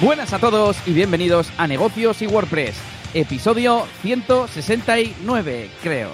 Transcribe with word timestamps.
Buenas 0.00 0.32
a 0.32 0.38
todos 0.38 0.78
y 0.88 0.94
bienvenidos 0.94 1.52
a 1.58 1.66
Negocios 1.66 2.22
y 2.22 2.26
WordPress, 2.26 2.74
episodio 3.12 3.84
169, 4.00 5.68
creo. 5.82 6.12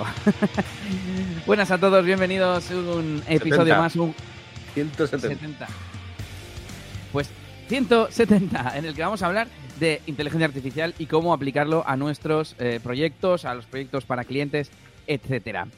Buenas 1.47 1.71
a 1.71 1.79
todos, 1.79 2.05
bienvenidos 2.05 2.69
a 2.69 2.75
un 2.75 3.23
episodio 3.29 3.75
70. 3.75 3.79
más, 3.79 3.95
un 3.95 4.13
170. 4.75 5.29
70. 5.29 5.67
Pues 7.13 7.31
170, 7.69 8.77
en 8.77 8.87
el 8.87 8.95
que 8.97 9.03
vamos 9.03 9.23
a 9.23 9.27
hablar 9.27 9.47
de 9.79 10.03
inteligencia 10.07 10.47
artificial 10.47 10.93
y 10.99 11.07
cómo 11.07 11.33
aplicarlo 11.33 11.85
a 11.87 11.97
nuestros 11.97 12.57
eh, 12.59 12.81
proyectos, 12.83 13.45
a 13.45 13.55
los 13.55 13.67
proyectos 13.67 14.05
para 14.05 14.25
clientes, 14.25 14.73
etcétera. 15.07 15.69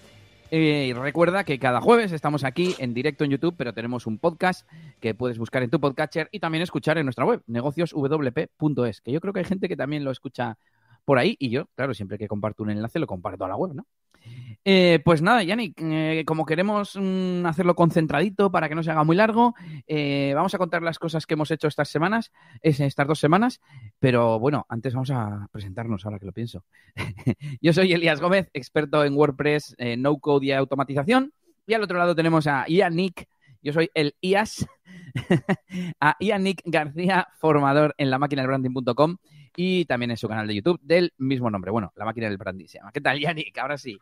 Eh, 0.50 0.86
y 0.88 0.92
recuerda 0.94 1.44
que 1.44 1.58
cada 1.58 1.80
jueves 1.80 2.12
estamos 2.12 2.42
aquí 2.42 2.74
en 2.78 2.94
directo 2.94 3.24
en 3.24 3.30
YouTube, 3.30 3.54
pero 3.56 3.74
tenemos 3.74 4.06
un 4.06 4.18
podcast 4.18 4.66
que 5.00 5.14
puedes 5.14 5.38
buscar 5.38 5.62
en 5.62 5.70
tu 5.70 5.78
podcatcher 5.78 6.28
y 6.32 6.40
también 6.40 6.62
escuchar 6.62 6.96
en 6.96 7.04
nuestra 7.04 7.27
web, 7.27 7.42
negocioswp.es, 7.46 9.00
que 9.02 9.12
yo 9.12 9.20
creo 9.20 9.32
que 9.34 9.40
hay 9.40 9.45
gente 9.45 9.68
que 9.68 9.76
también 9.76 10.04
lo 10.04 10.10
escucha 10.10 10.56
por 11.04 11.18
ahí 11.18 11.37
y 11.38 11.50
yo, 11.50 11.66
claro, 11.74 11.92
siempre 11.92 12.18
que 12.18 12.28
comparto 12.28 12.62
un 12.62 12.70
enlace 12.70 12.98
lo 12.98 13.06
comparto 13.06 13.45
a 13.45 13.48
la 13.48 13.56
web, 13.56 13.74
¿no? 13.74 13.87
Eh, 14.64 15.00
pues 15.05 15.23
nada, 15.23 15.42
Yannick, 15.42 15.80
eh, 15.80 16.24
como 16.27 16.45
queremos 16.45 16.95
mm, 17.00 17.46
hacerlo 17.46 17.74
concentradito 17.74 18.51
para 18.51 18.68
que 18.68 18.74
no 18.74 18.82
se 18.82 18.91
haga 18.91 19.02
muy 19.04 19.16
largo, 19.16 19.54
eh, 19.87 20.32
vamos 20.34 20.52
a 20.54 20.59
contar 20.59 20.82
las 20.82 20.98
cosas 20.98 21.24
que 21.27 21.34
hemos 21.34 21.51
hecho 21.51 21.68
estas 21.68 21.88
semanas, 21.88 22.32
es- 22.60 22.80
estas 22.80 23.06
dos 23.06 23.18
semanas, 23.18 23.60
pero 23.98 24.38
bueno, 24.38 24.66
antes 24.68 24.92
vamos 24.92 25.10
a 25.10 25.48
presentarnos, 25.52 26.04
ahora 26.04 26.18
que 26.18 26.27
lo 26.27 26.32
pienso. 26.32 26.64
Yo 27.62 27.73
soy 27.73 27.92
Elías 27.95 28.20
Gómez, 28.20 28.51
experto 28.52 29.04
en 29.04 29.14
WordPress, 29.14 29.74
no 29.96 30.18
code 30.18 30.46
y 30.46 30.52
automatización, 30.52 31.32
y 31.66 31.73
al 31.74 31.82
otro 31.82 31.96
lado 31.98 32.15
tenemos 32.15 32.46
a 32.46 32.66
Yannick, 32.68 33.26
yo 33.62 33.73
soy 33.73 33.90
el 33.95 34.15
IAS, 34.20 34.66
a 36.01 36.16
Yannick 36.20 36.62
García, 36.65 37.29
formador 37.38 37.95
en 37.98 38.10
la 38.10 38.18
máquina 38.18 38.43
del 38.43 38.49
branding.com 38.49 39.16
y 39.56 39.84
también 39.87 40.10
en 40.10 40.16
su 40.16 40.29
canal 40.29 40.46
de 40.46 40.54
YouTube 40.54 40.79
del 40.82 41.12
mismo 41.18 41.51
nombre. 41.51 41.71
Bueno, 41.71 41.93
la 41.96 42.04
máquina 42.04 42.29
del 42.29 42.37
branding 42.38 42.66
se 42.66 42.79
llama. 42.79 42.93
¿Qué 42.93 43.01
tal, 43.01 43.18
Yannick? 43.18 43.56
Ahora 43.59 43.76
sí. 43.79 43.99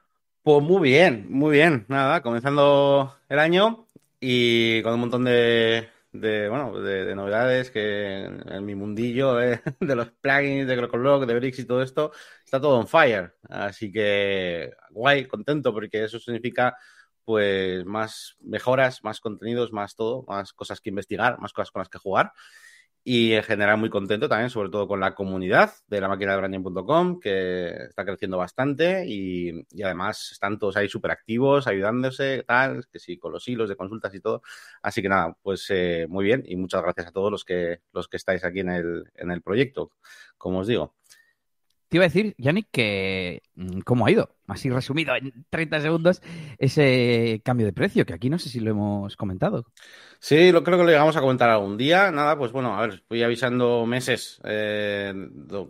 Pues 0.47 0.63
muy 0.63 0.81
bien, 0.91 1.27
muy 1.29 1.51
bien. 1.57 1.87
Nada, 1.89 2.23
comenzando 2.23 3.17
el 3.29 3.41
año 3.41 3.89
y 4.21 4.81
con 4.83 4.95
un 4.95 5.01
montón 5.01 5.25
de, 5.25 5.89
de, 6.13 6.49
bueno, 6.49 6.81
de, 6.81 7.05
de 7.05 7.17
novedades 7.17 7.73
que 7.73 8.27
en, 8.27 8.65
mi 8.65 8.77
mundillo 8.77 9.35
de 9.35 9.61
los 9.97 10.13
plugins, 10.13 10.69
de 10.69 10.77
Crocodile, 10.77 11.27
de 11.27 11.35
Bricks 11.41 11.59
y 11.59 11.65
todo 11.65 11.83
esto, 11.83 12.13
está 12.45 12.61
todo 12.61 12.79
on 12.79 12.87
fire. 12.87 13.35
Así 13.49 13.91
que 13.91 14.71
guay, 14.91 15.27
contento 15.27 15.73
porque 15.73 16.05
eso 16.05 16.21
significa 16.21 16.77
pues 17.25 17.85
más 17.85 18.37
mejoras, 18.39 19.03
más 19.03 19.19
contenidos, 19.19 19.73
más 19.73 19.97
todo, 19.97 20.23
más 20.29 20.53
cosas 20.53 20.81
que 20.81 20.91
investigar, 20.91 21.41
más 21.41 21.53
cosas 21.53 21.73
con 21.73 21.81
las 21.81 21.89
que 21.89 21.99
jugar. 21.99 22.31
Y 23.09 23.35
en 23.35 23.45
general 23.45 23.79
muy 23.79 23.89
contento 23.89 24.29
también, 24.29 24.51
sobre 24.51 24.69
todo 24.69 24.89
con 24.89 24.99
la 24.99 25.15
comunidad 25.15 25.71
de 25.87 26.01
la 26.01 26.09
máquina 26.09 26.33
de 26.33 26.39
branding.com, 26.39 27.21
que 27.21 27.69
está 27.89 28.05
creciendo 28.05 28.37
bastante 28.37 29.05
y, 29.07 29.65
y 29.71 29.83
además 29.85 30.31
están 30.33 30.59
todos 30.59 30.77
ahí 30.77 30.89
súper 30.89 31.13
activos, 31.13 31.69
ayudándose, 31.69 32.43
tal, 32.43 32.85
que 32.91 32.99
sí, 32.99 33.17
con 33.17 33.31
los 33.31 33.47
hilos 33.47 33.69
de 33.69 33.77
consultas 33.77 34.13
y 34.13 34.19
todo. 34.21 34.43
Así 34.83 35.03
que 35.03 35.09
nada, 35.09 35.37
pues 35.41 35.67
eh, 35.71 36.07
muy 36.09 36.25
bien 36.25 36.43
y 36.47 36.57
muchas 36.57 36.83
gracias 36.83 37.07
a 37.07 37.13
todos 37.13 37.31
los 37.31 37.45
que, 37.45 37.81
los 37.93 38.09
que 38.09 38.17
estáis 38.17 38.43
aquí 38.45 38.59
en 38.59 38.71
el, 38.71 39.05
en 39.15 39.31
el 39.31 39.41
proyecto, 39.41 39.93
como 40.37 40.59
os 40.59 40.67
digo. 40.67 40.97
Iba 41.97 42.05
a 42.05 42.09
decir, 42.09 42.35
Yannick, 42.37 42.69
que 42.71 43.43
mm, 43.55 43.81
cómo 43.81 44.07
ha 44.07 44.11
ido, 44.11 44.37
así 44.47 44.69
resumido 44.69 45.17
en 45.17 45.47
30 45.51 45.81
segundos, 45.81 46.23
ese 46.59 47.41
cambio 47.45 47.67
de 47.67 47.73
precio, 47.73 48.05
que 48.05 48.13
aquí 48.13 48.29
no 48.29 48.39
sé 48.39 48.51
si 48.51 48.61
lo 48.61 48.71
hemos 48.71 49.17
comentado. 49.17 49.65
Sí, 50.19 50.51
creo 50.51 50.63
que 50.63 50.71
lo 50.71 50.87
llegamos 50.87 51.17
a 51.17 51.21
comentar 51.21 51.49
algún 51.49 51.77
día. 51.77 52.11
Nada, 52.11 52.37
pues 52.37 52.53
bueno, 52.53 52.77
a 52.77 52.87
ver, 52.87 53.03
fui 53.09 53.23
avisando 53.23 53.87
meses, 53.87 54.41
eh, 54.45 55.13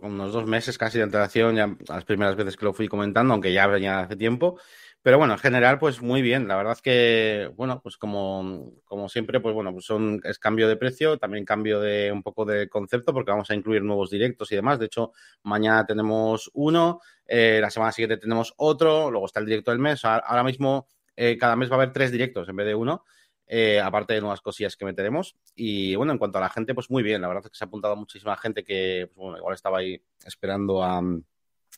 unos 0.01 0.33
dos 0.33 0.45
meses 0.45 0.77
casi 0.77 0.97
de 0.97 1.05
antelación, 1.05 1.55
ya 1.55 1.75
las 1.87 2.05
primeras 2.05 2.35
veces 2.35 2.57
que 2.57 2.65
lo 2.65 2.73
fui 2.73 2.87
comentando, 2.87 3.33
aunque 3.33 3.53
ya 3.53 3.67
venía 3.67 3.99
hace 3.99 4.15
tiempo. 4.15 4.59
Pero 5.07 5.19
bueno, 5.19 5.35
en 5.35 5.39
general, 5.39 5.79
pues 5.79 6.01
muy 6.01 6.21
bien. 6.21 6.49
La 6.49 6.57
verdad 6.57 6.73
es 6.73 6.81
que, 6.81 7.49
bueno, 7.55 7.79
pues 7.81 7.95
como, 7.95 8.73
como 8.83 9.07
siempre, 9.07 9.39
pues 9.39 9.55
bueno, 9.55 9.71
pues 9.71 9.85
son, 9.85 10.19
es 10.25 10.37
cambio 10.37 10.67
de 10.67 10.75
precio, 10.75 11.17
también 11.17 11.45
cambio 11.45 11.79
de 11.79 12.11
un 12.11 12.21
poco 12.21 12.43
de 12.43 12.67
concepto, 12.67 13.13
porque 13.13 13.31
vamos 13.31 13.49
a 13.49 13.55
incluir 13.55 13.81
nuevos 13.83 14.09
directos 14.09 14.51
y 14.51 14.57
demás. 14.57 14.79
De 14.79 14.87
hecho, 14.87 15.13
mañana 15.43 15.85
tenemos 15.85 16.51
uno, 16.55 16.99
eh, 17.25 17.59
la 17.61 17.69
semana 17.69 17.93
siguiente 17.93 18.17
tenemos 18.17 18.53
otro, 18.57 19.09
luego 19.09 19.27
está 19.27 19.39
el 19.39 19.45
directo 19.45 19.71
del 19.71 19.79
mes. 19.79 20.03
Ahora 20.03 20.43
mismo, 20.43 20.87
eh, 21.15 21.37
cada 21.37 21.55
mes 21.55 21.71
va 21.71 21.75
a 21.75 21.77
haber 21.77 21.93
tres 21.93 22.11
directos 22.11 22.49
en 22.49 22.57
vez 22.57 22.67
de 22.67 22.75
uno 22.75 23.05
eh, 23.47 23.79
aparte 23.79 24.13
de 24.13 24.19
nuevas 24.19 24.41
cosillas 24.41 24.75
que 24.75 24.83
meteremos. 24.83 25.37
Y 25.55 25.95
bueno, 25.95 26.11
en 26.11 26.17
cuanto 26.17 26.37
a 26.39 26.41
la 26.41 26.49
gente, 26.49 26.73
pues 26.75 26.91
muy 26.91 27.01
bien. 27.01 27.21
La 27.21 27.29
verdad 27.29 27.45
es 27.45 27.51
que 27.51 27.57
se 27.57 27.63
ha 27.63 27.67
apuntado 27.67 27.95
muchísima 27.95 28.35
gente 28.35 28.61
que, 28.61 29.09
pues, 29.15 29.23
bueno, 29.23 29.37
igual 29.37 29.55
estaba 29.55 29.77
ahí 29.77 30.03
esperando 30.25 30.83
a, 30.83 31.01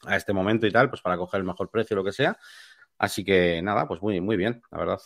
a 0.08 0.16
este 0.16 0.34
momento 0.34 0.66
y 0.66 0.72
tal, 0.72 0.90
pues 0.90 1.04
para 1.04 1.16
coger 1.16 1.42
el 1.42 1.46
mejor 1.46 1.70
precio 1.70 1.96
lo 1.96 2.04
que 2.04 2.12
sea. 2.12 2.36
Así 3.00 3.26
que 3.26 3.62
nada, 3.64 3.88
pues 3.88 4.02
muy, 4.04 4.22
muy 4.22 4.38
bien, 4.38 4.62
la 4.72 4.80
verdad. 4.80 5.00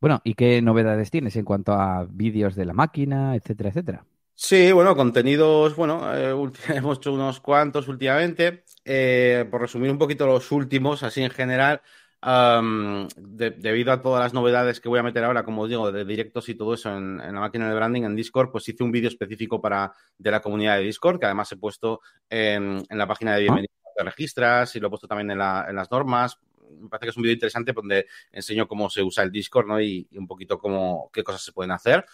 Bueno, 0.00 0.20
¿y 0.24 0.34
qué 0.34 0.62
novedades 0.62 1.10
tienes 1.10 1.34
en 1.36 1.44
cuanto 1.44 1.72
a 1.72 2.06
vídeos 2.08 2.54
de 2.54 2.64
la 2.66 2.74
máquina, 2.74 3.34
etcétera, 3.34 3.70
etcétera? 3.70 4.06
Sí, 4.36 4.72
bueno, 4.72 4.96
contenidos, 4.96 5.76
bueno, 5.76 6.12
eh, 6.14 6.34
hemos 6.68 6.98
hecho 6.98 7.12
unos 7.12 7.40
cuantos 7.40 7.88
últimamente. 7.88 8.64
Eh, 8.84 9.46
por 9.50 9.60
resumir 9.60 9.90
un 9.90 9.98
poquito 9.98 10.26
los 10.26 10.50
últimos, 10.52 11.02
así 11.02 11.22
en 11.22 11.30
general, 11.30 11.80
am, 12.20 13.08
de- 13.16 13.50
debido 13.52 13.92
a 13.92 14.02
todas 14.02 14.20
las 14.22 14.34
novedades 14.34 14.80
que 14.80 14.88
voy 14.88 14.98
a 14.98 15.02
meter 15.02 15.24
ahora, 15.24 15.44
como 15.44 15.62
os 15.62 15.68
digo, 15.70 15.90
de 15.92 16.04
directos 16.04 16.48
y 16.48 16.54
todo 16.56 16.74
eso 16.74 16.90
en, 16.96 17.20
en 17.20 17.34
la 17.34 17.40
máquina 17.40 17.68
de 17.68 17.74
branding, 17.74 18.02
en 18.02 18.16
Discord, 18.16 18.50
pues 18.50 18.68
hice 18.68 18.82
un 18.84 18.90
vídeo 18.92 19.08
específico 19.08 19.60
para 19.62 19.92
de 20.18 20.30
la 20.30 20.40
comunidad 20.42 20.76
de 20.78 20.82
Discord, 20.84 21.18
que 21.20 21.26
además 21.26 21.50
he 21.52 21.56
puesto 21.56 22.00
en, 22.28 22.82
en 22.88 22.98
la 22.98 23.06
página 23.06 23.34
de 23.36 23.42
bienvenida, 23.42 23.70
te 23.96 24.02
registras 24.04 24.74
y 24.76 24.80
lo 24.80 24.88
he 24.88 24.90
puesto 24.90 25.06
también 25.08 25.30
en, 25.30 25.38
la- 25.38 25.66
en 25.68 25.76
las 25.76 25.90
normas. 25.90 26.38
Me 26.80 26.88
parece 26.88 27.06
que 27.06 27.10
es 27.10 27.16
un 27.16 27.22
vídeo 27.22 27.34
interesante 27.34 27.72
donde 27.72 28.06
enseño 28.32 28.66
cómo 28.66 28.90
se 28.90 29.02
usa 29.02 29.24
el 29.24 29.30
Discord, 29.30 29.66
¿no? 29.66 29.80
Y, 29.80 30.08
un 30.16 30.26
poquito 30.26 30.58
cómo, 30.58 31.10
qué 31.12 31.22
cosas 31.22 31.42
se 31.42 31.52
pueden 31.52 31.72
hacer. 31.72 32.04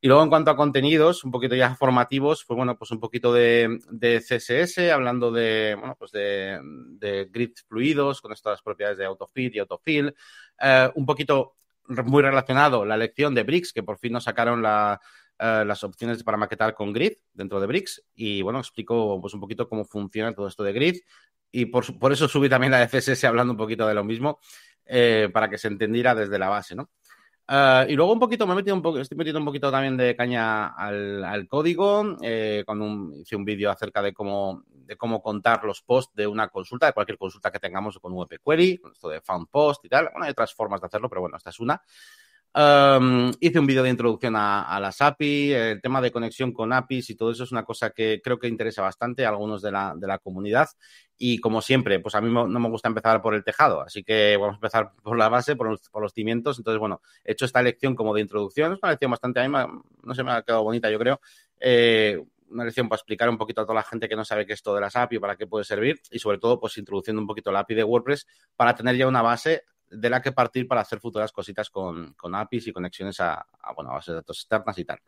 Y 0.00 0.08
luego 0.08 0.22
en 0.22 0.28
cuanto 0.28 0.50
a 0.50 0.56
contenidos, 0.56 1.24
un 1.24 1.30
poquito 1.30 1.54
ya 1.54 1.74
formativos, 1.76 2.44
pues 2.44 2.56
bueno, 2.56 2.76
pues 2.76 2.90
un 2.90 3.00
poquito 3.00 3.32
de, 3.32 3.78
de 3.90 4.20
CSS, 4.20 4.90
hablando 4.92 5.32
de, 5.32 5.76
bueno, 5.78 5.96
pues 5.98 6.10
de, 6.12 6.60
de 6.62 7.26
grids 7.30 7.64
fluidos 7.66 8.20
con 8.20 8.32
estas 8.32 8.60
propiedades 8.60 8.98
de 8.98 9.06
autofit 9.06 9.54
y 9.54 9.60
autofill. 9.60 10.14
Eh, 10.60 10.90
un 10.94 11.06
poquito 11.06 11.56
muy 11.88 12.22
relacionado 12.22 12.84
la 12.84 12.96
lección 12.96 13.34
de 13.34 13.42
Bricks, 13.42 13.72
que 13.72 13.82
por 13.82 13.98
fin 13.98 14.12
nos 14.12 14.24
sacaron 14.24 14.62
la, 14.62 15.00
eh, 15.38 15.64
las 15.66 15.82
opciones 15.82 16.22
para 16.22 16.36
maquetar 16.36 16.74
con 16.74 16.92
grid 16.92 17.14
dentro 17.32 17.60
de 17.60 17.66
Bricks. 17.66 18.04
Y 18.14 18.42
bueno, 18.42 18.60
explico 18.60 19.20
pues 19.20 19.34
un 19.34 19.40
poquito 19.40 19.68
cómo 19.68 19.84
funciona 19.84 20.34
todo 20.34 20.46
esto 20.46 20.62
de 20.62 20.72
grid. 20.72 20.96
Y 21.56 21.66
por, 21.66 21.98
por 21.98 22.12
eso 22.12 22.26
subí 22.26 22.48
también 22.48 22.72
la 22.72 22.88
CSS 22.88 23.26
hablando 23.26 23.52
un 23.52 23.56
poquito 23.56 23.86
de 23.86 23.94
lo 23.94 24.02
mismo, 24.02 24.40
eh, 24.86 25.28
para 25.32 25.48
que 25.48 25.56
se 25.58 25.68
entendiera 25.68 26.14
desde 26.14 26.38
la 26.38 26.48
base, 26.48 26.74
¿no? 26.74 26.90
Uh, 27.46 27.84
y 27.88 27.94
luego 27.94 28.12
un 28.14 28.18
poquito, 28.18 28.46
me 28.46 28.54
he 28.54 28.56
metido 28.56 28.74
un 28.74 28.80
poco, 28.80 28.98
estoy 28.98 29.18
metiendo 29.18 29.38
un 29.38 29.44
poquito 29.44 29.70
también 29.70 29.98
de 29.98 30.16
caña 30.16 30.68
al, 30.68 31.22
al 31.22 31.46
código, 31.46 32.16
eh, 32.22 32.64
un- 32.66 33.12
hice 33.20 33.36
un 33.36 33.44
vídeo 33.44 33.70
acerca 33.70 34.00
de 34.00 34.14
cómo, 34.14 34.62
de 34.66 34.96
cómo 34.96 35.22
contar 35.22 35.62
los 35.64 35.82
posts 35.82 36.14
de 36.16 36.26
una 36.26 36.48
consulta, 36.48 36.86
de 36.86 36.94
cualquier 36.94 37.18
consulta 37.18 37.50
que 37.52 37.60
tengamos 37.60 37.98
con 37.98 38.14
VP 38.14 38.38
Query, 38.42 38.78
con 38.78 38.92
esto 38.92 39.10
de 39.10 39.20
found 39.20 39.48
post 39.50 39.84
y 39.84 39.90
tal. 39.90 40.06
Bueno, 40.10 40.24
hay 40.24 40.30
otras 40.30 40.54
formas 40.54 40.80
de 40.80 40.86
hacerlo, 40.86 41.08
pero 41.10 41.20
bueno, 41.20 41.36
esta 41.36 41.50
es 41.50 41.60
una. 41.60 41.80
Um, 42.56 43.32
hice 43.40 43.58
un 43.58 43.66
vídeo 43.66 43.82
de 43.82 43.90
introducción 43.90 44.36
a, 44.36 44.78
las 44.80 45.02
API, 45.02 45.52
el 45.52 45.82
tema 45.82 46.00
de 46.00 46.12
conexión 46.12 46.52
con 46.52 46.72
APIs 46.72 47.10
y 47.10 47.16
todo 47.16 47.32
eso 47.32 47.42
es 47.42 47.50
una 47.50 47.64
cosa 47.64 47.90
que 47.90 48.20
creo 48.22 48.38
que 48.38 48.46
interesa 48.46 48.80
bastante 48.80 49.26
a 49.26 49.30
algunos 49.30 49.60
de 49.60 49.72
la, 49.72 49.94
de 49.96 50.06
la 50.06 50.18
comunidad. 50.18 50.68
Y 51.18 51.38
como 51.38 51.60
siempre, 51.62 51.98
pues 51.98 52.14
a 52.14 52.20
mí 52.20 52.32
no 52.32 52.46
me 52.46 52.68
gusta 52.68 52.86
empezar 52.86 53.20
por 53.22 53.34
el 53.34 53.42
tejado, 53.42 53.80
así 53.80 54.04
que 54.04 54.36
vamos 54.36 54.54
a 54.54 54.56
empezar 54.56 54.92
por 55.02 55.18
la 55.18 55.28
base, 55.28 55.56
por 55.56 55.68
los, 55.68 56.12
cimientos. 56.12 56.58
Entonces, 56.58 56.78
bueno, 56.78 57.00
he 57.24 57.32
hecho 57.32 57.44
esta 57.44 57.60
lección 57.60 57.96
como 57.96 58.14
de 58.14 58.20
introducción, 58.20 58.72
es 58.72 58.78
una 58.80 58.92
lección 58.92 59.10
bastante, 59.10 59.40
a 59.40 59.48
mí 59.48 59.82
no 60.04 60.14
sé, 60.14 60.22
me 60.22 60.30
ha 60.30 60.42
quedado 60.42 60.62
bonita, 60.62 60.88
yo 60.90 60.98
creo. 61.00 61.20
Eh, 61.58 62.22
una 62.50 62.64
lección 62.64 62.88
para 62.88 62.98
explicar 62.98 63.28
un 63.28 63.36
poquito 63.36 63.62
a 63.62 63.64
toda 63.64 63.74
la 63.74 63.82
gente 63.82 64.08
que 64.08 64.14
no 64.14 64.24
sabe 64.24 64.46
qué 64.46 64.52
es 64.52 64.60
esto 64.60 64.76
de 64.76 64.80
las 64.80 64.94
API, 64.94 65.18
para 65.18 65.34
qué 65.34 65.48
puede 65.48 65.64
servir 65.64 66.00
y 66.12 66.20
sobre 66.20 66.38
todo, 66.38 66.60
pues 66.60 66.78
introduciendo 66.78 67.20
un 67.20 67.26
poquito 67.26 67.50
la 67.50 67.60
API 67.60 67.74
de 67.74 67.84
WordPress 67.84 68.28
para 68.54 68.76
tener 68.76 68.96
ya 68.96 69.08
una 69.08 69.22
base 69.22 69.64
de 69.90 70.10
la 70.10 70.20
que 70.20 70.32
partir 70.32 70.66
para 70.66 70.80
hacer 70.80 71.00
futuras 71.00 71.32
cositas 71.32 71.70
con, 71.70 72.14
con 72.14 72.34
APIs 72.34 72.68
y 72.68 72.72
conexiones 72.72 73.20
a, 73.20 73.46
a, 73.60 73.72
bueno, 73.74 73.90
a 73.90 73.94
bases 73.94 74.12
de 74.12 74.14
datos 74.14 74.38
externas 74.40 74.78
y 74.78 74.84
tal. 74.84 75.00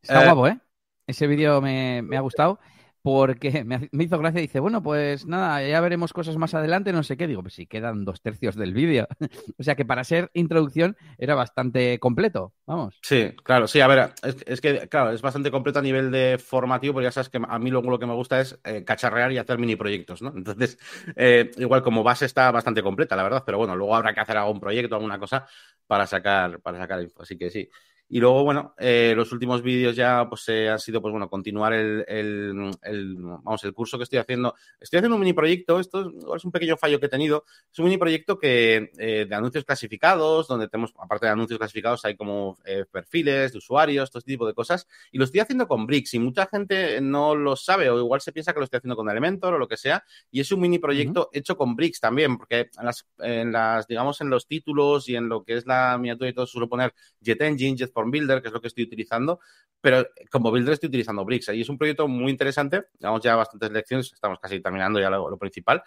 Está 0.00 0.22
Eh, 0.22 0.24
guapo, 0.24 0.48
¿eh? 0.48 0.58
Ese 1.06 1.26
vídeo 1.26 1.60
me, 1.60 2.02
me 2.02 2.16
ha 2.16 2.20
gustado 2.20 2.58
porque 3.06 3.62
me, 3.64 3.88
hizo 4.02 4.18
gracia. 4.18 4.40
Dice, 4.40 4.58
bueno, 4.58 4.82
pues 4.82 5.26
nada, 5.26 5.64
ya 5.64 5.80
veremos 5.80 6.12
cosas 6.12 6.36
más 6.38 6.54
adelante, 6.54 6.92
no 6.92 7.04
sé 7.04 7.16
qué. 7.16 7.28
Digo, 7.28 7.40
pues 7.40 7.54
sí, 7.54 7.68
quedan 7.68 8.04
dos 8.04 8.20
tercios 8.20 8.56
del 8.56 8.74
vídeo. 8.74 9.06
o 9.58 9.62
sea 9.62 9.76
que 9.76 9.84
para 9.84 10.02
ser 10.02 10.28
introducción 10.34 10.96
era 11.16 11.36
bastante 11.36 12.00
completo, 12.00 12.52
vamos. 12.66 12.98
Sí, 13.02 13.30
claro, 13.44 13.68
sí, 13.68 13.80
a 13.80 13.86
ver, 13.86 14.12
es, 14.24 14.38
es 14.44 14.60
que, 14.60 14.88
claro, 14.88 15.12
es 15.12 15.22
bastante 15.22 15.52
completo 15.52 15.78
a 15.78 15.82
nivel 15.82 16.10
de 16.10 16.36
formativo, 16.44 16.94
porque 16.94 17.04
ya 17.04 17.12
sabes 17.12 17.28
que 17.28 17.40
a 17.46 17.58
mí 17.60 17.70
luego 17.70 17.92
lo 17.92 18.00
que 18.00 18.06
me 18.06 18.14
gusta 18.14 18.40
es 18.40 18.58
eh, 18.64 18.82
cacharrear 18.82 19.30
y 19.30 19.38
hacer 19.38 19.56
mini 19.56 19.76
proyectos, 19.76 20.20
¿no? 20.20 20.32
Entonces, 20.36 20.76
eh, 21.14 21.52
igual 21.58 21.84
como 21.84 22.02
base 22.02 22.24
está 22.24 22.50
bastante 22.50 22.82
completa, 22.82 23.14
la 23.14 23.22
verdad, 23.22 23.44
pero 23.46 23.58
bueno, 23.58 23.76
luego 23.76 23.94
habrá 23.94 24.14
que 24.14 24.20
hacer 24.20 24.36
algún 24.36 24.58
proyecto, 24.58 24.96
alguna 24.96 25.20
cosa 25.20 25.46
para 25.86 26.08
sacar, 26.08 26.58
para 26.58 26.78
sacar 26.78 27.00
info, 27.02 27.22
así 27.22 27.38
que 27.38 27.50
sí. 27.50 27.70
Y 28.08 28.20
luego, 28.20 28.44
bueno, 28.44 28.74
eh, 28.78 29.14
los 29.16 29.32
últimos 29.32 29.62
vídeos 29.62 29.96
ya 29.96 30.28
pues 30.28 30.48
eh, 30.48 30.68
han 30.68 30.78
sido, 30.78 31.02
pues 31.02 31.10
bueno, 31.10 31.28
continuar 31.28 31.72
el, 31.72 32.04
el, 32.06 32.70
el, 32.82 33.16
vamos, 33.16 33.64
el 33.64 33.72
curso 33.72 33.98
que 33.98 34.04
estoy 34.04 34.20
haciendo. 34.20 34.54
Estoy 34.78 34.98
haciendo 34.98 35.16
un 35.16 35.20
mini 35.20 35.32
proyecto, 35.32 35.80
esto 35.80 36.12
es 36.36 36.44
un 36.44 36.52
pequeño 36.52 36.76
fallo 36.76 37.00
que 37.00 37.06
he 37.06 37.08
tenido. 37.08 37.44
Es 37.72 37.78
un 37.80 37.86
mini 37.86 37.98
proyecto 37.98 38.38
que, 38.38 38.92
eh, 38.96 39.26
de 39.28 39.34
anuncios 39.34 39.64
clasificados, 39.64 40.46
donde 40.46 40.68
tenemos, 40.68 40.94
aparte 40.98 41.26
de 41.26 41.32
anuncios 41.32 41.58
clasificados, 41.58 42.04
hay 42.04 42.16
como 42.16 42.56
eh, 42.64 42.84
perfiles 42.90 43.50
de 43.52 43.58
usuarios, 43.58 44.10
todo 44.10 44.20
este 44.20 44.30
tipo 44.32 44.46
de 44.46 44.54
cosas. 44.54 44.86
Y 45.10 45.18
lo 45.18 45.24
estoy 45.24 45.40
haciendo 45.40 45.66
con 45.66 45.84
Bricks 45.86 46.14
y 46.14 46.20
mucha 46.20 46.46
gente 46.46 47.00
no 47.00 47.34
lo 47.34 47.56
sabe 47.56 47.90
o 47.90 47.98
igual 47.98 48.20
se 48.20 48.30
piensa 48.30 48.52
que 48.52 48.60
lo 48.60 48.64
estoy 48.64 48.78
haciendo 48.78 48.94
con 48.94 49.10
Elementor 49.10 49.54
o 49.54 49.58
lo 49.58 49.66
que 49.66 49.76
sea. 49.76 50.04
Y 50.30 50.38
es 50.40 50.52
un 50.52 50.60
mini 50.60 50.78
proyecto 50.78 51.22
uh 51.22 51.24
-huh. 51.24 51.38
hecho 51.38 51.56
con 51.56 51.74
Bricks 51.74 51.98
también, 51.98 52.36
porque 52.38 52.70
en 52.78 52.84
las, 52.84 53.04
en 53.18 53.50
las, 53.50 53.88
digamos, 53.88 54.20
en 54.20 54.30
los 54.30 54.46
títulos 54.46 55.08
y 55.08 55.16
en 55.16 55.28
lo 55.28 55.42
que 55.42 55.56
es 55.56 55.66
la 55.66 55.98
miniatura 55.98 56.30
y 56.30 56.32
todo, 56.32 56.46
suelo 56.46 56.68
poner 56.68 56.94
Jet 57.20 57.42
Engine, 57.42 57.76
Jet 57.76 57.95
Form 57.96 58.10
Builder, 58.10 58.42
que 58.42 58.48
es 58.48 58.54
lo 58.54 58.60
que 58.60 58.68
estoy 58.68 58.84
utilizando, 58.84 59.40
pero 59.80 60.06
como 60.30 60.50
Builder 60.50 60.74
estoy 60.74 60.88
utilizando 60.88 61.24
Bricks. 61.24 61.48
Y 61.54 61.62
es 61.62 61.68
un 61.70 61.78
proyecto 61.78 62.06
muy 62.06 62.30
interesante, 62.30 62.88
llevamos 62.98 63.22
ya 63.22 63.34
bastantes 63.36 63.70
lecciones, 63.70 64.12
estamos 64.12 64.38
casi 64.38 64.60
terminando 64.60 65.00
ya 65.00 65.08
lo, 65.08 65.30
lo 65.30 65.38
principal, 65.38 65.82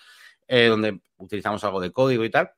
eh, 0.48 0.66
donde 0.66 1.00
utilizamos 1.18 1.64
algo 1.64 1.80
de 1.80 1.92
código 1.92 2.26
y 2.26 2.32
tal. 2.32 2.50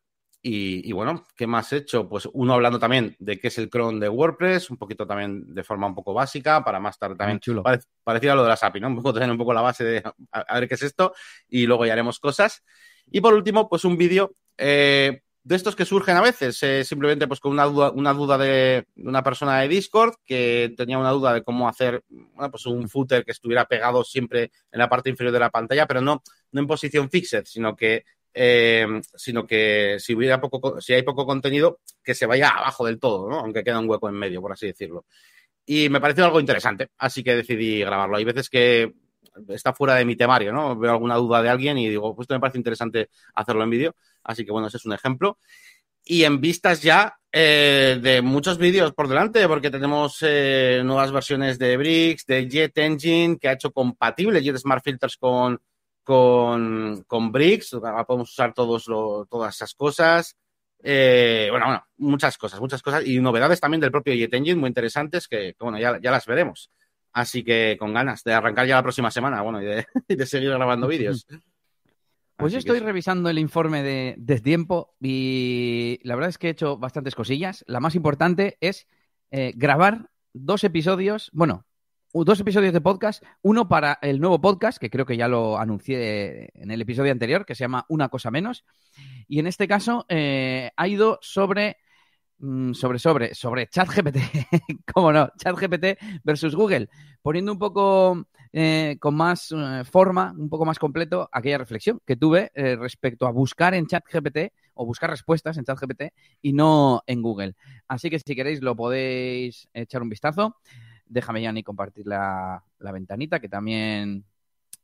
Y, 0.41 0.89
y, 0.89 0.93
bueno, 0.93 1.25
¿qué 1.35 1.45
más 1.45 1.71
he 1.73 1.77
hecho? 1.77 2.07
Pues 2.07 2.27
uno 2.31 2.53
hablando 2.53 2.79
también 2.79 3.15
de 3.19 3.37
qué 3.37 3.49
es 3.49 3.57
el 3.57 3.69
cron 3.69 3.99
de 3.99 4.09
WordPress, 4.09 4.71
un 4.71 4.77
poquito 4.77 5.05
también 5.05 5.53
de 5.53 5.63
forma 5.63 5.85
un 5.85 5.93
poco 5.93 6.13
básica, 6.13 6.63
para 6.63 6.79
más 6.79 6.97
tarde 6.97 7.15
también 7.15 7.39
chulo. 7.39 7.61
Pare, 7.61 7.81
parecido 8.03 8.33
a 8.33 8.35
lo 8.37 8.43
de 8.43 8.49
las 8.49 8.63
API, 8.63 8.79
¿no? 8.79 8.87
Un 8.87 8.95
poco 8.95 9.13
tener 9.13 9.29
un 9.29 9.37
poco 9.37 9.53
la 9.53 9.61
base 9.61 9.83
de 9.83 9.97
a, 9.99 10.39
a, 10.39 10.59
ver 10.59 10.67
qué 10.67 10.75
es 10.75 10.81
esto 10.81 11.13
y 11.47 11.67
luego 11.67 11.85
ya 11.85 11.93
haremos 11.93 12.19
cosas. 12.19 12.63
Y 13.11 13.19
por 13.19 13.33
último, 13.33 13.69
pues 13.69 13.83
un 13.83 13.97
vídeo 13.97 14.35
eh, 14.57 15.21
de 15.43 15.55
estos 15.55 15.75
que 15.75 15.85
surgen 15.85 16.17
a 16.17 16.21
veces, 16.21 16.61
eh, 16.61 16.83
simplemente 16.83 17.27
pues 17.27 17.39
con 17.39 17.51
una 17.51 17.65
duda, 17.65 17.91
una 17.91 18.13
duda 18.13 18.37
de, 18.37 18.85
una 18.97 19.23
persona 19.23 19.59
de 19.59 19.67
Discord 19.67 20.15
que 20.23 20.73
tenía 20.77 20.99
una 20.99 21.09
duda 21.11 21.33
de 21.33 21.43
cómo 21.43 21.67
hacer 21.67 22.03
bueno, 22.09 22.51
pues 22.51 22.65
un 22.67 22.87
footer 22.87 23.25
que 23.25 23.31
estuviera 23.31 23.65
pegado 23.65 24.03
siempre 24.03 24.51
en 24.71 24.79
la 24.79 24.87
parte 24.87 25.09
inferior 25.09 25.33
de 25.33 25.39
la 25.39 25.49
pantalla, 25.49 25.87
pero 25.87 26.01
no, 26.01 26.21
no 26.51 26.61
en 26.61 26.67
posición 26.67 27.09
fixed, 27.09 27.45
sino 27.45 27.75
que 27.75 28.03
eh, 28.33 28.87
sino 29.15 29.45
que 29.45 29.97
si 29.99 30.15
hubiera 30.15 30.39
poco, 30.39 30.79
si 30.79 30.93
hay 30.93 31.03
poco 31.03 31.25
contenido, 31.25 31.79
que 32.03 32.15
se 32.15 32.25
vaya 32.25 32.49
abajo 32.49 32.85
del 32.85 32.99
todo, 32.99 33.29
¿no? 33.29 33.39
Aunque 33.39 33.63
queda 33.63 33.79
un 33.79 33.89
hueco 33.89 34.07
en 34.09 34.15
medio, 34.15 34.41
por 34.41 34.53
así 34.53 34.67
decirlo. 34.67 35.05
Y 35.65 35.89
me 35.89 36.01
pareció 36.01 36.25
algo 36.25 36.39
interesante, 36.39 36.89
así 36.97 37.23
que 37.23 37.35
decidí 37.35 37.79
grabarlo. 37.81 38.17
Hay 38.17 38.23
veces 38.23 38.49
que 38.49 38.93
está 39.49 39.73
fuera 39.73 39.95
de 39.95 40.05
mi 40.05 40.15
temario, 40.15 40.51
¿no? 40.51 40.77
Veo 40.77 40.91
alguna 40.91 41.15
duda 41.15 41.41
de 41.41 41.49
alguien 41.49 41.77
y 41.77 41.89
digo, 41.89 42.15
pues 42.15 42.25
esto 42.25 42.33
me 42.33 42.39
parece 42.39 42.57
interesante 42.57 43.09
hacerlo 43.33 43.63
en 43.63 43.69
vídeo. 43.69 43.95
Así 44.23 44.45
que 44.45 44.51
bueno, 44.51 44.67
ese 44.67 44.77
es 44.77 44.85
un 44.85 44.93
ejemplo. 44.93 45.37
Y 46.03 46.23
en 46.23 46.41
vistas 46.41 46.81
ya 46.81 47.17
eh, 47.31 47.99
de 48.01 48.21
muchos 48.21 48.57
vídeos 48.57 48.91
por 48.93 49.07
delante, 49.07 49.47
porque 49.47 49.69
tenemos 49.69 50.17
eh, 50.21 50.81
nuevas 50.83 51.11
versiones 51.11 51.59
de 51.59 51.77
Bricks, 51.77 52.25
de 52.25 52.49
Jet 52.49 52.77
Engine, 52.77 53.37
que 53.37 53.47
ha 53.47 53.53
hecho 53.53 53.71
compatible 53.71 54.41
Jet 54.41 54.57
Smart 54.57 54.83
Filters 54.83 55.17
con, 55.17 55.61
con, 56.03 57.03
con 57.07 57.31
Bricks. 57.31 57.77
Podemos 58.07 58.31
usar 58.31 58.53
todos 58.53 58.85
todas 59.29 59.55
esas 59.55 59.73
cosas. 59.75 60.35
Eh, 60.83 61.47
bueno, 61.51 61.67
bueno, 61.67 61.85
muchas 61.97 62.37
cosas, 62.37 62.59
muchas 62.59 62.81
cosas. 62.81 63.05
Y 63.05 63.19
novedades 63.19 63.59
también 63.59 63.79
del 63.79 63.91
propio 63.91 64.13
Jet 64.15 64.33
Engine 64.33 64.59
muy 64.59 64.67
interesantes 64.67 65.27
que, 65.27 65.53
que 65.53 65.63
bueno, 65.63 65.79
ya, 65.79 65.99
ya 66.01 66.11
las 66.11 66.25
veremos. 66.25 66.71
Así 67.13 67.43
que 67.43 67.77
con 67.79 67.93
ganas 67.93 68.23
de 68.23 68.33
arrancar 68.33 68.67
ya 68.67 68.75
la 68.75 68.83
próxima 68.83 69.11
semana, 69.11 69.41
bueno, 69.41 69.61
y 69.61 69.65
de, 69.65 69.85
y 70.07 70.15
de 70.15 70.25
seguir 70.25 70.51
grabando 70.51 70.87
vídeos. 70.89 71.27
Pues 72.37 72.53
yo 72.53 72.59
estoy 72.59 72.79
revisando 72.79 73.29
el 73.29 73.37
informe 73.37 73.83
de, 73.83 74.15
de, 74.17 74.39
tiempo 74.39 74.95
y 74.99 75.99
la 76.03 76.15
verdad 76.15 76.29
es 76.29 76.39
que 76.39 76.47
he 76.47 76.51
hecho 76.51 76.77
bastantes 76.77 77.13
cosillas. 77.13 77.63
La 77.67 77.79
más 77.79 77.93
importante 77.93 78.57
es 78.61 78.87
eh, 79.29 79.53
grabar 79.55 80.09
dos 80.33 80.63
episodios, 80.63 81.29
bueno, 81.33 81.65
dos 82.13 82.39
episodios 82.39 82.73
de 82.73 82.81
podcast, 82.81 83.23
uno 83.41 83.67
para 83.67 83.97
el 84.01 84.19
nuevo 84.19 84.41
podcast, 84.41 84.77
que 84.77 84.89
creo 84.89 85.05
que 85.05 85.17
ya 85.17 85.27
lo 85.27 85.57
anuncié 85.57 86.49
en 86.53 86.71
el 86.71 86.81
episodio 86.81 87.11
anterior, 87.11 87.45
que 87.45 87.55
se 87.55 87.63
llama 87.63 87.85
Una 87.89 88.09
cosa 88.09 88.31
menos, 88.31 88.65
y 89.27 89.39
en 89.39 89.47
este 89.47 89.67
caso 89.67 90.05
eh, 90.09 90.71
ha 90.75 90.87
ido 90.87 91.19
sobre 91.21 91.77
sobre, 92.73 92.97
sobre, 92.97 93.35
sobre 93.35 93.67
ChatGPT, 93.67 94.17
¿cómo 94.93 95.11
no? 95.11 95.29
ChatGPT 95.37 96.21
versus 96.23 96.55
Google, 96.55 96.89
poniendo 97.21 97.51
un 97.51 97.59
poco 97.59 98.25
eh, 98.51 98.97
con 98.99 99.15
más 99.15 99.51
eh, 99.51 99.83
forma, 99.85 100.33
un 100.35 100.49
poco 100.49 100.65
más 100.65 100.79
completo, 100.79 101.29
aquella 101.31 101.59
reflexión 101.59 102.01
que 102.05 102.15
tuve 102.15 102.51
eh, 102.55 102.75
respecto 102.75 103.27
a 103.27 103.31
buscar 103.31 103.73
en 103.75 103.85
ChatGPT 103.85 104.53
o 104.73 104.85
buscar 104.85 105.09
respuestas 105.09 105.57
en 105.57 105.65
ChatGPT 105.65 106.03
y 106.41 106.53
no 106.53 107.03
en 107.05 107.21
Google. 107.21 107.55
Así 107.87 108.09
que 108.09 108.19
si 108.19 108.35
queréis 108.35 108.61
lo 108.61 108.75
podéis 108.75 109.69
echar 109.73 110.01
un 110.01 110.09
vistazo. 110.09 110.57
Déjame 111.05 111.41
ya 111.41 111.51
ni 111.51 111.61
compartir 111.61 112.07
la, 112.07 112.63
la 112.79 112.91
ventanita, 112.91 113.39
que 113.39 113.49
también 113.49 114.25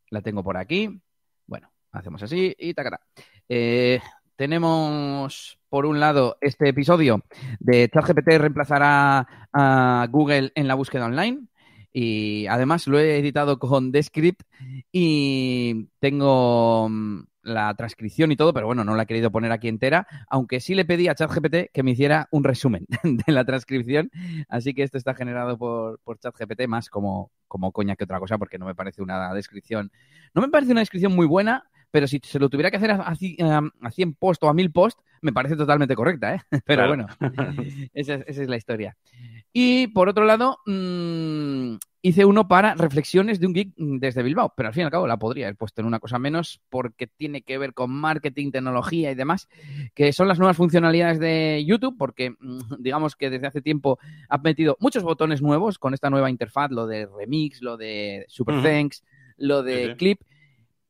la 0.09 0.21
tengo 0.21 0.44
por 0.44 0.57
aquí. 0.57 1.01
Bueno, 1.45 1.71
hacemos 1.92 2.21
así 2.21 2.54
y 2.59 2.74
tacará. 2.74 3.00
Tenemos, 4.38 5.60
por 5.68 5.86
un 5.86 6.00
lado, 6.00 6.38
este 6.42 6.69
episodio 6.69 7.24
de 7.60 7.89
ChatGPT 7.89 8.38
reemplazará 8.38 9.50
a 9.51 10.07
Google 10.10 10.51
en 10.56 10.68
la 10.68 10.75
búsqueda 10.75 11.06
online. 11.06 11.48
Y 11.92 12.45
además 12.48 12.88
lo 12.88 13.00
he 13.00 13.18
editado 13.18 13.57
con 13.57 13.92
Descript 13.92 14.44
y 14.92 15.88
tengo 16.00 16.88
mm, 16.89 17.24
la 17.42 17.74
transcripción 17.74 18.31
y 18.31 18.36
todo, 18.36 18.54
pero 18.54 18.68
bueno, 18.68 18.84
no 18.84 18.95
la 18.95 19.04
he 19.04 19.07
querido 19.07 19.31
poner 19.31 19.51
aquí 19.51 19.68
entera, 19.68 20.06
aunque 20.30 20.60
sí 20.60 20.75
le 20.75 20.86
pedí 20.86 21.07
a 21.07 21.16
ChatGPT 21.16 21.72
que 21.74 21.83
me 21.83 21.92
hiciera 21.92 22.28
un 22.30 22.44
resumen 22.44 22.86
de 23.04 23.33
la 23.33 23.45
transcripción, 23.45 24.12
así 24.48 24.75
que 24.75 24.83
esto 24.83 25.00
está 25.00 25.16
generado 25.16 25.57
por, 25.57 26.00
por 26.04 26.19
ChatGPT 26.19 26.68
más 26.68 26.90
como, 26.90 27.31
como 27.48 27.72
coña 27.72 27.95
que 27.95 28.04
otra 28.04 28.19
cosa, 28.19 28.38
porque 28.38 28.60
no 28.60 28.66
me 28.68 28.75
parece 28.75 29.01
una 29.01 29.33
descripción, 29.33 29.92
no 30.36 30.42
me 30.44 30.50
parece 30.50 30.74
una 30.74 30.81
descripción 30.81 31.16
muy 31.16 31.25
buena, 31.25 31.63
pero 31.92 32.07
si 32.07 32.19
se 32.24 32.39
lo 32.39 32.50
tuviera 32.50 32.72
que 32.72 32.78
hacer 32.78 32.92
a, 32.92 32.95
a, 32.95 33.62
a 33.81 33.92
100 33.92 34.13
post 34.16 34.44
o 34.44 34.50
a 34.50 34.54
1000 34.54 34.72
post, 34.72 35.00
me 35.22 35.34
parece 35.34 35.56
totalmente 35.56 35.95
correcta, 35.95 36.36
¿eh? 36.36 36.42
Pero 36.66 36.86
claro. 36.86 36.88
bueno, 36.88 37.07
esa, 37.94 38.16
esa, 38.16 38.44
es 38.44 38.50
la 38.50 38.57
historia. 38.57 38.95
Y 39.54 39.88
por 39.88 40.10
otro 40.10 40.25
lado, 40.25 40.60
mmm, 40.66 41.78
hice 42.01 42.25
uno 42.25 42.48
para 42.48 42.75
reflexiones 42.75 43.39
de 43.39 43.48
un 43.48 43.54
geek 43.54 43.74
desde 43.75 44.24
Bilbao, 44.24 44.54
pero 44.56 44.68
al 44.68 44.74
fin 44.74 44.81
y 44.81 44.86
al 44.86 44.92
cabo 44.92 45.07
la 45.07 45.18
podría 45.18 45.48
haber 45.48 45.56
puesto 45.56 45.81
en 45.81 45.88
una 45.88 46.00
cosa 46.00 46.19
menos 46.19 46.62
porque 46.69 47.07
tiene 47.07 47.42
que 47.42 47.57
ver 47.57 47.74
con 47.74 47.92
marketing, 47.92 48.51
tecnología 48.51 49.12
y 49.12 49.16
demás, 49.16 49.50
que 49.94 50.13
son 50.13 50.28
las 50.28 50.40
nuevas 50.40 50.57
funcionalidades 50.57 51.19
de 51.19 51.63
YouTube, 51.66 51.95
porque 51.98 52.31
mm, 52.40 52.75
digamos 52.80 53.16
que 53.16 53.30
desde 53.30 53.48
hace 53.48 53.62
tiempo 53.62 54.00
ha 54.30 54.38
metido 54.38 54.78
muchos 54.80 55.04
botones 55.04 55.42
nuevos 55.42 55.80
con 55.80 55.94
esta 55.94 56.10
nueva 56.10 56.30
interfaz, 56.30 56.72
lo 56.72 56.88
de 56.88 57.07
remix, 57.07 57.61
lo 57.61 57.78
de 57.78 58.26
super 58.28 58.56
uh 58.56 58.59
-huh. 58.59 58.64
thanks, 58.64 59.04
lo 59.38 59.64
de 59.64 59.78
sí, 59.78 59.90
sí. 59.90 59.95
clip. 59.95 60.21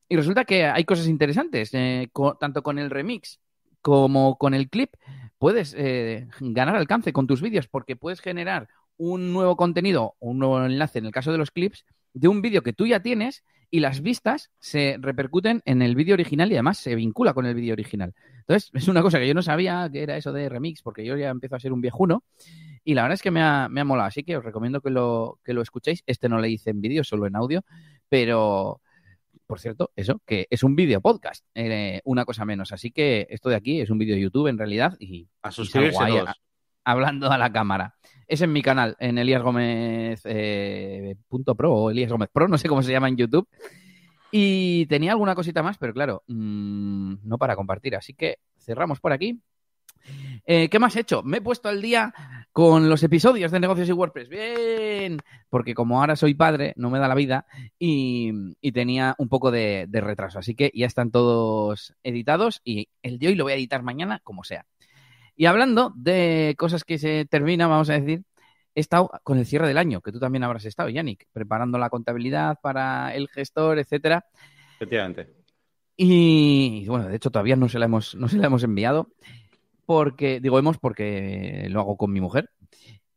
Y 0.10 0.16
resulta 0.16 0.46
que 0.46 0.66
hay 0.66 0.86
cosas 0.86 1.08
interesantes, 1.08 1.74
eh, 1.74 2.10
tanto 2.40 2.64
con 2.64 2.80
el 2.80 2.90
remix 2.90 3.40
como 3.82 4.38
con 4.38 4.54
el 4.54 4.70
clip, 4.70 4.94
puedes 5.38 5.76
eh, 5.78 6.28
ganar 6.40 6.76
alcance 6.76 7.14
con 7.14 7.28
tus 7.28 7.42
vídeos 7.42 7.68
porque 7.68 7.96
puedes 7.96 8.22
generar 8.22 8.68
un 8.98 9.32
nuevo 9.32 9.56
contenido, 9.56 10.16
un 10.20 10.40
nuevo 10.40 10.66
enlace 10.66 11.00
en 11.00 11.06
el 11.06 11.12
caso 11.12 11.32
de 11.32 11.38
los 11.38 11.52
clips, 11.52 11.86
de 12.14 12.28
un 12.28 12.42
vídeo 12.42 12.64
que 12.64 12.74
tú 12.74 12.88
ya 12.88 13.02
tienes 13.02 13.44
y 13.70 13.82
las 13.82 14.02
vistas 14.02 14.50
se 14.60 14.98
repercuten 15.00 15.62
en 15.66 15.82
el 15.82 15.96
vídeo 15.96 16.14
original 16.14 16.52
y 16.52 16.56
además 16.56 16.78
se 16.78 16.96
vincula 16.96 17.34
con 17.34 17.46
el 17.46 17.54
vídeo 17.54 17.74
original. 17.74 18.14
Entonces, 18.40 18.72
es 18.74 18.88
una 18.88 19.02
cosa 19.02 19.20
que 19.20 19.28
yo 19.28 19.34
no 19.34 19.42
sabía 19.42 19.90
que 19.92 20.04
era 20.04 20.18
eso 20.18 20.32
de 20.32 20.50
remix, 20.50 20.82
porque 20.82 21.06
yo 21.06 21.18
ya 21.18 21.30
empiezo 21.30 21.56
a 21.56 21.60
ser 21.60 21.74
un 21.74 21.82
viejuno 21.82 22.24
y 22.84 22.94
la 22.94 23.04
verdad 23.04 23.16
es 23.16 23.22
que 23.22 23.32
me 23.32 23.42
ha, 23.42 23.68
me 23.70 23.82
ha 23.82 23.86
molado, 23.86 24.08
así 24.08 24.24
que 24.24 24.38
os 24.38 24.44
recomiendo 24.44 24.80
que 24.82 24.90
lo, 24.90 25.40
que 25.44 25.54
lo 25.54 25.62
escuchéis. 25.62 26.04
Este 26.06 26.30
no 26.30 26.40
le 26.40 26.50
hice 26.50 26.70
en 26.70 26.82
vídeo, 26.82 27.04
solo 27.04 27.28
en 27.28 27.36
audio, 27.36 27.66
pero 28.08 28.82
por 29.48 29.60
cierto, 29.60 29.92
eso, 29.96 30.22
que 30.26 30.48
es 30.50 30.64
un 30.64 30.76
vídeo 30.76 31.02
podcast, 31.02 31.46
eh, 31.56 32.02
una 32.04 32.26
cosa 32.26 32.46
menos. 32.46 32.72
Así 32.74 32.92
que 32.92 33.26
esto 33.30 33.50
de 33.50 33.56
aquí 33.56 33.80
es 33.80 33.90
un 33.90 33.98
vídeo 33.98 34.16
de 34.16 34.22
YouTube 34.22 34.48
en 34.48 34.58
realidad 34.58 34.96
y, 35.00 35.28
a 35.42 35.52
suscribirse 35.52 36.04
y 36.10 36.18
a, 36.18 36.36
hablando 36.84 37.32
a 37.32 37.38
la 37.38 37.52
cámara. 37.52 37.96
Es 38.28 38.42
en 38.42 38.52
mi 38.52 38.62
canal, 38.62 38.96
en 39.00 39.18
Elías 39.18 39.42
Gómez 39.42 40.22
eh, 40.26 41.16
punto 41.30 41.56
pro 41.56 41.74
o 41.74 41.90
Elías 41.90 42.12
Gómez 42.12 42.30
Pro, 42.32 42.48
no 42.48 42.58
sé 42.58 42.68
cómo 42.68 42.84
se 42.84 42.92
llama 42.92 43.08
en 43.08 43.18
YouTube. 43.18 43.48
Y 44.32 44.86
tenía 44.88 45.12
alguna 45.12 45.36
cosita 45.36 45.64
más, 45.64 45.78
pero 45.78 45.94
claro, 45.94 46.24
mmm, 46.28 47.16
no 47.24 47.38
para 47.38 47.56
compartir. 47.56 47.96
Así 47.96 48.14
que 48.14 48.40
cerramos 48.58 49.00
por 49.00 49.14
aquí. 49.14 49.42
Eh, 50.46 50.70
¿Qué 50.70 50.80
más 50.80 50.96
he 50.96 51.02
hecho? 51.02 51.24
Me 51.24 51.38
he 51.38 51.42
puesto 51.42 51.70
al 51.70 51.82
día 51.82 52.14
con 52.54 52.90
los 52.90 53.04
episodios 53.04 53.52
de 53.52 53.60
negocios 53.60 53.90
y 53.90 53.92
WordPress. 53.92 54.30
Bien, 54.30 55.20
porque 55.50 55.74
como 55.74 56.00
ahora 56.00 56.16
soy 56.16 56.34
padre, 56.34 56.74
no 56.76 56.90
me 56.90 57.00
da 57.00 57.08
la 57.08 57.16
vida 57.16 57.46
y, 57.78 58.32
y 58.62 58.72
tenía 58.72 59.14
un 59.18 59.30
poco 59.30 59.52
de, 59.52 59.86
de, 59.88 60.02
retraso. 60.02 60.40
Así 60.40 60.56
que 60.56 60.72
ya 60.74 60.86
están 60.86 61.12
todos 61.12 61.94
editados 62.02 62.62
y 62.64 62.90
el 63.04 63.20
de 63.20 63.28
hoy 63.28 63.36
lo 63.36 63.44
voy 63.44 63.54
a 63.54 63.58
editar 63.58 63.84
mañana, 63.84 64.22
como 64.24 64.44
sea. 64.44 64.66
Y 65.36 65.46
hablando 65.46 65.94
de 65.96 66.56
cosas 66.58 66.84
que 66.84 66.98
se 66.98 67.26
terminan, 67.26 67.70
vamos 67.70 67.90
a 67.90 68.00
decir, 68.00 68.24
he 68.74 68.80
estado 68.80 69.12
con 69.24 69.38
el 69.38 69.46
cierre 69.46 69.68
del 69.68 69.78
año, 69.78 70.02
que 70.02 70.12
tú 70.12 70.20
también 70.20 70.44
habrás 70.44 70.66
estado, 70.66 70.90
Yannick, 70.90 71.28
preparando 71.32 71.78
la 71.78 71.90
contabilidad 71.90 72.60
para 72.62 73.14
el 73.14 73.28
gestor, 73.28 73.80
etcétera. 73.80 74.26
Efectivamente. 74.76 75.28
Y 75.96 76.88
bueno, 76.88 77.08
de 77.08 77.16
hecho 77.16 77.32
todavía 77.32 77.56
no 77.56 77.70
se 77.70 77.80
la 77.80 77.86
hemos, 77.86 78.16
no 78.16 78.28
se 78.28 78.38
la 78.38 78.48
hemos 78.48 78.64
enviado 78.64 79.10
porque, 79.88 80.42
digo 80.42 80.60
hemos 80.60 80.78
porque 80.78 81.68
lo 81.70 81.80
hago 81.80 81.96
con 81.98 82.12
mi 82.12 82.20
mujer. 82.20 82.52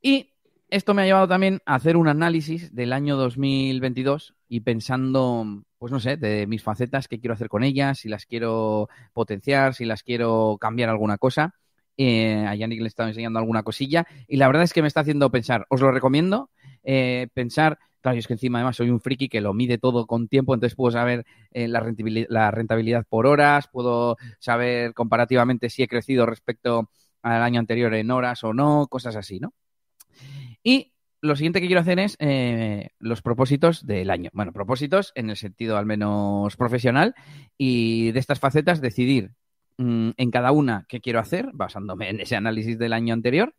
Y 0.00 0.30
esto 0.68 0.94
me 0.94 1.02
ha 1.02 1.04
llevado 1.04 1.26
también 1.26 1.60
a 1.66 1.74
hacer 1.74 1.96
un 1.96 2.06
análisis 2.06 2.72
del 2.72 2.92
año 2.92 3.16
2022 3.16 4.36
y 4.48 4.60
pensando, 4.60 5.64
pues 5.78 5.90
no 5.90 5.98
sé, 5.98 6.16
de 6.16 6.46
mis 6.46 6.62
facetas, 6.62 7.08
qué 7.08 7.18
quiero 7.18 7.34
hacer 7.34 7.48
con 7.48 7.64
ellas, 7.64 7.98
si 7.98 8.08
las 8.08 8.24
quiero 8.24 8.88
potenciar, 9.12 9.74
si 9.74 9.84
las 9.84 10.04
quiero 10.04 10.58
cambiar 10.60 10.90
alguna 10.90 11.18
cosa. 11.18 11.54
Eh, 11.96 12.46
a 12.46 12.54
Yannick 12.54 12.80
le 12.80 12.86
estaba 12.86 13.08
enseñando 13.08 13.40
alguna 13.40 13.64
cosilla 13.64 14.06
y 14.28 14.36
la 14.36 14.46
verdad 14.46 14.62
es 14.62 14.72
que 14.72 14.80
me 14.80 14.88
está 14.88 15.00
haciendo 15.00 15.30
pensar, 15.30 15.66
os 15.68 15.80
lo 15.80 15.90
recomiendo, 15.90 16.50
eh, 16.84 17.26
pensar, 17.34 17.78
claro, 18.00 18.16
yo 18.16 18.20
es 18.20 18.26
que 18.26 18.34
encima 18.34 18.58
además 18.58 18.76
soy 18.76 18.90
un 18.90 19.00
friki 19.00 19.28
que 19.28 19.40
lo 19.40 19.54
mide 19.54 19.78
todo 19.78 20.06
con 20.06 20.28
tiempo, 20.28 20.54
entonces 20.54 20.76
puedo 20.76 20.90
saber 20.90 21.24
eh, 21.52 21.68
la, 21.68 21.80
rentabilidad, 22.50 23.04
por 23.08 23.26
horas, 23.26 23.68
puedo 23.68 24.16
saber 24.38 24.94
comparativamente 24.94 25.70
si 25.70 25.82
he 25.82 25.88
crecido 25.88 26.26
respecto 26.26 26.90
al 27.22 27.42
año 27.42 27.60
anterior 27.60 27.94
en 27.94 28.10
horas 28.10 28.44
o 28.44 28.54
no, 28.54 28.86
cosas 28.88 29.16
así, 29.16 29.40
¿no? 29.40 29.52
Y 30.62 30.92
lo 31.22 31.36
siguiente 31.36 31.60
que 31.60 31.66
quiero 31.66 31.82
hacer 31.82 31.98
es 31.98 32.16
eh, 32.18 32.90
los 32.98 33.22
propósitos 33.22 33.86
del 33.86 34.10
año. 34.10 34.30
Bueno, 34.32 34.52
propósitos 34.52 35.12
en 35.14 35.30
el 35.30 35.36
sentido 35.36 35.76
al 35.76 35.86
menos 35.86 36.56
profesional 36.56 37.14
y 37.58 38.12
de 38.12 38.18
estas 38.18 38.40
facetas 38.40 38.80
decidir 38.80 39.32
mm, 39.76 40.10
en 40.16 40.30
cada 40.30 40.52
una 40.52 40.86
qué 40.88 41.00
quiero 41.00 41.20
hacer, 41.20 41.50
basándome 41.52 42.08
en 42.08 42.20
ese 42.20 42.36
análisis 42.36 42.78
del 42.78 42.94
año 42.94 43.12
anterior, 43.12 43.54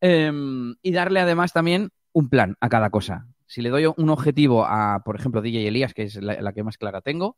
em, 0.00 0.74
y 0.82 0.92
darle 0.92 1.20
además 1.20 1.52
también 1.52 1.90
un 2.12 2.28
plan 2.28 2.56
a 2.60 2.68
cada 2.68 2.90
cosa. 2.90 3.26
Si 3.50 3.62
le 3.62 3.70
doy 3.70 3.84
un 3.84 4.10
objetivo 4.10 4.64
a, 4.64 5.02
por 5.04 5.16
ejemplo, 5.16 5.42
DJ 5.42 5.66
Elías, 5.66 5.92
que 5.92 6.04
es 6.04 6.14
la 6.16 6.52
que 6.52 6.62
más 6.62 6.78
clara 6.78 7.00
tengo, 7.00 7.36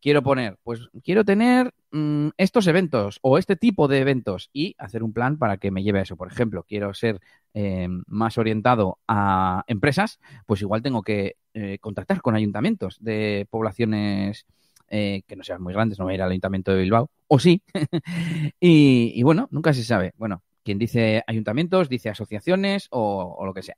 quiero 0.00 0.24
poner, 0.24 0.58
pues 0.64 0.88
quiero 1.04 1.24
tener 1.24 1.72
mm, 1.92 2.30
estos 2.36 2.66
eventos 2.66 3.20
o 3.22 3.38
este 3.38 3.54
tipo 3.54 3.86
de 3.86 4.00
eventos 4.00 4.50
y 4.52 4.74
hacer 4.76 5.04
un 5.04 5.12
plan 5.12 5.38
para 5.38 5.58
que 5.58 5.70
me 5.70 5.84
lleve 5.84 6.00
a 6.00 6.02
eso. 6.02 6.16
Por 6.16 6.26
ejemplo, 6.26 6.64
quiero 6.64 6.94
ser 6.94 7.20
eh, 7.54 7.86
más 8.06 8.38
orientado 8.38 8.98
a 9.06 9.62
empresas, 9.68 10.18
pues 10.46 10.62
igual 10.62 10.82
tengo 10.82 11.02
que 11.02 11.36
eh, 11.54 11.78
contactar 11.80 12.20
con 12.22 12.34
ayuntamientos 12.34 12.98
de 13.00 13.46
poblaciones 13.48 14.46
eh, 14.88 15.22
que 15.28 15.36
no 15.36 15.44
sean 15.44 15.62
muy 15.62 15.72
grandes, 15.74 16.00
no 16.00 16.06
voy 16.06 16.14
a 16.14 16.16
ir 16.16 16.22
al 16.22 16.30
ayuntamiento 16.30 16.72
de 16.72 16.82
Bilbao, 16.82 17.08
o 17.28 17.38
sí. 17.38 17.62
y, 18.60 19.22
bueno, 19.22 19.46
nunca 19.52 19.72
se 19.72 19.84
sabe. 19.84 20.12
Bueno, 20.16 20.42
quien 20.64 20.78
dice 20.78 21.22
ayuntamientos, 21.26 21.88
dice 21.88 22.10
asociaciones 22.10 22.88
o 22.90 23.44
lo 23.46 23.54
que 23.54 23.62
sea. 23.62 23.76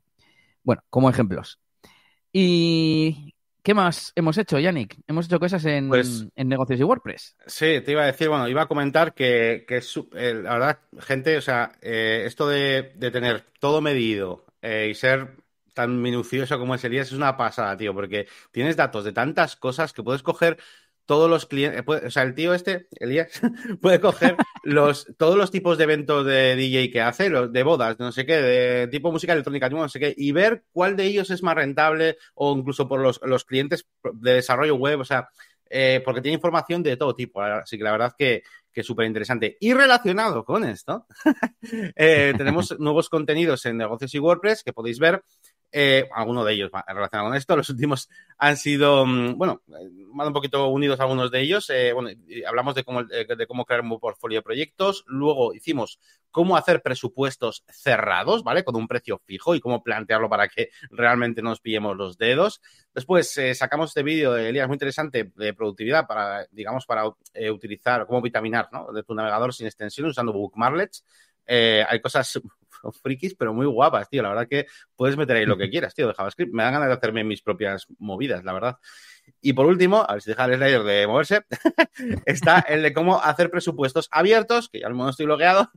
Bueno, 0.68 0.82
como 0.90 1.08
ejemplos. 1.08 1.58
Y 2.30 3.34
¿Qué 3.62 3.72
más 3.72 4.12
hemos 4.16 4.36
hecho, 4.36 4.58
Yannick? 4.58 4.98
Hemos 5.06 5.24
hecho 5.24 5.40
cosas 5.40 5.64
en, 5.64 5.88
pues 5.88 6.26
en, 6.36 6.46
negocios 6.46 6.78
y 6.78 6.82
WordPress. 6.82 7.36
Sí, 7.46 7.80
te 7.80 7.92
iba 7.92 8.02
a 8.02 8.06
decir, 8.06 8.28
bueno, 8.28 8.46
iba 8.48 8.60
a 8.60 8.68
comentar 8.68 9.14
que, 9.14 9.64
que 9.66 9.78
eh, 9.78 10.34
la 10.34 10.52
verdad, 10.52 10.78
gente, 10.98 11.38
o 11.38 11.40
sea, 11.40 11.72
eh, 11.80 12.24
esto 12.26 12.46
de, 12.46 12.92
de, 12.96 13.10
tener 13.10 13.46
todo 13.60 13.80
medido 13.80 14.44
eh, 14.60 14.88
y 14.90 14.94
ser 14.94 15.36
tan 15.72 16.02
minucioso 16.02 16.58
como 16.58 16.76
día 16.76 17.00
es 17.00 17.12
una 17.12 17.38
pasada, 17.38 17.74
tío, 17.74 17.94
porque 17.94 18.26
tienes 18.52 18.76
datos 18.76 19.04
de 19.04 19.12
tantas 19.12 19.56
cosas 19.56 19.94
que 19.94 20.02
puedes 20.02 20.22
coger 20.22 20.58
todos 21.08 21.30
los 21.30 21.46
clientes, 21.46 21.80
eh, 21.80 22.06
o 22.06 22.10
sea, 22.10 22.22
el 22.22 22.34
tío 22.34 22.52
este, 22.52 22.86
Elías, 23.00 23.40
puede 23.80 23.98
coger 23.98 24.36
los, 24.62 25.06
todos 25.16 25.38
los 25.38 25.50
tipos 25.50 25.78
de 25.78 25.84
eventos 25.84 26.26
de 26.26 26.54
DJ 26.54 26.90
que 26.90 27.00
hace, 27.00 27.30
los 27.30 27.50
de 27.50 27.62
bodas, 27.62 27.98
no 27.98 28.12
sé 28.12 28.26
qué, 28.26 28.34
de 28.36 28.88
tipo 28.88 29.10
música 29.10 29.32
electrónica, 29.32 29.70
no 29.70 29.88
sé 29.88 29.98
qué, 29.98 30.14
y 30.14 30.32
ver 30.32 30.64
cuál 30.70 30.96
de 30.96 31.04
ellos 31.04 31.30
es 31.30 31.42
más 31.42 31.54
rentable 31.54 32.18
o 32.34 32.54
incluso 32.54 32.86
por 32.86 33.00
los, 33.00 33.20
los 33.22 33.46
clientes 33.46 33.88
de 34.12 34.34
desarrollo 34.34 34.74
web, 34.74 35.00
o 35.00 35.04
sea, 35.06 35.30
eh, 35.70 36.02
porque 36.04 36.20
tiene 36.20 36.34
información 36.34 36.82
de 36.82 36.98
todo 36.98 37.14
tipo. 37.14 37.40
Así 37.40 37.78
que 37.78 37.84
la 37.84 37.92
verdad 37.92 38.12
que, 38.16 38.42
que 38.70 38.82
es 38.82 38.86
súper 38.86 39.06
interesante. 39.06 39.56
Y 39.60 39.72
relacionado 39.72 40.44
con 40.44 40.64
esto, 40.64 41.06
eh, 41.96 42.34
tenemos 42.36 42.74
nuevos 42.78 43.08
contenidos 43.08 43.64
en 43.64 43.78
negocios 43.78 44.14
y 44.14 44.18
WordPress 44.18 44.62
que 44.62 44.74
podéis 44.74 44.98
ver. 44.98 45.22
Eh, 45.70 46.08
alguno 46.14 46.44
de 46.44 46.54
ellos 46.54 46.70
relacionado 46.86 47.28
con 47.28 47.36
esto. 47.36 47.56
Los 47.56 47.68
últimos 47.68 48.08
han 48.38 48.56
sido, 48.56 49.04
mm, 49.04 49.36
bueno, 49.36 49.62
más 50.12 50.26
un 50.26 50.32
poquito 50.32 50.68
unidos 50.68 50.98
algunos 51.00 51.30
de 51.30 51.40
ellos. 51.40 51.68
Eh, 51.70 51.92
bueno, 51.92 52.10
hablamos 52.46 52.74
de 52.74 52.84
cómo, 52.84 53.00
eh, 53.00 53.26
de 53.36 53.46
cómo 53.46 53.66
crear 53.66 53.82
un 53.82 53.98
portfolio 53.98 54.38
de 54.38 54.42
proyectos. 54.42 55.04
Luego 55.06 55.52
hicimos 55.54 55.98
cómo 56.30 56.56
hacer 56.56 56.80
presupuestos 56.82 57.64
cerrados, 57.68 58.42
¿vale? 58.42 58.64
Con 58.64 58.76
un 58.76 58.88
precio 58.88 59.20
fijo 59.26 59.54
y 59.54 59.60
cómo 59.60 59.82
plantearlo 59.82 60.28
para 60.30 60.48
que 60.48 60.70
realmente 60.90 61.42
no 61.42 61.50
nos 61.50 61.60
pillemos 61.60 61.96
los 61.96 62.16
dedos. 62.16 62.62
Después 62.94 63.36
eh, 63.36 63.54
sacamos 63.54 63.90
este 63.90 64.02
vídeo 64.02 64.32
de 64.32 64.48
Elías 64.48 64.68
muy 64.68 64.76
interesante 64.76 65.32
de 65.34 65.52
productividad 65.52 66.06
para, 66.06 66.46
digamos, 66.50 66.86
para 66.86 67.06
utilizar, 67.50 68.06
cómo 68.06 68.22
vitaminar, 68.22 68.68
¿no? 68.72 68.90
De 68.92 69.02
tu 69.02 69.14
navegador 69.14 69.52
sin 69.52 69.66
extensión 69.66 70.08
usando 70.08 70.32
bookmarklets. 70.32 71.04
hay 71.46 72.00
cosas 72.00 72.40
frikis, 73.02 73.34
pero 73.34 73.54
muy 73.54 73.66
guapas, 73.66 74.08
tío. 74.08 74.22
La 74.22 74.30
verdad 74.30 74.48
que 74.48 74.66
puedes 74.96 75.16
meter 75.16 75.36
ahí 75.36 75.46
lo 75.46 75.56
que 75.56 75.70
quieras, 75.70 75.94
tío, 75.94 76.08
de 76.08 76.14
JavaScript. 76.14 76.52
Me 76.52 76.62
dan 76.62 76.74
ganas 76.74 76.88
de 76.88 76.94
hacerme 76.94 77.24
mis 77.24 77.42
propias 77.42 77.86
movidas, 77.98 78.44
la 78.44 78.52
verdad. 78.52 78.76
Y 79.40 79.52
por 79.52 79.66
último, 79.66 80.04
a 80.06 80.14
ver 80.14 80.22
si 80.22 80.30
deja 80.30 80.44
el 80.46 80.54
slider 80.54 80.82
de 80.82 81.06
moverse, 81.06 81.42
está 82.26 82.60
el 82.60 82.82
de 82.82 82.92
cómo 82.92 83.20
hacer 83.20 83.50
presupuestos 83.50 84.08
abiertos, 84.10 84.68
que 84.68 84.80
ya 84.80 84.88
menos 84.88 85.10
estoy 85.10 85.26
logueado, 85.26 85.70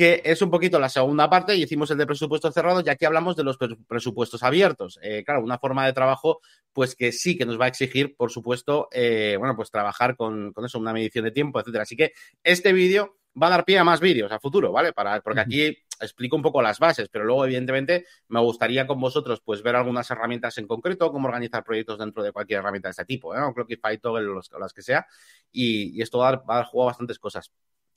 que 0.00 0.22
es 0.24 0.40
un 0.40 0.50
poquito 0.50 0.78
la 0.78 0.88
segunda 0.88 1.28
parte 1.28 1.54
y 1.54 1.62
hicimos 1.62 1.90
el 1.90 1.98
de 1.98 2.06
presupuestos 2.06 2.54
cerrados 2.54 2.82
y 2.86 2.88
aquí 2.88 3.04
hablamos 3.04 3.36
de 3.36 3.44
los 3.44 3.58
presupuestos 3.86 4.42
abiertos. 4.42 4.98
Eh, 5.02 5.22
claro, 5.24 5.42
una 5.42 5.58
forma 5.58 5.84
de 5.84 5.92
trabajo 5.92 6.40
pues 6.72 6.94
que 6.94 7.12
sí 7.12 7.36
que 7.36 7.44
nos 7.44 7.60
va 7.60 7.66
a 7.66 7.68
exigir, 7.68 8.16
por 8.16 8.30
supuesto, 8.30 8.88
eh, 8.92 9.36
bueno, 9.38 9.54
pues 9.56 9.70
trabajar 9.70 10.16
con, 10.16 10.54
con, 10.54 10.64
eso, 10.64 10.78
una 10.78 10.94
medición 10.94 11.26
de 11.26 11.32
tiempo, 11.32 11.60
etcétera. 11.60 11.82
Así 11.82 11.96
que 11.96 12.12
este 12.42 12.72
vídeo 12.72 13.19
va 13.40 13.46
a 13.48 13.50
dar 13.50 13.64
pie 13.64 13.78
a 13.78 13.84
más 13.84 14.00
vídeos 14.00 14.30
a 14.32 14.38
futuro, 14.38 14.72
¿vale? 14.72 14.92
Para, 14.92 15.20
porque 15.20 15.40
aquí 15.40 15.76
explico 16.00 16.36
un 16.36 16.42
poco 16.42 16.62
las 16.62 16.78
bases, 16.78 17.08
pero 17.10 17.24
luego, 17.24 17.44
evidentemente, 17.44 18.06
me 18.28 18.40
gustaría 18.40 18.86
con 18.86 19.00
vosotros 19.00 19.40
pues 19.44 19.62
ver 19.62 19.76
algunas 19.76 20.10
herramientas 20.10 20.56
en 20.58 20.66
concreto, 20.66 21.12
cómo 21.12 21.28
organizar 21.28 21.62
proyectos 21.62 21.98
dentro 21.98 22.22
de 22.22 22.32
cualquier 22.32 22.60
herramienta 22.60 22.88
de 22.88 22.92
este 22.92 23.04
tipo, 23.04 23.34
¿eh? 23.34 23.40
Clockify, 23.54 23.98
Toggle, 23.98 24.24
los, 24.24 24.50
las 24.58 24.72
que 24.72 24.82
sea, 24.82 25.06
y, 25.52 26.00
esto 26.00 26.18
va 26.18 26.28
a, 26.28 26.30
dar, 26.32 26.40
va 26.48 26.54
a 26.54 26.56
dar 26.58 26.66
juego 26.66 26.84
a 26.84 26.92
bastantes 26.92 27.18
cosas. 27.18 27.52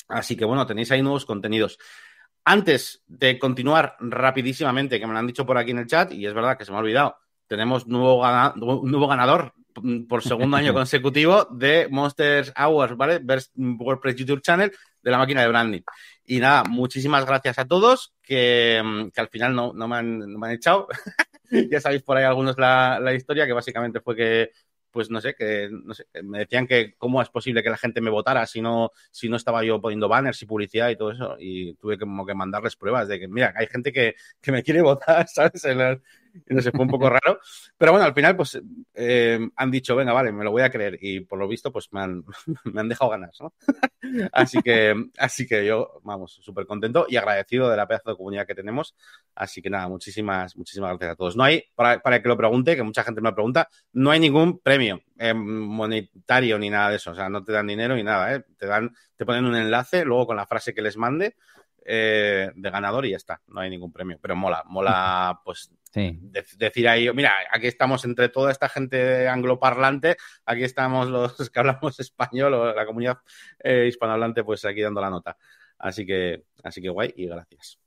Así 0.09 0.35
que 0.35 0.45
bueno, 0.45 0.65
tenéis 0.65 0.91
ahí 0.91 1.01
nuevos 1.01 1.25
contenidos. 1.25 1.79
Antes 2.45 3.03
de 3.07 3.39
continuar 3.39 3.95
rapidísimamente, 3.99 4.99
que 4.99 5.07
me 5.07 5.13
lo 5.13 5.19
han 5.19 5.27
dicho 5.27 5.45
por 5.45 5.57
aquí 5.57 5.71
en 5.71 5.79
el 5.79 5.87
chat, 5.87 6.11
y 6.11 6.25
es 6.25 6.33
verdad 6.33 6.57
que 6.57 6.65
se 6.65 6.71
me 6.71 6.77
ha 6.77 6.81
olvidado, 6.81 7.15
tenemos 7.47 7.87
nuevo, 7.87 8.21
un 8.21 8.91
nuevo 8.91 9.07
ganador 9.07 9.53
por 10.07 10.21
segundo 10.21 10.57
año 10.57 10.73
consecutivo 10.73 11.45
de 11.51 11.87
Monsters 11.89 12.53
Hours, 12.57 12.97
¿vale? 12.97 13.21
WordPress 13.55 14.15
YouTube 14.17 14.41
Channel 14.41 14.71
de 15.03 15.11
la 15.11 15.17
máquina 15.17 15.41
de 15.41 15.47
branding. 15.47 15.81
Y 16.25 16.39
nada, 16.39 16.63
muchísimas 16.63 17.25
gracias 17.25 17.59
a 17.59 17.65
todos, 17.65 18.13
que, 18.21 18.81
al 19.15 19.29
final 19.29 19.55
no, 19.55 19.73
no, 19.73 19.87
me 19.87 19.97
han, 19.97 20.19
no, 20.19 20.39
me 20.39 20.47
han, 20.47 20.53
echado. 20.53 20.87
ya 21.71 21.81
sabéis 21.81 22.03
por 22.03 22.17
ahí 22.17 22.23
algunos 22.23 22.57
la, 22.57 22.99
la 22.99 23.13
historia, 23.13 23.45
que 23.45 23.53
básicamente 23.53 23.99
fue 23.99 24.15
que 24.15 24.51
pues 24.93 25.09
no 25.09 25.19
sé, 25.19 25.33
que 25.33 25.69
no 25.71 25.95
sé, 25.95 26.05
me 26.21 26.39
decían 26.39 26.67
que 26.67 26.93
cómo 26.99 27.19
es 27.19 27.27
posible 27.29 27.63
que 27.63 27.71
la 27.71 27.77
gente 27.77 27.99
me 27.99 28.11
votara 28.11 28.45
si 28.45 28.61
no, 28.61 28.91
si 29.09 29.27
no 29.27 29.37
estaba 29.37 29.63
yo 29.63 29.81
poniendo 29.81 30.07
banners 30.07 30.39
y 30.43 30.45
publicidad 30.45 30.89
y 30.89 30.95
todo 30.95 31.11
eso. 31.11 31.35
Y 31.39 31.73
tuve 31.75 31.97
como 31.97 32.25
que 32.27 32.35
mandarles 32.35 32.75
pruebas 32.75 33.07
de 33.07 33.19
que, 33.19 33.27
mira, 33.27 33.53
hay 33.57 33.65
gente 33.65 33.91
que, 33.91 34.15
que 34.39 34.51
me 34.51 34.61
quiere 34.61 34.83
votar, 34.83 35.27
¿sabes? 35.33 35.65
En 35.65 35.81
el, 35.81 36.01
sé, 36.61 36.71
fue 36.71 36.81
un 36.81 36.89
poco 36.89 37.09
raro. 37.09 37.39
Pero 37.77 37.91
bueno, 37.91 38.05
al 38.05 38.13
final, 38.13 38.35
pues 38.35 38.59
eh, 38.93 39.39
han 39.55 39.71
dicho, 39.71 39.95
venga, 39.95 40.13
vale, 40.13 40.31
me 40.31 40.43
lo 40.43 40.51
voy 40.51 40.61
a 40.61 40.69
creer. 40.69 40.97
Y 41.01 41.21
por 41.21 41.39
lo 41.39 41.47
visto, 41.47 41.71
pues 41.71 41.91
me 41.91 42.01
han, 42.01 42.23
me 42.65 42.81
han 42.81 42.89
dejado 42.89 43.11
ganas, 43.11 43.37
así 44.31 44.61
que, 44.61 44.95
así 45.17 45.47
que 45.47 45.65
yo, 45.65 46.01
vamos, 46.03 46.39
súper 46.41 46.65
contento 46.65 47.05
y 47.07 47.17
agradecido 47.17 47.69
de 47.69 47.77
la 47.77 47.87
pedazo 47.87 48.11
de 48.11 48.17
comunidad 48.17 48.47
que 48.47 48.55
tenemos. 48.55 48.95
Así 49.35 49.61
que 49.61 49.69
nada, 49.69 49.87
muchísimas, 49.87 50.55
muchísimas 50.57 50.89
gracias 50.91 51.11
a 51.11 51.15
todos. 51.15 51.35
No 51.35 51.43
hay, 51.43 51.63
para, 51.75 51.99
para 51.99 52.21
que 52.21 52.27
lo 52.27 52.37
pregunte, 52.37 52.75
que 52.75 52.83
mucha 52.83 53.03
gente 53.03 53.21
me 53.21 53.33
pregunta, 53.33 53.69
no 53.93 54.11
hay 54.11 54.19
ningún 54.19 54.59
premio 54.59 55.01
eh, 55.17 55.33
monetario 55.33 56.57
ni 56.59 56.69
nada 56.69 56.89
de 56.89 56.97
eso. 56.97 57.11
O 57.11 57.15
sea, 57.15 57.29
no 57.29 57.43
te 57.43 57.51
dan 57.51 57.67
dinero 57.67 57.95
ni 57.95 58.03
nada, 58.03 58.35
¿eh? 58.35 58.43
Te 58.57 58.65
dan, 58.65 58.93
te 59.15 59.25
ponen 59.25 59.45
un 59.45 59.55
enlace 59.55 60.03
luego 60.05 60.27
con 60.27 60.37
la 60.37 60.45
frase 60.45 60.73
que 60.73 60.81
les 60.81 60.97
mande. 60.97 61.35
Eh, 61.85 62.49
de 62.55 62.69
ganador 62.69 63.05
y 63.05 63.11
ya 63.11 63.17
está, 63.17 63.41
no 63.47 63.59
hay 63.59 63.69
ningún 63.69 63.91
premio, 63.91 64.17
pero 64.21 64.35
mola, 64.35 64.63
mola 64.67 65.41
pues 65.45 65.71
Sí. 65.93 66.19
decir 66.57 66.87
ahí, 66.87 67.07
mira, 67.13 67.33
aquí 67.51 67.67
estamos 67.67 68.03
entre 68.03 68.27
toda 68.27 68.51
esta 68.51 68.67
gente 68.67 69.27
angloparlante, 69.27 70.17
aquí 70.43 70.63
estamos 70.63 71.07
los 71.07 71.51
que 71.51 71.59
hablamos 71.59 71.99
español 71.99 72.55
o 72.55 72.73
la 72.73 72.85
comunidad 72.87 73.19
eh, 73.63 73.85
hispanohablante, 73.89 74.43
pues 74.43 74.65
aquí 74.65 74.81
dando 74.81 75.01
la 75.01 75.11
nota. 75.11 75.37
Así 75.77 76.03
que, 76.03 76.45
así 76.63 76.81
que 76.81 76.89
guay 76.89 77.13
y 77.15 77.27
gracias. 77.27 77.77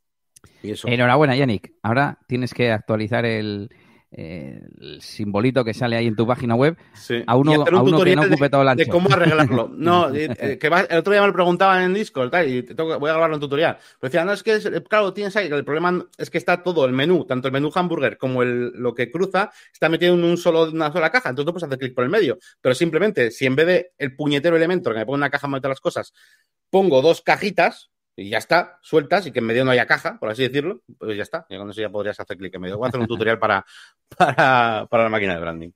Enhorabuena, 0.63 1.35
Yannick. 1.35 1.73
Ahora 1.83 2.19
tienes 2.29 2.55
que 2.55 2.71
actualizar 2.71 3.25
el, 3.25 3.71
el 4.11 5.01
simbolito 5.01 5.65
que 5.65 5.75
sale 5.75 5.97
ahí 5.97 6.07
en 6.07 6.17
tu 6.17 6.27
página 6.27 6.55
web 6.55 6.77
a 7.27 7.37
uno, 7.37 7.53
a 7.53 7.83
uno 7.83 8.03
que 8.03 8.17
no 8.17 8.23
ocupe 8.23 8.49
todo 8.49 8.63
el 8.63 8.69
ancho. 8.69 8.85
De 8.85 8.91
cómo 8.91 9.09
arreglarlo. 9.11 9.71
No, 9.77 10.13
eh, 10.15 10.59
que 10.59 10.67
el 10.67 10.99
otro 10.99 11.13
día 11.13 11.21
me 11.21 11.29
lo 11.29 11.33
preguntaban 11.33 11.83
en 11.83 11.95
Discord 11.95 12.31
tal, 12.31 12.49
y 12.49 12.63
tengo, 12.63 12.99
voy 12.99 13.11
a 13.11 13.13
grabarlo 13.13 13.37
en 13.37 13.41
tutorial. 13.41 13.77
Pero 14.01 14.11
decía, 14.11 14.25
no, 14.25 14.33
es 14.33 14.43
que, 14.43 14.83
claro, 14.89 15.13
tienes 15.13 15.37
ahí, 15.37 15.49
el 15.49 15.65
problema 15.65 16.05
es 16.17 16.31
que 16.31 16.39
está 16.39 16.63
todo 16.63 16.85
el 16.87 16.93
menú, 16.93 17.25
tanto 17.25 17.49
el 17.49 17.53
menú 17.53 17.71
hamburger 17.75 18.17
como 18.17 18.43
el, 18.43 18.71
lo 18.71 18.95
que 18.95 19.11
cruza, 19.11 19.51
está 19.73 19.89
metido 19.89 20.15
en 20.15 20.25
un 20.25 20.37
solo, 20.37 20.71
una 20.71 20.93
sola 20.93 21.11
caja. 21.11 21.29
Entonces 21.31 21.47
no 21.47 21.53
puedes 21.53 21.65
hacer 21.65 21.79
clic 21.79 21.95
por 21.95 22.05
el 22.05 22.11
medio. 22.11 22.39
Pero 22.61 22.75
simplemente, 22.75 23.31
si 23.31 23.47
en 23.47 23.57
vez 23.57 23.67
de 23.67 23.93
el 23.99 24.17
puñetero 24.17 24.57
elemento 24.57 24.91
que 24.91 24.99
me 24.99 25.07
pone 25.07 25.19
una 25.19 25.31
caja 25.31 25.47
para 25.47 25.59
meter 25.59 25.69
las 25.69 25.81
cosas, 25.81 26.13
pongo 26.71 27.03
dos 27.03 27.23
cajitas, 27.23 27.91
y 28.17 28.31
ya 28.31 28.39
está, 28.39 28.79
sueltas 28.81 29.27
y 29.27 29.31
que 29.31 29.41
en 29.41 29.47
medio 29.47 29.65
no 29.65 29.71
haya 29.71 29.87
caja, 29.87 30.19
por 30.19 30.31
así 30.31 30.43
decirlo, 30.43 30.81
pues 30.99 31.17
ya 31.17 31.23
está. 31.23 31.47
Y 31.51 31.59
con 31.59 31.71
eso 31.71 31.83
ya 31.83 31.91
podrías 31.91 32.19
hacer 32.19 32.39
clic 32.39 32.55
en 32.55 32.63
medio. 32.63 32.79
Voy 32.79 32.87
a 32.87 32.89
hacer 32.89 33.01
un 33.01 33.07
tutorial 33.07 33.39
para, 33.39 33.65
para, 34.17 34.87
para 34.91 35.03
la 35.05 35.09
máquina 35.11 35.35
de 35.35 35.41
branding. 35.41 35.71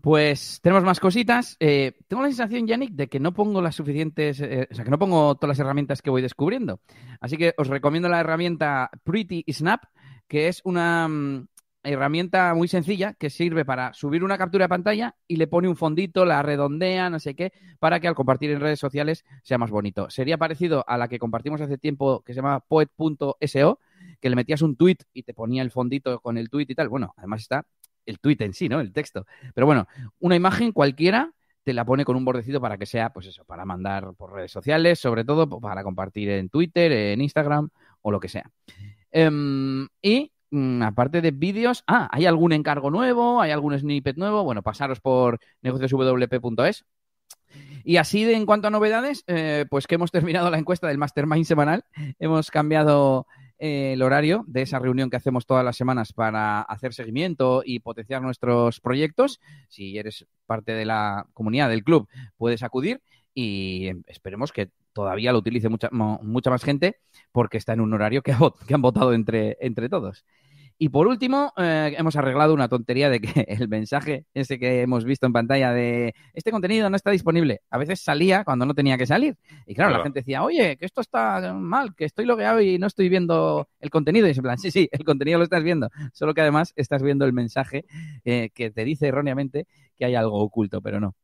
Pues 0.00 0.58
tenemos 0.62 0.82
más 0.82 0.98
cositas. 0.98 1.56
Eh, 1.60 1.92
tengo 2.08 2.22
la 2.22 2.28
sensación, 2.28 2.66
Yannick, 2.66 2.92
de 2.92 3.08
que 3.08 3.20
no 3.20 3.32
pongo 3.32 3.62
las 3.62 3.76
suficientes, 3.76 4.40
eh, 4.40 4.66
o 4.68 4.74
sea, 4.74 4.84
que 4.84 4.90
no 4.90 4.98
pongo 4.98 5.36
todas 5.36 5.56
las 5.56 5.58
herramientas 5.60 6.02
que 6.02 6.10
voy 6.10 6.22
descubriendo. 6.22 6.80
Así 7.20 7.36
que 7.36 7.54
os 7.56 7.68
recomiendo 7.68 8.08
la 8.08 8.18
herramienta 8.18 8.90
Pretty 9.04 9.44
Snap, 9.52 9.84
que 10.26 10.48
es 10.48 10.60
una 10.64 11.06
mm, 11.06 11.46
herramienta 11.82 12.54
muy 12.54 12.68
sencilla 12.68 13.14
que 13.14 13.30
sirve 13.30 13.64
para 13.64 13.92
subir 13.92 14.24
una 14.24 14.38
captura 14.38 14.66
de 14.66 14.68
pantalla 14.68 15.16
y 15.26 15.36
le 15.36 15.46
pone 15.46 15.68
un 15.68 15.76
fondito, 15.76 16.24
la 16.24 16.42
redondea, 16.42 17.10
no 17.10 17.18
sé 17.18 17.34
qué, 17.34 17.52
para 17.78 18.00
que 18.00 18.08
al 18.08 18.14
compartir 18.14 18.50
en 18.50 18.60
redes 18.60 18.78
sociales 18.78 19.24
sea 19.42 19.58
más 19.58 19.70
bonito. 19.70 20.08
Sería 20.10 20.38
parecido 20.38 20.84
a 20.86 20.96
la 20.96 21.08
que 21.08 21.18
compartimos 21.18 21.60
hace 21.60 21.78
tiempo 21.78 22.22
que 22.22 22.32
se 22.32 22.36
llama 22.38 22.60
poet.so, 22.60 23.80
que 24.20 24.30
le 24.30 24.36
metías 24.36 24.62
un 24.62 24.76
tweet 24.76 24.98
y 25.12 25.24
te 25.24 25.34
ponía 25.34 25.62
el 25.62 25.70
fondito 25.70 26.20
con 26.20 26.38
el 26.38 26.48
tweet 26.50 26.66
y 26.68 26.74
tal. 26.74 26.88
Bueno, 26.88 27.14
además 27.16 27.42
está 27.42 27.66
el 28.06 28.18
tweet 28.18 28.36
en 28.40 28.52
sí, 28.52 28.68
¿no? 28.68 28.80
El 28.80 28.92
texto. 28.92 29.26
Pero 29.54 29.66
bueno, 29.66 29.86
una 30.20 30.36
imagen 30.36 30.72
cualquiera 30.72 31.32
te 31.62 31.72
la 31.72 31.84
pone 31.84 32.04
con 32.04 32.16
un 32.16 32.24
bordecito 32.24 32.60
para 32.60 32.76
que 32.76 32.86
sea, 32.86 33.12
pues 33.12 33.26
eso, 33.26 33.44
para 33.44 33.64
mandar 33.64 34.14
por 34.14 34.32
redes 34.32 34.50
sociales, 34.50 34.98
sobre 34.98 35.24
todo 35.24 35.48
para 35.60 35.84
compartir 35.84 36.30
en 36.30 36.48
Twitter, 36.48 36.90
en 36.90 37.20
Instagram 37.20 37.68
o 38.00 38.10
lo 38.10 38.18
que 38.18 38.28
sea. 38.28 38.50
Em, 39.12 39.86
y 40.00 40.32
aparte 40.82 41.20
de 41.20 41.30
vídeos, 41.30 41.84
ah, 41.86 42.08
¿hay 42.12 42.26
algún 42.26 42.52
encargo 42.52 42.90
nuevo? 42.90 43.40
¿Hay 43.40 43.50
algún 43.50 43.78
snippet 43.78 44.16
nuevo? 44.16 44.44
Bueno, 44.44 44.62
pasaros 44.62 45.00
por 45.00 45.38
negocioswp.es. 45.62 46.84
Y 47.84 47.96
así 47.96 48.24
de 48.24 48.34
en 48.34 48.46
cuanto 48.46 48.68
a 48.68 48.70
novedades, 48.70 49.24
eh, 49.26 49.66
pues 49.68 49.86
que 49.86 49.96
hemos 49.96 50.10
terminado 50.10 50.50
la 50.50 50.58
encuesta 50.58 50.88
del 50.88 50.98
Mastermind 50.98 51.44
semanal. 51.44 51.84
Hemos 52.18 52.50
cambiado 52.50 53.26
el 53.58 54.02
horario 54.02 54.44
de 54.48 54.62
esa 54.62 54.78
reunión 54.78 55.08
que 55.08 55.16
hacemos 55.16 55.46
todas 55.46 55.64
las 55.64 55.76
semanas 55.76 56.12
para 56.12 56.62
hacer 56.62 56.94
seguimiento 56.94 57.62
y 57.64 57.80
potenciar 57.80 58.20
nuestros 58.20 58.80
proyectos. 58.80 59.40
Si 59.68 59.96
eres 59.98 60.26
parte 60.46 60.72
de 60.72 60.84
la 60.84 61.26
comunidad 61.32 61.68
del 61.68 61.84
club, 61.84 62.08
puedes 62.36 62.62
acudir 62.62 63.00
y 63.34 63.90
esperemos 64.06 64.52
que 64.52 64.70
todavía 64.92 65.32
lo 65.32 65.38
utilice 65.38 65.68
mucha, 65.68 65.88
mucha 65.90 66.50
más 66.50 66.64
gente 66.64 66.96
porque 67.32 67.58
está 67.58 67.72
en 67.72 67.80
un 67.80 67.94
horario 67.94 68.22
que, 68.22 68.34
que 68.66 68.74
han 68.74 68.82
votado 68.82 69.12
entre, 69.12 69.56
entre 69.60 69.88
todos. 69.88 70.24
Y 70.82 70.88
por 70.88 71.06
último, 71.06 71.52
eh, 71.58 71.94
hemos 71.96 72.16
arreglado 72.16 72.52
una 72.52 72.68
tontería 72.68 73.08
de 73.08 73.20
que 73.20 73.28
el 73.48 73.68
mensaje 73.68 74.26
ese 74.34 74.58
que 74.58 74.82
hemos 74.82 75.04
visto 75.04 75.26
en 75.26 75.32
pantalla 75.32 75.72
de 75.72 76.12
este 76.34 76.50
contenido 76.50 76.90
no 76.90 76.96
está 76.96 77.12
disponible, 77.12 77.60
a 77.70 77.78
veces 77.78 78.00
salía 78.00 78.42
cuando 78.42 78.66
no 78.66 78.74
tenía 78.74 78.98
que 78.98 79.06
salir. 79.06 79.36
Y 79.64 79.76
claro, 79.76 79.92
la 79.92 80.02
gente 80.02 80.20
decía, 80.20 80.42
oye, 80.42 80.76
que 80.76 80.84
esto 80.84 81.00
está 81.00 81.54
mal, 81.54 81.94
que 81.94 82.04
estoy 82.04 82.24
logueado 82.24 82.60
y 82.60 82.80
no 82.80 82.88
estoy 82.88 83.08
viendo 83.08 83.68
el 83.78 83.90
contenido. 83.90 84.26
Y 84.26 84.32
en 84.32 84.42
plan, 84.42 84.58
sí, 84.58 84.72
sí, 84.72 84.88
el 84.90 85.04
contenido 85.04 85.38
lo 85.38 85.44
estás 85.44 85.62
viendo, 85.62 85.88
solo 86.12 86.34
que 86.34 86.40
además 86.40 86.72
estás 86.74 87.00
viendo 87.00 87.24
el 87.26 87.32
mensaje 87.32 87.84
eh, 88.24 88.50
que 88.52 88.72
te 88.72 88.84
dice 88.84 89.06
erróneamente 89.06 89.68
que 89.96 90.04
hay 90.04 90.16
algo 90.16 90.40
oculto, 90.40 90.80
pero 90.80 90.98
no. 90.98 91.14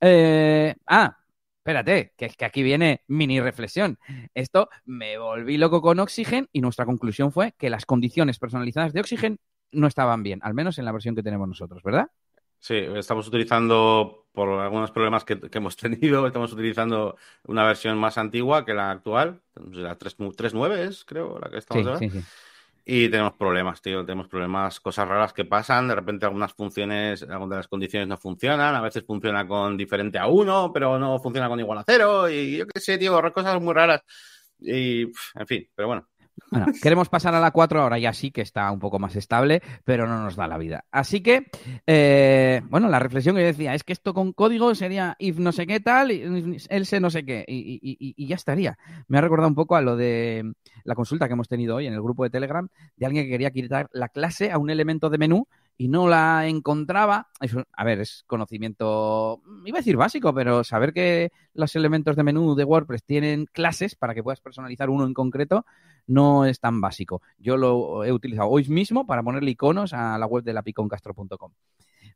Eh, 0.00 0.72
ah, 0.86 1.18
espérate, 1.64 2.12
que 2.18 2.26
es 2.26 2.36
que 2.36 2.44
aquí 2.44 2.62
viene 2.62 3.00
mini 3.06 3.40
reflexión. 3.40 3.98
Esto 4.34 4.68
me 4.84 5.16
volví 5.16 5.56
loco 5.56 5.80
con 5.80 5.98
Oxygen 5.98 6.46
y 6.52 6.60
nuestra 6.60 6.84
conclusión 6.84 7.32
fue 7.32 7.54
que 7.56 7.70
las 7.70 7.86
condiciones 7.86 8.38
personalizadas 8.38 8.92
de 8.92 9.00
Oxygen 9.00 9.38
no 9.72 9.86
estaban 9.86 10.22
bien, 10.22 10.40
al 10.42 10.52
menos 10.52 10.78
en 10.78 10.84
la 10.84 10.92
versión 10.92 11.14
que 11.14 11.22
tenemos 11.22 11.48
nosotros, 11.48 11.82
¿verdad? 11.82 12.10
Sí, 12.58 12.74
estamos 12.74 13.26
utilizando, 13.28 14.26
por 14.32 14.60
algunos 14.60 14.90
problemas 14.90 15.24
que, 15.24 15.40
hemos 15.52 15.78
tenido, 15.78 16.26
estamos 16.26 16.52
utilizando 16.52 17.16
una 17.46 17.64
versión 17.64 17.96
más 17.96 18.18
antigua 18.18 18.66
que 18.66 18.74
la 18.74 18.90
actual, 18.90 19.40
la 19.54 19.98
3.9 19.98 20.86
es, 20.86 21.06
creo, 21.06 21.38
la 21.38 21.48
que 21.48 21.56
estamos 21.56 21.86
ahora. 21.86 21.98
Sí, 21.98 22.10
sí. 22.10 22.20
Y 22.86 23.08
tenemos 23.08 23.32
problemas, 23.34 23.80
tío, 23.80 24.04
tenemos 24.04 24.28
problemas, 24.28 24.78
cosas 24.78 25.08
raras 25.08 25.32
que 25.32 25.46
pasan, 25.46 25.88
de 25.88 25.94
repente 25.94 26.26
algunas 26.26 26.52
funciones, 26.52 27.22
algunas 27.22 27.48
de 27.48 27.56
las 27.56 27.68
condiciones 27.68 28.06
no 28.06 28.18
funcionan, 28.18 28.74
a 28.74 28.82
veces 28.82 29.04
funciona 29.06 29.46
con 29.48 29.76
diferente 29.78 30.18
a 30.18 30.26
uno, 30.26 30.70
pero 30.72 30.98
no 30.98 31.18
funciona 31.18 31.48
con 31.48 31.58
igual 31.60 31.78
a 31.78 31.84
cero, 31.86 32.28
y 32.28 32.58
yo 32.58 32.66
qué 32.66 32.80
sé, 32.80 32.98
tío, 32.98 33.18
cosas 33.32 33.60
muy 33.62 33.72
raras. 33.72 34.02
Y, 34.60 35.02
en 35.02 35.46
fin, 35.46 35.68
pero 35.74 35.88
bueno, 35.88 36.08
bueno, 36.50 36.66
queremos 36.82 37.08
pasar 37.08 37.34
a 37.34 37.40
la 37.40 37.50
4 37.50 37.82
ahora 37.82 37.98
ya 37.98 38.12
sí 38.12 38.30
que 38.30 38.42
está 38.42 38.70
un 38.70 38.78
poco 38.78 38.98
más 38.98 39.16
estable, 39.16 39.62
pero 39.84 40.06
no 40.06 40.22
nos 40.22 40.36
da 40.36 40.46
la 40.46 40.58
vida. 40.58 40.84
Así 40.90 41.20
que, 41.20 41.50
eh, 41.86 42.62
bueno, 42.68 42.88
la 42.88 42.98
reflexión 42.98 43.34
que 43.34 43.42
yo 43.42 43.46
decía 43.46 43.74
es 43.74 43.84
que 43.84 43.92
esto 43.92 44.14
con 44.14 44.32
código 44.32 44.74
sería 44.74 45.16
if 45.18 45.38
no 45.38 45.52
sé 45.52 45.66
qué 45.66 45.80
tal, 45.80 46.10
else 46.10 47.00
no 47.00 47.10
sé 47.10 47.24
qué, 47.24 47.44
y, 47.46 48.26
ya 48.26 48.36
estaría. 48.36 48.78
Me 49.08 49.18
ha 49.18 49.20
recordado 49.20 49.48
un 49.48 49.54
poco 49.54 49.76
a 49.76 49.80
lo 49.80 49.96
de 49.96 50.52
la 50.84 50.94
consulta 50.94 51.26
que 51.26 51.34
hemos 51.34 51.48
tenido 51.48 51.76
hoy 51.76 51.86
en 51.86 51.94
el 51.94 52.02
grupo 52.02 52.24
de 52.24 52.30
Telegram 52.30 52.68
de 52.96 53.06
alguien 53.06 53.24
que 53.24 53.30
quería 53.30 53.50
quitar 53.50 53.88
la 53.92 54.08
clase 54.08 54.50
a 54.50 54.58
un 54.58 54.70
elemento 54.70 55.10
de 55.10 55.18
menú 55.18 55.48
y 55.76 55.88
no 55.88 56.08
la 56.08 56.46
encontraba. 56.46 57.28
a 57.72 57.84
ver, 57.84 58.00
es 58.00 58.24
conocimiento, 58.26 59.42
iba 59.64 59.78
a 59.78 59.80
decir 59.80 59.96
básico, 59.96 60.32
pero 60.34 60.64
saber 60.64 60.92
que 60.92 61.32
los 61.52 61.74
elementos 61.76 62.16
de 62.16 62.22
menú 62.22 62.54
de 62.54 62.64
WordPress 62.64 63.04
tienen 63.04 63.46
clases 63.46 63.96
para 63.96 64.14
que 64.14 64.22
puedas 64.22 64.40
personalizar 64.40 64.90
uno 64.90 65.04
en 65.06 65.14
concreto 65.14 65.64
no 66.06 66.44
es 66.44 66.60
tan 66.60 66.80
básico. 66.80 67.22
Yo 67.38 67.56
lo 67.56 68.04
he 68.04 68.12
utilizado 68.12 68.48
hoy 68.48 68.68
mismo 68.68 69.06
para 69.06 69.22
ponerle 69.22 69.50
iconos 69.50 69.92
a 69.92 70.18
la 70.18 70.26
web 70.26 70.44
de 70.44 70.52
lapiconcastro.com 70.52 71.52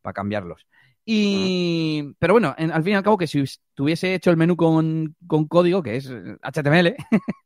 para 0.02 0.12
cambiarlos. 0.12 0.66
Y, 1.04 2.14
pero 2.18 2.34
bueno, 2.34 2.54
al 2.56 2.82
fin 2.82 2.92
y 2.92 2.96
al 2.96 3.02
cabo 3.02 3.16
que 3.16 3.26
si 3.26 3.42
tuviese 3.74 4.14
hecho 4.14 4.30
el 4.30 4.36
menú 4.36 4.56
con, 4.56 5.16
código, 5.48 5.82
que 5.82 5.96
es 5.96 6.10
HTML, 6.42 6.94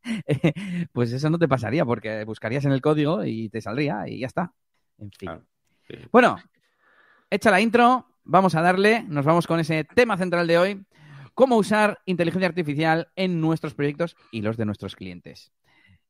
pues 0.91 1.13
eso 1.13 1.29
no 1.29 1.39
te 1.39 1.47
pasaría 1.47 1.85
porque 1.85 2.25
buscarías 2.25 2.65
en 2.65 2.73
el 2.73 2.81
código 2.81 3.23
y 3.23 3.49
te 3.49 3.61
saldría 3.61 4.07
y 4.07 4.19
ya 4.19 4.27
está. 4.27 4.53
En 4.97 5.11
fin. 5.11 5.29
Bueno, 6.11 6.37
hecha 7.29 7.51
la 7.51 7.61
intro, 7.61 8.07
vamos 8.23 8.55
a 8.55 8.61
darle, 8.61 9.03
nos 9.07 9.25
vamos 9.25 9.47
con 9.47 9.59
ese 9.59 9.83
tema 9.83 10.17
central 10.17 10.47
de 10.47 10.57
hoy, 10.57 10.85
cómo 11.33 11.57
usar 11.57 11.99
inteligencia 12.05 12.47
artificial 12.47 13.09
en 13.15 13.41
nuestros 13.41 13.73
proyectos 13.73 14.15
y 14.31 14.41
los 14.41 14.57
de 14.57 14.65
nuestros 14.65 14.95
clientes. 14.95 15.51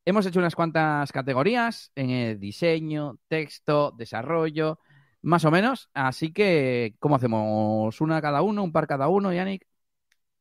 Hemos 0.04 0.26
hecho 0.26 0.38
unas 0.38 0.54
cuantas 0.54 1.10
categorías, 1.12 1.90
en 1.94 2.10
eh, 2.10 2.36
diseño, 2.36 3.18
texto, 3.28 3.92
desarrollo, 3.96 4.78
más 5.22 5.44
o 5.46 5.50
menos. 5.50 5.88
Así 5.94 6.32
que, 6.32 6.94
¿cómo 6.98 7.16
hacemos? 7.16 8.00
¿Una 8.02 8.20
cada 8.20 8.42
uno? 8.42 8.62
¿Un 8.62 8.72
par 8.72 8.86
cada 8.86 9.08
uno, 9.08 9.32
Yannick? 9.32 9.66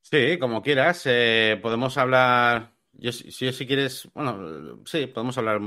Sí, 0.01 0.37
como 0.37 0.61
quieras. 0.61 1.03
Eh, 1.05 1.57
podemos 1.61 1.97
hablar. 1.97 2.73
Yo, 2.91 3.13
si, 3.13 3.31
si 3.31 3.65
quieres. 3.65 4.09
Bueno, 4.13 4.81
sí, 4.85 5.07
podemos 5.07 5.37
hablar 5.37 5.61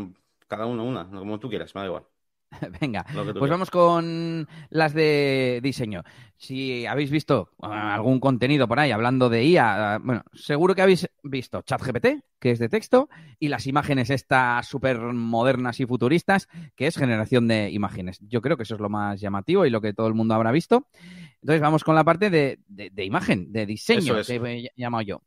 cada 0.47 0.67
uno 0.67 0.85
una, 0.85 1.09
como 1.09 1.41
tú 1.41 1.49
quieras, 1.49 1.75
me 1.75 1.81
da 1.81 1.87
igual. 1.87 2.05
Venga, 2.81 3.05
pues 3.39 3.51
vamos 3.51 3.71
con 3.71 4.49
las 4.71 4.95
de 4.95 5.61
diseño. 5.63 6.03
Si 6.37 6.87
habéis 6.87 7.11
visto 7.11 7.51
ah, 7.61 7.95
algún 7.95 8.21
contenido 8.21 8.69
por 8.69 8.79
ahí 8.79 8.91
hablando 8.91 9.29
de 9.29 9.45
IA, 9.45 9.95
ah, 9.95 9.99
bueno, 9.99 10.23
seguro 10.33 10.75
que 10.75 10.83
habéis 10.83 11.09
visto 11.23 11.63
ChatGPT, 11.63 12.07
que 12.39 12.51
es 12.51 12.59
de 12.59 12.69
texto, 12.69 13.09
y 13.39 13.49
las 13.49 13.67
imágenes 13.67 14.11
estas 14.11 14.67
súper 14.67 14.99
modernas 14.99 15.81
y 15.81 15.87
futuristas, 15.87 16.49
que 16.77 16.87
es 16.87 16.97
generación 16.97 17.49
de 17.49 17.71
imágenes. 17.71 18.19
Yo 18.21 18.41
creo 18.43 18.57
que 18.57 18.63
eso 18.63 18.75
es 18.75 18.81
lo 18.81 18.89
más 18.89 19.21
llamativo 19.21 19.67
y 19.67 19.71
lo 19.71 19.81
que 19.81 19.93
todo 19.93 20.07
el 20.09 20.15
mundo 20.15 20.35
habrá 20.35 20.53
visto. 20.53 20.89
Entonces 21.41 21.61
vamos 21.61 21.85
con 21.85 21.95
la 21.95 22.05
parte 22.05 22.31
de, 22.31 22.59
imagen, 23.05 23.53
de 23.53 23.67
diseño, 23.67 24.15
que 24.27 24.37
he 24.37 24.81
llamado 24.81 25.03
yo. 25.03 25.23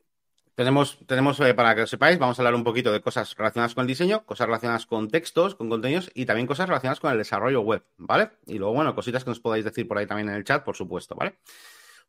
Tenemos, 0.59 0.99
tenemos 1.05 1.39
eh, 1.39 1.53
para 1.53 1.73
que 1.73 1.79
lo 1.79 1.87
sepáis, 1.87 2.19
vamos 2.19 2.37
a 2.37 2.41
hablar 2.41 2.53
un 2.53 2.65
poquito 2.65 2.91
de 2.91 2.99
cosas 2.99 3.33
relacionadas 3.37 3.73
con 3.73 3.83
el 3.83 3.87
diseño, 3.87 4.25
cosas 4.25 4.47
relacionadas 4.47 4.85
con 4.85 5.07
textos, 5.07 5.55
con 5.55 5.69
contenidos 5.69 6.11
y 6.13 6.25
también 6.25 6.47
cosas 6.47 6.67
relacionadas 6.67 6.99
con 6.99 7.13
el 7.13 7.17
desarrollo 7.17 7.61
web, 7.61 7.81
¿vale? 7.95 8.31
Y 8.45 8.57
luego, 8.57 8.73
bueno, 8.73 8.93
cositas 8.93 9.23
que 9.23 9.29
nos 9.29 9.39
podáis 9.39 9.63
decir 9.63 9.87
por 9.87 9.97
ahí 9.97 10.05
también 10.05 10.27
en 10.27 10.35
el 10.35 10.43
chat, 10.43 10.65
por 10.65 10.75
supuesto, 10.75 11.15
¿vale? 11.15 11.37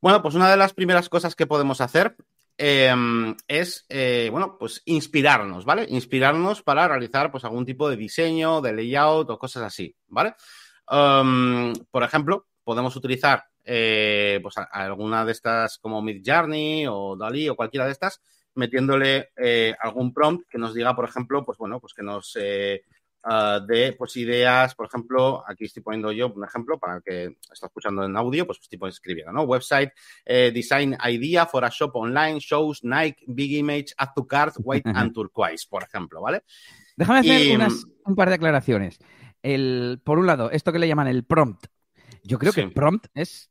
Bueno, 0.00 0.20
pues 0.20 0.34
una 0.34 0.50
de 0.50 0.56
las 0.56 0.74
primeras 0.74 1.08
cosas 1.08 1.36
que 1.36 1.46
podemos 1.46 1.80
hacer 1.80 2.16
em, 2.58 3.36
es, 3.46 3.86
eh, 3.88 4.30
bueno, 4.32 4.56
pues 4.58 4.82
inspirarnos, 4.84 5.64
¿vale? 5.64 5.86
Inspirarnos 5.88 6.60
para 6.64 6.88
realizar, 6.88 7.30
pues, 7.30 7.44
algún 7.44 7.64
tipo 7.64 7.88
de 7.88 7.96
diseño, 7.96 8.60
de 8.60 8.72
layout 8.72 9.30
o 9.30 9.38
cosas 9.38 9.62
así, 9.62 9.94
¿vale? 10.08 10.34
Em, 10.90 11.72
por 11.88 12.02
ejemplo, 12.02 12.48
podemos 12.64 12.96
utilizar, 12.96 13.44
eh, 13.64 14.40
pues, 14.42 14.56
alguna 14.72 15.24
de 15.24 15.30
estas 15.30 15.78
como 15.78 16.02
Midjourney 16.02 16.88
o 16.88 17.14
Dali 17.14 17.48
o 17.48 17.54
cualquiera 17.54 17.86
de 17.86 17.92
estas 17.92 18.20
metiéndole 18.54 19.30
eh, 19.36 19.74
algún 19.80 20.12
prompt 20.12 20.48
que 20.48 20.58
nos 20.58 20.74
diga, 20.74 20.94
por 20.94 21.08
ejemplo, 21.08 21.44
pues 21.44 21.58
bueno, 21.58 21.80
pues 21.80 21.94
que 21.94 22.02
nos 22.02 22.36
eh, 22.40 22.82
uh, 23.24 23.64
dé 23.66 23.92
pues 23.92 24.16
ideas, 24.16 24.74
por 24.74 24.86
ejemplo, 24.86 25.44
aquí 25.46 25.64
estoy 25.64 25.82
poniendo 25.82 26.12
yo 26.12 26.32
un 26.32 26.44
ejemplo 26.44 26.78
para 26.78 26.96
el 26.96 27.02
que 27.02 27.36
está 27.50 27.66
escuchando 27.66 28.04
en 28.04 28.16
audio, 28.16 28.46
pues 28.46 28.60
tipo 28.68 28.86
escribiendo, 28.86 29.32
¿no? 29.32 29.42
Website, 29.42 29.90
eh, 30.24 30.50
design 30.52 30.96
idea 31.04 31.46
for 31.46 31.64
a 31.64 31.70
shop 31.70 31.92
online, 31.94 32.38
shows 32.40 32.82
Nike, 32.84 33.24
big 33.26 33.52
image, 33.52 33.94
add 33.96 34.10
to 34.14 34.26
cart, 34.26 34.54
white 34.58 34.88
and 34.94 35.12
turquoise, 35.12 35.66
por 35.66 35.82
ejemplo, 35.82 36.20
¿vale? 36.20 36.42
Déjame 36.96 37.20
hacer 37.20 37.56
unas, 37.56 37.86
un 38.04 38.14
par 38.14 38.28
de 38.28 38.34
aclaraciones. 38.34 38.98
El, 39.42 40.00
por 40.04 40.18
un 40.18 40.26
lado, 40.26 40.50
esto 40.50 40.72
que 40.72 40.78
le 40.78 40.88
llaman 40.88 41.08
el 41.08 41.24
prompt. 41.24 41.66
Yo 42.22 42.38
creo 42.38 42.52
que 42.52 42.60
el 42.60 42.72
prompt 42.72 43.06
es 43.14 43.49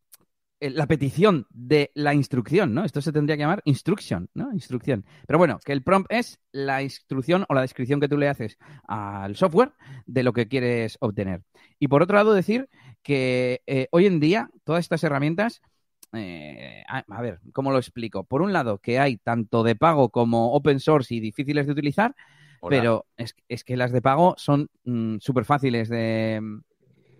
la 0.62 0.88
petición 0.88 1.48
de 1.52 1.92
la 1.94 2.14
instrucción, 2.14 2.74
¿no? 2.74 2.84
Esto 2.84 3.02
se 3.02 3.14
tendría 3.14 3.38
que 3.38 3.44
llamar 3.44 3.62
instruction, 3.66 4.30
¿no? 4.34 4.52
Instrucción. 4.52 5.06
Pero 5.26 5.38
bueno, 5.38 5.60
que 5.64 5.72
el 5.72 5.84
prompt 5.84 6.12
es 6.12 6.40
la 6.52 6.84
instrucción 6.84 7.46
o 7.48 7.54
la 7.54 7.62
descripción 7.62 8.00
que 8.00 8.10
tú 8.10 8.18
le 8.18 8.28
haces 8.28 8.58
al 8.88 9.36
software 9.36 9.72
de 10.06 10.24
lo 10.24 10.34
que 10.34 10.48
quieres 10.48 10.98
obtener. 11.00 11.44
Y 11.80 11.88
por 11.88 12.04
otro 12.04 12.18
lado, 12.18 12.34
decir 12.34 12.70
que 13.04 13.62
eh, 13.68 13.88
hoy 13.92 14.06
en 14.06 14.20
día 14.20 14.50
todas 14.66 14.82
estas 14.82 15.04
herramientas, 15.04 15.62
eh, 16.14 16.84
a, 16.88 17.22
ver, 17.22 17.40
¿cómo 17.54 17.72
lo 17.72 17.78
explico? 17.78 18.26
Por 18.26 18.42
un 18.42 18.52
lado, 18.52 18.80
que 18.80 19.00
hay 19.00 19.18
tanto 19.18 19.64
de 19.64 19.76
pago 19.76 20.10
como 20.10 20.54
open 20.54 20.80
source 20.80 21.16
y 21.16 21.22
difíciles 21.22 21.68
de 21.68 21.72
utilizar, 21.72 22.16
pero 22.68 23.06
es, 23.16 23.64
que 23.64 23.78
las 23.78 23.94
de 23.94 24.02
pago 24.02 24.36
son 24.38 24.70
mm, 24.84 25.20
súper 25.20 25.46
fáciles 25.46 25.88
de, 25.88 26.42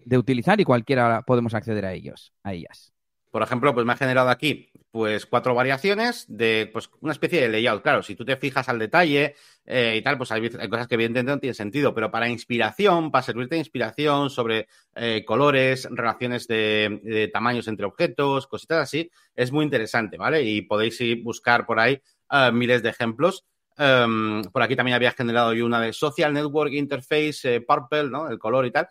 de 0.04 0.18
utilizar 0.18 0.60
y 0.60 0.66
cualquiera 0.66 1.22
podemos 1.22 1.54
acceder 1.54 1.86
a 1.86 1.94
ellos, 1.94 2.34
a 2.44 2.54
ellas. 2.54 2.92
Por 3.32 3.44
ejemplo, 3.44 3.74
pues 3.74 3.86
me 3.86 3.94
ha 3.94 3.98
generado 3.98 4.30
aquí 4.30 4.72
pues 4.92 5.28
cuatro 5.28 5.54
variaciones 5.54 6.26
de 6.28 6.68
pues 6.74 6.90
una 7.02 7.12
especie 7.12 7.42
de 7.42 7.50
layout. 7.50 7.84
Claro, 7.84 8.02
si 8.02 8.16
tú 8.16 8.26
te 8.26 8.38
fijas 8.38 8.70
al 8.70 8.80
detalle 8.80 9.36
eh, 9.66 9.96
y 9.98 10.02
tal, 10.02 10.18
pues 10.18 10.32
hay, 10.32 10.50
cosas 10.50 10.88
que 10.88 10.96
evidentemente 10.96 11.32
no 11.32 11.40
tienen 11.40 11.54
sentido, 11.54 11.94
pero 11.94 12.10
para 12.10 12.28
inspiración, 12.28 13.12
para 13.12 13.22
servirte 13.22 13.56
de 13.56 13.60
inspiración 13.60 14.32
sobre 14.32 14.68
eh, 14.96 15.24
colores, 15.26 15.88
relaciones 15.92 16.48
de, 16.48 17.30
tamaños 17.32 17.68
entre 17.68 17.86
objetos, 17.86 18.48
cositas 18.48 18.80
así, 18.80 19.12
es 19.36 19.52
muy 19.52 19.64
interesante, 19.64 20.18
¿vale? 20.18 20.42
Y 20.42 20.64
podéis 20.64 21.00
ir 21.02 21.22
buscar 21.22 21.68
por 21.68 21.80
ahí 21.80 22.02
eh, 22.32 22.52
miles 22.52 22.82
de 22.82 22.90
ejemplos. 22.90 23.46
Em, 23.78 24.42
por 24.52 24.64
aquí 24.64 24.76
también 24.76 24.96
había 24.96 25.12
generado 25.12 25.54
yo 25.54 25.66
una 25.66 25.80
de 25.80 25.94
Social 25.94 26.34
Network 26.34 26.74
Interface 26.74 27.62
Purple, 27.62 28.10
¿no? 28.10 28.28
El 28.28 28.40
color 28.40 28.66
y 28.66 28.72
tal 28.72 28.90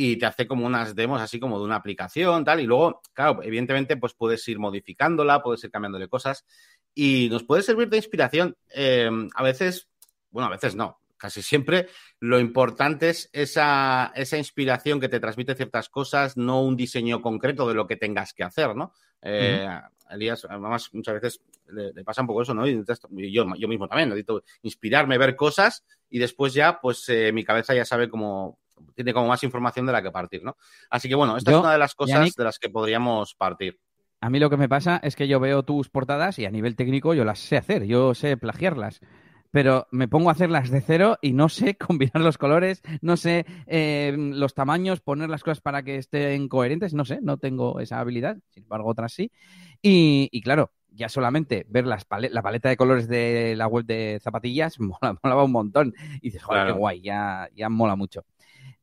y 0.00 0.16
te 0.16 0.26
hace 0.26 0.46
como 0.46 0.64
unas 0.64 0.94
demos 0.94 1.20
así 1.20 1.40
como 1.40 1.58
de 1.58 1.64
una 1.64 1.74
aplicación, 1.74 2.44
tal, 2.44 2.60
y 2.60 2.66
luego, 2.66 3.02
claro, 3.12 3.42
evidentemente, 3.42 3.96
pues 3.96 4.14
puedes 4.14 4.46
ir 4.46 4.60
modificándola, 4.60 5.42
puedes 5.42 5.64
ir 5.64 5.72
cambiándole 5.72 6.06
cosas 6.06 6.46
y 6.94 7.26
nos 7.32 7.42
puede 7.42 7.62
servir 7.62 7.88
de 7.88 7.96
inspiración. 7.96 8.56
Eh, 8.72 9.10
a 9.34 9.42
veces, 9.42 9.88
bueno, 10.30 10.46
a 10.46 10.52
veces 10.52 10.76
no, 10.76 11.00
casi 11.16 11.42
siempre 11.42 11.88
lo 12.20 12.38
importante 12.38 13.08
es 13.10 13.28
esa, 13.32 14.12
esa, 14.14 14.38
inspiración 14.38 15.00
que 15.00 15.08
te 15.08 15.18
transmite 15.18 15.56
ciertas 15.56 15.88
cosas, 15.88 16.36
no 16.36 16.62
un 16.62 16.76
diseño 16.76 17.20
concreto 17.20 17.66
de 17.66 17.74
lo 17.74 17.88
que 17.88 17.96
tengas 17.96 18.32
que 18.34 18.44
hacer, 18.44 18.76
¿no? 18.76 18.92
Eh, 19.20 19.68
Elías, 20.10 20.46
además, 20.48 20.90
muchas 20.92 21.14
veces 21.14 21.40
le, 21.66 22.04
pasa 22.04 22.20
un 22.20 22.28
poco 22.28 22.42
eso, 22.42 22.54
¿no? 22.54 22.68
Y 22.68 22.84
yo, 23.32 23.46
yo 23.56 23.66
mismo 23.66 23.88
también 23.88 24.10
necesito 24.10 24.44
inspirarme, 24.62 25.18
ver 25.18 25.34
cosas 25.34 25.84
y 26.08 26.20
después 26.20 26.54
ya, 26.54 26.80
pues 26.80 27.08
eh, 27.08 27.32
mi 27.32 27.42
cabeza 27.42 27.74
ya 27.74 27.84
sabe 27.84 28.08
cómo, 28.08 28.60
tiene 28.94 29.12
como 29.12 29.28
más 29.28 29.42
información 29.42 29.86
de 29.86 29.92
la 29.92 30.02
que 30.02 30.10
partir, 30.10 30.42
¿no? 30.42 30.56
Así 30.90 31.08
que 31.08 31.14
bueno, 31.14 31.36
esta 31.36 31.50
es 31.50 31.56
una 31.56 31.72
de 31.72 31.78
las 31.78 31.94
cosas 31.94 32.34
de 32.34 32.44
las 32.44 32.58
que 32.58 32.70
podríamos 32.70 33.34
partir. 33.34 33.78
A 34.20 34.30
mí 34.30 34.40
lo 34.40 34.50
que 34.50 34.56
me 34.56 34.68
pasa 34.68 34.98
es 35.02 35.14
que 35.14 35.28
yo 35.28 35.38
veo 35.38 35.62
tus 35.62 35.90
portadas 35.90 36.38
y 36.38 36.44
a 36.44 36.50
nivel 36.50 36.74
técnico 36.74 37.14
yo 37.14 37.24
las 37.24 37.38
sé 37.38 37.56
hacer, 37.56 37.84
yo 37.84 38.14
sé 38.14 38.36
plagiarlas 38.36 39.00
pero 39.50 39.86
me 39.90 40.08
pongo 40.08 40.28
a 40.28 40.32
hacerlas 40.32 40.70
de 40.70 40.80
cero 40.80 41.18
y 41.22 41.32
no 41.32 41.48
sé 41.48 41.76
combinar 41.78 42.22
los 42.22 42.38
colores, 42.38 42.82
no 43.00 43.16
sé 43.16 43.46
eh, 43.66 44.14
los 44.16 44.54
tamaños, 44.54 45.00
poner 45.00 45.30
las 45.30 45.42
cosas 45.42 45.60
para 45.60 45.82
que 45.82 45.96
estén 45.96 46.48
coherentes, 46.48 46.94
no 46.94 47.04
sé, 47.04 47.20
no 47.22 47.38
tengo 47.38 47.80
esa 47.80 48.00
habilidad, 48.00 48.36
sin 48.50 48.64
embargo 48.64 48.90
otras 48.90 49.12
sí. 49.12 49.30
Y, 49.80 50.40
claro, 50.42 50.72
ya 50.90 51.08
solamente 51.08 51.64
ver 51.68 51.86
las 51.86 52.04
la 52.30 52.42
paleta 52.42 52.68
de 52.68 52.76
colores 52.76 53.06
de 53.06 53.54
la 53.56 53.68
web 53.68 53.84
de 53.84 54.18
zapatillas 54.20 54.80
mola, 54.80 55.16
molaba 55.22 55.44
un 55.44 55.52
montón. 55.52 55.94
Y 56.16 56.30
dices, 56.30 56.42
joder, 56.42 56.66
qué 56.66 56.72
guay, 56.72 57.00
ya, 57.00 57.48
ya 57.54 57.68
mola 57.68 57.96
mucho. 57.96 58.24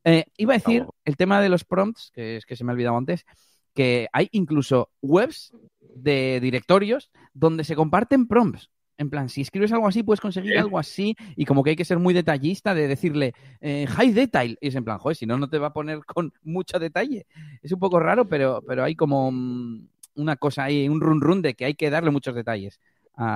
Eh, 0.08 0.24
iba 0.36 0.54
a 0.54 0.58
decir 0.58 0.86
el 1.04 1.16
tema 1.16 1.40
de 1.40 1.48
los 1.48 1.64
prompts, 1.64 2.12
que 2.14 2.36
es 2.36 2.46
que 2.46 2.54
se 2.54 2.62
me 2.62 2.70
ha 2.70 2.74
olvidado 2.74 2.96
antes, 2.96 3.26
que 3.74 4.06
hay 4.12 4.28
incluso 4.30 4.90
webs 5.02 5.52
de 5.80 6.38
directorios 6.40 7.10
donde 7.34 7.64
se 7.64 7.74
comparten 7.74 8.28
prompts. 8.28 8.70
En 8.98 9.10
plan, 9.10 9.28
si 9.28 9.40
escribes 9.40 9.72
algo 9.72 9.88
así, 9.88 10.04
puedes 10.04 10.20
conseguir 10.20 10.56
algo 10.58 10.78
así 10.78 11.16
y 11.34 11.44
como 11.44 11.64
que 11.64 11.70
hay 11.70 11.76
que 11.76 11.84
ser 11.84 11.98
muy 11.98 12.14
detallista 12.14 12.72
de 12.72 12.86
decirle 12.86 13.34
eh, 13.60 13.86
high 13.88 14.12
detail. 14.12 14.56
Y 14.60 14.68
es 14.68 14.76
en 14.76 14.84
plan, 14.84 14.98
joder, 14.98 15.16
si 15.16 15.26
no, 15.26 15.36
no 15.38 15.50
te 15.50 15.58
va 15.58 15.66
a 15.66 15.72
poner 15.72 15.98
con 16.06 16.32
mucho 16.44 16.78
detalle. 16.78 17.26
Es 17.60 17.72
un 17.72 17.80
poco 17.80 17.98
raro, 17.98 18.28
pero, 18.28 18.62
pero 18.64 18.84
hay 18.84 18.94
como 18.94 19.32
mm, 19.32 19.88
una 20.14 20.36
cosa 20.36 20.64
ahí, 20.64 20.88
un 20.88 21.00
run 21.00 21.20
run 21.20 21.42
de 21.42 21.54
que 21.54 21.64
hay 21.64 21.74
que 21.74 21.90
darle 21.90 22.12
muchos 22.12 22.36
detalles 22.36 22.78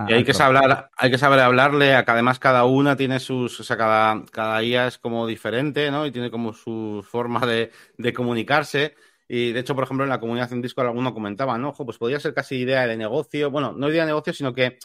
y 0.08 0.12
hay 0.12 0.24
que, 0.24 0.34
saber, 0.34 0.60
hay 0.96 1.10
que 1.10 1.16
saber 1.16 1.40
hablarle, 1.40 1.94
a, 1.94 2.04
además 2.06 2.38
cada 2.38 2.64
una 2.64 2.96
tiene 2.96 3.18
sus, 3.18 3.60
o 3.60 3.64
sea, 3.64 3.78
cada, 3.78 4.24
cada 4.30 4.62
IA 4.62 4.86
es 4.86 4.98
como 4.98 5.26
diferente, 5.26 5.90
¿no? 5.90 6.04
Y 6.04 6.12
tiene 6.12 6.30
como 6.30 6.52
su 6.52 7.04
forma 7.08 7.46
de, 7.46 7.70
de 7.96 8.12
comunicarse. 8.12 8.94
Y 9.26 9.52
de 9.52 9.60
hecho, 9.60 9.74
por 9.74 9.84
ejemplo, 9.84 10.04
en 10.04 10.10
la 10.10 10.20
comunidad 10.20 10.52
en 10.52 10.60
Discord 10.60 10.88
alguno 10.88 11.14
comentaba, 11.14 11.56
¿no? 11.56 11.70
Ojo, 11.70 11.86
pues 11.86 11.96
podría 11.96 12.20
ser 12.20 12.34
casi 12.34 12.56
idea 12.56 12.86
de 12.86 12.96
negocio. 12.96 13.50
Bueno, 13.50 13.72
no 13.72 13.88
idea 13.88 14.02
de 14.02 14.08
negocio, 14.08 14.32
sino 14.34 14.52
que 14.52 14.78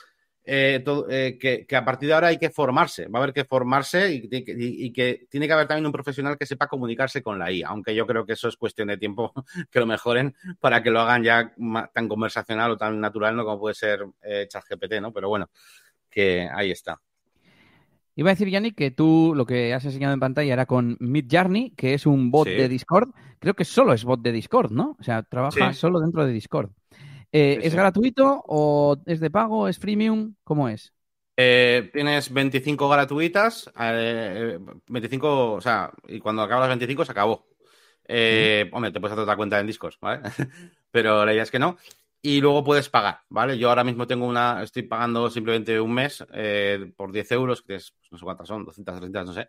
eh, 0.48 0.84
eh, 1.10 1.66
que, 1.68 1.76
a 1.76 1.84
partir 1.84 2.08
de 2.08 2.14
ahora 2.14 2.28
hay 2.28 2.38
que 2.38 2.52
formarse, 2.52 3.08
va 3.08 3.20
a 3.20 3.24
haber 3.24 3.34
que 3.34 3.46
formarse 3.46 4.14
y, 4.14 4.92
que 4.92 5.26
tiene 5.28 5.48
que 5.48 5.54
haber 5.54 5.68
también 5.68 5.88
un 5.88 5.92
profesional 5.92 6.38
que 6.38 6.46
sepa 6.46 6.68
comunicarse 6.68 7.24
con 7.24 7.40
la 7.40 7.52
IA, 7.52 7.68
aunque 7.70 7.96
yo 7.96 8.06
creo 8.06 8.28
que 8.28 8.34
eso 8.34 8.48
es 8.48 8.56
cuestión 8.56 8.90
de 8.90 8.98
tiempo 8.98 9.34
que 9.72 9.80
lo 9.80 9.88
mejoren 9.88 10.36
para 10.60 10.84
que 10.84 10.92
lo 10.92 11.02
hagan 11.02 11.24
ya 11.24 11.52
tan 11.92 12.08
conversacional 12.08 12.72
o 12.72 12.78
tan 12.78 13.00
natural, 13.02 13.36
¿no? 13.36 13.44
Como 13.44 13.60
puede 13.60 13.74
ser 13.74 14.06
eh, 14.22 14.46
ChatGPT, 14.48 15.02
¿no? 15.02 15.12
Pero 15.12 15.30
bueno, 15.30 15.50
que 16.12 16.48
ahí 16.54 16.70
está. 16.70 17.02
Iba 18.16 18.30
a 18.30 18.34
decir, 18.34 18.48
Yanni, 18.50 18.72
que 18.72 18.92
tú 18.92 19.34
lo 19.36 19.46
que 19.46 19.74
has 19.74 19.84
enseñado 19.84 20.14
en 20.14 20.20
pantalla 20.20 20.54
era 20.54 20.68
con 20.68 20.96
Midjourney, 21.00 21.72
que 21.72 21.96
es 21.96 22.06
un 22.06 22.30
bot 22.30 22.48
de 22.48 22.70
Discord. 22.70 23.10
Creo 23.40 23.56
que 23.56 23.66
solo 23.66 23.94
es 23.94 24.06
bot 24.06 24.22
de 24.22 24.32
Discord, 24.32 24.72
¿no? 24.72 24.96
O 25.00 25.04
sea, 25.04 25.24
trabaja 25.24 25.74
solo 25.74 26.00
dentro 26.00 26.26
de 26.26 26.32
Discord. 26.32 26.70
Eh, 27.32 27.60
¿Es 27.62 27.76
gratuito 27.76 28.44
o 28.48 28.98
es 29.06 29.20
de 29.20 29.30
pago? 29.30 29.68
¿Es 29.68 29.80
freemium? 29.80 30.36
¿Cómo 30.44 30.70
es? 30.70 30.94
Eh, 31.38 31.90
tienes 31.92 32.32
25 32.32 32.88
gratuitas, 32.88 33.70
25, 33.76 35.28
eh, 35.28 35.58
o 35.58 35.62
sea, 35.62 35.92
y 36.08 36.20
cuando 36.20 36.42
acabas 36.42 36.62
las 36.62 36.70
25 36.70 37.04
se 37.06 37.12
acabó. 37.12 37.48
Hombre, 38.08 38.92
te 38.92 39.00
puedes 39.00 39.12
hacer 39.12 39.24
otra 39.24 39.36
cuenta 39.36 39.60
en 39.60 39.68
discos, 39.68 39.98
¿vale? 40.00 40.22
Pero 40.92 41.26
la 41.26 41.34
idea 41.34 41.44
es 41.44 41.52
que 41.52 41.60
no. 41.60 41.78
Y 42.22 42.42
luego 42.42 42.64
puedes 42.64 42.90
pagar, 42.90 43.20
¿vale? 43.30 43.58
Yo 43.58 43.70
ahora 43.70 43.84
mismo 43.84 44.08
tengo 44.08 44.26
una, 44.26 44.64
estoy 44.64 44.84
pagando 44.84 45.30
simplemente 45.30 45.80
un 45.80 45.94
mes 45.94 46.26
por 46.96 47.12
10 47.12 47.32
euros, 47.34 47.62
que 47.62 47.76
es, 47.76 47.92
pues 47.92 48.12
no 48.12 48.18
sé 48.18 48.24
cuántas 48.24 48.48
son, 48.48 48.66
200, 48.66 48.96
300, 48.96 49.26
no 49.26 49.34
sé. 49.34 49.46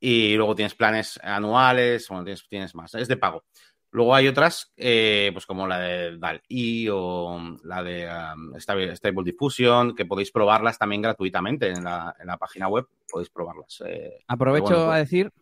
Y 0.00 0.36
luego 0.36 0.54
tienes 0.54 0.74
planes 0.74 1.18
anuales, 1.22 2.08
bueno, 2.08 2.24
tienes, 2.24 2.48
tienes 2.48 2.74
más, 2.74 2.94
es 2.94 3.08
de 3.08 3.16
pago. 3.16 3.44
Luego 3.90 4.14
hay 4.14 4.28
otras, 4.28 4.72
eh, 4.76 5.30
pues 5.32 5.46
como 5.46 5.66
la 5.66 5.78
de 5.78 6.18
DAL-E 6.18 6.90
o 6.90 7.56
la 7.64 7.82
de 7.82 8.06
um, 8.06 8.54
Stable, 8.58 9.24
Diffusion, 9.24 9.94
que 9.94 10.04
podéis 10.04 10.30
probarlas 10.30 10.78
también 10.78 11.02
gratuitamente 11.02 11.70
en 11.70 11.84
la, 11.84 12.14
en 12.20 12.26
la 12.26 12.36
página 12.36 12.68
web, 12.68 12.86
podéis 13.10 13.30
probarlas. 13.30 13.82
Eh, 13.86 14.18
Aprovecho 14.26 14.82
a 14.90 14.96
pues 14.96 14.98
decir 14.98 15.32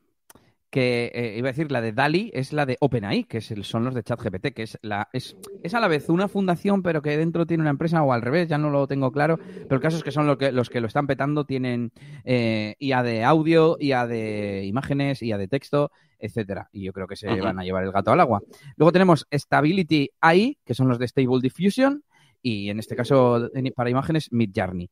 que 0.70 1.10
eh, 1.14 1.38
iba 1.38 1.48
a 1.48 1.52
decir 1.52 1.72
la 1.72 1.80
de 1.80 1.92
DALI 1.92 2.30
es 2.34 2.52
la 2.52 2.66
de 2.66 2.76
OpenAI, 2.80 3.24
que 3.24 3.38
es 3.38 3.50
el, 3.50 3.64
son 3.64 3.84
los 3.84 3.94
de 3.94 4.02
ChatGPT, 4.02 4.48
que 4.52 4.64
es 4.64 4.78
la 4.82 5.08
es, 5.12 5.34
es, 5.62 5.74
a 5.74 5.80
la 5.80 5.88
vez 5.88 6.08
una 6.08 6.28
fundación, 6.28 6.82
pero 6.82 7.02
que 7.02 7.16
dentro 7.16 7.46
tiene 7.46 7.62
una 7.62 7.70
empresa 7.70 8.02
o 8.02 8.12
al 8.12 8.22
revés, 8.22 8.48
ya 8.48 8.58
no 8.58 8.70
lo 8.70 8.86
tengo 8.86 9.10
claro, 9.12 9.38
pero 9.38 9.76
el 9.76 9.80
caso 9.80 9.96
es 9.96 10.02
que 10.02 10.10
son 10.10 10.26
los 10.26 10.36
que, 10.36 10.52
los 10.52 10.68
que 10.68 10.80
lo 10.80 10.86
están 10.86 11.06
petando, 11.06 11.46
tienen 11.46 11.92
eh, 12.24 12.74
IA 12.78 13.02
de 13.02 13.24
audio, 13.24 13.76
IA 13.80 14.06
de 14.06 14.64
imágenes, 14.66 15.22
IA 15.22 15.38
de 15.38 15.48
texto, 15.48 15.92
etcétera. 16.18 16.68
Y 16.72 16.84
yo 16.84 16.92
creo 16.92 17.06
que 17.06 17.16
se 17.16 17.28
van 17.40 17.58
a 17.58 17.64
llevar 17.64 17.84
el 17.84 17.92
gato 17.92 18.12
al 18.12 18.20
agua. 18.20 18.42
Luego 18.76 18.92
tenemos 18.92 19.26
Stability 19.32 20.10
AI, 20.20 20.58
que 20.64 20.74
son 20.74 20.88
los 20.88 20.98
de 20.98 21.08
Stable 21.08 21.40
Diffusion, 21.40 22.04
y 22.42 22.70
en 22.70 22.78
este 22.78 22.94
caso 22.94 23.50
para 23.74 23.90
imágenes 23.90 24.32
Midjourney. 24.32 24.90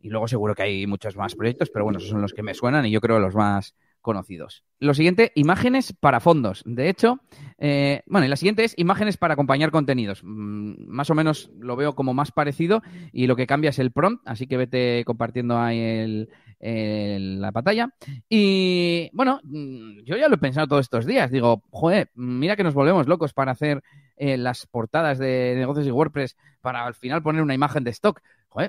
Y 0.00 0.10
luego 0.10 0.28
seguro 0.28 0.54
que 0.54 0.62
hay 0.62 0.86
muchos 0.86 1.16
más 1.16 1.34
proyectos, 1.34 1.70
pero 1.70 1.84
bueno, 1.84 1.98
esos 1.98 2.10
son 2.10 2.20
los 2.20 2.34
que 2.34 2.42
me 2.42 2.54
suenan 2.54 2.84
y 2.84 2.90
yo 2.90 3.00
creo 3.00 3.18
los 3.18 3.34
más 3.34 3.74
conocidos. 4.04 4.64
Lo 4.78 4.92
siguiente, 4.92 5.32
imágenes 5.34 5.94
para 5.98 6.20
fondos. 6.20 6.62
De 6.66 6.90
hecho, 6.90 7.20
eh, 7.56 8.02
bueno, 8.06 8.26
y 8.26 8.28
la 8.28 8.36
siguiente 8.36 8.62
es 8.62 8.74
imágenes 8.76 9.16
para 9.16 9.32
acompañar 9.32 9.70
contenidos. 9.70 10.20
Mm, 10.22 10.74
más 10.86 11.08
o 11.08 11.14
menos 11.14 11.50
lo 11.58 11.74
veo 11.74 11.94
como 11.94 12.12
más 12.12 12.30
parecido 12.30 12.82
y 13.12 13.26
lo 13.26 13.34
que 13.34 13.46
cambia 13.46 13.70
es 13.70 13.78
el 13.78 13.92
prompt, 13.92 14.20
así 14.26 14.46
que 14.46 14.58
vete 14.58 15.04
compartiendo 15.06 15.58
ahí 15.58 15.80
el, 15.80 16.28
la 16.66 17.52
pantalla. 17.52 17.90
Y 18.28 19.10
bueno, 19.12 19.40
mm, 19.42 20.04
yo 20.04 20.16
ya 20.16 20.28
lo 20.28 20.36
he 20.36 20.38
pensado 20.38 20.66
todos 20.66 20.86
estos 20.86 21.06
días. 21.06 21.30
Digo, 21.30 21.62
joder, 21.70 22.10
mira 22.14 22.56
que 22.56 22.64
nos 22.64 22.74
volvemos 22.74 23.06
locos 23.06 23.34
para 23.34 23.52
hacer 23.52 23.82
eh, 24.16 24.36
las 24.36 24.66
portadas 24.66 25.18
de 25.18 25.54
negocios 25.56 25.86
y 25.86 25.90
WordPress 25.90 26.36
para 26.60 26.86
al 26.86 26.94
final 26.94 27.22
poner 27.22 27.42
una 27.42 27.54
imagen 27.54 27.84
de 27.84 27.90
stock 27.90 28.20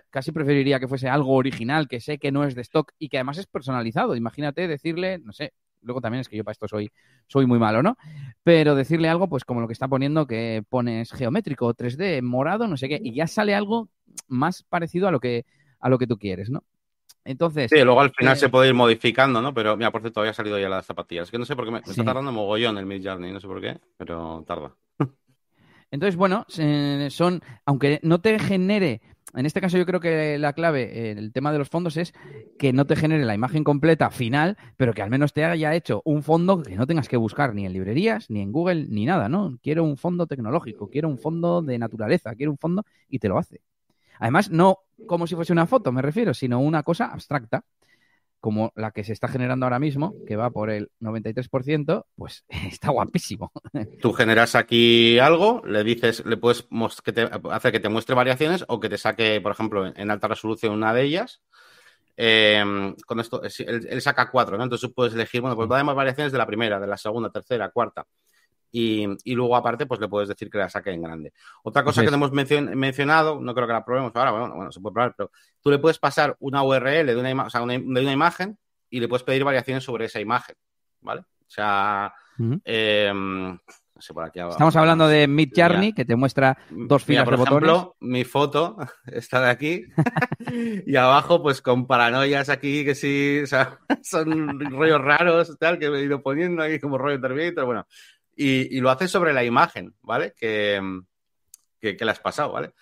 casi 0.10 0.32
preferiría 0.32 0.80
que 0.80 0.88
fuese 0.88 1.10
algo 1.10 1.34
original, 1.34 1.88
que 1.88 2.00
sé 2.00 2.18
que 2.18 2.32
no 2.32 2.44
es 2.44 2.56
de 2.56 2.62
stock 2.62 2.92
y 2.98 3.10
que 3.10 3.18
además 3.18 3.38
es 3.38 3.48
personalizado. 3.48 4.16
Imagínate 4.16 4.68
decirle, 4.68 5.20
no 5.20 5.32
sé, 5.32 5.54
luego 5.82 6.02
también 6.02 6.22
es 6.22 6.30
que 6.30 6.38
yo 6.38 6.44
para 6.44 6.54
esto 6.54 6.68
soy, 6.68 6.92
soy 7.28 7.46
muy 7.46 7.60
malo, 7.60 7.84
¿no? 7.84 7.98
Pero 8.44 8.76
decirle 8.76 9.10
algo, 9.10 9.30
pues 9.30 9.46
como 9.46 9.62
lo 9.62 9.68
que 9.68 9.74
está 9.74 9.88
poniendo, 9.88 10.26
que 10.26 10.64
pones 10.70 11.12
geométrico, 11.12 11.74
3D, 11.74 12.22
morado, 12.24 12.68
no 12.68 12.78
sé 12.78 12.90
qué, 12.90 13.00
y 13.02 13.14
ya 13.14 13.28
sale 13.28 13.54
algo 13.54 13.90
más 14.28 14.64
parecido 14.64 15.08
a 15.08 15.12
lo 15.12 15.20
que, 15.20 15.46
a 15.80 15.90
lo 15.90 16.00
que 16.00 16.08
tú 16.08 16.18
quieres, 16.18 16.50
¿no? 16.50 16.64
Entonces. 17.26 17.72
Sí, 17.74 17.84
luego 17.84 18.00
al 18.00 18.12
final 18.12 18.34
eh, 18.34 18.40
se 18.40 18.50
puede 18.50 18.70
ir 18.70 18.74
modificando, 18.74 19.42
¿no? 19.42 19.54
Pero 19.54 19.76
mira, 19.76 19.92
por 19.92 20.02
cierto, 20.02 20.22
había 20.22 20.34
salido 20.34 20.58
ya 20.58 20.70
las 20.70 20.86
zapatillas. 20.86 21.28
Es 21.28 21.32
que 21.32 21.40
no 21.40 21.46
sé 21.46 21.56
por 21.56 21.66
qué 21.66 21.72
me, 21.72 21.80
está 21.80 22.04
tardando 22.04 22.32
mogollón 22.32 22.78
el 22.78 22.86
Mid 22.86 23.06
Journey, 23.06 23.32
no 23.32 23.40
sé 23.40 23.48
por 23.48 23.60
qué, 23.60 23.78
pero 23.98 24.44
tarda. 24.48 24.74
Entonces, 25.92 26.16
bueno, 26.16 26.46
son, 27.10 27.42
aunque 27.66 28.00
no 28.04 28.22
te 28.22 28.38
genere 28.40 29.02
en 29.36 29.46
este 29.46 29.60
caso 29.60 29.78
yo 29.78 29.86
creo 29.86 30.00
que 30.00 30.38
la 30.38 30.54
clave, 30.54 31.12
el 31.12 31.34
tema 31.34 31.52
de 31.52 31.58
los 31.58 31.70
fondos 31.70 31.98
es 31.98 32.14
que 32.58 32.72
no 32.72 32.86
te 32.86 32.96
genere 32.96 33.26
la 33.26 33.36
imagen 33.36 33.64
completa 33.64 34.10
final, 34.10 34.58
pero 34.78 34.94
que 34.94 35.02
al 35.02 35.10
menos 35.10 35.34
te 35.34 35.44
haya 35.44 35.76
hecho 35.76 36.02
un 36.06 36.24
fondo 36.24 36.64
que 36.64 36.76
no 36.76 36.88
tengas 36.88 37.10
que 37.10 37.18
buscar 37.18 37.54
ni 37.54 37.66
en 37.66 37.74
librerías, 37.74 38.30
ni 38.30 38.42
en 38.42 38.52
Google, 38.52 38.88
ni 38.90 39.06
nada, 39.06 39.28
¿no? 39.28 39.58
Quiero 39.62 39.84
un 39.84 39.98
fondo 39.98 40.26
tecnológico, 40.26 40.90
quiero 40.90 41.10
un 41.10 41.18
fondo 41.18 41.62
de 41.62 41.78
naturaleza, 41.78 42.34
quiero 42.36 42.52
un 42.52 42.58
fondo 42.58 42.86
y 43.10 43.20
te 43.20 43.28
lo 43.28 43.38
hace. 43.38 43.62
Además, 44.20 44.50
no 44.50 44.80
como 45.08 45.28
si 45.28 45.36
fuese 45.36 45.54
una 45.54 45.68
foto, 45.68 45.92
me 45.92 46.02
refiero, 46.02 46.34
sino 46.34 46.60
una 46.60 46.84
cosa 46.84 47.06
abstracta 47.06 47.64
como 48.46 48.72
la 48.76 48.92
que 48.92 49.04
se 49.04 49.12
está 49.12 49.28
generando 49.28 49.66
ahora 49.66 49.80
mismo, 49.80 50.14
que 50.28 50.36
va 50.36 50.52
por 50.52 50.70
el 50.70 50.92
93%, 51.02 52.06
pues 52.16 52.46
está 52.72 52.92
guapísimo. 52.92 53.52
Tú 54.00 54.14
generas 54.14 54.54
aquí 54.54 55.18
algo, 55.18 55.64
le 55.66 55.84
dices, 55.84 56.24
le 56.28 56.38
puedes 56.38 56.68
que 57.04 57.12
te, 57.12 57.28
hacer 57.52 57.72
que 57.72 57.80
te 57.80 57.90
muestre 57.90 58.14
variaciones 58.14 58.64
o 58.68 58.80
que 58.80 58.88
te 58.88 59.00
saque, 59.00 59.42
por 59.42 59.52
ejemplo, 59.52 59.88
en 59.88 60.12
alta 60.12 60.28
resolución 60.28 60.74
una 60.74 60.94
de 60.94 61.02
ellas. 61.02 61.42
Em, 62.18 62.96
con 63.08 63.20
esto, 63.20 63.42
él, 63.44 64.02
saca 64.04 64.30
cuatro, 64.30 64.58
¿no? 64.58 64.64
Entonces 64.64 64.92
puedes 64.96 65.16
elegir, 65.16 65.42
bueno, 65.42 65.56
pues 65.56 65.68
va 65.68 65.78
a 65.78 65.80
dar 65.80 65.86
más 65.86 65.96
variaciones 65.96 66.32
de 66.32 66.38
la 66.38 66.46
primera, 66.46 66.80
de 66.80 66.86
la 66.86 66.98
segunda, 66.98 67.32
tercera, 67.32 67.72
cuarta. 67.72 68.06
Y, 68.78 69.34
luego, 69.36 69.56
aparte, 69.56 69.86
pues 69.86 70.02
le 70.02 70.10
puedes 70.10 70.28
decir 70.28 70.50
que 70.50 70.58
la 70.58 70.68
saque 70.68 70.92
en 70.92 71.02
grande. 71.02 71.32
Otra 71.64 71.82
cosa 71.82 72.02
que 72.02 72.14
hemos 72.14 72.34
mencionado, 72.34 73.40
no 73.40 73.56
creo 73.56 73.68
que 73.68 73.74
la 73.74 73.86
probemos 73.86 74.12
ahora, 74.14 74.32
bueno, 74.32 74.54
bueno, 74.54 74.70
se 74.70 74.82
puede 74.82 74.94
probar, 74.94 75.14
pero 75.16 75.32
tú 75.62 75.72
le 75.72 75.80
puedes 75.80 75.98
pasar 75.98 76.36
una 76.42 76.62
URL 76.62 77.06
de 77.06 77.16
una, 77.16 77.46
o 77.46 77.50
sea, 77.50 77.66
de 77.66 77.78
una 77.78 78.12
imagen 78.12 78.58
y 78.90 79.00
le 79.00 79.08
puedes 79.08 79.24
pedir 79.24 79.46
variaciones 79.46 79.86
sobre 79.86 80.06
esa 80.06 80.20
imagen, 80.20 80.58
¿vale? 81.00 81.22
O 81.22 81.48
sea, 81.48 82.14
em, 82.66 83.52
no 83.52 84.02
sé 84.02 84.14
por 84.14 84.26
aquí 84.26 84.40
abajo. 84.40 84.56
Estamos 84.56 84.76
hablando 84.76 85.08
de 85.08 85.26
Mid 85.26 85.54
Journey, 85.56 85.94
que 85.94 86.04
te 86.04 86.18
muestra 86.18 86.58
dos 86.70 87.02
filas 87.02 87.24
por 87.24 87.38
de 87.38 87.44
ejemplo, 87.44 87.96
mi 88.02 88.26
foto 88.26 88.76
está 89.06 89.40
de 89.40 89.50
aquí 89.52 89.86
y 90.86 90.98
abajo, 90.98 91.42
pues 91.42 91.62
con 91.62 91.88
paranoias 91.88 92.50
aquí 92.50 92.84
que 92.84 92.94
sí, 92.94 93.40
o 93.42 93.48
sea, 93.48 93.80
son 94.04 94.60
rollos 94.60 95.00
raros, 95.00 95.58
tal, 95.58 95.80
que 95.80 95.90
me 95.90 96.00
he 96.00 96.04
ido 96.04 96.22
poniendo 96.22 96.62
aquí 96.62 96.78
como 96.78 96.98
rollo 96.98 97.22
Terminator, 97.22 97.64
bueno 97.64 97.88
y, 98.36 98.80
lo 98.80 98.90
haces 98.90 99.12
sobre 99.12 99.34
la 99.34 99.44
imagen, 99.44 99.94
¿vale? 100.02 100.34
Que, 100.38 100.82
que, 101.80 101.98
le 102.00 102.12
has 102.12 102.20
pasado, 102.20 102.52
¿vale? 102.52 102.74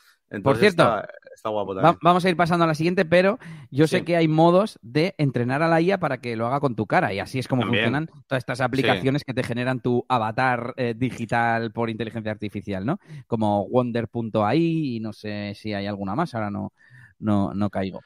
Por 0.41 0.57
cierto, 0.57 1.03
está, 1.35 1.49
guapo 1.49 1.75
también. 1.75 1.95
vamos 2.01 2.25
a 2.25 2.29
ir 2.29 2.35
pasando 2.35 2.63
a 2.63 2.67
la 2.67 2.73
siguiente, 2.73 3.05
pero 3.05 3.37
yo 3.69 3.85
sé 3.85 4.03
que 4.03 4.15
hay 4.15 4.27
modos 4.27 4.79
de 4.81 5.13
entrenar 5.19 5.61
a 5.61 5.67
la 5.67 5.79
IA 5.79 5.99
para 5.99 6.17
que 6.21 6.35
lo 6.35 6.47
haga 6.47 6.59
con 6.59 6.75
tu 6.75 6.87
cara 6.87 7.13
y 7.13 7.19
así 7.19 7.37
es 7.37 7.47
como 7.47 7.61
funcionan 7.63 8.07
todas 8.27 8.41
estas 8.41 8.61
aplicaciones 8.61 9.23
que 9.23 9.35
te 9.35 9.43
generan 9.43 9.79
tu 9.79 10.05
avatar 10.09 10.73
eh, 10.77 10.95
digital 10.97 11.71
por 11.71 11.91
inteligencia 11.91 12.31
artificial, 12.31 12.83
¿no? 12.83 12.99
Como 13.27 13.67
Wonder.ai 13.67 14.95
y 14.95 14.99
no 14.99 15.13
sé 15.13 15.53
si 15.55 15.73
hay 15.73 15.85
alguna 15.85 16.15
más, 16.15 16.33
ahora 16.33 16.49
no, 16.49 16.73
no, 17.19 17.53
no 17.53 17.69
caigo. 17.69 18.01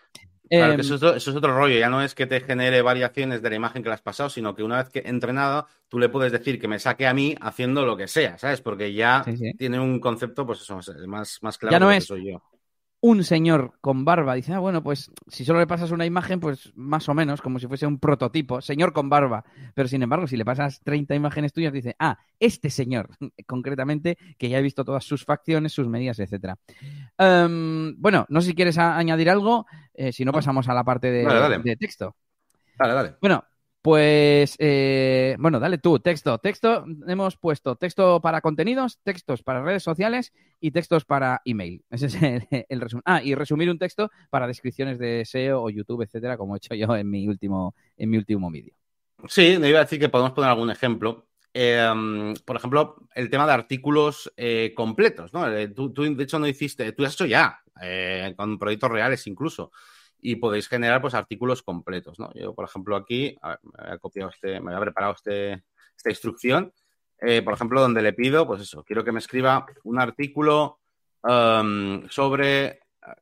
Claro, 0.50 0.76
que 0.76 0.82
em, 0.82 0.94
eso, 0.94 1.16
es 1.16 1.28
otro, 1.28 1.56
rollo, 1.56 1.78
ya 1.78 1.90
no 1.90 2.02
es 2.02 2.16
que 2.16 2.26
te 2.26 2.40
genere 2.42 2.82
variaciones 2.82 3.42
de 3.42 3.50
la 3.50 3.56
imagen 3.56 3.84
que 3.84 3.90
le 3.90 3.96
has 3.96 4.02
pasado, 4.02 4.30
sino 4.30 4.56
que 4.56 4.64
una 4.64 4.78
vez 4.78 4.90
que 4.90 5.00
he 5.00 5.10
entrenado, 5.10 5.68
tú 5.88 6.00
le 6.00 6.10
puedes 6.10 6.32
decir 6.32 6.60
que 6.60 6.68
me 6.68 6.80
saque 6.80 7.08
a 7.08 7.14
mí 7.14 7.36
haciendo 7.42 7.86
lo 7.86 7.98
que 7.98 8.08
sea, 8.08 8.38
¿sabes? 8.38 8.62
Porque 8.62 8.94
ya 8.94 9.26
tiene 9.58 9.80
un 9.80 10.00
concepto, 10.00 10.46
pues 10.46 10.62
eso, 10.62 10.80
más, 11.08 11.40
más 11.42 11.58
claro 11.58 11.72
ya 11.72 11.80
no 11.80 11.90
que 11.90 11.98
es, 11.98 12.06
soy 12.06 12.32
yo 12.32 12.42
un 13.08 13.24
señor 13.24 13.74
con 13.80 14.04
barba. 14.04 14.36
Dice, 14.36 14.54
ah, 14.54 14.60
bueno, 14.60 14.84
pues 14.84 15.10
si 15.28 15.46
solo 15.46 15.60
le 15.60 15.68
pasas 15.68 15.92
una 15.92 16.06
imagen, 16.06 16.42
pues 16.42 16.74
más 16.76 17.08
o 17.08 17.14
menos, 17.14 17.42
como 17.42 17.58
si 17.58 17.66
fuese 17.66 17.88
un 17.88 18.00
prototipo, 18.00 18.60
señor 18.60 18.92
con 18.92 19.10
barba. 19.10 19.46
Pero 19.74 19.88
sin 19.88 20.04
embargo, 20.04 20.28
si 20.28 20.36
le 20.36 20.44
pasas 20.44 20.82
30 20.82 21.16
imágenes 21.16 21.54
tuyas, 21.54 21.72
dice, 21.72 21.96
ah, 22.00 22.20
este 22.38 22.70
señor, 22.70 23.10
concretamente, 23.48 24.18
que 24.38 24.50
ya 24.50 24.60
he 24.60 24.62
visto 24.62 24.84
todas 24.84 25.06
sus 25.06 25.24
facciones, 25.24 25.72
sus 25.72 25.88
medidas, 25.88 26.20
etcétera. 26.20 26.58
Em, 27.18 27.96
bueno, 27.98 28.26
no 28.28 28.42
sé 28.42 28.50
si 28.50 28.56
quieres 28.56 28.78
añadir 28.78 29.30
algo, 29.30 29.66
eh, 29.94 30.12
si 30.12 30.26
no 30.26 30.34
pasamos 30.34 30.68
a 30.68 30.74
la 30.74 30.84
parte 30.84 31.10
de, 31.10 31.24
de 31.64 31.78
texto. 31.78 32.16
Dale, 32.78 32.94
dale. 32.94 33.16
Bueno, 33.22 33.44
pues, 33.88 34.58
eh, 34.60 35.38
bueno, 35.40 35.62
dale 35.62 35.78
tú, 35.78 35.98
texto. 36.00 36.38
Texto, 36.40 36.84
hemos 37.08 37.38
puesto 37.38 37.78
texto 37.78 38.20
para 38.20 38.42
contenidos, 38.42 39.00
textos 39.02 39.44
para 39.44 39.64
redes 39.64 39.82
sociales 39.82 40.34
y 40.60 40.72
textos 40.72 41.06
para 41.06 41.42
email. 41.46 41.86
Ese 41.90 42.08
es 42.08 42.66
el, 42.68 42.82
resumen. 42.82 43.04
Ah, 43.06 43.24
y 43.24 43.34
resumir 43.34 43.70
un 43.70 43.80
texto 43.80 44.12
para 44.30 44.46
descripciones 44.46 45.00
de 45.00 45.24
SEO 45.24 45.64
o 45.64 45.70
YouTube, 45.70 46.02
etcétera, 46.02 46.36
como 46.36 46.54
he 46.54 46.58
hecho 46.58 46.76
yo 46.76 46.94
en 46.98 47.10
mi 47.10 47.30
último, 47.30 47.76
en 47.96 48.10
mi 48.10 48.18
último 48.18 48.52
vídeo. 48.52 48.74
Sí, 49.30 49.56
me 49.58 49.70
iba 49.70 49.80
a 49.80 49.84
decir 49.84 50.02
que 50.02 50.10
podemos 50.10 50.34
poner 50.34 50.50
algún 50.50 50.70
ejemplo. 50.70 51.30
Em, 51.54 52.34
por 52.44 52.58
ejemplo, 52.58 53.08
el 53.16 53.30
tema 53.30 53.48
de 53.48 53.54
artículos 53.54 54.34
eh, 54.36 54.74
completos, 54.76 55.32
¿no? 55.32 55.50
Eh, 55.50 55.70
tú, 55.70 55.94
de 55.94 56.24
hecho, 56.26 56.40
no 56.40 56.48
hiciste, 56.48 56.92
tú 56.92 57.06
has 57.06 57.14
hecho 57.14 57.26
ya, 57.26 57.64
con 58.36 58.60
proyectos 58.60 58.92
reales 58.92 59.26
incluso 59.28 59.72
y 60.20 60.36
podéis 60.38 60.68
generar 60.68 61.02
pues 61.02 61.14
artículos 61.14 61.64
completos, 61.64 62.20
¿no? 62.20 62.32
Yo, 62.34 62.54
por 62.54 62.66
ejemplo, 62.66 62.96
aquí 62.96 63.38
me 63.44 63.84
había 63.84 63.98
copiado 63.98 64.30
este, 64.30 64.60
me 64.60 64.72
había 64.72 64.86
preparado 64.86 65.14
este, 65.14 65.64
esta 65.96 66.10
instrucción, 66.10 66.74
eh, 67.20 67.42
por 67.42 67.54
ejemplo, 67.54 67.82
donde 67.82 68.02
le 68.02 68.14
pido, 68.14 68.46
pues 68.46 68.62
eso, 68.62 68.84
quiero 68.84 69.04
que 69.04 69.12
me 69.12 69.20
escriba 69.20 69.66
un 69.84 70.00
artículo 70.00 70.80
um, 71.24 72.08
sobre 72.10 72.80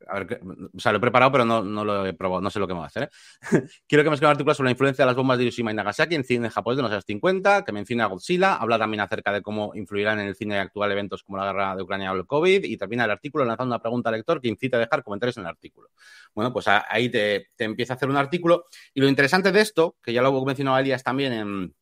a 0.08 0.20
ver, 0.20 0.40
o 0.74 0.80
sea, 0.80 0.92
lo 0.92 0.98
he 0.98 1.02
preparado, 1.02 1.32
pero 1.32 1.46
no, 1.46 1.62
lo 1.62 2.06
he 2.06 2.14
probado, 2.14 2.42
no 2.42 2.50
sé 2.50 2.60
lo 2.60 2.68
que 2.68 2.74
me 2.74 2.80
va 2.80 2.86
a 2.86 2.88
hacer. 2.88 3.04
¿eh? 3.04 3.10
Quiero 3.88 4.04
que 4.04 4.10
me 4.10 4.16
escriba 4.16 4.30
un 4.30 4.36
artículo 4.36 4.54
sobre 4.54 4.68
la 4.68 4.72
influencia 4.72 5.04
de 5.04 5.08
las 5.08 5.16
bombas 5.16 5.38
de 5.38 5.44
Hiroshima 5.44 5.72
y 5.72 5.74
Nagasaki 5.74 6.16
en 6.16 6.24
cine 6.24 6.50
japonés 6.50 6.78
de 6.78 6.84
los 6.84 6.92
años 6.92 7.04
50, 7.06 7.64
que 7.64 7.72
mencione 7.72 8.04
a 8.04 8.08
Godzilla, 8.08 8.56
habla 8.56 8.78
también 8.80 9.02
acerca 9.02 9.32
de 9.32 9.42
cómo 9.42 9.74
influirán 9.76 10.20
en 10.20 10.28
el 10.28 10.36
cine 10.36 10.60
actual 10.60 10.92
eventos 10.92 11.24
como 11.24 11.38
la 11.38 11.46
guerra 11.46 11.76
de 11.76 11.84
Ucrania 11.84 12.12
o 12.12 12.16
el 12.16 12.26
COVID, 12.26 12.64
y 12.64 12.78
termina 12.78 13.06
el 13.06 13.12
artículo 13.12 13.46
lanzando 13.46 13.76
una 13.76 13.82
pregunta 13.82 14.10
al 14.10 14.16
lector 14.16 14.42
que 14.42 14.48
incita 14.48 14.78
a 14.78 14.80
dejar 14.80 15.04
comentarios 15.04 15.38
en 15.38 15.44
el 15.44 15.50
artículo. 15.50 15.90
Bueno, 16.34 16.52
pues 16.52 16.68
ahí 16.68 17.10
te, 17.10 17.48
empieza 17.58 17.94
a 17.94 17.96
hacer 17.96 18.10
un 18.10 18.18
artículo. 18.18 18.66
Y 18.94 19.02
lo 19.02 19.08
interesante 19.08 19.52
de 19.52 19.62
esto, 19.62 19.98
que 20.02 20.14
ya 20.14 20.22
lo 20.22 20.46
mencionado 20.46 20.78
Elias 20.78 21.04
también 21.04 21.34
en, 21.34 21.74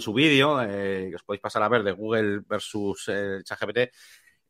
su 0.00 0.12
vídeo, 0.12 0.60
eh, 0.62 1.06
que 1.10 1.16
os 1.16 1.22
podéis 1.22 1.40
pasar 1.40 1.62
a 1.62 1.68
ver 1.68 1.84
de 1.84 1.92
Google 1.92 2.40
versus 2.48 3.04
eh, 3.08 3.40
ChatGPT, 3.44 3.94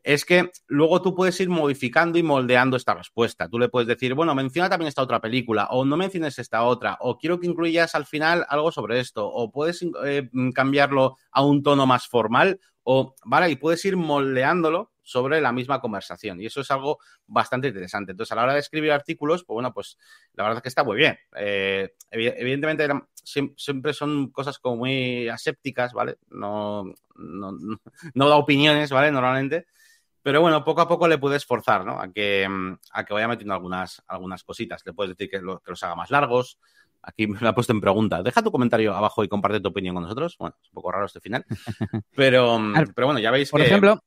es 0.04 0.26
que 0.26 0.50
luego 0.68 1.00
tú 1.00 1.14
puedes 1.14 1.40
ir 1.40 1.48
modificando 1.48 2.18
y 2.18 2.22
moldeando 2.22 2.76
esta 2.76 2.92
respuesta. 2.92 3.48
Tú 3.48 3.58
le 3.58 3.70
puedes 3.70 3.88
decir, 3.88 4.12
bueno, 4.14 4.34
menciona 4.34 4.68
también 4.68 4.88
esta 4.88 5.02
otra 5.02 5.20
película, 5.20 5.66
o 5.70 5.86
no 5.86 5.96
menciones 5.96 6.38
esta 6.38 6.62
otra, 6.62 6.98
o 7.00 7.16
quiero 7.16 7.40
que 7.40 7.46
incluyas 7.46 7.94
al 7.94 8.04
final 8.04 8.44
algo 8.50 8.70
sobre 8.70 9.00
esto, 9.00 9.26
o 9.26 9.50
puedes 9.50 9.84
eh, 10.04 10.28
cambiarlo 10.54 11.16
a 11.32 11.42
un 11.42 11.62
tono 11.62 11.86
más 11.86 12.06
formal, 12.06 12.60
o, 12.82 13.14
¿vale? 13.24 13.50
Y 13.50 13.56
puedes 13.56 13.82
ir 13.86 13.96
moldeándolo 13.96 14.92
sobre 15.02 15.40
la 15.40 15.52
misma 15.52 15.80
conversación. 15.80 16.38
Y 16.38 16.46
eso 16.46 16.60
es 16.60 16.70
algo 16.70 16.98
bastante 17.26 17.68
interesante. 17.68 18.12
Entonces, 18.12 18.32
a 18.32 18.36
la 18.36 18.42
hora 18.42 18.54
de 18.54 18.60
escribir 18.60 18.92
artículos, 18.92 19.42
pues 19.44 19.54
bueno, 19.54 19.72
pues 19.72 19.96
la 20.34 20.44
verdad 20.44 20.58
es 20.58 20.62
que 20.62 20.68
está 20.68 20.84
muy 20.84 20.98
bien. 20.98 21.18
Eh, 21.34 21.94
evidentemente, 22.10 22.88
siempre 23.22 23.94
son 23.94 24.30
cosas 24.30 24.58
como 24.58 24.76
muy 24.76 25.28
asépticas, 25.28 25.94
¿vale? 25.94 26.18
No, 26.28 26.84
no, 27.16 27.52
no 28.14 28.28
da 28.28 28.36
opiniones, 28.36 28.90
¿vale? 28.90 29.10
Normalmente. 29.10 29.66
Pero 30.24 30.40
bueno, 30.40 30.64
poco 30.64 30.80
a 30.80 30.88
poco 30.88 31.06
le 31.06 31.18
puedes 31.18 31.44
forzar, 31.44 31.84
¿no? 31.84 32.00
A 32.00 32.10
que, 32.10 32.48
mm, 32.48 32.78
a 32.92 33.04
que 33.04 33.12
vaya 33.12 33.28
metiendo 33.28 33.52
algunas, 33.52 34.02
algunas 34.08 34.42
cositas. 34.42 34.80
Le 34.86 34.94
puedes 34.94 35.14
decir 35.14 35.30
que, 35.30 35.38
los 35.38 35.82
haga 35.82 35.94
más 35.94 36.10
largos. 36.10 36.58
Aquí 37.02 37.26
me 37.28 37.38
lo 37.38 37.48
ha 37.50 37.54
puesto 37.54 37.74
en 37.74 37.82
pregunta. 37.82 38.22
Deja 38.22 38.42
tu 38.42 38.50
comentario 38.50 38.94
abajo 38.94 39.22
y 39.22 39.28
comparte 39.28 39.60
tu 39.60 39.68
opinión 39.68 39.94
con 39.94 40.04
nosotros. 40.04 40.36
Bueno, 40.38 40.56
es 40.62 40.70
un 40.70 40.74
poco 40.76 40.92
raro 40.92 41.04
este 41.04 41.20
final. 41.20 41.44
Pero, 42.16 42.58
mm, 42.58 42.72
pero 42.94 43.06
bueno, 43.06 43.20
ya 43.20 43.30
veis 43.30 43.50
Por 43.50 43.60
ejemplo, 43.60 44.02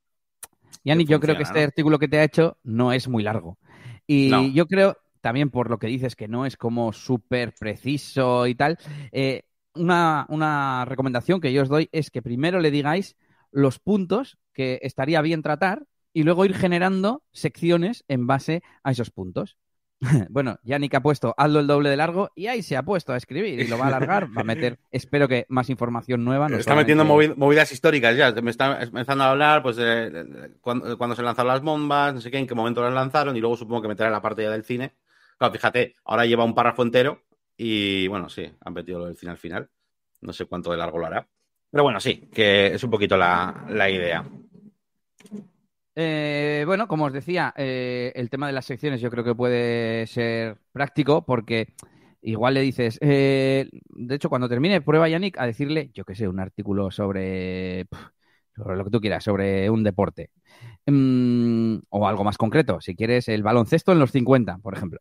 Yanni, 0.83 1.05
yo 1.05 1.19
creo 1.19 1.37
que 1.37 1.43
este 1.43 1.63
artículo 1.63 1.99
que 1.99 2.07
te 2.07 2.17
ha 2.17 2.23
hecho 2.23 2.57
no 2.63 2.91
es 2.91 3.07
muy 3.07 3.21
largo. 3.21 3.59
Y 4.07 4.53
yo 4.53 4.65
creo, 4.65 4.97
también 5.21 5.51
por 5.51 5.69
lo 5.69 5.77
que 5.77 5.85
dices, 5.85 6.15
que 6.15 6.27
no 6.27 6.47
es 6.47 6.57
como 6.57 6.93
súper 6.93 7.53
preciso 7.59 8.47
y 8.47 8.55
tal, 8.55 8.79
eh, 9.11 9.43
una, 9.75 10.25
una 10.29 10.83
recomendación 10.85 11.41
que 11.41 11.53
yo 11.53 11.61
os 11.61 11.69
doy 11.69 11.89
es 11.91 12.09
que 12.09 12.23
primero 12.23 12.59
le 12.59 12.71
digáis 12.71 13.17
los 13.51 13.77
puntos 13.77 14.39
que 14.53 14.79
estaría 14.81 15.21
bien 15.21 15.43
tratar 15.43 15.85
y 16.13 16.23
luego 16.23 16.45
ir 16.45 16.55
generando 16.55 17.23
secciones 17.31 18.03
en 18.07 18.27
base 18.27 18.63
a 18.83 18.91
esos 18.91 19.11
puntos. 19.11 19.57
bueno, 20.29 20.59
Yannick 20.63 20.93
ha 20.93 21.01
puesto 21.01 21.33
hazlo 21.37 21.59
el 21.59 21.67
doble 21.67 21.89
de 21.89 21.97
largo 21.97 22.29
y 22.35 22.47
ahí 22.47 22.61
se 22.61 22.77
ha 22.77 22.83
puesto 22.83 23.13
a 23.13 23.17
escribir 23.17 23.59
y 23.59 23.67
lo 23.67 23.77
va 23.77 23.85
a 23.85 23.87
alargar, 23.87 24.27
va 24.35 24.41
a 24.41 24.43
meter, 24.43 24.77
espero 24.91 25.27
que 25.27 25.45
más 25.49 25.69
información 25.69 26.23
nueva. 26.23 26.47
está 26.47 26.75
metiendo 26.75 27.03
movidas 27.03 27.71
históricas 27.71 28.15
ya, 28.15 28.31
me 28.33 28.51
está 28.51 28.81
empezando 28.83 29.23
a 29.23 29.31
hablar 29.31 29.63
pues 29.63 29.75
de, 29.75 30.51
cuando, 30.61 31.15
se 31.15 31.23
lanzaron 31.23 31.47
las 31.51 31.61
bombas, 31.61 32.13
no 32.13 32.21
sé 32.21 32.29
qué, 32.29 32.37
en 32.37 32.45
qué 32.45 32.53
momento 32.53 32.81
las 32.81 32.93
lanzaron 32.93 33.35
y 33.35 33.39
luego 33.39 33.57
supongo 33.57 33.81
que 33.81 33.87
meterá 33.87 34.09
la 34.09 34.21
parte 34.21 34.43
ya 34.43 34.51
del 34.51 34.63
cine. 34.63 34.93
Claro, 35.37 35.53
fíjate, 35.53 35.95
ahora 36.05 36.25
lleva 36.25 36.43
un 36.43 36.53
párrafo 36.53 36.83
entero 36.83 37.23
y 37.55 38.07
bueno, 38.07 38.29
sí, 38.29 38.51
han 38.61 38.73
metido 38.73 38.99
lo 38.99 39.05
del 39.05 39.17
cine 39.17 39.31
al 39.31 39.37
final. 39.37 39.69
No 40.21 40.33
sé 40.33 40.45
cuánto 40.45 40.71
de 40.71 40.77
largo 40.77 40.99
lo 40.99 41.07
hará. 41.07 41.27
Pero 41.69 41.83
bueno, 41.83 41.99
sí, 41.99 42.29
que 42.33 42.67
es 42.67 42.83
un 42.83 42.89
poquito 42.89 43.17
la, 43.17 43.65
la 43.69 43.89
idea. 43.89 44.23
Eh, 45.99 46.61
bueno, 46.67 46.87
como 46.87 47.05
os 47.05 47.13
decía, 47.13 47.55
eh, 47.57 48.11
el 48.13 48.29
tema 48.29 48.45
de 48.45 48.53
las 48.53 48.65
secciones 48.65 49.01
yo 49.01 49.09
creo 49.09 49.23
que 49.23 49.33
puede 49.33 50.05
ser 50.05 50.57
práctico 50.71 51.25
porque 51.25 51.73
igual 52.21 52.53
le 52.53 52.61
dices, 52.61 52.99
eh, 53.01 53.67
de 53.71 54.15
hecho, 54.15 54.29
cuando 54.29 54.47
termine, 54.47 54.81
prueba 54.81 55.09
Yannick 55.09 55.39
a 55.39 55.47
decirle, 55.47 55.89
yo 55.95 56.05
qué 56.05 56.13
sé, 56.13 56.27
un 56.27 56.39
artículo 56.39 56.91
sobre, 56.91 57.87
sobre 58.55 58.77
lo 58.77 58.83
que 58.83 58.91
tú 58.91 59.01
quieras, 59.01 59.23
sobre 59.23 59.71
un 59.71 59.83
deporte. 59.83 60.29
mm, 60.85 61.77
o 61.89 62.07
algo 62.07 62.23
más 62.23 62.37
concreto, 62.37 62.79
si 62.79 62.95
quieres 62.95 63.27
el 63.27 63.41
baloncesto 63.41 63.91
en 63.91 63.97
los 63.97 64.11
50, 64.11 64.59
por 64.59 64.75
ejemplo, 64.75 64.99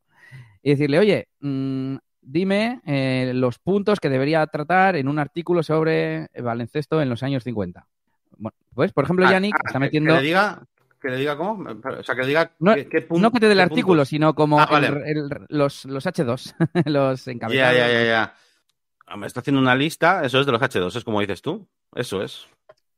y 0.62 0.70
decirle, 0.70 0.98
oye, 0.98 1.28
mm, 1.40 1.96
dime 2.22 2.80
eh, 2.86 3.32
los 3.34 3.58
puntos 3.58 4.00
que 4.00 4.08
debería 4.08 4.46
tratar 4.46 4.96
en 4.96 5.08
un 5.08 5.18
artículo 5.18 5.62
sobre 5.62 6.28
el 6.32 6.42
baloncesto 6.42 7.02
en 7.02 7.10
los 7.10 7.22
años 7.22 7.44
50. 7.44 7.86
Bueno, 8.38 8.56
pues, 8.74 8.92
por 8.92 9.04
ejemplo, 9.04 9.26
Ah, 9.26 9.32
Yannick 9.32 9.56
ah, 9.56 9.62
está 9.66 9.78
metiendo... 9.78 10.14
Que 10.14 10.20
le 10.20 10.26
diga, 10.26 10.66
que 11.00 11.08
le 11.08 11.16
diga 11.16 11.36
cómo. 11.36 11.68
O 11.70 12.02
sea, 12.02 12.14
que 12.14 12.22
le 12.22 12.28
diga 12.28 12.52
No, 12.58 12.74
qué, 12.74 12.88
qué 12.88 13.08
pun- 13.08 13.20
no 13.20 13.30
que 13.30 13.40
te 13.40 13.46
dé 13.46 13.52
el 13.52 13.60
artículo, 13.60 14.04
sino 14.04 14.34
como 14.34 14.58
Ah, 14.60 14.66
vale. 14.66 14.88
el- 14.88 15.02
el- 15.18 15.46
los, 15.48 15.84
los 15.84 16.06
H2, 16.06 16.54
los 16.86 17.28
encabezados. 17.28 17.76
ya, 17.76 17.88
ya, 17.88 18.04
ya. 18.04 18.34
Ah, 19.06 19.16
Me 19.16 19.26
está 19.26 19.40
haciendo 19.40 19.60
una 19.60 19.74
lista, 19.76 20.24
eso 20.24 20.40
es 20.40 20.46
de 20.46 20.52
los 20.52 20.60
H2, 20.60 20.96
es 20.96 21.04
como 21.04 21.20
dices 21.20 21.42
tú. 21.42 21.68
Eso 21.94 22.22
es. 22.22 22.46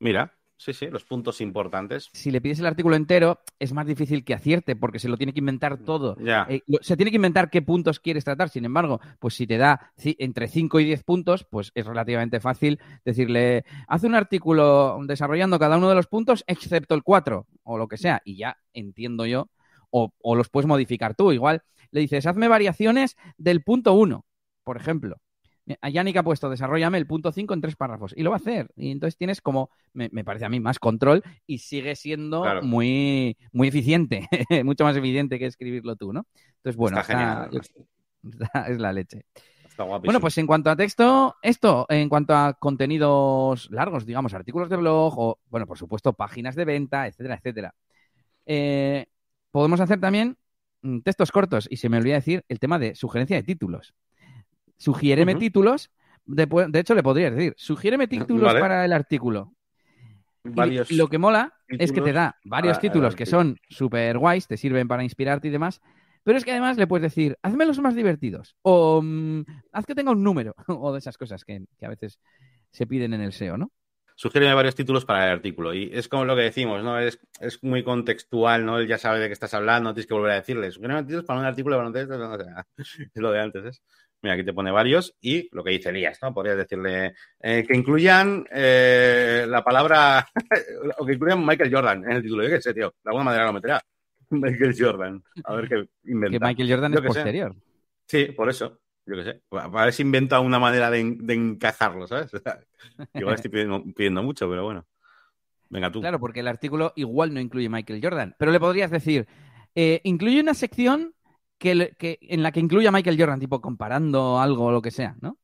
Mira, 0.01 0.33
sí, 0.59 0.75
sí, 0.75 0.89
los 0.89 1.05
puntos 1.05 1.41
importantes. 1.41 2.11
Si 2.13 2.31
le 2.31 2.41
pides 2.43 2.59
el 2.59 2.67
artículo 2.67 2.95
entero, 2.97 3.41
es 3.59 3.73
más 3.73 3.87
difícil 3.87 4.25
que 4.25 4.35
acierte, 4.35 4.77
porque 4.77 4.99
se 4.99 5.09
lo 5.09 5.17
tiene 5.17 5.33
que 5.33 5.39
inventar 5.39 5.79
todo. 5.79 6.17
Ya. 6.21 6.47
Eh, 6.51 6.63
lo- 6.67 6.79
se 6.83 6.97
tiene 6.97 7.11
que 7.11 7.17
inventar 7.17 7.49
qué 7.49 7.63
puntos 7.63 8.01
quieres 8.01 8.25
tratar. 8.25 8.51
Sin 8.51 8.65
embargo, 8.67 9.01
pues 9.19 9.35
si 9.35 9.47
te 9.47 9.57
da 9.57 9.93
entre 9.97 10.49
5 10.49 10.81
y 10.81 10.85
10 10.85 11.03
puntos, 11.05 11.45
pues 11.51 11.73
es 11.75 11.87
relativamente 11.87 12.41
fácil 12.41 12.79
decirle, 13.05 13.65
haz 13.87 14.05
un 14.05 14.15
artículo 14.15 14.99
desarrollando 15.07 15.59
cada 15.59 15.79
uno 15.79 15.89
de 15.89 15.95
los 15.95 16.07
puntos, 16.09 16.45
excepto 16.47 16.95
el 16.95 17.03
4, 17.03 17.47
o 17.63 17.79
lo 17.79 17.89
que 17.89 17.97
sea, 17.97 18.21
y 18.25 18.37
ya 18.37 18.59
entiendo 18.75 19.25
yo, 19.25 19.49
o, 19.91 20.13
o 20.21 20.35
los 20.35 20.49
puedes 20.51 20.67
modificar 20.67 21.15
tú. 21.15 21.33
Igual 21.33 21.63
le 21.93 22.01
dices, 22.01 22.27
hazme 22.27 22.49
variaciones 22.49 23.17
del 23.39 23.63
punto 23.63 23.95
1, 23.95 24.27
por 24.65 24.77
ejemplo. 24.77 25.17
Yannick 25.91 26.17
ha 26.17 26.23
puesto, 26.23 26.49
desarrollame 26.51 26.99
el 26.99 27.07
punto 27.07 27.33
5 27.33 27.55
en 27.55 27.61
tres 27.61 27.77
párrafos. 27.77 28.15
Y 28.17 28.23
lo 28.23 28.31
va 28.31 28.37
a 28.37 28.41
hacer. 28.41 28.71
Y 28.77 28.91
entonces 28.91 29.17
tienes 29.17 29.41
como, 29.41 29.71
me, 29.93 30.09
me 30.13 30.25
parece 30.25 30.45
a 30.45 30.49
mí, 30.49 30.61
más 30.61 30.79
control 30.79 31.23
y 31.47 31.59
sigue 31.59 31.95
siendo 31.97 32.43
Claro. 32.43 32.63
muy, 32.63 33.37
muy 33.53 33.69
eficiente. 33.69 34.29
Mucho 34.65 34.85
más 34.85 34.97
eficiente 34.97 35.39
que 35.39 35.47
escribirlo 35.47 35.97
tú, 35.97 36.13
¿no? 36.13 36.27
Entonces, 36.57 36.77
bueno, 36.77 36.99
está 37.01 37.13
está- 37.13 37.49
genial. 37.51 37.63
está- 38.41 38.63
es 38.69 38.79
la 38.79 38.93
leche. 38.93 39.25
Está 39.69 39.85
guapísimo. 39.85 40.07
Bueno, 40.09 40.21
pues 40.21 40.37
en 40.39 40.47
cuanto 40.47 40.71
a 40.71 40.77
texto, 40.77 41.37
esto, 41.43 41.87
en 41.89 42.09
cuanto 42.09 42.35
a 42.35 42.55
contenidos 42.55 43.71
largos, 43.71 44.05
digamos, 44.07 44.35
artículos 44.35 44.69
de 44.69 44.77
blog 44.77 45.15
o, 45.19 45.39
bueno, 45.51 45.67
por 45.67 45.79
supuesto, 45.79 46.13
páginas 46.15 46.57
de 46.57 46.65
venta, 46.65 47.07
etcétera, 47.07 47.37
etcétera. 47.37 47.75
Eh, 48.47 49.07
podemos 49.51 49.81
hacer 49.81 50.01
también 50.01 50.37
mm, 50.83 51.01
textos 51.01 51.31
cortos 51.31 51.67
y 51.71 51.77
se 51.77 51.89
me 51.89 51.99
olvida 51.99 52.15
decir 52.15 52.45
el 52.49 52.59
tema 52.59 52.79
de 52.79 52.95
sugerencia 52.95 53.37
de 53.37 53.43
títulos. 53.43 53.95
Sugiéreme 54.79 55.35
títulos, 55.35 55.91
de, 56.25 56.47
de 56.47 56.79
hecho 56.81 56.95
le 56.95 57.03
podría 57.03 57.31
decir, 57.31 57.55
sugiéreme 57.57 58.07
títulos 58.07 58.45
Vale. 58.45 58.61
para 58.61 58.85
el 58.85 58.93
artículo. 58.93 59.53
Y 60.45 60.97
lo 60.97 61.09
que 61.09 61.19
mola 61.19 61.53
es 61.69 61.93
que 61.93 62.01
te 62.01 62.07
títulos 62.07 62.15
da 62.15 62.37
varios 62.45 62.81
títulos 62.81 63.15
que 63.15 63.27
son 63.27 63.59
súper 63.69 64.19
guays, 64.19 64.47
te 64.47 64.57
sirven 64.57 64.89
para 64.89 65.03
inspirarte 65.03 65.49
y 65.49 65.51
demás, 65.51 65.81
pero 66.23 66.39
es 66.39 66.45
que 66.45 66.53
además 66.53 66.79
le 66.79 66.87
puedes 66.87 67.03
decir, 67.03 67.37
hazme 67.43 67.67
los 67.67 67.79
más 67.81 67.95
divertidos, 67.95 68.57
o 68.63 69.03
mm, 69.03 69.43
haz 69.73 69.85
que 69.85 69.95
tenga 69.95 70.13
un 70.13 70.23
número, 70.23 70.55
o 70.69 70.93
de 70.93 70.99
esas 70.99 71.19
cosas 71.19 71.45
que, 71.45 71.65
que 71.79 71.87
a 71.87 71.91
veces 71.91 72.19
se 72.71 72.87
piden 72.87 73.15
en 73.15 73.21
el 73.21 73.33
SEO, 73.33 73.57
¿no? 73.57 73.73
Sugiéreme 74.15 74.53
varios 74.53 74.75
títulos 74.75 75.05
para 75.05 75.27
el 75.27 75.33
artículo. 75.33 75.73
Y 75.73 75.91
es 75.93 76.09
como 76.09 76.25
lo 76.25 76.35
que 76.35 76.43
decimos, 76.43 76.83
¿no? 76.83 76.99
Es, 76.99 77.21
es 77.41 77.63
muy 77.63 77.85
contextual, 77.85 78.67
¿no? 78.67 78.79
Él 78.79 78.89
ya 78.89 78.99
sabe 78.99 79.21
de 79.21 79.29
qué 79.29 79.33
estás 79.33 79.55
hablando, 79.55 79.91
no 79.91 79.95
tienes 79.95 80.09
que 80.09 80.15
volver 80.15 80.33
a 80.33 80.35
decirle. 80.35 80.73
Sugiéreme 80.73 81.05
títulos 81.05 81.25
para 81.25 81.39
un 81.39 81.47
artículo 81.47 81.77
de 81.77 81.79
baloncesto. 81.79 82.19
no, 82.19 82.33
o 82.35 82.37
sea, 82.37 82.67
es 82.77 83.11
lo 83.15 83.31
de 83.31 83.41
antes, 83.41 83.65
¿es? 83.65 83.83
Mira, 84.21 84.35
aquí 84.35 84.45
te 84.45 84.53
pone 84.53 84.73
varios 84.73 85.17
y 85.21 85.49
lo 85.53 85.63
que 85.63 85.71
dice 85.71 85.91
Elías, 85.91 86.19
¿no? 86.23 86.35
Podrías 86.35 86.57
decirle 86.57 87.15
eh, 87.41 87.65
que 87.67 87.77
incluyan 87.77 88.45
eh, 88.51 89.45
la 89.49 89.63
palabra, 89.63 90.29
o 90.99 91.07
que 91.07 91.13
incluyan 91.13 91.47
Michael 91.47 91.73
Jordan 91.73 92.05
en 92.05 92.13
el 92.13 92.23
título. 92.23 92.43
Yo 92.43 92.51
qué 92.51 92.61
sé, 92.61 92.75
tío. 92.75 92.95
De 93.03 93.11
alguna 93.11 93.25
manera 93.25 93.47
lo 93.47 93.53
meterá. 93.53 93.81
Michael 94.31 94.75
Jordan. 94.77 95.23
A 95.45 95.55
ver 95.55 95.69
qué 95.69 95.89
inventa. 96.11 96.39
Que 96.39 96.45
Michael 96.45 96.71
Jordan 96.71 96.93
Yo 96.93 96.99
es 96.99 97.03
sé. 97.03 97.09
posterior. 97.09 97.57
Sí, 98.07 98.25
por 98.27 98.49
eso. 98.49 98.81
Yo 99.07 99.17
qué 99.17 99.25
sé. 99.25 99.43
A 99.53 99.69
ver 99.69 99.93
si 99.93 100.03
inventa 100.03 100.41
una 100.41 100.59
manera 100.59 100.91
de, 100.91 101.17
de 101.19 101.35
encajarlo, 101.35 102.07
¿sabes? 102.07 102.31
Igual 103.15 103.37
estoy 103.37 103.51
pidiendo, 103.51 103.85
pidiendo 103.95 104.23
mucho, 104.23 104.49
pero 104.51 104.65
bueno. 104.65 104.87
Venga 105.71 105.93
tú. 105.93 106.01
Claro, 106.01 106.19
porque 106.19 106.41
el 106.41 106.49
artículo 106.49 106.93
igual 106.97 107.33
no 107.33 107.41
incluye 107.41 107.69
Michael 107.69 108.01
Jordan, 108.03 108.35
pero 108.39 108.53
le 108.53 108.61
podrías 108.61 108.91
decir, 108.91 109.29
eh, 109.75 110.01
incluye 110.05 110.41
una 110.41 110.55
sección 110.55 111.15
que, 111.59 112.19
en 112.23 112.43
la 112.43 112.53
que 112.53 112.61
incluya 112.61 112.91
Michael 112.93 113.19
Jordan, 113.19 113.41
tipo 113.41 113.61
comparando 113.61 114.41
algo 114.41 114.67
o 114.67 114.73
lo 114.73 114.83
que 114.83 114.91
sea, 114.91 115.17
¿no? 115.21 115.39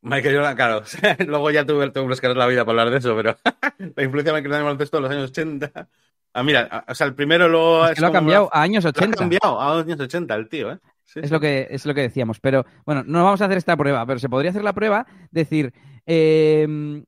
Michael 0.00 0.36
Jordan, 0.36 0.56
claro. 0.56 0.82
Luego 1.26 1.50
ya 1.50 1.64
tuve, 1.66 1.90
tuve 1.90 2.02
que 2.04 2.08
buscar 2.08 2.36
la 2.36 2.46
vida 2.46 2.64
para 2.64 2.82
hablar 2.82 2.92
de 2.92 2.98
eso, 2.98 3.16
pero 3.16 3.36
la 3.96 4.02
influencia 4.02 4.32
de 4.32 4.40
Michael 4.40 4.44
Jordan 4.44 4.54
en 4.54 4.58
el 4.60 4.64
baloncesto 4.64 4.96
en 4.98 5.02
los 5.02 5.12
años 5.12 5.30
80. 5.30 5.88
Ah, 6.34 6.42
mira, 6.42 6.68
a- 6.70 6.92
o 6.92 6.94
sea, 6.94 7.06
el 7.06 7.14
primero 7.14 7.48
luego 7.48 7.86
Es 7.86 7.96
que 7.96 8.00
lo 8.02 8.08
ha 8.08 8.12
cambiado 8.12 8.50
a 8.52 8.62
años 8.62 8.84
lo 8.84 8.88
ha 8.90 8.92
80. 8.92 9.18
cambiado 9.18 9.60
a 9.60 9.80
años 9.80 9.98
80 10.00 10.34
el 10.34 10.48
tío, 10.48 10.72
¿eh? 10.72 10.78
Sí, 11.04 11.20
Es 11.20 11.28
sí. 11.28 11.34
lo 11.34 11.40
que 11.40 11.66
es 11.70 11.86
lo 11.86 11.94
que 11.94 12.02
decíamos. 12.02 12.38
Pero 12.38 12.66
bueno, 12.84 13.02
no 13.06 13.24
vamos 13.24 13.40
a 13.40 13.46
hacer 13.46 13.56
esta 13.58 13.76
prueba, 13.76 14.04
pero 14.06 14.18
se 14.18 14.28
podría 14.28 14.50
hacer 14.50 14.62
la 14.62 14.74
prueba, 14.74 15.06
decir. 15.30 15.72
eh, 16.06 17.02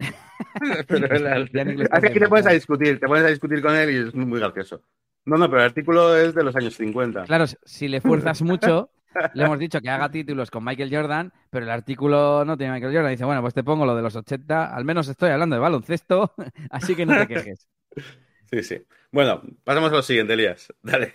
Pero 0.88 1.08
lo 1.08 1.84
aquí 1.92 2.18
te 2.18 2.28
pones 2.28 2.46
a 2.46 2.50
discutir, 2.50 3.00
te 3.00 3.06
pones 3.06 3.24
a 3.24 3.28
discutir 3.28 3.62
con 3.62 3.74
él 3.74 3.90
y 3.90 4.08
es 4.08 4.14
muy 4.14 4.38
gracioso. 4.38 4.82
No, 5.26 5.36
no, 5.36 5.48
pero 5.48 5.62
el 5.62 5.68
artículo 5.68 6.16
es 6.16 6.34
de 6.34 6.44
los 6.44 6.54
años 6.54 6.74
50. 6.76 7.24
Claro, 7.24 7.46
si 7.46 7.88
le 7.88 8.00
fuerzas 8.00 8.42
mucho, 8.42 8.90
le 9.32 9.44
hemos 9.44 9.58
dicho 9.58 9.80
que 9.80 9.88
haga 9.88 10.10
títulos 10.10 10.50
con 10.50 10.64
Michael 10.64 10.94
Jordan, 10.94 11.32
pero 11.50 11.64
el 11.64 11.70
artículo 11.70 12.44
no 12.44 12.56
tiene 12.56 12.74
Michael 12.74 12.94
Jordan. 12.94 13.10
Dice, 13.12 13.24
bueno, 13.24 13.40
pues 13.40 13.54
te 13.54 13.64
pongo 13.64 13.86
lo 13.86 13.96
de 13.96 14.02
los 14.02 14.16
80, 14.16 14.74
al 14.74 14.84
menos 14.84 15.08
estoy 15.08 15.30
hablando 15.30 15.56
de 15.56 15.60
baloncesto, 15.60 16.34
así 16.70 16.94
que 16.94 17.06
no 17.06 17.16
te 17.18 17.26
quejes. 17.26 17.68
Sí, 18.50 18.62
sí. 18.62 18.82
Bueno, 19.10 19.42
pasamos 19.64 19.90
a 19.90 19.96
lo 19.96 20.02
siguiente, 20.02 20.34
Elías. 20.34 20.72
Dale. 20.82 21.14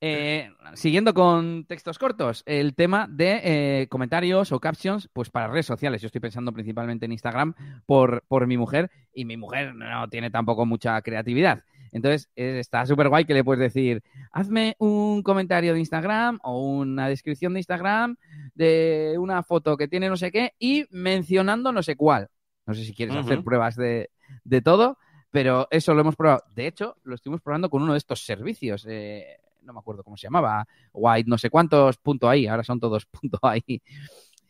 Eh, 0.00 0.50
siguiendo 0.74 1.12
con 1.12 1.64
textos 1.64 1.98
cortos, 1.98 2.42
el 2.46 2.74
tema 2.74 3.06
de 3.08 3.40
eh, 3.44 3.86
comentarios 3.88 4.50
o 4.50 4.58
captions, 4.58 5.08
pues 5.12 5.30
para 5.30 5.46
redes 5.46 5.66
sociales. 5.66 6.00
Yo 6.00 6.06
estoy 6.06 6.20
pensando 6.20 6.52
principalmente 6.52 7.04
en 7.04 7.12
Instagram 7.12 7.54
por, 7.86 8.24
por 8.26 8.46
mi 8.46 8.56
mujer 8.56 8.90
y 9.12 9.26
mi 9.26 9.36
mujer 9.36 9.74
no 9.74 10.08
tiene 10.08 10.30
tampoco 10.30 10.66
mucha 10.66 11.00
creatividad. 11.02 11.62
Entonces 11.92 12.28
eh, 12.36 12.58
está 12.60 12.86
súper 12.86 13.08
guay 13.08 13.24
que 13.24 13.34
le 13.34 13.44
puedes 13.44 13.60
decir, 13.60 14.02
hazme 14.32 14.76
un 14.78 15.22
comentario 15.22 15.74
de 15.74 15.80
Instagram 15.80 16.38
o 16.42 16.60
una 16.60 17.08
descripción 17.08 17.52
de 17.52 17.60
Instagram 17.60 18.16
de 18.54 19.16
una 19.18 19.42
foto 19.42 19.76
que 19.76 19.88
tiene 19.88 20.08
no 20.08 20.16
sé 20.16 20.30
qué 20.30 20.54
y 20.58 20.86
mencionando 20.90 21.72
no 21.72 21.82
sé 21.82 21.96
cuál. 21.96 22.28
No 22.66 22.74
sé 22.74 22.84
si 22.84 22.94
quieres 22.94 23.16
hacer 23.16 23.42
pruebas 23.42 23.74
de, 23.74 24.10
de 24.44 24.62
todo, 24.62 24.98
pero 25.30 25.66
eso 25.70 25.92
lo 25.94 26.02
hemos 26.02 26.14
probado. 26.14 26.44
De 26.54 26.66
hecho, 26.66 26.96
lo 27.02 27.16
estuvimos 27.16 27.40
probando 27.40 27.68
con 27.68 27.82
uno 27.82 27.92
de 27.92 27.98
estos 27.98 28.24
servicios. 28.24 28.86
eh, 28.88 29.38
no 29.62 29.72
me 29.72 29.80
acuerdo 29.80 30.02
cómo 30.02 30.16
se 30.16 30.26
llamaba. 30.26 30.66
White, 30.92 31.28
no 31.28 31.38
sé 31.38 31.50
cuántos, 31.50 31.96
punto 31.98 32.28
ahí. 32.28 32.46
Ahora 32.46 32.64
son 32.64 32.80
todos 32.80 33.06
punto 33.20 33.38
ahí. 33.42 33.82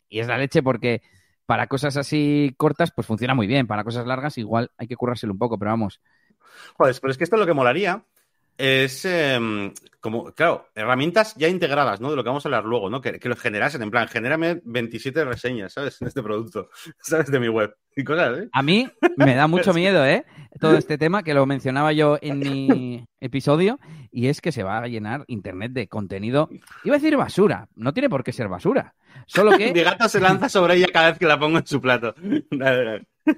Y 0.09 0.19
es 0.19 0.27
la 0.27 0.37
leche 0.37 0.61
porque 0.61 1.01
para 1.45 1.67
cosas 1.67 1.97
así 1.97 2.53
cortas, 2.57 2.91
pues 2.91 3.07
funciona 3.07 3.35
muy 3.35 3.47
bien. 3.47 3.67
Para 3.67 3.83
cosas 3.83 4.05
largas, 4.05 4.37
igual 4.37 4.71
hay 4.77 4.87
que 4.87 4.95
currárselo 4.95 5.33
un 5.33 5.39
poco, 5.39 5.57
pero 5.57 5.71
vamos. 5.71 6.01
Joder, 6.77 6.95
pero 7.01 7.11
es 7.11 7.17
que 7.17 7.23
esto 7.23 7.37
lo 7.37 7.45
que 7.45 7.53
molaría 7.53 8.03
es 8.57 9.05
em, 9.05 9.73
como, 9.99 10.25
claro, 10.33 10.67
herramientas 10.75 11.33
ya 11.35 11.47
integradas, 11.47 11.99
¿no? 11.99 12.11
De 12.11 12.15
lo 12.15 12.23
que 12.23 12.29
vamos 12.29 12.45
a 12.45 12.49
hablar 12.49 12.65
luego, 12.65 12.89
¿no? 12.89 13.01
Que, 13.01 13.19
que 13.19 13.29
lo 13.29 13.35
generasen, 13.35 13.81
en 13.81 13.89
plan, 13.89 14.07
genérame 14.07 14.61
27 14.63 15.25
reseñas, 15.25 15.73
¿sabes? 15.73 15.99
En 16.01 16.07
este 16.09 16.21
producto, 16.21 16.69
¿sabes? 17.01 17.31
De 17.31 17.39
mi 17.39 17.47
web. 17.47 17.75
Y 17.95 18.03
cosas, 18.03 18.37
¿eh? 18.37 18.49
A 18.51 18.61
mí 18.61 18.87
me 19.17 19.35
da 19.35 19.47
mucho 19.47 19.73
miedo, 19.73 20.05
¿eh? 20.05 20.25
Todo 20.59 20.77
este 20.77 20.97
tema 20.97 21.23
que 21.23 21.33
lo 21.33 21.45
mencionaba 21.45 21.91
yo 21.91 22.19
en 22.21 22.39
mi 22.39 23.05
episodio 23.19 23.79
y 24.11 24.27
es 24.27 24.41
que 24.41 24.51
se 24.51 24.63
va 24.63 24.79
a 24.79 24.87
llenar 24.87 25.23
Internet 25.27 25.71
de 25.71 25.87
contenido. 25.87 26.49
Iba 26.83 26.95
a 26.95 26.99
decir 26.99 27.17
basura, 27.17 27.67
no 27.75 27.93
tiene 27.93 28.09
por 28.09 28.23
qué 28.23 28.31
ser 28.33 28.47
basura. 28.47 28.93
Solo 29.25 29.57
que 29.57 29.71
Mi 29.73 29.81
gato 29.81 30.07
se 30.07 30.19
lanza 30.19 30.49
sobre 30.49 30.75
ella 30.75 30.87
cada 30.93 31.11
vez 31.11 31.19
que 31.19 31.25
la 31.25 31.39
pongo 31.39 31.57
en 31.57 31.65
su 31.65 31.81
plato. 31.81 32.13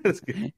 Es 0.03 0.21
que- 0.21 0.53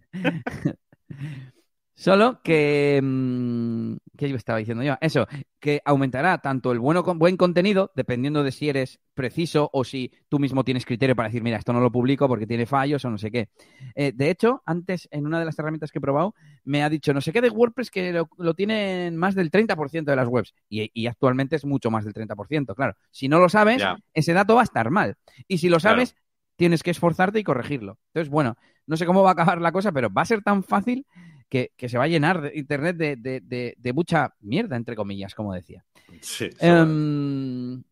Solo 1.97 2.41
que. 2.43 2.99
mm, 3.01 3.95
¿Qué 4.17 4.29
yo 4.29 4.35
estaba 4.35 4.59
diciendo 4.59 4.83
yo? 4.83 4.95
Eso, 5.01 5.27
que 5.59 5.81
aumentará 5.85 6.37
tanto 6.39 6.71
el 6.71 6.79
bueno, 6.79 7.03
buen 7.03 7.37
contenido, 7.37 7.91
dependiendo 7.95 8.43
de 8.43 8.51
si 8.51 8.67
eres 8.69 8.99
preciso 9.13 9.69
o 9.73 9.83
si 9.85 10.11
tú 10.29 10.37
mismo 10.39 10.63
tienes 10.63 10.85
criterio 10.85 11.15
para 11.15 11.29
decir, 11.29 11.41
mira, 11.41 11.57
esto 11.57 11.71
no 11.73 11.79
lo 11.79 11.91
publico 11.91 12.27
porque 12.27 12.47
tiene 12.47 12.65
fallos 12.65 13.03
o 13.05 13.09
no 13.09 13.17
sé 13.17 13.31
qué. 13.31 13.49
Eh, 13.95 14.11
de 14.13 14.29
hecho, 14.29 14.61
antes, 14.65 15.07
en 15.11 15.25
una 15.25 15.39
de 15.39 15.45
las 15.45 15.57
herramientas 15.57 15.91
que 15.91 15.99
he 15.99 16.01
probado, 16.01 16.35
me 16.65 16.83
ha 16.83 16.89
dicho 16.89 17.13
no 17.13 17.21
sé 17.21 17.31
qué 17.31 17.41
de 17.41 17.49
WordPress 17.49 17.91
que 17.91 18.11
lo, 18.11 18.29
lo 18.37 18.53
tienen 18.53 19.15
más 19.15 19.33
del 19.35 19.49
30% 19.49 20.11
de 20.11 20.17
las 20.17 20.27
webs. 20.27 20.53
Y, 20.69 20.91
y 20.93 21.07
actualmente 21.07 21.55
es 21.55 21.65
mucho 21.65 21.91
más 21.91 22.03
del 22.03 22.13
30%. 22.13 22.75
Claro, 22.75 22.93
si 23.11 23.27
no 23.29 23.39
lo 23.39 23.47
sabes, 23.49 23.83
ese 24.13 24.33
dato 24.33 24.55
va 24.55 24.61
a 24.61 24.65
estar 24.65 24.89
mal. 24.91 25.15
Y 25.47 25.57
si 25.59 25.69
lo 25.69 25.79
Claro. 25.79 25.97
sabes, 25.97 26.15
tienes 26.57 26.83
que 26.83 26.91
esforzarte 26.91 27.39
y 27.39 27.43
corregirlo. 27.43 27.99
Entonces, 28.13 28.29
bueno, 28.29 28.55
no 28.87 28.97
sé 28.97 29.05
cómo 29.05 29.23
va 29.23 29.29
a 29.29 29.33
acabar 29.33 29.61
la 29.61 29.71
cosa, 29.71 29.91
pero 29.91 30.09
va 30.11 30.21
a 30.21 30.25
ser 30.25 30.41
tan 30.41 30.63
fácil 30.63 31.05
que, 31.49 31.71
que 31.77 31.89
se 31.89 31.97
va 31.97 32.05
a 32.05 32.07
llenar 32.07 32.41
de 32.41 32.51
Internet 32.55 32.97
de, 32.97 33.15
de- 33.15 33.41
de- 33.41 33.75
de 33.77 33.93
mucha 33.93 34.33
mierda, 34.41 34.75
entre 34.75 34.95
comillas, 34.95 35.35
como 35.35 35.53
decía. 35.53 35.83
Sí, 36.21 36.49
Em, 36.59 37.83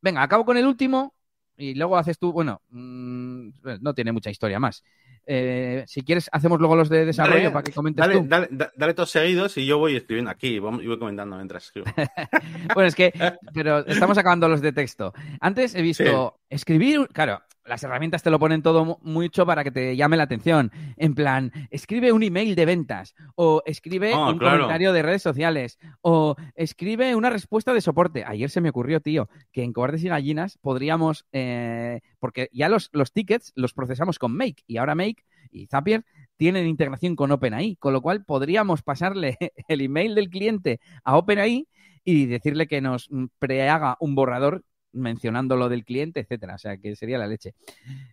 venga, 0.00 0.22
acabo 0.22 0.44
con 0.44 0.56
el 0.56 0.66
último 0.66 1.14
y 1.56 1.74
luego 1.74 1.96
haces 1.96 2.18
tú, 2.18 2.32
bueno, 2.32 2.62
mm, 2.70 3.48
no 3.80 3.94
tiene 3.94 4.12
mucha 4.12 4.30
historia 4.30 4.60
más. 4.60 4.84
Eh, 5.26 5.84
si 5.86 6.00
quieres, 6.02 6.30
hacemos 6.32 6.58
luego 6.58 6.74
los 6.74 6.88
de 6.88 7.04
desarrollo 7.04 7.52
para 7.52 7.62
que 7.62 7.72
comentes 7.72 8.00
dale, 8.02 8.14
tú. 8.14 8.26
Dale, 8.26 8.48
dale, 8.76 8.94
todos 8.94 9.10
seguidos 9.10 9.58
y 9.58 9.66
yo 9.66 9.76
voy 9.78 9.94
escribiendo 9.96 10.30
aquí 10.30 10.54
y 10.54 10.58
voy 10.58 10.98
comentando 10.98 11.36
mientras 11.36 11.64
escribo. 11.66 11.86
bueno, 12.74 12.88
es 12.88 12.94
que, 12.94 13.12
pero 13.52 13.84
estamos 13.86 14.16
acabando 14.16 14.48
los 14.48 14.62
de 14.62 14.72
texto. 14.72 15.12
Antes 15.40 15.74
he 15.74 15.82
visto 15.82 16.37
escribir, 16.50 17.08
claro, 17.12 17.40
las 17.64 17.82
herramientas 17.84 18.22
te 18.22 18.30
lo 18.30 18.38
ponen 18.38 18.62
todo 18.62 18.98
mucho 19.02 19.44
para 19.44 19.62
que 19.62 19.70
te 19.70 19.94
llame 19.96 20.16
la 20.16 20.22
atención. 20.22 20.72
En 20.96 21.14
plan, 21.14 21.52
escribe 21.70 22.12
un 22.12 22.22
email 22.22 22.54
de 22.54 22.64
ventas, 22.64 23.14
o 23.34 23.62
escribe 23.66 24.14
Oh, 24.14 24.30
un 24.32 24.38
claro. 24.38 24.56
comentario 24.56 24.92
de 24.92 25.02
redes 25.02 25.22
sociales, 25.22 25.78
o 26.00 26.34
escribe 26.54 27.14
una 27.14 27.30
respuesta 27.30 27.74
de 27.74 27.82
soporte. 27.82 28.24
Ayer 28.26 28.48
se 28.48 28.60
me 28.62 28.70
ocurrió, 28.70 29.00
tío, 29.00 29.28
que 29.52 29.62
en 29.62 29.72
Cobardes 29.72 30.02
y 30.02 30.08
Gallinas 30.08 30.58
podríamos, 30.58 31.26
eh, 31.32 32.00
porque 32.18 32.48
ya 32.52 32.68
los, 32.68 32.88
los 32.92 33.12
tickets 33.12 33.52
los 33.54 33.74
procesamos 33.74 34.18
con 34.18 34.34
Make, 34.34 34.62
y 34.66 34.78
ahora 34.78 34.94
Make 34.94 35.24
y 35.50 35.66
Zapier 35.66 36.04
tienen 36.36 36.66
integración 36.66 37.16
con 37.16 37.32
OpenAI, 37.32 37.76
con 37.76 37.92
lo 37.92 38.00
cual 38.00 38.24
podríamos 38.24 38.82
pasarle 38.82 39.36
el 39.68 39.80
email 39.82 40.14
del 40.14 40.30
cliente 40.30 40.80
a 41.04 41.16
OpenAI 41.16 41.68
y 42.04 42.26
decirle 42.26 42.66
que 42.66 42.80
nos 42.80 43.10
prehaga 43.38 43.96
un 44.00 44.14
borrador 44.14 44.62
mencionando 44.98 45.56
lo 45.56 45.68
del 45.68 45.84
cliente, 45.84 46.20
etcétera. 46.20 46.54
O 46.54 46.58
sea, 46.58 46.76
que 46.76 46.96
sería 46.96 47.18
la 47.18 47.26
leche. 47.26 47.54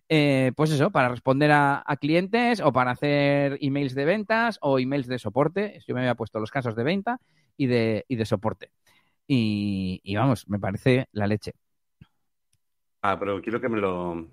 Eh, 0.08 0.52
pues 0.56 0.70
eso, 0.70 0.90
para 0.90 1.08
responder 1.08 1.50
a, 1.50 1.82
a, 1.84 1.96
clientes 1.96 2.60
o 2.60 2.72
para 2.72 2.92
hacer 2.92 3.58
emails 3.60 3.94
de 3.94 4.04
ventas 4.04 4.58
o 4.62 4.78
emails 4.78 5.06
de 5.06 5.18
soporte. 5.18 5.80
Yo 5.86 5.94
me 5.94 6.00
había 6.00 6.14
puesto 6.14 6.40
los 6.40 6.50
casos 6.50 6.76
de 6.76 6.84
venta 6.84 7.20
y 7.56 7.66
de, 7.66 8.04
y 8.08 8.16
de 8.16 8.24
soporte. 8.24 8.70
Y, 9.26 10.00
y, 10.02 10.16
vamos, 10.16 10.48
me 10.48 10.58
parece 10.58 11.08
la 11.12 11.26
leche. 11.26 11.52
Ah, 13.02 13.18
pero 13.18 13.40
quiero 13.42 13.60
que 13.60 13.68
me 13.68 13.78
lo. 13.78 14.28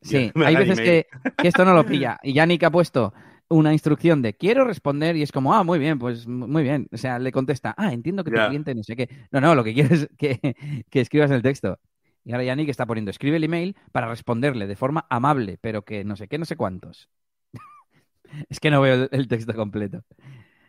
Sí, 0.00 0.30
hay 0.44 0.56
veces 0.56 0.80
que, 0.80 1.06
que, 1.36 1.48
esto 1.48 1.64
no 1.64 1.74
lo 1.74 1.86
pilla. 1.86 2.18
Y 2.22 2.32
Yannick 2.32 2.64
ha 2.64 2.70
puesto 2.70 3.14
una 3.54 3.72
instrucción 3.72 4.20
de 4.20 4.34
quiero 4.34 4.64
responder 4.64 5.16
y 5.16 5.22
es 5.22 5.32
como, 5.32 5.54
ah, 5.54 5.62
muy 5.62 5.78
bien, 5.78 5.98
pues 5.98 6.26
muy 6.26 6.62
bien. 6.62 6.88
O 6.92 6.96
sea, 6.96 7.18
le 7.18 7.30
contesta, 7.32 7.74
ah, 7.76 7.92
entiendo 7.92 8.24
que 8.24 8.30
tu 8.30 8.36
yeah. 8.36 8.48
cliente 8.48 8.74
no 8.74 8.82
sé 8.82 8.96
qué. 8.96 9.08
No, 9.30 9.40
no, 9.40 9.54
lo 9.54 9.62
que 9.62 9.74
quiero 9.74 9.94
es 9.94 10.08
que, 10.18 10.56
que 10.90 11.00
escribas 11.00 11.30
el 11.30 11.42
texto. 11.42 11.78
Y 12.24 12.32
ahora 12.32 12.44
Yannick 12.44 12.68
está 12.68 12.86
poniendo, 12.86 13.10
escribe 13.10 13.36
el 13.36 13.44
email 13.44 13.76
para 13.92 14.08
responderle 14.08 14.66
de 14.66 14.76
forma 14.76 15.06
amable, 15.10 15.58
pero 15.60 15.84
que 15.84 16.04
no 16.04 16.16
sé 16.16 16.26
qué, 16.26 16.38
no 16.38 16.46
sé 16.46 16.56
cuántos. 16.56 17.10
es 18.48 18.60
que 18.60 18.70
no 18.70 18.80
veo 18.80 18.94
el, 18.94 19.08
el, 19.12 19.28
texto 19.28 19.54
completo. 19.54 20.02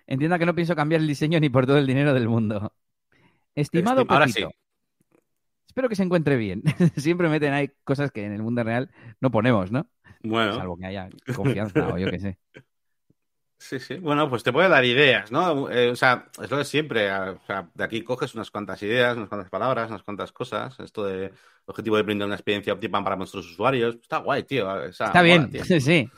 Entienda 0.06 0.38
que 0.38 0.46
no 0.46 0.54
pienso 0.54 0.76
cambiar 0.76 1.02
el 1.02 1.08
diseño 1.08 1.40
ni 1.40 1.50
por 1.50 1.66
todo 1.66 1.78
el 1.78 1.88
dinero 1.88 2.14
del 2.14 2.28
mundo. 2.28 2.74
Estimado 3.56 4.02
Estim 4.02 4.14
ahora 4.14 4.26
Pepito, 4.26 4.50
sí. 4.50 5.20
espero 5.66 5.90
que 5.90 5.96
se 5.96 6.04
encuentre 6.04 6.36
bien. 6.36 6.62
Siempre 6.98 7.30
meten 7.30 7.54
ahí 7.54 7.72
cosas 7.84 8.12
que 8.12 8.26
en 8.26 8.34
el 8.34 8.44
mundo 8.44 8.64
real 8.64 8.92
no 9.22 9.32
ponemos, 9.32 9.72
¿no? 9.72 9.88
Bueno. 10.24 10.56
Salvo 10.56 10.78
que 10.78 10.86
haya 10.86 11.10
confianza 11.36 11.88
o 11.88 11.98
yo 11.98 12.10
qué 12.12 12.20
sé. 12.20 12.38
Sí, 13.58 13.80
sí. 13.80 13.95
Bueno, 13.95 14.30
pues 14.30 14.43
te 14.43 14.51
puede 14.51 14.70
dar 14.70 14.84
ideas, 14.84 15.32
¿no? 15.32 15.70
Eh, 15.72 15.89
o 15.89 15.95
sea, 15.95 16.28
es 16.41 16.51
lo 16.51 16.58
de 16.58 16.66
siempre. 16.66 17.12
O 17.12 17.39
sea, 17.47 17.70
de 17.74 17.84
aquí 17.84 18.03
coges 18.03 18.36
unas 18.36 18.51
cuantas 18.51 18.82
ideas, 18.84 19.18
unas 19.18 19.30
cuantas 19.30 19.49
palabras, 19.49 19.89
unas 19.89 20.03
cuantas 20.03 20.32
cosas. 20.32 20.80
Esto 20.80 21.06
de 21.06 21.32
objetivo 21.66 21.95
de 21.95 22.03
brindar 22.03 22.28
una 22.28 22.36
experiencia 22.36 22.74
óptima 22.74 23.03
para 23.03 23.16
nuestros 23.16 23.49
usuarios. 23.49 23.95
Está 23.95 24.18
guay, 24.18 24.43
tío. 24.43 24.68
O 24.70 24.91
sea, 24.91 25.08
está 25.08 25.22
bien, 25.22 25.49
mola, 25.51 25.80
sí. 25.80 26.10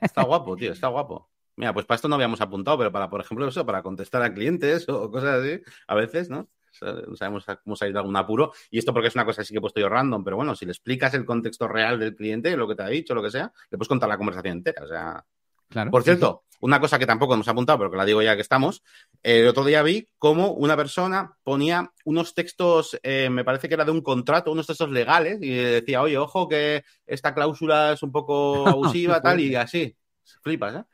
Está 0.00 0.22
guapo, 0.24 0.56
tío. 0.56 0.72
Está 0.72 0.88
guapo. 0.88 1.30
Mira, 1.56 1.72
pues 1.72 1.86
para 1.86 1.96
esto 1.96 2.08
no 2.08 2.16
habíamos 2.16 2.40
apuntado, 2.40 2.78
pero 2.78 2.92
para, 2.92 3.08
por 3.08 3.20
ejemplo, 3.20 3.46
eso, 3.46 3.64
para 3.64 3.82
contestar 3.82 4.22
a 4.22 4.32
clientes 4.32 4.88
o 4.88 5.10
cosas 5.10 5.40
así, 5.40 5.60
a 5.86 5.94
veces, 5.94 6.28
¿no? 6.28 6.48
No 6.82 7.16
sabemos 7.16 7.46
cómo 7.62 7.76
salir 7.76 7.94
de 7.94 8.00
algún 8.00 8.16
apuro. 8.16 8.52
Y 8.70 8.78
esto 8.78 8.92
porque 8.92 9.08
es 9.08 9.14
una 9.14 9.24
cosa 9.24 9.42
así 9.42 9.54
que 9.54 9.58
he 9.58 9.60
puesto 9.60 9.80
yo 9.80 9.88
random, 9.88 10.24
pero 10.24 10.36
bueno, 10.36 10.54
si 10.54 10.66
le 10.66 10.72
explicas 10.72 11.14
el 11.14 11.24
contexto 11.24 11.68
real 11.68 11.98
del 11.98 12.14
cliente, 12.14 12.56
lo 12.56 12.68
que 12.68 12.74
te 12.74 12.82
ha 12.82 12.88
dicho, 12.88 13.14
lo 13.14 13.22
que 13.22 13.30
sea, 13.30 13.52
le 13.70 13.78
puedes 13.78 13.88
contar 13.88 14.08
la 14.08 14.18
conversación 14.18 14.58
entera. 14.58 14.84
O 14.84 14.88
sea. 14.88 15.24
Claro. 15.68 15.90
Por 15.90 16.02
cierto, 16.02 16.44
una 16.60 16.80
cosa 16.80 16.98
que 16.98 17.06
tampoco 17.06 17.34
hemos 17.34 17.48
apuntado, 17.48 17.78
pero 17.78 17.90
que 17.90 17.96
la 17.96 18.04
digo 18.04 18.22
ya 18.22 18.34
que 18.34 18.42
estamos. 18.42 18.82
Eh, 19.22 19.40
el 19.40 19.48
otro 19.48 19.64
día 19.64 19.82
vi 19.82 20.08
cómo 20.18 20.52
una 20.52 20.76
persona 20.76 21.36
ponía 21.42 21.92
unos 22.04 22.34
textos, 22.34 22.98
eh, 23.02 23.28
me 23.30 23.44
parece 23.44 23.68
que 23.68 23.74
era 23.74 23.84
de 23.84 23.90
un 23.90 24.00
contrato, 24.00 24.52
unos 24.52 24.66
textos 24.66 24.90
legales, 24.90 25.38
y 25.40 25.50
decía, 25.50 26.02
oye, 26.02 26.18
ojo 26.18 26.48
que 26.48 26.84
esta 27.06 27.34
cláusula 27.34 27.92
es 27.92 28.02
un 28.02 28.12
poco 28.12 28.66
abusiva, 28.68 29.20
tal, 29.20 29.40
y 29.40 29.54
así. 29.54 29.96
Flipas, 30.42 30.76
¿eh? 30.76 30.84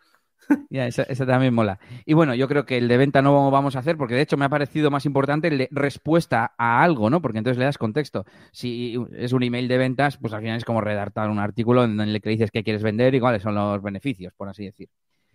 Ya, 0.70 0.86
esa, 0.86 1.02
esa, 1.04 1.26
también 1.26 1.52
mola. 1.54 1.78
Y 2.06 2.14
bueno, 2.14 2.34
yo 2.34 2.48
creo 2.48 2.64
que 2.64 2.78
el 2.78 2.88
de 2.88 2.96
venta 2.96 3.20
no 3.20 3.50
vamos 3.50 3.76
a 3.76 3.80
hacer 3.80 3.96
porque 3.96 4.14
de 4.14 4.22
hecho 4.22 4.36
me 4.36 4.44
ha 4.44 4.48
parecido 4.48 4.90
más 4.90 5.04
importante 5.06 5.48
el 5.48 5.58
de 5.58 5.68
respuesta 5.70 6.54
a 6.56 6.82
algo, 6.82 7.10
¿no? 7.10 7.20
Porque 7.20 7.38
entonces 7.38 7.58
le 7.58 7.64
das 7.64 7.78
contexto. 7.78 8.24
Si 8.52 8.96
es 9.16 9.32
un 9.32 9.42
email 9.42 9.68
de 9.68 9.78
ventas, 9.78 10.16
pues 10.16 10.32
al 10.32 10.40
final 10.40 10.56
es 10.56 10.64
como 10.64 10.80
redactar 10.80 11.28
un 11.30 11.38
artículo 11.38 11.84
en 11.84 12.00
el 12.00 12.20
que 12.20 12.30
dices 12.30 12.50
qué 12.50 12.62
quieres 12.62 12.82
vender 12.82 13.14
y 13.14 13.20
cuáles 13.20 13.42
son 13.42 13.54
los 13.54 13.82
beneficios, 13.82 14.32
por 14.34 14.48
así 14.48 14.64
decir. 14.64 14.88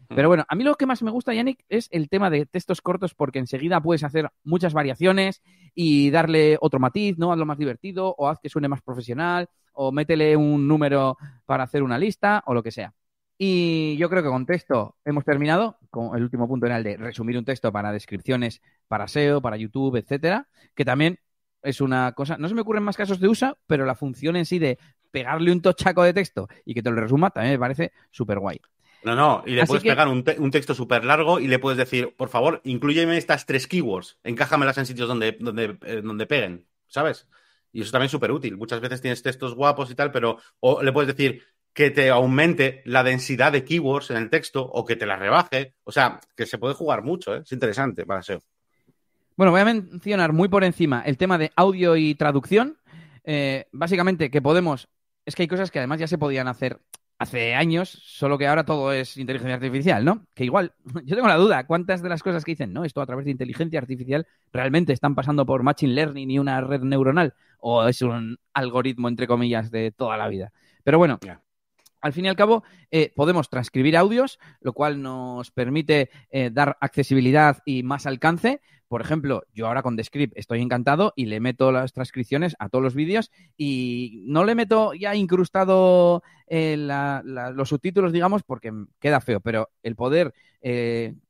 Pero 0.09 0.29
bueno, 0.29 0.45
a 0.47 0.55
mí 0.55 0.63
lo 0.63 0.75
que 0.75 0.85
más 0.85 1.03
me 1.03 1.11
gusta, 1.11 1.33
Yannick, 1.33 1.63
es 1.67 1.89
el 1.91 2.07
tema 2.07 2.29
de 2.29 2.45
textos 2.45 2.81
cortos 2.81 3.13
porque 3.13 3.39
enseguida 3.39 3.81
puedes 3.81 4.03
hacer 4.03 4.29
muchas 4.43 4.73
variaciones 4.73 5.41
y 5.75 6.11
darle 6.11 6.57
otro 6.61 6.79
matiz, 6.79 7.17
¿no? 7.17 7.31
Hazlo 7.31 7.45
más 7.45 7.57
divertido 7.57 8.15
o 8.17 8.29
haz 8.29 8.39
que 8.39 8.49
suene 8.49 8.69
más 8.69 8.81
profesional 8.81 9.49
o 9.73 9.91
métele 9.91 10.37
un 10.37 10.67
número 10.67 11.17
para 11.45 11.63
hacer 11.63 11.83
una 11.83 11.99
lista 11.99 12.41
o 12.45 12.53
lo 12.53 12.63
que 12.63 12.71
sea. 12.71 12.93
Y 13.37 13.97
yo 13.97 14.09
creo 14.09 14.23
que 14.23 14.29
con 14.29 14.45
texto 14.45 14.95
hemos 15.05 15.23
terminado. 15.23 15.77
Con 15.89 16.15
el 16.15 16.23
último 16.23 16.47
punto 16.47 16.65
era 16.65 16.77
el 16.77 16.83
de 16.83 16.97
resumir 16.97 17.37
un 17.37 17.45
texto 17.45 17.71
para 17.71 17.91
descripciones 17.91 18.61
para 18.87 19.07
SEO, 19.07 19.41
para 19.41 19.57
YouTube, 19.57 19.95
etcétera, 19.97 20.47
que 20.75 20.85
también 20.85 21.19
es 21.61 21.81
una 21.81 22.11
cosa. 22.13 22.37
No 22.37 22.47
se 22.47 22.55
me 22.55 22.61
ocurren 22.61 22.83
más 22.83 22.97
casos 22.97 23.19
de 23.19 23.27
uso, 23.27 23.57
pero 23.67 23.85
la 23.85 23.95
función 23.95 24.35
en 24.35 24.45
sí 24.45 24.57
de 24.59 24.79
pegarle 25.11 25.51
un 25.51 25.61
tochaco 25.61 26.03
de 26.03 26.13
texto 26.13 26.47
y 26.65 26.73
que 26.73 26.81
te 26.83 26.89
lo 26.89 26.95
resuma 26.99 27.29
también 27.29 27.53
me 27.53 27.59
parece 27.59 27.91
súper 28.11 28.39
guay. 28.39 28.59
No, 29.03 29.15
no, 29.15 29.43
y 29.45 29.51
le 29.51 29.61
Así 29.61 29.67
puedes 29.69 29.83
que- 29.83 29.89
pegar 29.89 30.07
un, 30.07 30.23
te- 30.23 30.39
un 30.39 30.49
texto 30.51 30.73
súper 30.73 31.05
largo 31.05 31.39
y 31.39 31.47
le 31.47 31.59
puedes 31.59 31.77
decir, 31.77 32.13
por 32.17 32.29
favor, 32.29 32.61
inclúyeme 32.63 33.17
estas 33.17 33.45
tres 33.45 33.67
keywords, 33.67 34.17
encájamelas 34.23 34.77
en 34.79 34.85
sitios 34.87 35.07
donde, 35.07 35.33
donde, 35.39 35.77
eh, 35.85 36.01
donde 36.03 36.25
peguen, 36.25 36.65
¿sabes? 36.87 37.27
Y 37.71 37.81
eso 37.81 37.91
también 37.91 38.07
es 38.07 38.11
súper 38.11 38.31
útil. 38.31 38.57
Muchas 38.57 38.81
veces 38.81 38.99
tienes 39.01 39.21
textos 39.21 39.53
guapos 39.53 39.91
y 39.91 39.95
tal, 39.95 40.11
pero 40.11 40.39
o 40.59 40.81
le 40.81 40.91
puedes 40.91 41.15
decir 41.15 41.43
que 41.77 41.91
te 41.91 42.09
aumente 42.09 42.81
la 42.85 43.03
densidad 43.03 43.51
de 43.51 43.63
keywords 43.63 44.09
en 44.09 44.17
el 44.17 44.31
texto 44.31 44.63
o 44.65 44.83
que 44.83 44.95
te 44.95 45.05
la 45.05 45.15
rebaje. 45.15 45.75
O 45.83 45.91
sea, 45.91 46.19
que 46.35 46.47
se 46.47 46.57
puede 46.57 46.73
jugar 46.73 47.03
mucho, 47.03 47.35
¿eh? 47.35 47.41
Es 47.45 47.51
interesante 47.51 48.03
para 48.03 48.23
SEO. 48.23 48.41
Bueno, 49.35 49.51
voy 49.51 49.61
a 49.61 49.65
mencionar 49.65 50.33
muy 50.33 50.47
por 50.47 50.63
encima 50.63 51.03
el 51.05 51.19
tema 51.19 51.37
de 51.37 51.51
audio 51.55 51.95
y 51.95 52.15
traducción. 52.15 52.79
Eh, 53.23 53.67
básicamente 53.71 54.31
que 54.31 54.41
podemos, 54.41 54.89
es 55.23 55.35
que 55.35 55.43
hay 55.43 55.47
cosas 55.47 55.69
que 55.69 55.77
además 55.77 55.99
ya 55.99 56.07
se 56.07 56.17
podían 56.17 56.47
hacer 56.47 56.79
hace 57.19 57.53
años, 57.53 57.89
solo 57.89 58.39
que 58.39 58.47
ahora 58.47 58.65
todo 58.65 58.91
es 58.91 59.15
inteligencia 59.15 59.53
artificial, 59.53 60.03
¿no? 60.03 60.25
Que 60.33 60.45
igual, 60.45 60.73
yo 61.05 61.15
tengo 61.15 61.27
la 61.27 61.35
duda, 61.35 61.67
¿cuántas 61.67 62.01
de 62.01 62.09
las 62.09 62.23
cosas 62.23 62.43
que 62.43 62.53
dicen, 62.53 62.73
no, 62.73 62.85
esto 62.85 63.01
a 63.01 63.05
través 63.05 63.25
de 63.25 63.31
inteligencia 63.31 63.77
artificial 63.77 64.25
realmente 64.51 64.93
están 64.93 65.13
pasando 65.13 65.45
por 65.45 65.61
machine 65.61 65.93
learning 65.93 66.31
y 66.31 66.39
una 66.39 66.59
red 66.59 66.81
neuronal? 66.81 67.35
¿O 67.59 67.87
es 67.87 68.01
un 68.01 68.39
algoritmo, 68.55 69.09
entre 69.09 69.27
comillas, 69.27 69.69
de 69.69 69.91
toda 69.91 70.17
la 70.17 70.27
vida? 70.27 70.51
Pero 70.83 70.97
bueno. 70.97 71.19
Al 72.01 72.13
fin 72.13 72.25
y 72.25 72.27
al 72.27 72.35
cabo, 72.35 72.63
eh, 72.91 73.11
podemos 73.15 73.49
transcribir 73.49 73.97
audios, 73.97 74.39
lo 74.61 74.73
cual 74.73 75.01
nos 75.01 75.51
permite 75.51 76.09
eh, 76.29 76.49
dar 76.51 76.77
accesibilidad 76.81 77.59
y 77.65 77.83
más 77.83 78.05
alcance. 78.05 78.61
Por 78.87 79.01
ejemplo, 79.01 79.43
yo 79.53 79.67
ahora 79.67 79.83
con 79.83 79.97
Descript 79.97 80.37
estoy 80.37 80.61
encantado 80.61 81.11
y 81.15 81.25
le 81.25 81.39
meto 81.39 81.71
las 81.71 81.91
transcripciones 81.91 82.55
a 82.59 82.69
todos 82.69 82.83
los 82.83 82.95
vídeos 82.95 83.31
y 83.57 84.23
no 84.25 84.45
le 84.45 84.55
meto 84.55 84.93
ya 84.93 85.13
incrustado 85.15 86.23
eh, 86.47 86.77
los 86.77 87.69
subtítulos, 87.69 88.13
digamos, 88.13 88.43
porque 88.43 88.71
queda 88.99 89.19
feo, 89.19 89.41
pero 89.41 89.69
el 89.83 89.95
poder 89.95 90.33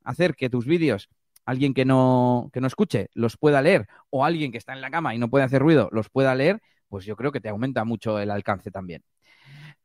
hacer 0.03 0.35
que 0.35 0.49
tus 0.49 0.65
vídeos 0.65 1.09
alguien 1.47 1.73
que 1.73 1.85
no, 1.85 2.49
que 2.53 2.61
no 2.61 2.67
escuche 2.67 3.09
los 3.13 3.37
pueda 3.37 3.61
leer 3.61 3.87
o 4.09 4.25
alguien 4.25 4.51
que 4.51 4.57
está 4.57 4.73
en 4.73 4.81
la 4.81 4.91
cama 4.91 5.15
y 5.15 5.17
no 5.17 5.29
puede 5.29 5.45
hacer 5.45 5.61
ruido 5.61 5.89
los 5.91 6.09
pueda 6.09 6.35
leer, 6.35 6.61
pues 6.89 7.05
yo 7.05 7.15
creo 7.15 7.31
que 7.31 7.41
te 7.41 7.49
aumenta 7.49 7.83
mucho 7.85 8.19
el 8.19 8.31
alcance 8.31 8.69
también. 8.69 9.03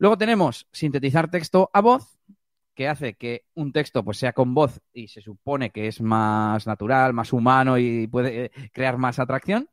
Luego 0.02 0.18
tenemos 0.18 0.66
sintetizar 0.72 1.30
texto 1.30 1.70
a 1.72 1.80
voz, 1.80 2.18
que 2.74 2.88
hace 2.88 3.14
que 3.14 3.44
un 3.54 3.70
texto 3.72 4.02
pues 4.04 4.18
sea 4.18 4.32
con 4.32 4.52
voz 4.52 4.80
y 4.92 5.06
se 5.06 5.20
supone 5.20 5.70
que 5.70 5.86
es 5.86 6.00
más 6.00 6.66
natural, 6.66 7.12
más 7.12 7.32
humano 7.32 7.78
y 7.78 8.08
puede 8.08 8.46
eh, 8.46 8.50
crear 8.72 8.98
más 8.98 9.20
atracción. 9.20 9.68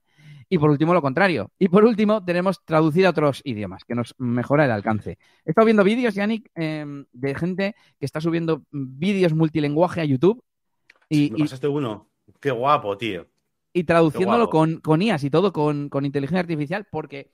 Y 0.47 0.59
por 0.59 0.69
último, 0.69 0.93
lo 0.93 1.01
contrario. 1.01 1.49
Y 1.57 1.67
por 1.69 1.83
último, 1.83 2.23
tenemos 2.23 2.63
traducir 2.63 3.07
a 3.07 3.09
otros 3.09 3.41
idiomas, 3.43 3.83
que 3.85 3.95
nos 3.95 4.13
mejora 4.19 4.65
el 4.65 4.71
alcance. 4.71 5.17
He 5.45 5.49
estado 5.49 5.65
viendo 5.65 5.83
vídeos, 5.83 6.13
Yannick, 6.13 6.51
em, 6.53 7.05
de 7.11 7.33
gente 7.33 7.75
que 7.99 8.05
está 8.05 8.21
subiendo 8.21 8.61
vídeos 8.69 9.33
multilingüe 9.33 9.87
a 9.99 10.05
YouTube 10.05 10.43
y, 11.09 11.31
Me 11.31 11.39
y- 11.39 11.41
pasaste 11.41 11.67
uno. 11.67 12.07
Qué 12.39 12.51
guapo, 12.51 12.95
tío. 12.99 13.25
y 13.73 13.83
traduciéndolo 13.83 14.45
guapo. 14.45 14.51
con, 14.51 14.79
con 14.81 15.01
IAS 15.01 15.23
y 15.23 15.31
todo 15.31 15.51
con, 15.51 15.89
con 15.89 16.05
inteligencia 16.05 16.39
artificial, 16.41 16.85
porque 16.91 17.31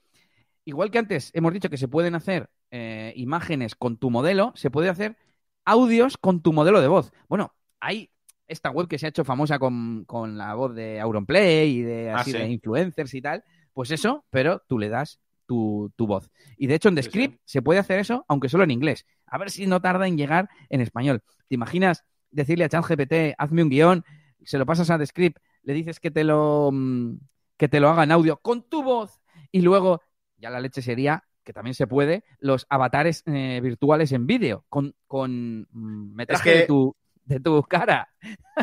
igual 0.66 0.90
que 0.90 0.98
antes 0.98 1.30
hemos 1.32 1.52
dicho 1.54 1.70
que 1.70 1.78
se 1.78 1.88
pueden 1.88 2.14
hacer 2.14 2.50
eh, 2.70 3.14
imágenes 3.16 3.74
con 3.74 3.96
tu 3.96 4.10
modelo, 4.10 4.52
se 4.54 4.70
puede 4.70 4.90
hacer 4.90 5.16
audios 5.64 6.18
con 6.18 6.42
tu 6.42 6.52
modelo 6.52 6.80
de 6.82 6.88
voz. 6.88 7.12
Bueno, 7.28 7.54
hay 7.80 8.10
esta 8.46 8.70
web 8.70 8.88
que 8.88 8.98
se 8.98 9.06
ha 9.06 9.08
hecho 9.08 9.24
famosa 9.24 9.58
con, 9.58 10.04
con 10.04 10.36
la 10.36 10.54
voz 10.54 10.74
de 10.74 11.00
Auronplay 11.00 11.70
y 11.70 11.82
de 11.82 12.10
Ah, 12.10 12.16
así 12.18 12.32
sí. 12.32 12.38
de 12.38 12.48
influencers 12.48 13.14
y 13.14 13.22
tal. 13.22 13.44
Pues 13.72 13.90
eso, 13.90 14.24
pero 14.30 14.62
tú 14.66 14.78
le 14.78 14.88
das 14.88 15.20
tu, 15.46 15.92
voz. 15.98 16.30
Y 16.56 16.66
de 16.66 16.74
hecho 16.74 16.88
en 16.88 16.94
Descript 16.96 17.40
se 17.44 17.62
puede 17.62 17.78
hacer 17.78 17.98
eso, 17.98 18.24
aunque 18.28 18.48
solo 18.48 18.64
en 18.64 18.70
inglés. 18.72 19.06
A 19.26 19.38
ver 19.38 19.50
si 19.50 19.66
no 19.66 19.80
tarda 19.80 20.06
en 20.08 20.18
llegar 20.18 20.48
en 20.68 20.80
español. 20.80 21.22
¿Te 21.48 21.54
imaginas 21.54 22.04
decirle 22.30 22.64
a 22.64 22.68
ChatGPT, 22.68 23.34
hazme 23.38 23.62
un 23.62 23.70
guion, 23.70 24.04
se 24.44 24.58
lo 24.58 24.66
pasas 24.66 24.90
a 24.90 24.98
Descript, 24.98 25.38
le 25.62 25.74
dices 25.74 26.00
que 26.00 26.10
te 26.10 26.24
lo, 26.24 26.70
mm, 26.72 27.18
que 27.56 27.68
te 27.68 27.80
lo 27.80 27.88
haga 27.88 28.04
en 28.04 28.12
audio 28.12 28.38
con 28.38 28.62
tu 28.62 28.82
voz 28.82 29.20
y 29.52 29.60
luego 29.60 30.02
ya 30.38 30.50
la 30.50 30.60
leche 30.60 30.82
sería 30.82 31.24
que 31.46 31.52
también 31.52 31.74
se 31.74 31.86
puede, 31.86 32.24
los 32.40 32.66
avatares 32.68 33.22
eh, 33.24 33.60
virtuales 33.62 34.12
en 34.12 34.26
vídeo, 34.26 34.64
con, 34.68 34.94
con 35.06 35.60
mm, 35.70 36.14
metraje 36.14 36.50
de, 36.50 36.66
tu, 36.66 36.96
de 37.24 37.38
tu 37.38 37.62
cara. 37.62 38.12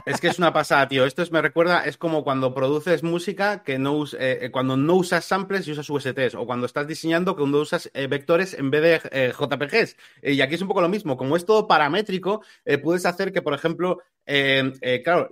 Es 0.06 0.20
que 0.20 0.28
es 0.28 0.38
una 0.38 0.52
pasada, 0.52 0.90
tío. 0.90 1.06
Esto 1.06 1.22
es, 1.22 1.32
me 1.32 1.42
recuerda, 1.42 1.86
es 1.86 1.96
como 1.96 2.26
cuando 2.26 2.54
produces 2.54 3.02
música 3.02 3.64
que 3.64 3.80
no 3.80 4.04
eh, 4.04 4.40
eh, 4.42 4.52
cuando 4.52 4.76
no 4.76 4.96
usas 4.96 5.24
samples 5.24 5.66
y 5.66 5.72
usas 5.72 5.90
USTs, 5.90 6.36
o 6.36 6.46
cuando 6.46 6.66
estás 6.66 6.86
diseñando 6.86 7.38
cuando 7.38 7.62
usas 7.62 7.90
vectores 8.10 8.54
en 8.54 8.70
vez 8.70 8.82
de 8.82 9.32
JPGs. 9.32 9.96
y 10.22 10.42
aquí 10.42 10.56
es 10.56 10.62
un 10.62 10.68
poco 10.68 10.82
lo 10.82 10.90
mismo. 10.90 11.16
Como 11.16 11.38
es 11.38 11.46
todo 11.46 11.68
paramétrico, 11.68 12.44
puedes 12.84 13.06
hacer 13.06 13.32
que, 13.32 13.42
por 13.42 13.54
ejemplo, 13.54 14.00
claro, 14.26 15.30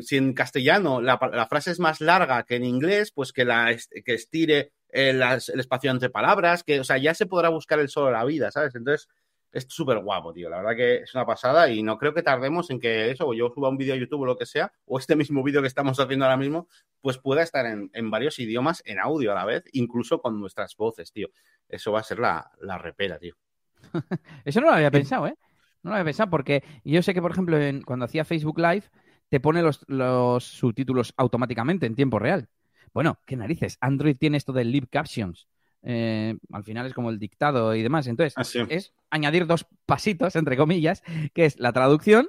si 0.00 0.16
en 0.16 0.32
castellano 0.32 1.02
la, 1.02 1.18
la, 1.32 1.46
frase 1.46 1.72
es 1.72 1.80
más 1.80 2.00
larga 2.00 2.44
que 2.44 2.56
en 2.56 2.64
inglés, 2.64 3.12
pues 3.12 3.32
que 3.32 3.44
la 3.44 3.76
que 4.04 4.14
estire 4.14 4.72
el, 4.88 5.22
espacio 5.22 5.90
entre 5.90 6.10
palabras, 6.10 6.62
que, 6.64 6.80
o 6.80 6.84
sea, 6.84 6.98
ya 6.98 7.14
se 7.14 7.26
podrá 7.26 7.48
buscar 7.48 7.78
el 7.78 7.88
solo 7.88 8.10
la 8.10 8.24
vida, 8.24 8.50
¿sabes? 8.50 8.74
Entonces, 8.74 9.08
es 9.52 9.66
súper 9.68 9.98
guapo, 9.98 10.32
tío. 10.32 10.50
La 10.50 10.58
verdad 10.58 10.76
que 10.76 10.96
es 10.96 11.14
una 11.14 11.24
pasada 11.24 11.70
y 11.70 11.82
no 11.82 11.98
creo 11.98 12.12
que 12.12 12.22
tardemos 12.22 12.70
en 12.70 12.80
que 12.80 13.10
eso, 13.10 13.26
o 13.26 13.34
yo 13.34 13.50
suba 13.54 13.68
un 13.68 13.78
vídeo 13.78 13.94
a 13.94 13.96
YouTube 13.96 14.22
o 14.22 14.26
lo 14.26 14.36
que 14.36 14.46
sea, 14.46 14.72
o 14.84 14.98
este 14.98 15.16
mismo 15.16 15.42
vídeo 15.42 15.62
que 15.62 15.68
estamos 15.68 15.98
haciendo 15.98 16.26
ahora 16.26 16.36
mismo, 16.36 16.68
pues 17.00 17.18
pueda 17.18 17.42
estar 17.42 17.64
en, 17.66 18.10
varios 18.10 18.38
idiomas 18.38 18.82
en 18.84 18.98
audio 18.98 19.32
a 19.32 19.34
la 19.34 19.44
vez, 19.44 19.64
incluso 19.72 20.20
con 20.20 20.38
nuestras 20.38 20.76
voces, 20.76 21.12
tío. 21.12 21.28
Eso 21.68 21.92
va 21.92 22.00
a 22.00 22.04
ser 22.04 22.18
la, 22.18 22.50
la 22.60 22.78
repera, 22.78 23.18
tío. 23.18 23.36
Eso 24.44 24.60
no 24.60 24.68
lo 24.68 24.74
había 24.74 24.90
pensado, 24.90 25.26
¿eh? 25.26 25.34
No 25.82 25.90
lo 25.90 25.96
había 25.96 26.04
pensado 26.04 26.28
porque 26.30 26.62
yo 26.84 27.02
sé 27.02 27.14
que, 27.14 27.22
por 27.22 27.30
ejemplo, 27.30 27.56
cuando 27.86 28.04
hacía 28.04 28.24
Facebook 28.24 28.58
Live, 28.58 28.84
te 29.28 29.40
pone 29.40 29.62
los, 29.62 29.84
los 29.88 30.44
subtítulos 30.44 31.14
automáticamente 31.16 31.86
en 31.86 31.94
tiempo 31.94 32.18
real. 32.18 32.48
Bueno, 32.92 33.18
qué 33.26 33.36
narices. 33.36 33.78
Android 33.80 34.16
tiene 34.16 34.36
esto 34.36 34.52
de 34.52 34.64
lip 34.64 34.88
captions. 34.90 35.46
Eh, 35.82 36.36
al 36.52 36.64
final 36.64 36.86
es 36.86 36.94
como 36.94 37.10
el 37.10 37.18
dictado 37.18 37.74
y 37.74 37.82
demás. 37.82 38.06
Entonces, 38.06 38.34
ah, 38.36 38.66
es 38.68 38.92
añadir 39.10 39.46
dos 39.46 39.66
pasitos, 39.86 40.36
entre 40.36 40.56
comillas, 40.56 41.02
que 41.34 41.44
es 41.44 41.58
la 41.58 41.72
traducción 41.72 42.28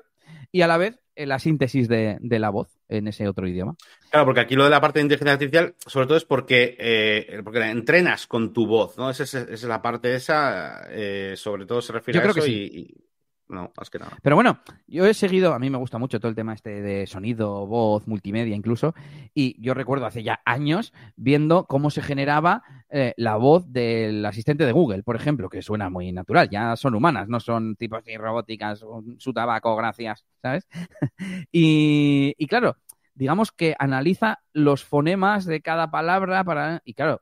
y 0.52 0.62
a 0.62 0.68
la 0.68 0.78
vez 0.78 1.00
eh, 1.16 1.26
la 1.26 1.40
síntesis 1.40 1.88
de, 1.88 2.20
la 2.22 2.50
voz 2.50 2.70
en 2.88 3.08
ese 3.08 3.28
otro 3.28 3.48
idioma. 3.48 3.76
Claro, 4.10 4.26
porque 4.26 4.42
aquí 4.42 4.56
lo 4.56 4.64
de 4.64 4.70
la 4.70 4.82
parte 4.82 5.00
de 5.00 5.04
inteligencia 5.04 5.34
artificial, 5.34 5.76
sobre 5.86 6.08
todo 6.08 6.18
es 6.18 6.26
porque, 6.26 6.76
eh, 6.80 7.42
porque 7.44 7.60
entrenas 7.70 8.28
con 8.28 8.54
tu 8.54 8.68
voz, 8.68 8.98
¿no? 8.98 9.10
Esa 9.10 9.24
es, 9.24 9.64
la 9.64 9.82
parte 9.82 10.16
esa, 10.16 10.88
sobre 11.36 11.66
todo 11.66 11.82
se 11.82 11.94
refiere 11.94 12.20
a 12.20 12.30
eso 12.30 12.48
y, 12.48 12.96
no, 13.50 13.72
más 13.76 13.90
que 13.90 14.00
nada. 14.00 14.18
Pero 14.22 14.36
bueno, 14.36 14.60
yo 14.88 15.06
he 15.06 15.14
seguido, 15.14 15.54
a 15.54 15.60
mí 15.60 15.70
me 15.70 15.78
gusta 15.78 15.98
mucho 15.98 16.20
todo 16.20 16.30
el 16.30 16.36
tema 16.36 16.54
este 16.54 16.82
de 16.82 17.08
sonido, 17.08 17.66
voz, 17.66 18.08
multimedia 18.08 18.56
incluso, 18.56 18.94
y 19.34 19.60
yo 19.62 19.74
recuerdo 19.74 20.06
hace 20.06 20.24
ya 20.24 20.40
años 20.46 20.94
viendo 21.16 21.66
cómo 21.66 21.90
se 21.90 22.02
generaba 22.02 22.64
eh, 22.90 23.14
la 23.18 23.36
voz 23.36 23.72
del 23.72 24.26
asistente 24.26 24.66
de 24.66 24.72
Google, 24.72 25.04
por 25.04 25.16
ejemplo, 25.16 25.50
que 25.50 25.62
suena 25.62 25.90
muy 25.90 26.12
natural, 26.12 26.50
ya 26.50 26.76
son 26.76 26.96
humanas, 26.96 27.28
no 27.28 27.40
son 27.40 27.76
tipos 27.76 28.00
así 28.00 28.16
robóticas, 28.18 28.86
su 29.18 29.34
tabaco, 29.34 29.76
gracias, 29.76 30.26
¿sabes? 30.42 30.68
y, 31.52 32.36
y 32.38 32.48
claro, 32.48 32.78
digamos 33.16 33.52
que 33.52 33.76
analiza 33.80 34.40
los 34.54 34.86
fonemas 34.86 35.46
de 35.46 35.62
cada 35.62 35.92
palabra 35.92 36.44
para... 36.44 36.82
Y 36.86 36.94
claro, 36.94 37.22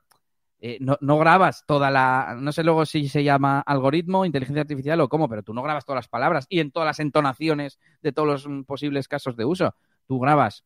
eh, 0.60 0.78
no, 0.82 0.98
no, 1.02 1.20
grabas 1.20 1.66
toda 1.68 1.92
la, 1.92 2.36
no 2.40 2.52
sé 2.52 2.64
luego 2.64 2.86
si 2.86 3.08
se 3.10 3.24
llama 3.24 3.60
algoritmo, 3.62 4.26
inteligencia 4.26 4.62
artificial 4.62 5.00
o 5.02 5.10
cómo, 5.10 5.30
pero 5.30 5.44
tú 5.44 5.54
no 5.54 5.62
grabas 5.62 5.86
todas 5.86 5.98
las 5.98 6.08
palabras 6.08 6.48
y 6.50 6.60
en 6.60 6.72
todas 6.72 6.88
las 6.88 7.00
entonaciones 7.00 7.80
de 8.02 8.12
todos 8.12 8.28
los 8.28 8.48
mm, 8.48 8.64
posibles 8.64 9.08
casos 9.08 9.36
de 9.36 9.46
uso. 9.46 9.76
Tú 10.08 10.20
grabas, 10.20 10.66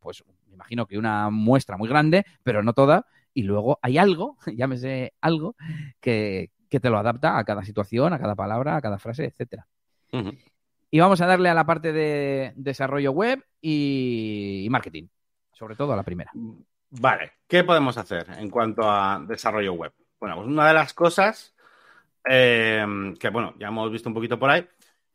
pues 0.00 0.24
me 0.48 0.54
imagino 0.54 0.86
que 0.86 0.98
una 0.98 1.30
muestra 1.30 1.76
muy 1.76 1.88
grande, 1.88 2.24
pero 2.42 2.64
no 2.64 2.72
toda, 2.72 3.06
y 3.32 3.44
luego 3.44 3.78
hay 3.82 3.98
algo, 3.98 4.36
llámese 4.52 5.14
algo, 5.20 5.54
que, 6.00 6.50
que 6.68 6.80
te 6.80 6.90
lo 6.90 6.98
adapta 6.98 7.38
a 7.38 7.44
cada 7.44 7.64
situación, 7.64 8.12
a 8.12 8.18
cada 8.18 8.34
palabra, 8.34 8.76
a 8.76 8.80
cada 8.80 8.98
frase, 8.98 9.26
etcétera. 9.26 9.68
Y 10.90 10.98
vamos 10.98 11.20
a 11.20 11.26
darle 11.26 11.48
a 11.48 11.54
la 11.54 11.64
parte 11.64 11.92
de 11.92 12.52
desarrollo 12.56 13.12
web 13.12 13.44
y 13.62 14.66
marketing, 14.70 15.06
sobre 15.52 15.76
todo 15.76 15.92
a 15.92 15.96
la 15.96 16.02
primera. 16.02 16.32
Vale, 16.90 17.32
¿qué 17.46 17.62
podemos 17.62 17.96
hacer 17.98 18.26
en 18.36 18.50
cuanto 18.50 18.82
a 18.90 19.24
desarrollo 19.26 19.74
web? 19.74 19.92
Bueno, 20.18 20.36
pues 20.36 20.48
una 20.48 20.66
de 20.66 20.74
las 20.74 20.92
cosas 20.92 21.54
eh, 22.28 22.84
que, 23.18 23.28
bueno, 23.30 23.54
ya 23.58 23.68
hemos 23.68 23.90
visto 23.92 24.08
un 24.08 24.14
poquito 24.14 24.38
por 24.38 24.50
ahí, 24.50 24.66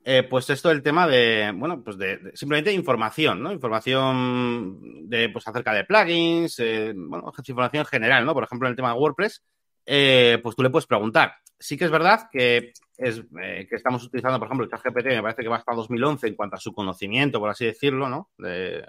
eh, 0.06 0.24
pues 0.24 0.50
esto 0.50 0.70
del 0.70 0.82
tema 0.82 1.06
de, 1.06 1.52
bueno, 1.54 1.84
pues 1.84 1.98
de, 1.98 2.32
simplemente 2.34 2.72
información, 2.72 3.44
¿no? 3.44 3.52
Información 3.52 5.10
de, 5.10 5.30
pues 5.30 5.48
acerca 5.48 5.74
de 5.74 5.84
plugins, 5.84 6.60
eh, 6.60 6.94
bueno, 6.96 7.32
información 7.46 7.86
general, 7.86 8.26
¿no? 8.26 8.34
Por 8.34 8.46
ejemplo, 8.46 8.68
en 8.68 8.72
el 8.72 8.76
tema 8.78 8.94
de 8.94 9.00
WordPress, 9.00 9.44
pues 9.86 10.56
tú 10.56 10.64
le 10.64 10.70
puedes 10.70 10.88
preguntar. 10.88 11.36
Sí 11.60 11.78
que 11.78 11.86
es 11.86 11.92
verdad 11.92 12.30
que, 12.32 12.72
es, 12.98 13.22
que 13.32 13.76
estamos 13.76 14.04
utilizando, 14.04 14.40
por 14.40 14.48
ejemplo, 14.48 14.66
el 14.66 14.72
ChatGPT, 14.72 15.08
me 15.08 15.22
parece 15.22 15.42
que 15.42 15.50
va 15.50 15.58
hasta 15.58 15.74
2011 15.74 16.28
en 16.28 16.36
cuanto 16.36 16.56
a 16.56 16.60
su 16.60 16.74
conocimiento, 16.74 17.40
por 17.40 17.50
así 17.50 17.66
decirlo, 17.66 18.08
¿no? 18.08 18.30
De, 18.38 18.86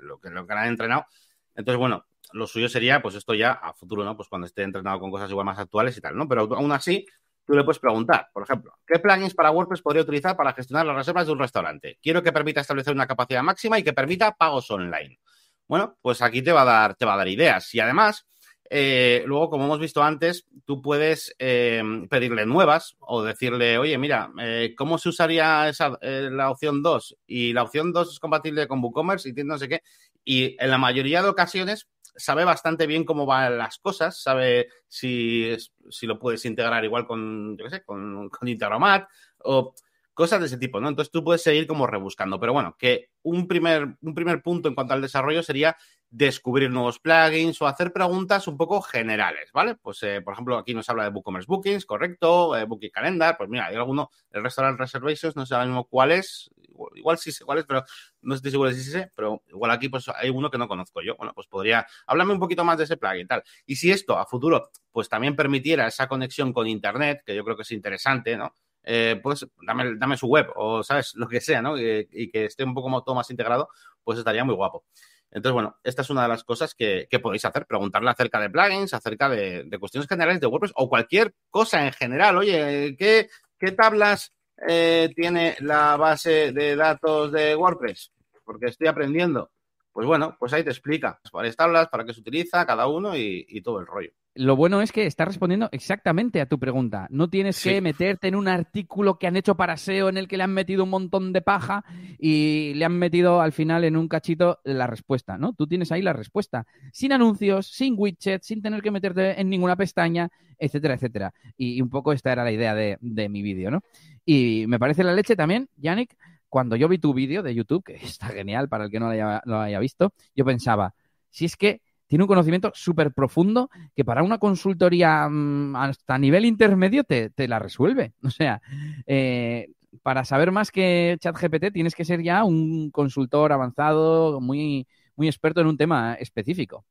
lo, 0.00 0.20
que, 0.20 0.30
lo 0.30 0.46
que 0.46 0.52
han 0.52 0.68
entrenado. 0.68 1.06
Entonces, 1.54 1.78
bueno, 1.78 2.04
lo 2.32 2.46
suyo 2.46 2.68
sería, 2.68 3.00
pues 3.02 3.14
esto 3.14 3.34
ya 3.34 3.52
a 3.52 3.72
futuro, 3.72 4.04
¿no? 4.04 4.16
Pues 4.16 4.28
cuando 4.28 4.46
esté 4.46 4.62
entrenado 4.62 5.00
con 5.00 5.10
cosas 5.10 5.30
igual 5.30 5.46
más 5.46 5.58
actuales 5.58 5.96
y 5.96 6.00
tal, 6.00 6.16
¿no? 6.16 6.28
Pero 6.28 6.42
aún 6.54 6.72
así, 6.72 7.06
tú 7.44 7.54
le 7.54 7.64
puedes 7.64 7.78
preguntar, 7.78 8.28
por 8.32 8.42
ejemplo, 8.42 8.74
¿qué 8.86 8.98
plugins 8.98 9.34
para 9.34 9.50
WordPress 9.50 9.82
podría 9.82 10.02
utilizar 10.02 10.36
para 10.36 10.52
gestionar 10.52 10.84
las 10.86 10.96
reservas 10.96 11.26
de 11.26 11.32
un 11.32 11.38
restaurante? 11.38 11.98
Quiero 12.02 12.22
que 12.22 12.32
permita 12.32 12.60
establecer 12.60 12.92
una 12.92 13.06
capacidad 13.06 13.42
máxima 13.42 13.78
y 13.78 13.82
que 13.82 13.92
permita 13.92 14.32
pagos 14.32 14.70
online. 14.70 15.18
Bueno, 15.66 15.96
pues 16.02 16.22
aquí 16.22 16.42
te 16.42 16.52
va 16.52 16.62
a 16.62 16.64
dar, 16.64 16.94
te 16.94 17.06
va 17.06 17.14
a 17.14 17.16
dar 17.16 17.28
ideas. 17.28 17.74
Y 17.74 17.80
además, 17.80 18.26
eh, 18.70 19.22
luego, 19.26 19.48
como 19.48 19.64
hemos 19.64 19.80
visto 19.80 20.02
antes, 20.02 20.46
tú 20.66 20.82
puedes 20.82 21.34
eh, 21.38 21.82
pedirle 22.10 22.44
nuevas 22.44 22.96
o 23.00 23.22
decirle, 23.22 23.78
oye, 23.78 23.96
mira, 23.96 24.30
eh, 24.40 24.74
¿cómo 24.76 24.98
se 24.98 25.08
usaría 25.08 25.68
esa, 25.68 25.98
la 26.02 26.50
opción 26.50 26.82
2? 26.82 27.16
Y 27.26 27.52
la 27.54 27.62
opción 27.62 27.92
2 27.92 28.12
es 28.12 28.18
compatible 28.18 28.68
con 28.68 28.82
WooCommerce 28.82 29.30
y 29.30 29.44
no 29.44 29.56
sé 29.56 29.68
qué. 29.68 29.82
Y 30.24 30.56
en 30.62 30.70
la 30.70 30.78
mayoría 30.78 31.22
de 31.22 31.28
ocasiones 31.30 31.88
sabe 32.18 32.44
bastante 32.44 32.86
bien 32.86 33.04
cómo 33.04 33.24
van 33.24 33.56
las 33.56 33.78
cosas, 33.78 34.20
sabe 34.20 34.68
si, 34.86 35.56
si 35.88 36.06
lo 36.06 36.18
puedes 36.18 36.44
integrar 36.44 36.84
igual 36.84 37.06
con, 37.06 37.56
yo 37.56 37.64
qué 37.64 37.70
sé, 37.70 37.84
con, 37.84 38.28
con 38.28 38.48
Integromat 38.48 39.08
o 39.38 39.74
cosas 40.18 40.40
de 40.40 40.46
ese 40.46 40.58
tipo, 40.58 40.80
¿no? 40.80 40.88
Entonces 40.88 41.12
tú 41.12 41.22
puedes 41.22 41.44
seguir 41.44 41.68
como 41.68 41.86
rebuscando. 41.86 42.40
Pero 42.40 42.52
bueno, 42.52 42.74
que 42.76 43.10
un 43.22 43.46
primer, 43.46 43.96
un 44.02 44.14
primer 44.14 44.42
punto 44.42 44.68
en 44.68 44.74
cuanto 44.74 44.92
al 44.92 45.00
desarrollo 45.00 45.44
sería 45.44 45.76
descubrir 46.10 46.70
nuevos 46.70 46.98
plugins 46.98 47.60
o 47.60 47.66
hacer 47.66 47.92
preguntas 47.92 48.48
un 48.48 48.56
poco 48.56 48.80
generales, 48.80 49.50
¿vale? 49.52 49.74
Pues, 49.74 50.02
eh, 50.02 50.22
por 50.22 50.32
ejemplo, 50.32 50.56
aquí 50.56 50.74
nos 50.74 50.88
habla 50.88 51.04
de 51.04 51.10
WooCommerce 51.10 51.46
Bookings, 51.46 51.84
correcto, 51.84 52.56
eh, 52.56 52.64
Booking 52.64 52.90
Calendar, 52.90 53.36
pues 53.36 53.50
mira, 53.50 53.66
hay 53.66 53.76
alguno, 53.76 54.10
el 54.30 54.42
Restaurant 54.42 54.78
Reservations, 54.78 55.36
no 55.36 55.44
sé 55.44 55.54
ahora 55.54 55.66
mismo 55.66 55.84
cuál 55.84 56.12
es, 56.12 56.50
igual, 56.94 57.18
sí 57.18 57.32
sé 57.32 57.44
cuál 57.44 57.58
es, 57.58 57.66
pero 57.66 57.84
no 58.22 58.34
estoy 58.34 58.50
seguro 58.50 58.70
de 58.70 58.76
si 58.76 58.90
sé, 58.90 59.10
pero 59.14 59.42
igual 59.48 59.70
aquí 59.70 59.88
pues 59.88 60.06
hay 60.08 60.30
uno 60.30 60.50
que 60.50 60.58
no 60.58 60.68
conozco 60.68 61.02
yo. 61.02 61.16
Bueno, 61.16 61.32
pues 61.34 61.46
podría, 61.46 61.86
hablarme 62.06 62.32
un 62.32 62.40
poquito 62.40 62.64
más 62.64 62.78
de 62.78 62.84
ese 62.84 62.96
plugin 62.96 63.22
y 63.22 63.26
tal. 63.26 63.42
Y 63.66 63.76
si 63.76 63.90
esto 63.90 64.18
a 64.18 64.26
futuro 64.26 64.70
pues 64.92 65.08
también 65.08 65.36
permitiera 65.36 65.86
esa 65.86 66.08
conexión 66.08 66.52
con 66.52 66.66
Internet, 66.66 67.22
que 67.24 67.34
yo 67.34 67.44
creo 67.44 67.56
que 67.56 67.62
es 67.62 67.70
interesante, 67.72 68.36
¿no? 68.36 68.54
Eh, 68.90 69.20
pues 69.22 69.46
dame, 69.66 69.96
dame, 69.96 70.16
su 70.16 70.26
web 70.28 70.46
o, 70.56 70.82
¿sabes? 70.82 71.12
Lo 71.16 71.28
que 71.28 71.40
sea, 71.40 71.60
¿no? 71.60 71.78
Y, 71.78 72.30
que 72.30 72.46
esté 72.46 72.64
un 72.64 72.74
poco 72.74 73.02
todo 73.02 73.14
más 73.14 73.30
integrado, 73.30 73.68
pues 74.02 74.18
estaría 74.18 74.44
muy 74.44 74.54
guapo. 74.54 74.84
Entonces, 75.30 75.52
bueno, 75.52 75.76
esta 75.84 76.02
es 76.02 76.10
una 76.10 76.22
de 76.22 76.28
las 76.28 76.44
cosas 76.44 76.74
que, 76.74 77.06
podéis 77.22 77.44
hacer, 77.44 77.66
preguntarle 77.66 78.10
acerca 78.10 78.40
de 78.40 78.50
plugins, 78.50 78.94
acerca 78.94 79.28
de, 79.28 79.68
cuestiones 79.78 80.08
generales 80.08 80.40
de 80.40 80.46
WordPress 80.46 80.72
o 80.74 80.88
cualquier 80.88 81.34
cosa 81.50 81.84
en 81.84 81.92
general. 81.92 82.38
Oye, 82.38 82.96
¿qué, 82.98 83.28
qué 83.58 83.72
tablas 83.72 84.32
eh, 84.66 85.10
tiene 85.14 85.56
la 85.60 85.96
base 85.96 86.52
de 86.52 86.76
datos 86.76 87.32
de 87.32 87.54
WordPress? 87.54 88.12
Porque 88.44 88.66
estoy 88.66 88.88
aprendiendo. 88.88 89.50
Pues 89.98 90.06
bueno, 90.06 90.36
pues 90.38 90.52
ahí 90.52 90.62
te 90.62 90.70
explica 90.70 91.18
varias 91.32 91.56
tablas, 91.56 91.88
para 91.88 92.04
qué 92.04 92.14
se 92.14 92.20
utiliza 92.20 92.64
cada 92.64 92.86
uno 92.86 93.16
y, 93.16 93.60
todo 93.64 93.80
el 93.80 93.86
rollo. 93.88 94.12
Lo 94.36 94.54
bueno 94.54 94.80
es 94.80 94.92
que 94.92 95.06
está 95.06 95.24
respondiendo 95.24 95.68
exactamente 95.72 96.40
a 96.40 96.46
tu 96.46 96.60
pregunta. 96.60 97.08
No 97.10 97.28
tienes 97.28 97.60
que 97.60 97.80
meterte 97.80 98.28
en 98.28 98.36
un 98.36 98.46
artículo 98.46 99.18
que 99.18 99.26
han 99.26 99.34
hecho 99.34 99.56
para 99.56 99.76
SEO 99.76 100.08
en 100.08 100.16
el 100.16 100.28
que 100.28 100.36
le 100.36 100.44
han 100.44 100.54
metido 100.54 100.84
un 100.84 100.90
montón 100.90 101.32
de 101.32 101.42
paja 101.42 101.84
y 102.16 102.74
le 102.76 102.84
han 102.84 102.96
metido 102.96 103.40
al 103.40 103.50
final 103.50 103.82
en 103.82 103.96
un 103.96 104.06
cachito 104.06 104.60
la 104.62 104.86
respuesta, 104.86 105.36
¿no? 105.36 105.52
Tú 105.54 105.66
tienes 105.66 105.90
ahí 105.90 106.00
la 106.00 106.12
respuesta. 106.12 106.64
Sin 106.92 107.10
anuncios, 107.10 107.66
sin 107.66 107.96
widgets, 107.98 108.46
sin 108.46 108.62
tener 108.62 108.82
que 108.82 108.92
meterte 108.92 109.40
en 109.40 109.50
ninguna 109.50 109.74
pestaña, 109.74 110.28
etcétera, 110.60 110.94
etcétera. 110.94 111.34
Y, 111.56 111.82
un 111.82 111.90
poco 111.90 112.12
esta 112.12 112.30
era 112.30 112.44
la 112.44 112.52
idea 112.52 112.76
de, 112.76 112.98
de 113.00 113.28
mi 113.28 113.42
vídeo, 113.42 113.72
¿no? 113.72 113.80
Y 114.24 114.66
me 114.68 114.78
parece 114.78 115.02
la 115.02 115.12
leche 115.12 115.34
también, 115.34 115.68
Yannick, 115.76 116.14
cuando 116.48 116.76
yo 116.76 116.88
vi 116.88 116.98
tu 116.98 117.14
vídeo 117.14 117.42
de 117.42 117.54
YouTube, 117.54 117.84
que 117.84 117.94
está 118.02 118.28
genial 118.28 118.68
para 118.68 118.84
el 118.84 118.90
que 118.90 119.00
no 119.00 119.12
lo 119.44 119.60
haya, 119.60 119.78
visto, 119.78 120.12
yo 120.34 120.44
pensaba, 120.44 120.94
si 121.30 121.44
es 121.44 121.56
que 121.56 121.80
tiene 122.06 122.24
un 122.24 122.28
conocimiento 122.28 122.72
súper 122.74 123.12
profundo 123.12 123.68
que 123.94 124.04
para 124.04 124.22
una 124.22 124.38
consultoría 124.38 125.28
mm, 125.28 125.76
hasta 125.76 126.18
nivel 126.18 126.46
intermedio 126.46 127.04
te, 127.04 127.30
te, 127.30 127.46
la 127.48 127.58
resuelve. 127.58 128.14
O 128.24 128.30
sea, 128.30 128.62
eh, 129.06 129.68
para 130.02 130.24
saber 130.24 130.50
más 130.52 130.70
que 130.70 131.16
ChatGPT 131.20 131.72
tienes 131.72 131.94
que 131.94 132.04
ser 132.04 132.22
ya 132.22 132.44
un 132.44 132.90
consultor 132.90 133.52
avanzado, 133.52 134.40
muy, 134.40 134.86
muy 135.16 135.26
experto 135.26 135.60
en 135.60 135.66
un 135.66 135.76
tema 135.76 136.14
específico. 136.14 136.84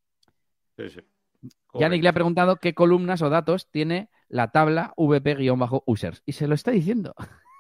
Sí, 0.78 0.89
sí. 0.89 0.99
Yannick 1.74 2.03
le 2.03 2.10
ha 2.10 2.14
preguntado 2.14 2.58
qué 2.58 2.74
columnas 2.74 3.22
o 3.22 3.30
datos 3.30 3.70
tiene 3.70 4.10
la 4.30 4.51
tabla 4.51 4.93
VP-users. 4.97 6.24
Y 6.26 6.34
se 6.34 6.47
lo 6.47 6.55
está 6.55 6.72
diciendo 6.72 7.14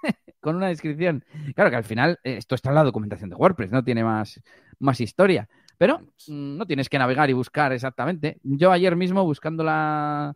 con 0.39 0.55
una 0.55 0.67
descripción. 0.67 1.23
Claro 1.55 1.69
que 1.69 1.75
al 1.75 1.83
final 1.83 2.19
eh, 2.23 2.37
esto 2.37 2.55
está 2.55 2.69
en 2.69 2.75
la 2.75 2.83
documentación 2.83 3.29
de 3.29 3.35
WordPress, 3.35 3.71
no 3.71 3.83
tiene 3.83 4.03
más, 4.03 4.41
más 4.79 4.99
historia. 5.01 5.49
Pero 5.77 5.99
mm, 6.27 6.57
no 6.57 6.65
tienes 6.65 6.89
que 6.89 6.99
navegar 6.99 7.29
y 7.29 7.33
buscar 7.33 7.71
exactamente. 7.73 8.39
Yo 8.43 8.71
ayer 8.71 8.95
mismo 8.95 9.23
buscando 9.23 9.63
la... 9.63 10.35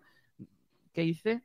¿Qué 0.93 1.03
hice? 1.03 1.43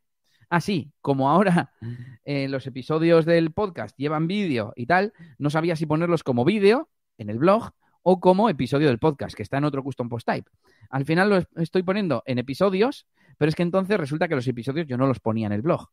Ah, 0.49 0.61
sí, 0.61 0.93
como 1.01 1.29
ahora 1.29 1.73
eh, 2.25 2.49
los 2.49 2.67
episodios 2.67 3.25
del 3.25 3.53
podcast 3.53 3.97
llevan 3.97 4.27
vídeo 4.27 4.73
y 4.77 4.87
tal, 4.87 5.13
no 5.39 5.51
sabía 5.51 5.77
si 5.77 5.87
ponerlos 5.87 6.23
como 6.23 6.45
vídeo 6.45 6.89
en 7.19 7.31
el 7.31 7.39
blog 7.39 7.73
o 8.03 8.21
como 8.21 8.49
episodio 8.49 8.87
del 8.87 9.01
podcast, 9.01 9.35
que 9.35 9.43
está 9.43 9.59
en 9.59 9.65
otro 9.65 9.83
custom 9.83 10.09
post 10.09 10.29
type. 10.29 10.49
Al 10.91 11.05
final 11.05 11.29
lo 11.29 11.61
estoy 11.61 11.83
poniendo 11.83 12.23
en 12.27 12.39
episodios, 12.39 13.09
pero 13.37 13.49
es 13.49 13.57
que 13.57 13.65
entonces 13.65 13.99
resulta 13.99 14.29
que 14.29 14.37
los 14.37 14.47
episodios 14.47 14.87
yo 14.87 14.97
no 14.97 15.09
los 15.09 15.19
ponía 15.19 15.47
en 15.47 15.53
el 15.53 15.63
blog. 15.63 15.89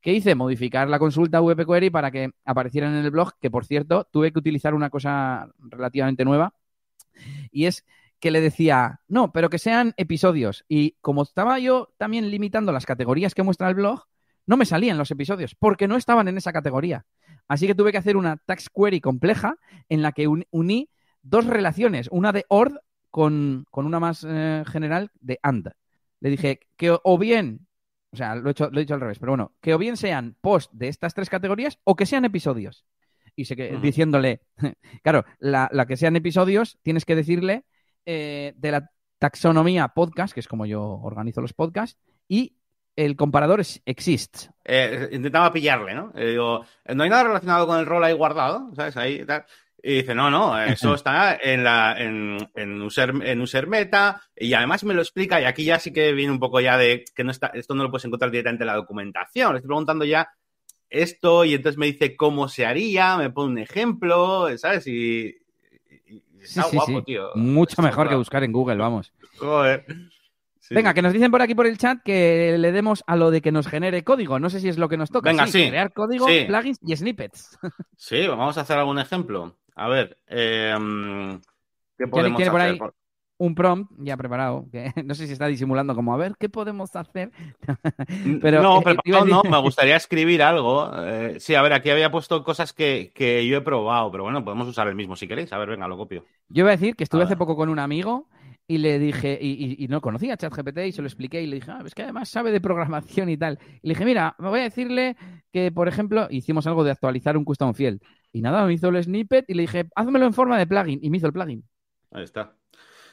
¿Qué 0.00 0.14
hice? 0.14 0.34
Modificar 0.34 0.88
la 0.88 0.98
consulta 0.98 1.40
VP 1.40 1.66
Query 1.66 1.90
para 1.90 2.10
que 2.10 2.30
aparecieran 2.44 2.94
en 2.94 3.04
el 3.04 3.10
blog, 3.10 3.32
que 3.40 3.50
por 3.50 3.66
cierto 3.66 4.08
tuve 4.10 4.32
que 4.32 4.38
utilizar 4.38 4.74
una 4.74 4.90
cosa 4.90 5.48
relativamente 5.58 6.24
nueva, 6.24 6.54
y 7.50 7.66
es 7.66 7.84
que 8.18 8.30
le 8.30 8.40
decía, 8.40 9.00
no, 9.08 9.32
pero 9.32 9.50
que 9.50 9.58
sean 9.58 9.94
episodios. 9.96 10.64
Y 10.68 10.92
como 11.00 11.22
estaba 11.22 11.58
yo 11.58 11.92
también 11.98 12.30
limitando 12.30 12.72
las 12.72 12.86
categorías 12.86 13.34
que 13.34 13.42
muestra 13.42 13.68
el 13.68 13.74
blog, 13.74 14.04
no 14.46 14.56
me 14.56 14.66
salían 14.66 14.98
los 14.98 15.10
episodios, 15.10 15.54
porque 15.54 15.88
no 15.88 15.96
estaban 15.96 16.28
en 16.28 16.36
esa 16.36 16.52
categoría. 16.52 17.06
Así 17.48 17.66
que 17.66 17.74
tuve 17.74 17.92
que 17.92 17.98
hacer 17.98 18.16
una 18.16 18.36
tax 18.36 18.68
query 18.68 19.00
compleja 19.00 19.56
en 19.88 20.02
la 20.02 20.12
que 20.12 20.28
uní 20.28 20.90
dos 21.22 21.46
relaciones, 21.46 22.08
una 22.10 22.32
de 22.32 22.44
ORD 22.48 22.76
con, 23.10 23.66
una 23.72 24.00
más 24.00 24.24
eh, 24.28 24.64
general 24.66 25.10
de 25.20 25.38
AND. 25.42 25.68
Le 26.20 26.30
dije 26.30 26.60
que 26.76 26.96
o 27.02 27.18
bien, 27.18 27.66
o 28.12 28.16
sea, 28.16 28.34
lo 28.34 28.48
he, 28.48 28.52
hecho, 28.52 28.70
lo 28.70 28.78
he 28.78 28.82
dicho 28.82 28.94
al 28.94 29.00
revés, 29.00 29.18
pero 29.18 29.32
bueno, 29.32 29.52
que 29.60 29.74
o 29.74 29.78
bien 29.78 29.96
sean 29.96 30.36
post 30.40 30.72
de 30.72 30.88
estas 30.88 31.14
tres 31.14 31.30
categorías 31.30 31.78
o 31.84 31.94
que 31.96 32.06
sean 32.06 32.24
episodios. 32.24 32.84
Y 33.36 33.44
que, 33.44 33.78
diciéndole, 33.80 34.42
claro, 35.02 35.24
la, 35.38 35.68
que 35.86 35.96
sean 35.96 36.16
episodios, 36.16 36.78
tienes 36.82 37.04
que 37.04 37.14
decirle 37.14 37.64
eh, 38.04 38.52
de 38.56 38.70
la 38.72 38.90
taxonomía 39.18 39.88
podcast, 39.88 40.34
que 40.34 40.40
es 40.40 40.48
como 40.48 40.66
yo 40.66 40.82
organizo 40.82 41.40
los 41.40 41.52
podcasts, 41.52 41.98
y 42.26 42.56
el 42.96 43.16
comparador 43.16 43.60
es 43.60 43.80
exists. 43.86 44.50
Eh, 44.64 45.08
intentaba 45.12 45.52
pillarle, 45.52 45.94
¿no? 45.94 46.12
digo, 46.14 46.64
no 46.86 47.02
hay 47.02 47.10
nada 47.10 47.24
relacionado 47.24 47.66
con 47.66 47.78
el 47.78 47.86
rol 47.86 48.04
ahí 48.04 48.12
guardado, 48.12 48.74
¿sabes? 48.74 48.96
Ahí 48.96 49.24
tal. 49.24 49.46
Y 49.82 49.96
dice, 49.96 50.14
no, 50.14 50.30
no, 50.30 50.60
eso 50.62 50.94
está 50.94 51.36
en, 51.40 51.64
la, 51.64 51.96
en, 51.98 52.50
en, 52.54 52.82
user, 52.82 53.12
en 53.22 53.40
user 53.40 53.66
meta 53.66 54.22
y 54.36 54.52
además 54.54 54.84
me 54.84 54.94
lo 54.94 55.02
explica 55.02 55.40
y 55.40 55.44
aquí 55.44 55.64
ya 55.64 55.78
sí 55.78 55.92
que 55.92 56.12
viene 56.12 56.32
un 56.32 56.38
poco 56.38 56.60
ya 56.60 56.76
de 56.76 57.04
que 57.14 57.24
no 57.24 57.30
está, 57.30 57.48
esto 57.48 57.74
no 57.74 57.82
lo 57.82 57.90
puedes 57.90 58.04
encontrar 58.04 58.30
directamente 58.30 58.64
en 58.64 58.68
la 58.68 58.76
documentación. 58.76 59.52
Le 59.52 59.58
estoy 59.58 59.68
preguntando 59.68 60.04
ya 60.04 60.28
esto 60.88 61.44
y 61.44 61.54
entonces 61.54 61.78
me 61.78 61.86
dice 61.86 62.16
cómo 62.16 62.48
se 62.48 62.66
haría, 62.66 63.16
me 63.16 63.30
pone 63.30 63.52
un 63.52 63.58
ejemplo, 63.58 64.46
¿sabes? 64.58 64.86
Y, 64.86 65.36
está 66.40 66.64
guapo, 66.72 67.02
tío. 67.04 67.30
Mucho 67.36 67.80
mejor 67.82 68.08
que 68.08 68.16
buscar 68.16 68.42
en 68.44 68.52
Google, 68.52 68.76
vamos. 68.76 69.12
Joder. 69.38 69.86
Venga, 70.70 70.94
que 70.94 71.02
nos 71.02 71.12
dicen 71.12 71.32
por 71.32 71.42
aquí 71.42 71.54
por 71.54 71.66
el 71.66 71.78
chat 71.78 71.98
que 72.04 72.56
le 72.56 72.70
demos 72.70 73.02
a 73.06 73.16
lo 73.16 73.32
de 73.32 73.40
que 73.40 73.50
nos 73.50 73.66
genere 73.66 74.04
código. 74.04 74.38
No 74.38 74.50
sé 74.50 74.60
si 74.60 74.68
es 74.68 74.78
lo 74.78 74.88
que 74.88 74.96
nos 74.96 75.10
toca. 75.10 75.30
Venga, 75.30 75.48
sí. 75.48 75.68
Crear 75.68 75.92
código, 75.92 76.26
plugins 76.26 76.78
y 76.84 76.96
snippets. 76.96 77.58
Sí, 77.96 78.26
vamos 78.26 78.56
a 78.56 78.62
hacer 78.62 78.78
algún 78.78 78.98
ejemplo. 78.98 79.58
A 79.74 79.88
ver, 79.88 80.16
eh, 80.28 80.74
¿qué 81.98 82.06
podemos 82.06 82.40
hacer? 82.40 82.78
un 83.40 83.54
prompt 83.54 83.90
ya 83.96 84.18
preparado, 84.18 84.66
que 84.70 84.92
no 85.04 85.14
sé 85.14 85.26
si 85.26 85.32
está 85.32 85.46
disimulando 85.46 85.94
como, 85.94 86.12
a 86.12 86.18
ver, 86.18 86.34
¿qué 86.38 86.50
podemos 86.50 86.94
hacer? 86.94 87.32
pero, 88.42 88.62
no, 88.62 88.82
eh, 88.82 88.96
no, 89.26 89.42
me 89.42 89.58
gustaría 89.62 89.96
escribir 89.96 90.42
algo. 90.42 90.90
Eh, 90.98 91.36
sí, 91.40 91.54
a 91.54 91.62
ver, 91.62 91.72
aquí 91.72 91.88
había 91.88 92.10
puesto 92.10 92.44
cosas 92.44 92.74
que, 92.74 93.12
yo 93.48 93.56
he 93.56 93.60
probado, 93.62 94.10
pero 94.10 94.24
bueno, 94.24 94.44
podemos 94.44 94.68
usar 94.68 94.88
el 94.88 94.94
mismo 94.94 95.16
si 95.16 95.26
queréis. 95.26 95.52
A 95.54 95.58
ver, 95.58 95.70
venga, 95.70 95.88
lo 95.88 95.96
copio. 95.96 96.26
Yo 96.50 96.64
iba 96.64 96.68
a 96.68 96.76
decir 96.76 96.94
que 96.94 97.04
estuve 97.04 97.22
hace 97.22 97.36
poco 97.36 97.56
con 97.56 97.70
un 97.70 97.78
amigo 97.78 98.28
y 98.68 98.76
le 98.76 98.98
dije, 98.98 99.38
y, 99.40 99.86
no 99.88 100.02
conocía 100.02 100.36
ChatGPT 100.36 100.78
y 100.88 100.92
se 100.92 101.00
lo 101.00 101.08
expliqué 101.08 101.40
y 101.40 101.46
le 101.46 101.56
dije, 101.56 101.70
ah, 101.70 101.82
es 101.84 101.94
que 101.94 102.02
además 102.02 102.28
sabe 102.28 102.52
de 102.52 102.60
programación 102.60 103.30
y 103.30 103.38
tal. 103.38 103.58
Y 103.82 103.88
le 103.88 103.94
dije, 103.94 104.04
mira, 104.04 104.36
me 104.38 104.50
voy 104.50 104.60
a 104.60 104.64
decirle 104.64 105.16
que, 105.50 105.72
por 105.72 105.88
ejemplo, 105.88 106.28
hicimos 106.30 106.66
algo 106.66 106.84
de 106.84 106.90
actualizar 106.90 107.38
un 107.38 107.44
custom 107.44 107.72
field. 107.72 108.02
Y 108.32 108.42
nada, 108.42 108.64
me 108.64 108.74
hizo 108.74 108.88
el 108.88 109.02
snippet 109.02 109.44
y 109.48 109.54
le 109.54 109.62
dije, 109.62 109.88
házmelo 109.94 110.26
en 110.26 110.34
forma 110.34 110.58
de 110.58 110.66
plugin. 110.66 111.00
Y 111.02 111.10
me 111.10 111.16
hizo 111.16 111.26
el 111.26 111.32
plugin. 111.32 111.64
Ahí 112.10 112.24
está. 112.24 112.54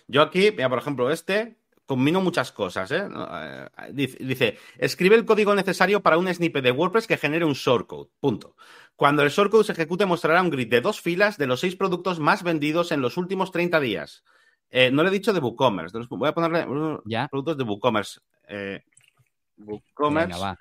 Yo 0.08 0.22
aquí, 0.22 0.52
mira, 0.52 0.70
por 0.70 0.80
ejemplo, 0.80 1.12
este, 1.12 1.58
combino 1.86 2.22
muchas 2.22 2.52
cosas. 2.52 2.92
¿eh? 2.92 3.08
eh 3.08 4.10
dice, 4.20 4.58
escribe 4.78 5.16
el 5.16 5.26
código 5.26 5.56
necesario 5.56 6.02
para 6.02 6.18
un 6.18 6.32
snippet 6.32 6.64
de 6.64 6.72
WordPress 6.72 7.08
que 7.08 7.18
genere 7.18 7.46
un 7.46 7.54
shortcode. 7.54 8.10
Punto. 8.20 8.56
Cuando 8.96 9.24
el 9.24 9.30
shortcode 9.30 9.64
se 9.64 9.72
ejecute, 9.74 10.06
mostrará 10.06 10.42
un 10.42 10.50
grid 10.50 10.70
de 10.70 10.82
dos 10.82 11.02
filas 11.02 11.38
de 11.38 11.48
los 11.48 11.60
seis 11.60 11.76
productos 11.76 12.20
más 12.20 12.44
vendidos 12.44 12.92
en 12.92 13.02
los 13.02 13.18
últimos 13.18 13.52
30 13.52 13.80
días. 13.80 14.24
Eh, 14.70 14.92
no 14.92 15.04
le 15.04 15.10
he 15.10 15.14
dicho 15.14 15.34
de 15.34 15.40
WooCommerce. 15.40 15.98
voy 16.10 16.30
a 16.30 16.34
ponerle 16.34 16.66
productos 17.30 17.58
de 17.58 17.64
WooCommerce. 17.64 18.20
Eh, 18.50 18.84
WooCommerce. 19.58 20.58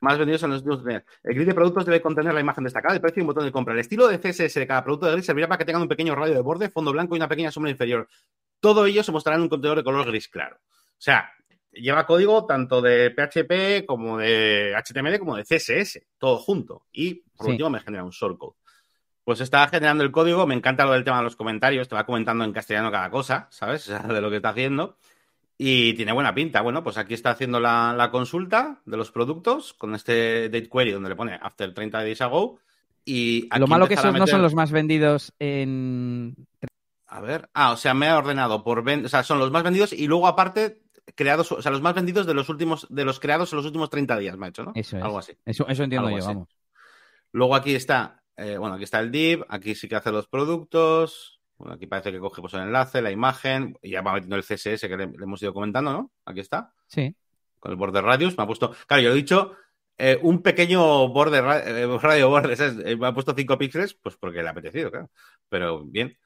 Más 0.00 0.18
vendidos 0.18 0.42
en 0.44 0.50
los 0.50 0.62
últimos. 0.62 1.02
El 1.22 1.34
grid 1.34 1.46
de 1.46 1.54
productos 1.54 1.84
debe 1.84 2.00
contener 2.00 2.32
la 2.32 2.40
imagen 2.40 2.64
destacada, 2.64 2.94
el 2.94 3.00
precio 3.00 3.20
y 3.20 3.22
un 3.22 3.28
botón 3.28 3.44
de 3.44 3.52
compra. 3.52 3.74
El 3.74 3.80
estilo 3.80 4.06
de 4.06 4.18
CSS 4.18 4.54
de 4.54 4.66
cada 4.66 4.84
producto 4.84 5.06
de 5.06 5.12
grid 5.12 5.24
servirá 5.24 5.48
para 5.48 5.58
que 5.58 5.64
tengan 5.64 5.82
un 5.82 5.88
pequeño 5.88 6.14
radio 6.14 6.34
de 6.34 6.40
borde, 6.40 6.68
fondo 6.70 6.92
blanco 6.92 7.14
y 7.14 7.18
una 7.18 7.28
pequeña 7.28 7.50
sombra 7.50 7.70
inferior. 7.70 8.08
Todo 8.60 8.86
ello 8.86 9.02
se 9.02 9.12
mostrará 9.12 9.36
en 9.36 9.42
un 9.42 9.48
contenedor 9.48 9.78
de 9.78 9.84
color 9.84 10.06
gris 10.06 10.28
claro. 10.28 10.56
O 10.56 11.00
sea, 11.00 11.32
lleva 11.72 12.06
código 12.06 12.46
tanto 12.46 12.80
de 12.80 13.10
PHP 13.10 13.86
como 13.86 14.18
de 14.18 14.74
HTML 14.76 15.18
como 15.18 15.36
de 15.36 15.44
CSS, 15.44 16.00
todo 16.18 16.38
junto. 16.38 16.86
Y 16.92 17.22
por 17.36 17.48
último 17.48 17.70
me 17.70 17.80
genera 17.80 18.04
un 18.04 18.10
shortcode. 18.10 18.56
Pues 19.24 19.40
está 19.40 19.68
generando 19.68 20.04
el 20.04 20.10
código, 20.10 20.46
me 20.46 20.54
encanta 20.54 20.86
lo 20.86 20.92
del 20.92 21.04
tema 21.04 21.18
de 21.18 21.24
los 21.24 21.36
comentarios, 21.36 21.86
te 21.88 21.94
va 21.94 22.06
comentando 22.06 22.44
en 22.44 22.52
castellano 22.52 22.90
cada 22.90 23.10
cosa, 23.10 23.46
¿sabes? 23.50 23.86
De 24.08 24.20
lo 24.20 24.30
que 24.30 24.36
está 24.36 24.50
haciendo. 24.50 24.96
Y 25.60 25.94
tiene 25.94 26.12
buena 26.12 26.34
pinta. 26.34 26.60
Bueno, 26.62 26.84
pues 26.84 26.96
aquí 26.98 27.14
está 27.14 27.30
haciendo 27.30 27.58
la, 27.58 28.08
consulta 28.12 28.80
de 28.86 28.96
los 28.96 29.10
productos 29.10 29.74
con 29.74 29.94
este 29.96 30.48
date 30.48 30.68
query 30.68 30.92
donde 30.92 31.08
le 31.08 31.16
pone 31.16 31.38
after 31.42 31.74
30 31.74 31.98
days 31.98 32.20
ago. 32.20 32.60
Y 33.04 33.48
lo 33.58 33.66
malo 33.66 33.88
que 33.88 33.94
esos 33.94 34.14
no 34.14 34.26
son 34.26 34.42
los 34.42 34.54
más 34.54 34.70
vendidos 34.70 35.32
en 35.38 36.36
a 37.08 37.20
ver. 37.20 37.48
Ah, 37.54 37.72
o 37.72 37.76
sea, 37.76 37.94
me 37.94 38.06
ha 38.06 38.18
ordenado 38.18 38.62
por 38.62 38.86
o 38.88 39.08
sea, 39.08 39.22
son 39.22 39.38
los 39.38 39.50
más 39.50 39.62
vendidos 39.62 39.92
y 39.92 40.06
luego 40.06 40.26
aparte 40.26 40.82
creados, 41.14 41.50
o 41.50 41.62
sea, 41.62 41.72
los 41.72 41.80
más 41.80 41.94
vendidos 41.94 42.26
de 42.26 42.34
los 42.34 42.50
últimos, 42.50 42.86
de 42.90 43.04
los 43.04 43.18
creados 43.18 43.52
en 43.52 43.56
los 43.56 43.66
últimos 43.66 43.88
30 43.88 44.18
días, 44.18 44.36
me 44.36 44.46
ha 44.46 44.48
hecho, 44.50 44.62
¿no? 44.62 44.72
Eso 44.74 44.98
es. 44.98 45.02
Algo 45.02 45.18
así. 45.18 45.32
Eso, 45.46 45.66
eso 45.66 45.82
entiendo 45.82 46.10
yo, 46.10 46.24
vamos. 46.24 46.48
Luego 47.32 47.54
aquí 47.54 47.74
está, 47.74 48.22
eh, 48.36 48.58
bueno, 48.58 48.74
aquí 48.74 48.84
está 48.84 49.00
el 49.00 49.10
div, 49.10 49.44
aquí 49.48 49.74
sí 49.74 49.88
que 49.88 49.96
hace 49.96 50.12
los 50.12 50.28
productos. 50.28 51.37
Bueno, 51.58 51.74
aquí 51.74 51.86
parece 51.86 52.12
que 52.12 52.20
coge 52.20 52.40
pues, 52.40 52.54
el 52.54 52.60
enlace, 52.60 53.02
la 53.02 53.10
imagen, 53.10 53.76
y 53.82 53.90
ya 53.90 54.02
va 54.02 54.12
metiendo 54.12 54.36
el 54.36 54.44
CSS 54.44 54.80
que 54.88 54.96
le, 54.96 55.04
hemos 55.04 55.42
ido 55.42 55.52
comentando, 55.52 55.92
¿no? 55.92 56.12
Aquí 56.24 56.40
está. 56.40 56.72
Sí. 56.86 57.14
Con 57.58 57.72
el 57.72 57.76
border 57.76 58.04
radius. 58.04 58.38
Me 58.38 58.44
ha 58.44 58.46
puesto. 58.46 58.74
Claro, 58.86 59.02
yo 59.02 59.10
he 59.10 59.14
dicho 59.14 59.56
eh, 59.98 60.16
un 60.22 60.40
pequeño 60.42 61.08
border, 61.08 61.44
eh, 61.66 61.98
radio 62.00 62.28
border, 62.28 62.96
me 62.96 63.08
ha 63.08 63.12
puesto 63.12 63.34
5 63.36 63.58
píxeles, 63.58 63.94
pues 63.94 64.16
porque 64.16 64.40
le 64.40 64.48
ha 64.48 64.52
apetecido, 64.52 64.90
claro. 64.90 65.10
Pero 65.48 65.84
bien. 65.84 66.16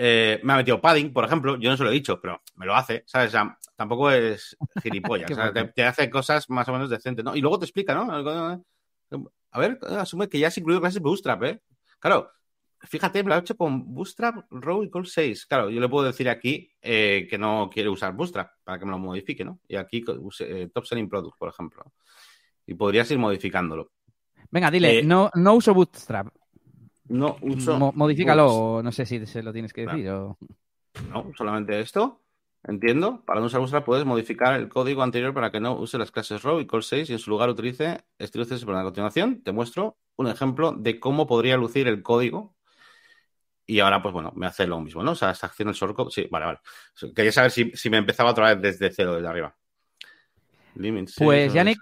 Eh, 0.00 0.40
me 0.44 0.52
ha 0.52 0.56
metido 0.56 0.80
padding, 0.80 1.12
por 1.12 1.24
ejemplo, 1.24 1.58
yo 1.58 1.70
no 1.70 1.76
se 1.76 1.82
lo 1.82 1.90
he 1.90 1.94
dicho, 1.94 2.20
pero 2.20 2.40
me 2.54 2.64
lo 2.64 2.74
hace, 2.74 3.02
¿sabes? 3.04 3.28
O 3.28 3.32
sea, 3.32 3.58
tampoco 3.74 4.12
es 4.12 4.56
gilipollas, 4.80 5.28
te, 5.74 5.84
hace 5.84 6.08
cosas 6.08 6.48
más 6.48 6.68
o 6.68 6.72
menos 6.72 6.88
decentes, 6.88 7.24
¿no? 7.24 7.34
Y 7.34 7.40
luego 7.40 7.58
te 7.58 7.64
explica, 7.64 7.94
¿no? 7.94 8.08
A 9.50 9.58
ver, 9.58 9.78
asume 9.98 10.28
que 10.28 10.38
ya 10.38 10.46
has 10.46 10.56
incluido 10.56 10.80
clases 10.80 11.02
Bootstrap, 11.02 11.42
¿eh? 11.42 11.60
Claro, 11.98 12.30
fíjate, 12.80 13.22
me 13.22 13.30
lo 13.30 13.34
ha 13.34 13.38
hecho 13.38 13.56
con 13.56 13.94
Bootstrap, 13.94 14.46
Row 14.50 14.82
y 14.82 14.90
Call 14.90 15.06
6. 15.06 15.46
Claro, 15.46 15.70
yo 15.70 15.80
le 15.80 15.88
puedo 15.88 16.06
decir 16.06 16.28
aquí 16.28 16.70
eh, 16.80 17.26
que 17.28 17.38
no 17.38 17.68
quiere 17.72 17.88
usar 17.88 18.14
Bootstrap 18.14 18.50
para 18.64 18.78
que 18.78 18.84
me 18.84 18.92
lo 18.92 18.98
modifique, 18.98 19.44
¿no? 19.44 19.60
Y 19.66 19.76
aquí 19.76 20.04
use, 20.06 20.68
Top 20.68 20.84
Selling 20.84 21.08
Product, 21.08 21.36
por 21.38 21.48
ejemplo. 21.48 21.84
Y 22.66 22.74
podrías 22.74 23.10
ir 23.10 23.18
modificándolo. 23.18 23.90
Venga, 24.50 24.70
dile, 24.70 25.02
no, 25.02 25.30
no 25.34 25.54
uso 25.54 25.74
Bootstrap. 25.74 26.28
No 27.08 27.36
uso. 27.40 27.92
modifícalo, 27.94 28.82
no 28.82 28.92
sé 28.92 29.06
si 29.06 29.24
se 29.26 29.42
lo 29.42 29.52
tienes 29.52 29.72
que 29.72 29.86
decir 29.86 30.04
No, 30.04 31.32
solamente 31.36 31.80
esto. 31.80 32.20
Entiendo. 32.64 33.22
Para 33.24 33.40
no 33.40 33.46
usar 33.46 33.60
Bootstrap 33.60 33.84
puedes 33.84 34.04
modificar 34.04 34.54
el 34.54 34.68
código 34.68 35.02
anterior 35.02 35.32
para 35.32 35.50
que 35.50 35.60
no 35.60 35.78
use 35.78 35.96
las 35.96 36.10
clases 36.10 36.42
row 36.42 36.60
y 36.60 36.66
call 36.66 36.82
6 36.82 37.08
y 37.08 37.12
en 37.14 37.18
su 37.18 37.30
lugar 37.30 37.48
utilice 37.48 38.04
estilo 38.18 38.44
CSS. 38.44 38.64
Pero 38.64 38.78
a 38.78 38.82
continuación 38.82 39.42
te 39.42 39.52
muestro 39.52 39.96
un 40.16 40.26
ejemplo 40.26 40.72
de 40.72 41.00
cómo 41.00 41.26
podría 41.26 41.56
lucir 41.56 41.88
el 41.88 42.02
código 42.02 42.57
y 43.68 43.80
ahora, 43.80 44.00
pues 44.00 44.14
bueno, 44.14 44.32
me 44.34 44.46
hace 44.46 44.66
lo 44.66 44.80
mismo, 44.80 45.02
¿no? 45.02 45.12
O 45.12 45.14
sea, 45.14 45.30
esta 45.30 45.46
acción 45.46 45.68
del 45.68 45.76
shortcode, 45.76 46.10
sí, 46.10 46.26
vale, 46.30 46.46
vale. 46.46 46.58
Quería 47.14 47.30
saber 47.30 47.50
si, 47.50 47.70
si 47.74 47.90
me 47.90 47.98
empezaba 47.98 48.30
otra 48.30 48.54
vez 48.54 48.62
desde 48.62 48.90
cero, 48.90 49.14
desde 49.14 49.28
arriba. 49.28 49.54
Pues, 51.18 51.52
Yannick, 51.52 51.78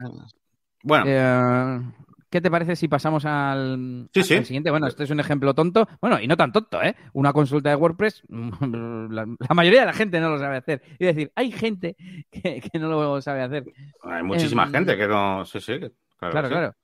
bueno. 0.83 1.05
Eh, 1.07 1.81
¿Qué 2.29 2.41
te 2.41 2.51
parece 2.51 2.75
si 2.75 2.89
pasamos 2.89 3.25
al, 3.25 4.09
siguiente? 4.13 4.71
Bueno, 4.71 4.89
este 4.89 5.05
es 5.05 5.11
un 5.11 5.21
ejemplo 5.21 5.55
tonto. 5.55 5.89
Bueno, 6.01 6.21
y 6.21 6.27
no 6.27 6.37
tan 6.37 6.51
tonto, 6.51 6.83
¿eh? 6.83 6.97
Una 7.13 7.33
consulta 7.33 7.71
de 7.71 7.77
WordPress, 7.77 8.25
la, 8.29 9.27
mayoría 9.55 9.81
de 9.81 9.87
la 9.87 9.93
gente 9.93 10.19
no 10.19 10.31
lo 10.31 10.39
sabe 10.41 10.57
hacer. 10.57 10.83
Es 10.99 11.15
decir, 11.15 11.31
hay 11.37 11.53
gente 11.53 11.95
que, 12.31 12.69
no 12.81 12.89
lo 12.89 13.23
sabe 13.23 13.43
hacer. 13.43 13.65
Hay 14.03 14.25
muchísima 14.25 14.65
em, 14.65 14.73
gente 14.73 14.97
que 14.97 15.07
no. 15.07 15.45
Sí, 15.45 15.61
sí. 15.61 15.79
Claro, 16.19 16.49
claro. 16.49 16.75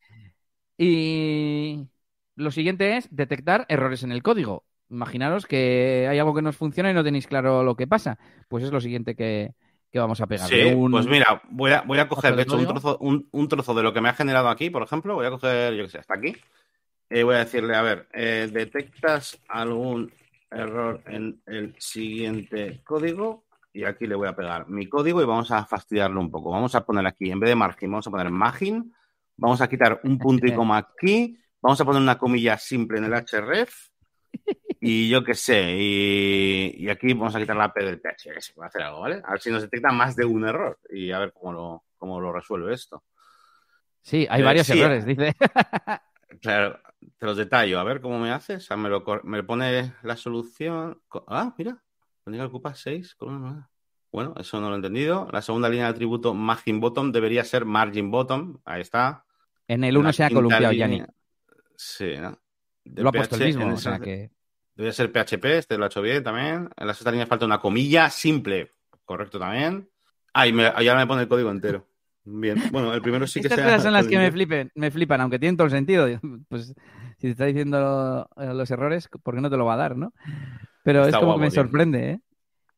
Y 0.78 1.88
lo 2.36 2.50
siguiente 2.50 2.96
es 2.96 3.09
detectar 3.11 3.66
errores 3.68 4.05
en 4.05 4.12
el 4.12 4.22
código. 4.22 4.64
Imaginaros 4.93 5.47
que 5.47 6.07
hay 6.07 6.18
algo 6.18 6.34
que 6.34 6.43
no 6.43 6.53
funciona 6.53 6.90
y 6.90 6.95
no 6.95 7.03
tenéis 7.03 7.26
claro 7.26 7.62
lo 7.62 7.74
que 7.74 7.86
pasa. 7.86 8.18
Pues 8.49 8.62
es 8.62 8.70
lo 8.70 8.78
siguiente 8.78 9.16
que, 9.16 9.55
que 9.90 9.99
vamos 9.99 10.20
a 10.20 10.26
pegar. 10.26 10.51
Sí, 10.51 10.76
pues 10.90 11.07
mira, 11.07 11.40
voy 11.49 11.72
a, 11.72 11.80
voy 11.80 11.99
a 11.99 12.09
coger, 12.09 12.36
de 12.36 12.43
hecho, 12.43 12.59
un 12.59 12.66
trozo, 12.66 12.99
un, 12.99 13.49
trozo, 13.49 13.72
de 13.72 13.82
lo 13.82 13.95
que 13.95 14.03
me 14.03 14.11
ha 14.11 14.14
generado 14.14 14.51
aquí, 14.51 14.68
por 14.68 14.82
ejemplo, 14.82 15.14
voy 15.14 15.24
a 15.24 15.30
coger, 15.30 15.72
yo 15.72 15.84
qué 15.84 15.90
sé, 15.90 15.99
hasta 15.99 16.14
aquí. 16.14 16.36
Y 17.09 17.22
voy 17.22 17.36
a 17.36 17.38
decirle, 17.38 17.74
a 17.74 17.80
ver, 17.80 18.07
eh, 18.12 18.51
¿detectas 18.53 19.40
algún 19.49 20.12
error 20.51 21.03
en 21.07 21.40
el 21.47 21.74
siguiente 21.78 22.82
código? 22.84 23.45
Y 23.72 23.84
aquí 23.84 24.07
le 24.07 24.14
voy 24.14 24.28
a 24.28 24.36
pegar 24.36 24.68
mi 24.68 24.90
código 24.90 25.22
y 25.22 25.24
vamos 25.24 25.51
a 25.53 25.64
fastidiarlo 25.64 26.20
un 26.20 26.30
poco. 26.30 26.51
Vamos 26.51 26.74
a 26.74 26.84
poner 26.84 27.07
aquí, 27.07 27.30
en 27.30 27.40
vez 27.40 27.49
de 27.49 27.57
margin, 27.57 27.90
vamos 27.90 28.07
a 28.07 28.11
poner 28.11 28.30
margin. 28.30 28.93
Vamos 29.38 29.62
a 29.62 29.68
quitar 29.70 30.01
un 30.05 30.18
punto 30.18 30.47
y 30.47 30.53
coma 30.53 30.76
aquí. 30.76 31.38
Vamos 31.62 31.80
a 31.80 31.84
poner 31.86 32.03
una 32.03 32.18
comilla 32.18 32.59
simple 32.59 32.99
en 32.99 33.05
el 33.05 33.12
href 33.12 33.93
y 34.85 35.09
yo 35.09 35.22
qué 35.22 35.35
sé, 35.35 35.76
y, 35.78 36.89
aquí 36.89 37.12
vamos 37.14 37.37
a 37.37 37.39
quitar 37.39 37.55
la 37.55 37.72
P 37.72 37.85
del 37.85 38.01
PH, 38.01 38.35
que 38.35 38.41
se 38.41 38.53
puede 38.53 38.66
hacer 38.66 38.83
algo, 38.83 39.03
¿vale? 39.03 39.22
A 39.24 39.30
ver 39.30 39.41
si 39.41 39.49
nos 39.49 39.62
detecta 39.62 39.93
más 39.93 40.16
de 40.16 40.24
un 40.24 40.45
error 40.45 40.76
y 40.91 41.12
a 41.12 41.20
ver 41.20 41.33
cómo 41.33 41.53
lo, 41.53 41.85
cómo 41.97 42.20
lo 42.20 42.33
resuelve 42.33 42.74
esto. 42.74 43.05
Sí, 44.01 44.26
hay 44.28 44.41
eh, 44.41 44.45
varios 44.45 44.68
errores, 44.70 45.07
dice. 45.07 45.37
claro, 46.43 46.80
te 47.16 47.26
los 47.26 47.37
detallo, 47.37 47.78
a 47.78 47.85
ver 47.85 48.01
cómo 48.01 48.18
me 48.18 48.33
hace. 48.33 48.57
O 48.57 48.61
sea, 48.61 48.76
me, 48.76 48.89
lo, 48.89 49.05
me 49.22 49.45
pone 49.45 49.95
la 50.03 50.16
solución. 50.16 51.01
Ah, 51.28 51.55
mira, 51.57 51.80
que 52.24 52.43
ocupa 52.43 52.74
6 52.74 53.16
Bueno, 54.11 54.35
eso 54.37 54.61
no 54.61 54.66
lo 54.66 54.72
he 54.72 54.76
entendido. 54.78 55.28
La 55.30 55.43
segunda 55.43 55.68
línea 55.68 55.85
de 55.85 55.93
atributo 55.93 56.35
margin 56.35 56.80
bottom 56.80 57.12
debería 57.12 57.45
ser 57.45 57.64
margin 57.64 58.11
bottom. 58.11 58.59
Ahí 58.64 58.80
está. 58.80 59.24
En 59.68 59.85
el 59.85 59.97
1 59.97 60.12
se 60.12 60.24
ha 60.24 60.30
columpiado, 60.30 60.72
Yanni. 60.72 61.05
Sí, 61.76 62.16
¿no? 62.16 62.37
lo 62.85 63.11
ha 63.11 63.12
puesto 63.12 63.37
el 63.37 63.45
mismo, 63.45 63.74
o 63.74 63.76
sea 63.76 64.01
que. 64.01 64.33
Debe 64.75 64.93
ser 64.93 65.11
PHP, 65.12 65.45
este 65.45 65.77
lo 65.77 65.85
ha 65.85 65.89
hecho 65.89 66.03
bien 66.03 66.23
también. 66.23 66.70
En 66.77 66.87
la 66.87 66.95
sexta 66.95 67.11
línea 67.11 67.27
falta 67.27 67.45
una 67.45 67.61
comilla 67.61 68.09
simple, 68.11 68.73
correcto 69.05 69.39
también. 69.39 69.89
Ah, 70.33 70.47
y, 70.47 70.53
me, 70.53 70.66
ahora 70.66 70.97
me 70.97 71.07
pone 71.07 71.23
el 71.23 71.29
código 71.29 71.51
entero. 71.51 71.87
Bien, 72.25 72.62
bueno, 72.70 72.95
el 72.95 73.03
primero 73.03 73.27
sí 73.27 73.41
que 73.41 73.49
Estas 73.49 73.61
cosas 73.61 73.83
son 73.83 73.93
las 73.93 74.07
que 74.07 74.16
me, 74.16 74.31
flipen, 74.31 74.70
me 74.75 74.91
flipan, 74.91 75.20
aunque 75.20 75.39
tienen 75.39 75.57
todo 75.57 75.66
el 75.66 75.73
sentido. 75.73 76.07
Pues 76.49 76.75
si 77.18 77.27
te 77.27 77.31
está 77.31 77.45
diciendo 77.47 78.29
los 78.37 78.70
errores, 78.70 79.09
¿por 79.23 79.35
qué 79.35 79.41
no 79.41 79.51
te 79.51 79.57
lo 79.57 79.64
va 79.64 79.75
a 79.75 79.79
dar, 79.79 79.97
no? 79.97 80.12
Pero 80.83 81.07
es 81.07 81.14
como 81.14 81.37
que 81.37 81.43
me 81.43 81.51
sorprende, 81.51 82.11
¿eh? 82.11 82.20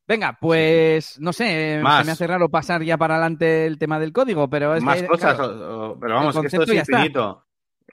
Venga, 0.06 0.36
pues 0.38 1.18
no 1.18 1.32
sé, 1.32 1.78
se 1.78 1.82
me 1.82 2.12
hace 2.12 2.26
raro 2.26 2.50
pasar 2.50 2.82
ya 2.82 2.98
para 2.98 3.14
adelante 3.14 3.66
el 3.66 3.78
tema 3.78 3.98
del 3.98 4.12
código, 4.12 4.50
pero 4.50 4.74
es 4.74 4.82
Más 4.82 5.02
cosas, 5.04 5.36
pero 5.36 6.14
vamos, 6.14 6.38
que 6.38 6.46
esto 6.46 6.62
es 6.62 6.74
infinito. 6.74 7.43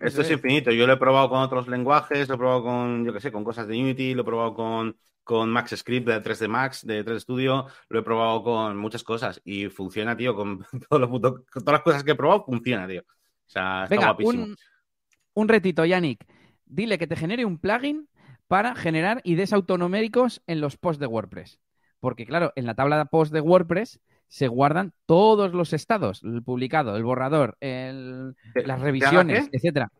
Esto 0.01 0.21
es 0.21 0.31
infinito. 0.31 0.71
Yo 0.71 0.87
lo 0.87 0.93
he 0.93 0.97
probado 0.97 1.29
con 1.29 1.39
otros 1.39 1.67
lenguajes, 1.67 2.27
lo 2.27 2.35
he 2.35 2.37
probado 2.37 2.63
con, 2.63 3.05
yo 3.05 3.13
qué 3.13 3.19
sé, 3.19 3.31
con 3.31 3.43
cosas 3.43 3.67
de 3.67 3.79
Unity, 3.79 4.13
lo 4.13 4.21
he 4.21 4.25
probado 4.25 4.53
con, 4.53 4.97
con 5.23 5.49
Max 5.49 5.75
Script 5.77 6.07
de 6.07 6.21
3D 6.21 6.47
Max, 6.47 6.85
de 6.85 7.03
3 7.03 7.21
Studio, 7.21 7.67
lo 7.89 7.99
he 7.99 8.03
probado 8.03 8.43
con 8.43 8.77
muchas 8.77 9.03
cosas 9.03 9.41
y 9.45 9.67
funciona, 9.67 10.17
tío, 10.17 10.35
con, 10.35 10.65
todas 10.89 11.09
las 11.65 11.81
cosas 11.81 12.03
que 12.03 12.11
he 12.11 12.15
probado, 12.15 12.45
funciona, 12.45 12.87
tío. 12.87 13.01
O 13.01 13.49
sea, 13.49 13.83
está 13.83 13.95
guapísimo. 13.95 14.43
Un, 14.43 14.55
un 15.33 15.47
retito, 15.47 15.85
Yannick. 15.85 16.25
Dile 16.65 16.97
que 16.97 17.07
te 17.07 17.15
genere 17.15 17.45
un 17.45 17.59
plugin 17.59 18.07
para 18.47 18.75
generar 18.75 19.21
IDs 19.23 19.53
autonoméricos 19.53 20.41
en 20.47 20.61
los 20.61 20.77
posts 20.77 20.99
de 20.99 21.07
WordPress. 21.07 21.59
Porque, 21.99 22.25
claro, 22.25 22.51
en 22.55 22.65
la 22.65 22.75
tabla 22.75 22.97
de 22.97 23.05
posts 23.05 23.31
de 23.31 23.41
WordPress 23.41 23.99
se 24.31 24.47
guardan 24.47 24.93
todos 25.05 25.51
los 25.51 25.73
estados, 25.73 26.23
el 26.23 26.41
publicado, 26.41 26.95
el 26.95 27.03
borrador, 27.03 27.57
las 27.59 28.79
revisiones, 28.79 29.49
etcétera. 29.51 29.91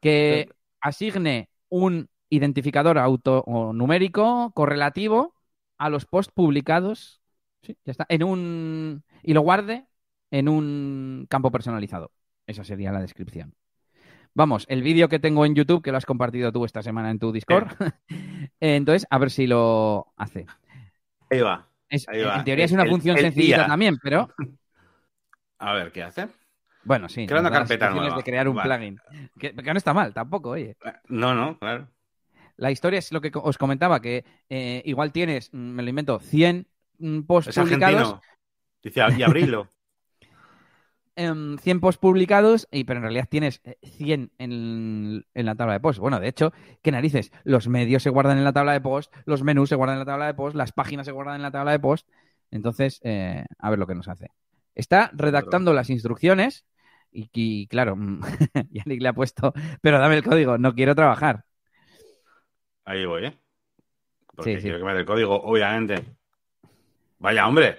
Que 0.00 0.48
asigne 0.80 1.50
un 1.68 2.08
identificador 2.30 2.96
auto 2.96 3.44
numérico 3.74 4.52
correlativo 4.54 5.34
a 5.76 5.90
los 5.90 6.06
posts 6.06 6.32
publicados, 6.32 7.20
ya 7.62 7.74
está, 7.84 8.06
en 8.08 8.24
un 8.24 9.04
y 9.22 9.34
lo 9.34 9.42
guarde 9.42 9.86
en 10.30 10.48
un 10.48 11.26
campo 11.28 11.50
personalizado. 11.50 12.10
Esa 12.46 12.64
sería 12.64 12.90
la 12.90 13.02
descripción. 13.02 13.54
Vamos, 14.32 14.64
el 14.70 14.82
vídeo 14.82 15.10
que 15.10 15.18
tengo 15.18 15.44
en 15.44 15.54
YouTube, 15.54 15.82
que 15.82 15.92
lo 15.92 15.98
has 15.98 16.06
compartido 16.06 16.52
tú 16.52 16.64
esta 16.64 16.82
semana 16.82 17.10
en 17.10 17.18
tu 17.18 17.32
Discord. 17.32 17.66
Entonces, 18.60 19.06
a 19.10 19.18
ver 19.18 19.30
si 19.30 19.46
lo 19.46 20.14
hace. 20.16 20.46
Ahí 21.28 21.40
va. 21.40 21.71
En 21.92 22.44
teoría 22.44 22.64
es 22.64 22.72
una 22.72 22.86
función 22.86 23.18
sencilla 23.18 23.66
también, 23.66 23.98
pero. 24.02 24.28
A 25.58 25.74
ver, 25.74 25.92
¿qué 25.92 26.02
hace? 26.02 26.28
Bueno, 26.84 27.08
sí. 27.08 27.26
Crea 27.26 27.40
una 27.40 27.50
carpeta 27.50 27.90
nueva. 27.90 28.16
de 28.16 28.22
crear 28.24 28.48
un 28.48 28.60
plugin. 28.60 28.98
Que, 29.38 29.52
no 29.52 29.78
está 29.78 29.94
mal, 29.94 30.12
tampoco, 30.12 30.50
oye. 30.50 30.76
Eh, 30.84 30.92
no, 31.08 31.34
no, 31.34 31.56
claro. 31.58 31.88
La 32.56 32.70
historia 32.70 32.98
es 32.98 33.12
lo 33.12 33.20
que 33.20 33.30
os 33.32 33.58
comentaba, 33.58 34.00
que 34.00 34.24
eh, 34.48 34.82
igual 34.84 35.12
tienes, 35.12 35.52
mm, 35.52 35.56
me 35.56 35.82
lo 35.82 35.88
invento, 35.90 36.18
100 36.18 36.66
mm, 36.98 37.20
posts 37.20 37.56
publicados. 37.56 38.18
Dice, 38.82 39.00
y 39.16 39.22
abrilo. 39.22 39.68
100 41.14 41.58
em, 41.64 41.80
posts 41.80 42.00
publicados, 42.00 42.68
y, 42.70 42.84
pero 42.84 42.98
en 42.98 43.02
realidad 43.02 43.28
tienes 43.30 43.60
100 43.82 44.22
eh, 44.22 44.28
en, 44.38 45.24
la 45.34 45.54
tabla 45.54 45.74
de 45.74 45.80
posts. 45.80 46.00
Bueno, 46.00 46.20
de 46.20 46.28
hecho, 46.28 46.52
¿qué 46.82 46.90
narices? 46.90 47.32
Los 47.44 47.68
medios 47.68 48.02
se 48.02 48.10
guardan 48.10 48.38
en 48.38 48.44
la 48.44 48.52
tabla 48.52 48.72
de 48.72 48.80
posts, 48.80 49.14
los 49.26 49.42
menús 49.42 49.68
se 49.68 49.74
guardan 49.74 49.96
en 49.96 50.00
la 50.00 50.06
tabla 50.06 50.26
de 50.26 50.34
posts, 50.34 50.56
las 50.56 50.72
páginas 50.72 51.06
se 51.06 51.12
guardan 51.12 51.36
en 51.36 51.42
la 51.42 51.50
tabla 51.50 51.72
de 51.72 51.78
posts. 51.78 52.10
Entonces, 52.50 53.00
eh, 53.04 53.44
a 53.58 53.70
ver 53.70 53.78
lo 53.78 53.86
que 53.86 53.94
nos 53.94 54.08
hace. 54.08 54.30
Está 54.74 55.10
redactando 55.12 55.72
las 55.74 55.90
instrucciones 55.90 56.64
y, 57.10 57.66
claro, 57.66 57.96
Yannick 58.70 59.02
le 59.02 59.08
ha 59.08 59.12
puesto, 59.12 59.52
pero 59.82 59.98
dame 59.98 60.16
el 60.16 60.22
código, 60.22 60.56
no 60.56 60.74
quiero 60.74 60.94
trabajar. 60.94 61.44
Ahí 62.84 63.04
voy, 63.04 63.26
¿eh? 63.26 63.38
Porque 64.34 64.58
quiero 64.58 64.78
que 64.78 64.84
me 64.84 64.94
dé 64.94 65.00
el 65.00 65.06
código, 65.06 65.42
obviamente. 65.42 66.02
Vaya, 67.18 67.46
hombre. 67.46 67.78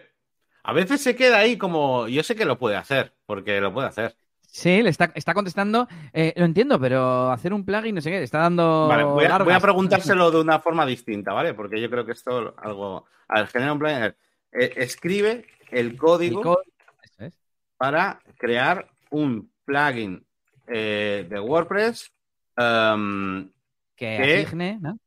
A 0.63 0.71
veces 0.71 1.01
se 1.01 1.15
queda 1.15 1.39
ahí 1.39 1.57
como, 1.57 2.07
yo 2.07 2.23
sé 2.23 2.35
que 2.35 2.45
lo 2.45 2.57
puede 2.57 2.77
hacer, 2.77 3.13
porque 3.33 3.59
lo 3.59 3.73
puede 3.73 3.87
hacer. 3.87 4.15
Sí, 4.45 4.83
le 4.83 4.91
está, 4.91 5.11
está 5.15 5.33
contestando, 5.33 5.87
eh, 6.13 6.31
lo 6.35 6.45
entiendo, 6.45 6.79
pero 6.79 7.31
hacer 7.31 7.53
un 7.53 7.65
plugin, 7.65 7.95
no 7.95 8.01
sé 8.01 8.11
qué, 8.11 8.21
está 8.21 8.37
dando. 8.37 8.87
Vale, 8.87 9.03
voy 9.03 9.25
a, 9.25 9.59
preguntárselo 9.59 10.29
de 10.29 10.39
una 10.39 10.59
forma 10.59 10.85
distinta, 10.85 11.33
¿vale? 11.33 11.55
Porque 11.55 11.81
yo 11.81 11.89
creo 11.89 12.05
que 12.05 12.11
esto 12.11 12.53
algo. 12.57 13.05
A 13.29 13.39
ver, 13.39 13.47
genera 13.47 13.73
un 13.73 13.79
plugin. 13.79 14.13
Eh, 14.51 14.73
escribe 14.75 15.47
el 15.71 15.97
código, 15.97 16.61
para 17.77 18.21
crear 18.37 18.87
un 19.09 19.51
plugin 19.65 20.23
eh, 20.67 21.25
de 21.27 21.39
WordPress 21.39 22.13
em, 22.55 23.49
que, 23.95 24.43
asigne, 24.43 24.77
¿no? 24.79 24.99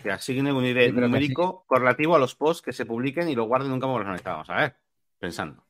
que 0.00 0.12
asigne 0.12 0.52
un 0.52 0.64
ID 0.64 0.92
numérico 0.92 1.64
correlativo 1.66 2.14
a 2.14 2.20
los 2.20 2.36
posts 2.36 2.62
que 2.62 2.72
se 2.72 2.86
publiquen 2.86 3.28
y 3.28 3.34
lo 3.34 3.46
guarden 3.46 3.70
en 3.70 3.74
un 3.74 3.80
campo. 3.80 4.00
Vamos 4.24 4.50
a 4.50 4.54
ver, 4.54 4.76
pensando. 5.18 5.67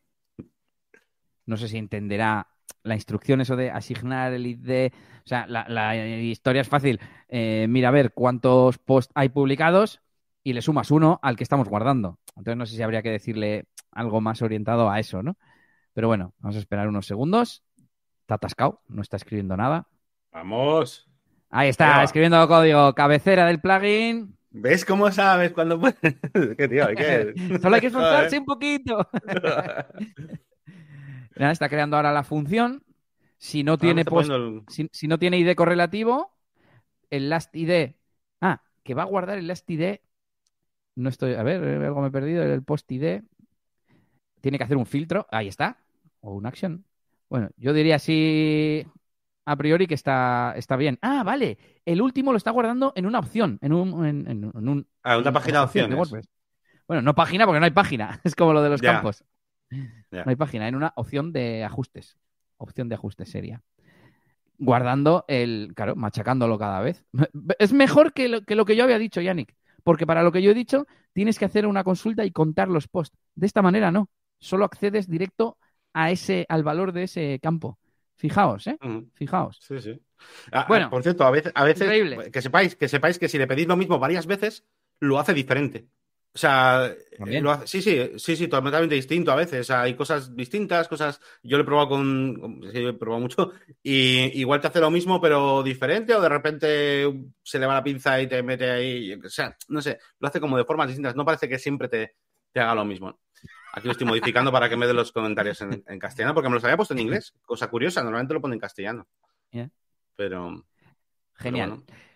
No 1.48 1.56
sé 1.56 1.66
si 1.66 1.78
entenderá 1.78 2.46
la 2.82 2.94
instrucción, 2.94 3.40
eso 3.40 3.56
de 3.56 3.70
asignar 3.70 4.34
el 4.34 4.46
ID. 4.46 4.92
O 5.24 5.26
sea, 5.28 5.46
la, 5.46 5.96
historia 5.96 6.60
es 6.60 6.68
fácil. 6.68 7.00
Eh, 7.28 7.66
mira 7.70 7.88
a 7.88 7.92
ver 7.92 8.12
cuántos 8.12 8.76
posts 8.76 9.12
hay 9.14 9.30
publicados 9.30 10.02
y 10.44 10.52
le 10.52 10.60
sumas 10.60 10.90
uno 10.90 11.18
al 11.22 11.36
que 11.36 11.44
estamos 11.44 11.68
guardando. 11.68 12.18
Entonces 12.36 12.56
no 12.58 12.66
sé 12.66 12.76
si 12.76 12.82
habría 12.82 13.02
que 13.02 13.10
decirle 13.10 13.64
algo 13.92 14.20
más 14.20 14.42
orientado 14.42 14.90
a 14.90 15.00
eso, 15.00 15.22
¿no? 15.22 15.38
Pero 15.94 16.08
bueno, 16.08 16.34
vamos 16.38 16.56
a 16.56 16.60
esperar 16.60 16.86
unos 16.86 17.06
segundos. 17.06 17.62
Está 18.20 18.34
atascado, 18.34 18.82
no 18.86 19.00
está 19.00 19.16
escribiendo 19.16 19.56
nada. 19.56 19.88
Vamos. 20.32 21.08
Ahí 21.48 21.70
está, 21.70 22.02
escribiendo 22.02 22.46
código 22.46 22.94
cabecera 22.94 23.46
del 23.46 23.60
plugin. 23.60 24.36
¿Ves 24.50 24.84
cómo 24.84 25.10
sabes 25.10 25.52
cuando 25.52 25.80
puedes? 25.80 25.96
¿Qué 26.58 26.68
tío? 26.68 26.86
Solo 27.62 27.74
hay 27.74 27.80
que 27.80 27.86
esforzarse 27.86 28.38
un 28.38 28.44
poquito. 28.44 29.08
está 31.38 31.68
creando 31.68 31.96
ahora 31.96 32.12
la 32.12 32.24
función. 32.24 32.82
Si 33.38 33.62
no 33.62 33.78
tiene 33.78 34.04
si, 34.68 35.06
no 35.06 35.18
tiene 35.18 35.38
ID 35.38 35.54
correlativo, 35.54 36.36
el 37.10 37.30
last 37.30 37.54
ID. 37.54 37.94
Ah, 38.40 38.62
que 38.82 38.94
va 38.94 39.02
a 39.02 39.06
guardar 39.06 39.38
el 39.38 39.46
last 39.46 39.68
ID. 39.70 40.00
No 40.96 41.08
estoy. 41.08 41.34
A 41.34 41.42
ver, 41.42 41.62
algo 41.84 42.00
me 42.00 42.08
he 42.08 42.10
perdido. 42.10 42.42
El 42.42 42.62
post 42.64 42.90
ID. 42.90 43.22
Tiene 44.40 44.58
que 44.58 44.64
hacer 44.64 44.76
un 44.76 44.86
filtro. 44.86 45.26
Ahí 45.30 45.48
está. 45.48 45.78
O 46.20 46.34
un 46.34 46.46
action. 46.46 46.84
Bueno, 47.28 47.50
yo 47.56 47.72
diría 47.72 47.98
si 47.98 48.86
a 49.48 49.56
priori 49.56 49.86
que 49.86 49.94
está, 49.94 50.52
está 50.56 50.76
bien. 50.76 50.98
Ah, 51.00 51.22
vale. 51.24 51.56
El 51.86 52.02
último 52.02 52.32
lo 52.32 52.36
está 52.36 52.50
guardando 52.50 52.92
en 52.94 53.06
una 53.06 53.18
opción, 53.18 53.58
en 53.62 53.72
un... 53.72 54.04
En, 54.04 54.44
un 54.44 54.86
ah, 55.02 55.16
una 55.16 55.32
página 55.32 55.60
de 55.60 55.64
opciones. 55.64 56.10
bueno, 56.86 57.00
no 57.00 57.14
página 57.14 57.46
porque 57.46 57.58
no 57.58 57.64
hay 57.64 57.70
página. 57.70 58.20
Es 58.24 58.34
como 58.34 58.52
lo 58.52 58.62
de 58.62 58.68
los 58.68 58.82
campos. 58.82 59.24
No 59.70 60.22
hay 60.24 60.36
página, 60.36 60.68
en 60.68 60.74
una 60.74 60.92
opción 60.96 61.32
de 61.32 61.64
ajustes. 61.64 62.18
Opción 62.56 62.88
de 62.88 62.94
ajustes 62.94 63.30
seria. 63.30 63.62
Guardando 64.58 65.24
el, 65.28 65.72
claro, 65.76 65.94
machacándolo 65.96 66.58
cada 66.58 66.80
vez. 66.80 67.04
Es 67.58 67.72
mejor 67.72 68.12
que 68.12 68.28
lo 68.28 68.42
que, 68.42 68.54
lo 68.54 68.64
que 68.64 68.76
yo 68.76 68.84
había 68.84 68.98
dicho, 68.98 69.20
Yannick. 69.20 69.54
Porque 69.84 70.06
para 70.06 70.22
lo 70.22 70.32
que 70.32 70.42
yo 70.42 70.50
he 70.50 70.54
dicho, 70.54 70.86
tienes 71.12 71.38
que 71.38 71.44
hacer 71.44 71.66
una 71.66 71.84
consulta 71.84 72.24
y 72.24 72.30
contar 72.30 72.68
los 72.68 72.88
posts. 72.88 73.16
De 73.34 73.46
esta 73.46 73.62
manera 73.62 73.90
no. 73.90 74.10
Solo 74.38 74.64
accedes 74.64 75.08
directo 75.08 75.58
a 75.92 76.10
ese, 76.10 76.46
al 76.48 76.62
valor 76.62 76.92
de 76.92 77.04
ese 77.04 77.38
campo. 77.42 77.78
Fijaos, 78.16 78.66
¿eh? 78.66 78.76
Fijaos. 79.14 79.58
Sí, 79.60 79.80
sí. 79.80 80.00
Ah, 80.50 80.62
ah, 80.62 80.64
bueno, 80.68 80.90
por 80.90 81.02
cierto, 81.02 81.24
a 81.24 81.30
veces, 81.30 81.52
a 81.54 81.64
veces 81.64 82.30
que 82.32 82.42
sepáis, 82.42 82.74
que 82.74 82.88
sepáis 82.88 83.18
que 83.18 83.28
si 83.28 83.38
le 83.38 83.46
pedís 83.46 83.68
lo 83.68 83.76
mismo 83.76 84.00
varias 84.00 84.26
veces, 84.26 84.64
lo 84.98 85.20
hace 85.20 85.34
diferente. 85.34 85.86
O 86.34 86.38
sea, 86.38 86.94
lo 87.18 87.66
sí, 87.66 87.82
sí, 87.82 88.12
sí, 88.16 88.36
sí, 88.36 88.48
totalmente 88.48 88.94
distinto 88.94 89.32
a 89.32 89.36
veces. 89.36 89.70
hay 89.70 89.94
cosas 89.94 90.36
distintas, 90.36 90.86
cosas. 90.86 91.20
Yo 91.42 91.56
lo 91.56 91.62
he 91.62 91.66
probado 91.66 91.88
con. 91.88 92.60
Sí, 92.72 92.84
he 92.84 92.92
probado 92.92 93.22
mucho. 93.22 93.52
Y 93.82 94.38
igual 94.38 94.60
te 94.60 94.68
hace 94.68 94.80
lo 94.80 94.90
mismo, 94.90 95.20
pero 95.20 95.62
diferente, 95.62 96.14
o 96.14 96.20
de 96.20 96.28
repente 96.28 97.12
se 97.42 97.58
le 97.58 97.66
va 97.66 97.74
la 97.74 97.82
pinza 97.82 98.20
y 98.20 98.28
te 98.28 98.42
mete 98.42 98.70
ahí. 98.70 99.14
O 99.14 99.28
sea, 99.28 99.56
no 99.68 99.80
sé, 99.82 99.98
lo 100.20 100.28
hace 100.28 100.40
como 100.40 100.56
de 100.56 100.64
formas 100.64 100.86
distintas. 100.86 101.16
No 101.16 101.24
parece 101.24 101.48
que 101.48 101.58
siempre 101.58 101.88
te, 101.88 102.14
te 102.52 102.60
haga 102.60 102.74
lo 102.74 102.84
mismo. 102.84 103.18
Aquí 103.72 103.86
lo 103.86 103.92
estoy 103.92 104.06
modificando 104.06 104.52
para 104.52 104.68
que 104.68 104.76
me 104.76 104.86
dé 104.86 104.94
los 104.94 105.12
comentarios 105.12 105.60
en, 105.60 105.98
castellano, 105.98 106.34
porque 106.34 106.48
me 106.48 106.54
los 106.54 106.64
había 106.64 106.76
puesto 106.76 106.94
en 106.94 107.00
inglés. 107.00 107.34
Cosa 107.44 107.68
curiosa, 107.68 108.02
normalmente 108.02 108.34
lo 108.34 108.40
pone 108.40 108.54
en 108.54 108.60
castellano. 108.60 109.08
Pero. 110.14 110.66
Genial. 111.34 111.70
bueno. 111.70 112.07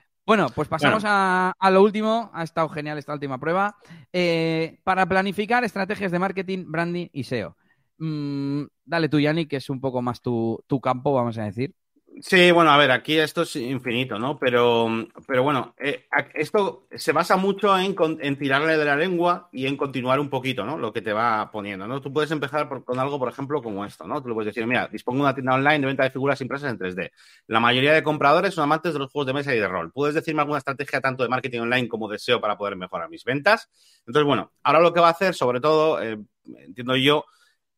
Pues 0.55 0.69
pasamos 0.69 1.03
A, 1.07 1.71
lo 1.71 1.83
último. 1.83 2.31
Ha 2.33 2.43
estado 2.43 2.69
genial 2.69 2.99
esta 2.99 3.13
última 3.13 3.39
prueba. 3.39 3.77
Eh, 4.13 4.79
para 4.85 5.07
planificar 5.07 5.65
estrategias 5.65 6.13
de 6.13 6.19
marketing, 6.19 6.65
branding 6.69 7.09
y 7.13 7.25
SEO. 7.25 7.57
Mm, 7.99 8.65
dale 8.85 9.09
tú, 9.09 9.21
Yanni, 9.21 9.47
que 9.47 9.57
es 9.57 9.69
un 9.71 9.81
poco 9.81 10.03
más 10.03 10.21
tu 10.23 10.81
campo, 10.83 11.13
vamos 11.13 11.39
a 11.39 11.45
decir. 11.45 11.75
Sí, 12.21 12.51
bueno, 12.51 12.71
a 12.71 12.77
ver, 12.77 12.91
aquí 12.91 13.19
esto 13.19 13.43
es 13.43 13.57
infinito, 13.57 14.19
¿no? 14.19 14.39
Pero, 14.39 14.87
pero 15.27 15.43
bueno, 15.43 15.75
eh, 15.79 16.07
esto 16.35 16.87
se 16.95 17.13
basa 17.13 17.37
mucho 17.37 17.77
en, 17.79 17.95
tirarle 18.39 18.77
de 18.77 18.85
la 18.85 18.97
lengua 18.97 19.49
y 19.51 19.67
en 19.67 19.77
continuar 19.77 20.21
un 20.21 20.29
poquito, 20.29 20.65
¿no? 20.65 20.77
Lo 20.77 20.93
que 20.93 21.01
te 21.01 21.13
va 21.13 21.51
poniendo, 21.51 21.87
¿no? 21.87 22.01
Tú 22.01 22.13
puedes 22.13 22.31
empezar 22.31 22.69
con 22.85 22.99
algo, 22.99 23.19
por 23.19 23.29
ejemplo, 23.31 23.63
como 23.63 23.85
esto, 23.85 24.07
¿no? 24.07 24.23
Tú 24.23 24.29
le 24.29 24.35
puedes 24.35 24.55
decir, 24.55 24.67
mira, 24.67 24.89
dispongo 24.89 25.23
una 25.23 25.35
tienda 25.35 25.55
online 25.55 25.81
de 25.81 25.87
venta 25.87 26.03
de 26.05 26.11
figuras 26.11 26.41
impresas 26.41 26.71
en 26.71 26.79
3D. 26.79 27.11
La 27.47 27.61
mayoría 27.61 27.93
de 27.93 28.03
compradores 28.03 28.55
son 28.55 28.65
amantes 28.65 28.93
de 28.93 28.99
los 28.99 29.11
juegos 29.11 29.27
de 29.27 29.33
mesa 29.33 29.55
y 29.55 29.59
de 29.59 29.69
rol. 29.69 29.91
¿Puedes 29.91 30.15
decirme 30.15 30.43
alguna 30.43 30.59
estrategia 30.59 31.01
tanto 31.01 31.23
de 31.23 31.29
marketing 31.31 31.61
online 31.61 31.89
como 31.89 32.09
de 32.09 32.19
SEO 32.19 32.41
para 32.41 32.59
poder 32.59 32.77
mejorar 32.77 33.09
mis 33.09 33.25
ventas? 33.25 33.71
Entonces, 34.07 34.27
bueno, 34.27 34.53
ahora 34.63 34.81
lo 34.81 34.93
que 34.93 35.01
va 35.01 35.09
a 35.09 35.13
hacer, 35.13 35.35
sobre 35.35 35.61
todo, 35.61 36.01
eh, 36.03 36.19
entiendo 36.45 36.95
yo, 36.97 37.25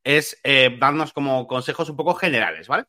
es 0.02 0.38
eh, 0.42 0.76
darnos 0.78 1.12
como 1.12 1.46
consejos 1.46 1.88
un 1.88 1.96
poco 1.96 2.14
generales, 2.14 2.68
¿vale? 2.68 2.84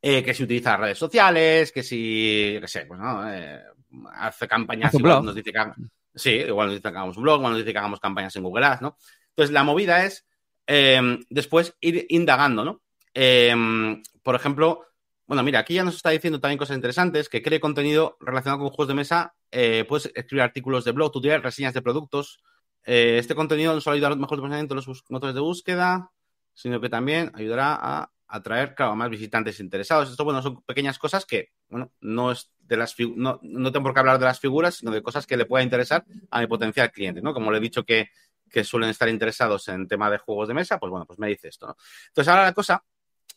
Eh, 0.00 0.22
que 0.22 0.32
si 0.32 0.44
utiliza 0.44 0.76
redes 0.76 0.98
sociales, 0.98 1.72
que 1.72 1.82
si, 1.82 2.56
qué 2.60 2.68
sé, 2.68 2.86
pues 2.86 3.00
no, 3.00 3.28
eh, 3.28 3.60
hace 4.14 4.46
campañas, 4.46 4.94
igual 4.94 5.24
nos 5.24 5.34
dice 5.34 5.52
que 5.52 5.60
sí, 6.14 6.30
igual 6.30 6.68
nos 6.68 6.76
dice 6.76 6.82
que 6.82 6.88
hagamos 6.88 7.16
un 7.16 7.24
blog, 7.24 7.38
igual 7.38 7.52
nos 7.52 7.60
dice 7.62 7.72
que 7.72 7.78
hagamos 7.78 7.98
campañas 7.98 8.36
en 8.36 8.44
Google 8.44 8.66
Ads, 8.66 8.82
¿no? 8.82 8.96
Entonces, 9.30 9.52
la 9.52 9.64
movida 9.64 10.04
es 10.04 10.24
em, 10.66 11.20
después 11.30 11.74
ir 11.80 12.06
indagando, 12.10 12.64
¿no? 12.64 12.82
Em, 13.12 14.00
por 14.22 14.36
ejemplo, 14.36 14.86
bueno, 15.26 15.42
mira, 15.42 15.58
aquí 15.58 15.74
ya 15.74 15.84
nos 15.84 15.96
está 15.96 16.10
diciendo 16.10 16.38
también 16.38 16.58
cosas 16.58 16.76
interesantes, 16.76 17.28
que 17.28 17.42
cree 17.42 17.58
contenido 17.58 18.16
relacionado 18.20 18.60
con 18.60 18.68
juegos 18.70 18.88
de 18.88 18.94
mesa, 18.94 19.34
eh, 19.50 19.84
puedes 19.88 20.12
escribir 20.14 20.42
artículos 20.42 20.84
de 20.84 20.92
blog, 20.92 21.10
tutoriales, 21.10 21.42
reseñas 21.42 21.74
de 21.74 21.82
productos. 21.82 22.40
este 22.84 23.34
contenido 23.34 23.74
no 23.74 23.80
solo 23.80 23.94
ayudará 23.94 24.12
a 24.12 24.16
los 24.16 24.20
mejores 24.20 24.40
posicionamiento 24.40 24.74
de 24.74 24.80
los 24.80 25.04
motores 25.10 25.34
de 25.34 25.40
búsqueda, 25.40 26.10
sino 26.54 26.80
que 26.80 26.88
también 26.88 27.30
ayudará 27.34 27.76
a 27.78 28.10
atraer, 28.28 28.74
claro, 28.74 28.94
más 28.94 29.10
visitantes 29.10 29.58
interesados. 29.60 30.10
Esto, 30.10 30.24
bueno, 30.24 30.42
son 30.42 30.62
pequeñas 30.62 30.98
cosas 30.98 31.24
que, 31.24 31.50
bueno, 31.68 31.92
no 32.00 32.30
es 32.30 32.52
de 32.58 32.76
las 32.76 32.94
no, 33.16 33.40
no 33.42 33.72
tengo 33.72 33.84
por 33.84 33.94
qué 33.94 34.00
hablar 34.00 34.18
de 34.18 34.26
las 34.26 34.38
figuras, 34.38 34.76
sino 34.76 34.90
de 34.90 35.02
cosas 35.02 35.26
que 35.26 35.36
le 35.36 35.46
pueda 35.46 35.64
interesar 35.64 36.04
a 36.30 36.40
mi 36.40 36.46
potencial 36.46 36.92
cliente, 36.92 37.22
¿no? 37.22 37.32
Como 37.32 37.50
le 37.50 37.58
he 37.58 37.62
dicho 37.62 37.84
que, 37.84 38.10
suelen 38.64 38.90
estar 38.90 39.08
interesados 39.08 39.68
en 39.68 39.86
tema 39.86 40.10
de 40.10 40.18
juegos 40.18 40.48
de 40.48 40.54
mesa, 40.54 40.78
pues 40.78 40.90
bueno, 40.90 41.06
pues 41.06 41.18
me 41.18 41.28
dice 41.28 41.48
esto, 41.48 41.66
¿no? 41.66 41.76
Entonces, 42.08 42.28
ahora 42.28 42.44
la 42.44 42.52
cosa 42.52 42.82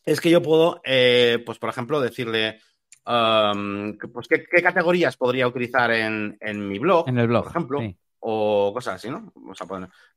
es 0.05 0.19
que 0.19 0.29
yo 0.29 0.41
puedo, 0.41 0.81
eh, 0.83 1.43
pues 1.45 1.59
por 1.59 1.69
ejemplo, 1.69 2.01
decirle, 2.01 2.59
um, 3.05 3.97
pues 3.97 4.27
¿qué, 4.27 4.61
categorías 4.63 5.17
podría 5.17 5.47
utilizar 5.47 5.91
en, 5.91 6.37
mi 6.67 6.79
blog, 6.79 7.07
en 7.07 7.19
el 7.19 7.27
blog, 7.27 7.43
por 7.43 7.51
ejemplo, 7.51 7.79
o 8.19 8.71
cosas 8.73 8.95
así, 8.95 9.09
¿no? 9.09 9.31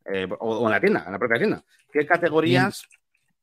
Eh, 0.07 0.29
o, 0.39 0.64
en 0.64 0.70
la 0.70 0.81
tienda, 0.81 1.05
en 1.05 1.12
la 1.12 1.18
propia 1.18 1.39
tienda. 1.39 1.64
¿Qué 1.93 2.07
categorías... 2.07 2.89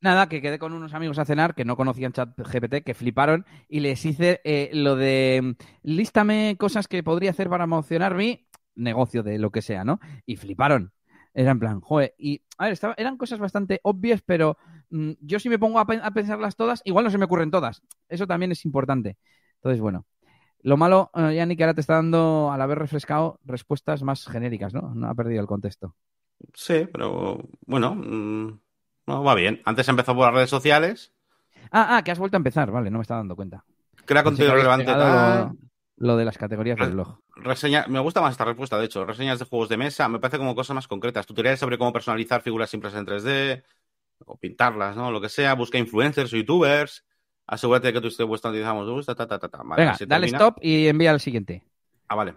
Nada, 0.01 0.27
que 0.27 0.41
quedé 0.41 0.57
con 0.57 0.73
unos 0.73 0.95
amigos 0.95 1.19
a 1.19 1.25
cenar 1.25 1.53
que 1.53 1.63
no 1.63 1.77
conocían 1.77 2.11
ChatGPT, 2.11 2.83
que 2.83 2.95
fliparon 2.95 3.45
y 3.69 3.81
les 3.81 4.03
hice 4.03 4.41
eh, 4.43 4.71
lo 4.73 4.95
de 4.95 5.55
lístame 5.83 6.55
cosas 6.57 6.87
que 6.87 7.03
podría 7.03 7.29
hacer 7.29 7.49
para 7.49 7.65
emocionar 7.65 8.15
mi 8.15 8.47
negocio 8.73 9.21
de 9.21 9.37
lo 9.37 9.51
que 9.51 9.61
sea, 9.61 9.83
¿no? 9.83 9.99
Y 10.25 10.37
fliparon. 10.37 10.91
Era 11.35 11.51
en 11.51 11.59
plan, 11.59 11.81
joder. 11.81 12.15
Y, 12.17 12.41
a 12.57 12.65
ver, 12.65 12.79
eran 12.97 13.17
cosas 13.17 13.37
bastante 13.37 13.79
obvias, 13.83 14.23
pero 14.25 14.57
mm, 14.89 15.11
yo 15.21 15.39
si 15.39 15.49
me 15.49 15.59
pongo 15.59 15.77
a, 15.77 15.85
pensarlas 15.85 16.55
todas, 16.55 16.81
igual 16.83 17.05
no 17.05 17.11
se 17.11 17.19
me 17.19 17.25
ocurren 17.25 17.51
todas. 17.51 17.83
Eso 18.09 18.25
también 18.25 18.51
es 18.51 18.65
importante. 18.65 19.17
Entonces, 19.55 19.79
bueno. 19.79 20.07
Lo 20.63 20.77
malo, 20.77 21.09
uh, 21.15 21.31
Yannick, 21.31 21.59
ahora 21.61 21.73
te 21.73 21.81
está 21.81 21.95
dando, 21.95 22.51
al 22.51 22.61
haber 22.61 22.77
refrescado, 22.77 23.39
respuestas 23.45 24.03
más 24.03 24.27
genéricas, 24.27 24.75
¿no? 24.75 24.93
No 24.93 25.07
ha 25.07 25.15
perdido 25.15 25.41
el 25.41 25.47
contexto. 25.47 25.95
Sí, 26.53 26.87
pero 26.91 27.39
bueno. 27.65 27.95
Mm, 27.95 28.59
no, 29.07 29.23
va 29.23 29.35
bien. 29.35 29.61
Antes 29.65 29.87
empezó 29.87 30.15
por 30.15 30.25
las 30.25 30.33
redes 30.33 30.49
sociales. 30.49 31.13
Ah, 31.71 31.97
ah, 31.97 32.03
que 32.03 32.11
has 32.11 32.19
vuelto 32.19 32.37
a 32.37 32.39
empezar, 32.39 32.71
vale, 32.71 32.89
no 32.89 32.97
me 32.97 33.03
estaba 33.03 33.19
dando 33.19 33.35
cuenta. 33.35 33.63
Crea 34.05 34.23
contenido 34.23 34.55
relevante. 34.55 34.91
Lo, 35.97 36.17
de 36.17 36.25
las 36.25 36.37
categorías 36.37 36.79
del 36.79 36.93
blog. 36.93 37.19
Reseña, 37.35 37.85
me 37.87 37.99
gusta 37.99 38.21
más 38.21 38.31
esta 38.31 38.45
respuesta, 38.45 38.79
de 38.79 38.85
hecho. 38.85 39.05
Reseñas 39.05 39.37
de 39.37 39.45
juegos 39.45 39.69
de 39.69 39.77
mesa, 39.77 40.09
me 40.09 40.19
parece 40.19 40.39
como 40.39 40.55
cosas 40.55 40.73
más 40.73 40.87
concretas. 40.87 41.27
Tutoriales 41.27 41.59
sobre 41.59 41.77
cómo 41.77 41.93
personalizar 41.93 42.41
figuras 42.41 42.71
simples 42.71 42.95
en 42.95 43.05
3D 43.05 43.63
o 44.25 44.37
pintarlas, 44.37 44.95
¿no? 44.95 45.11
Lo 45.11 45.21
que 45.21 45.29
sea. 45.29 45.53
Busca 45.53 45.77
influencers 45.77 46.33
o 46.33 46.37
youtubers. 46.37 47.05
Asegúrate 47.45 47.87
de 47.87 47.93
que 47.93 48.01
tú 48.01 48.07
estés 48.07 48.25
vuestra 48.25 48.49
utilizamos 48.49 48.89
gusta, 48.89 49.13
ta, 49.13 49.27
ta, 49.27 49.37
ta, 49.37 49.49
ta. 49.49 49.61
Venga, 49.63 49.95
dale 50.07 50.27
stop 50.27 50.57
y 50.61 50.87
envía 50.87 51.11
al 51.11 51.19
siguiente. 51.19 51.63
Ah, 52.07 52.15
vale. 52.15 52.33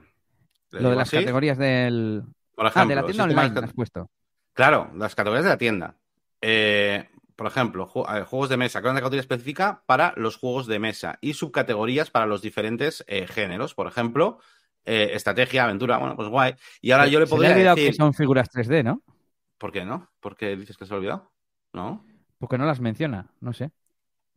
Lo 0.70 0.90
de 0.90 0.96
las 0.96 1.10
categorías 1.10 1.56
del. 1.56 2.22
Por 2.54 2.66
ejemplo, 2.66 2.82
ah, 2.82 2.88
de 2.88 2.94
la 2.94 3.06
tienda 3.06 3.24
online, 3.24 3.60
has 3.60 3.72
puesto. 3.72 4.10
Claro, 4.52 4.90
las 4.96 5.14
categorías 5.14 5.44
de 5.44 5.50
la 5.50 5.58
tienda. 5.58 5.96
Eh, 6.46 7.08
por 7.36 7.46
ejemplo, 7.46 7.86
juegos 7.86 8.48
de 8.50 8.58
mesa, 8.58 8.80
una 8.80 8.92
categoría 8.92 9.20
específica 9.20 9.82
para 9.86 10.12
los 10.16 10.36
juegos 10.36 10.66
de 10.66 10.78
mesa 10.78 11.18
y 11.22 11.32
subcategorías 11.32 12.10
para 12.10 12.26
los 12.26 12.42
diferentes 12.42 13.02
eh, 13.08 13.26
géneros. 13.26 13.74
Por 13.74 13.86
ejemplo, 13.86 14.38
eh, 14.84 15.12
estrategia, 15.14 15.64
aventura, 15.64 15.96
bueno, 15.96 16.16
pues 16.16 16.28
guay. 16.28 16.54
Y 16.82 16.90
ahora 16.90 17.06
yo 17.06 17.18
le 17.18 17.26
podría 17.26 17.54
se 17.54 17.64
decir... 17.64 17.90
que 17.90 17.92
son 17.94 18.12
figuras 18.12 18.50
3D, 18.52 18.84
¿no? 18.84 19.02
¿Por 19.56 19.72
qué 19.72 19.86
no? 19.86 20.10
¿Por 20.20 20.36
qué 20.36 20.54
dices 20.54 20.76
que 20.76 20.84
se 20.84 20.92
ha 20.92 20.98
olvidado? 20.98 21.32
¿No? 21.72 22.04
Porque 22.38 22.58
no 22.58 22.66
las 22.66 22.78
menciona, 22.78 23.26
no 23.40 23.54
sé. 23.54 23.70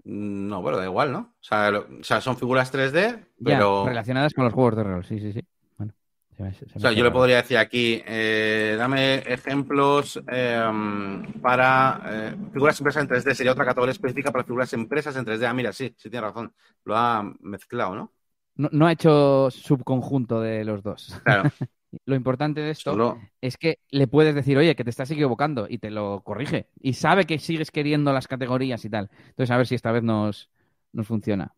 No, 0.06 0.62
bueno, 0.62 0.78
da 0.78 0.86
igual, 0.86 1.12
¿no? 1.12 1.20
O 1.20 1.44
sea, 1.44 1.72
o 2.00 2.04
sea 2.04 2.22
son 2.22 2.38
figuras 2.38 2.74
3D, 2.74 3.28
pero... 3.44 3.86
relacionadas 3.86 4.34
con 4.34 4.46
los 4.46 4.54
juegos 4.54 4.78
de 4.78 4.84
rol, 4.84 5.06
sí, 5.06 5.20
sí, 5.20 5.34
sí 5.34 5.42
o 6.40 6.80
sea, 6.80 6.92
yo 6.92 7.04
le 7.04 7.12
podría 7.12 7.38
decir 7.38 7.58
aquí, 7.58 8.02
eh, 8.06 8.76
dame 8.78 9.16
ejemplos 9.26 10.22
em, 10.28 11.24
para 11.42 12.02
eh, 12.06 12.36
figuras 12.54 12.80
impresas 12.80 13.04
en 13.04 13.10
3D. 13.10 13.34
Sería 13.34 13.52
otra 13.54 13.66
categoría 13.66 13.94
específica 13.94 14.32
para 14.32 14.44
figuras 14.44 14.72
impresas 14.74 15.16
en 15.16 15.26
3D. 15.26 15.48
Ah, 15.48 15.54
mira, 15.54 15.74
sí, 15.74 15.94
sí 15.98 16.10
tiene 16.10 16.28
razón. 16.28 16.54
Lo 16.86 16.96
ha 16.96 17.24
mezclado, 17.40 17.96
¿no? 17.96 18.14
No, 18.56 18.86
ha 18.88 18.92
hecho 18.92 19.50
subconjunto 19.52 20.42
de 20.42 20.64
los 20.64 20.84
dos. 20.84 21.20
Claro. 21.24 21.50
lo 22.06 22.16
importante 22.16 22.62
de 22.62 22.72
esto 22.72 23.18
es 23.42 23.58
que 23.58 23.80
le 23.90 24.08
puedes 24.08 24.36
decir, 24.36 24.58
oye, 24.58 24.76
que 24.76 24.84
te 24.84 24.90
estás 24.90 25.10
equivocando 25.12 25.68
y 25.70 25.80
te 25.80 25.90
lo 25.90 26.22
corrige. 26.22 26.68
Y 26.80 26.94
sabe 26.94 27.26
que 27.26 27.40
sigues 27.40 27.72
queriendo 27.72 28.14
las 28.14 28.28
categorías 28.28 28.84
y 28.86 28.90
tal. 28.90 29.10
Entonces, 29.30 29.52
a 29.52 29.58
ver 29.58 29.68
si 29.68 29.76
esta 29.76 29.92
vez 29.92 30.04
nos, 30.04 30.50
nos 30.92 31.08
funciona. 31.08 31.56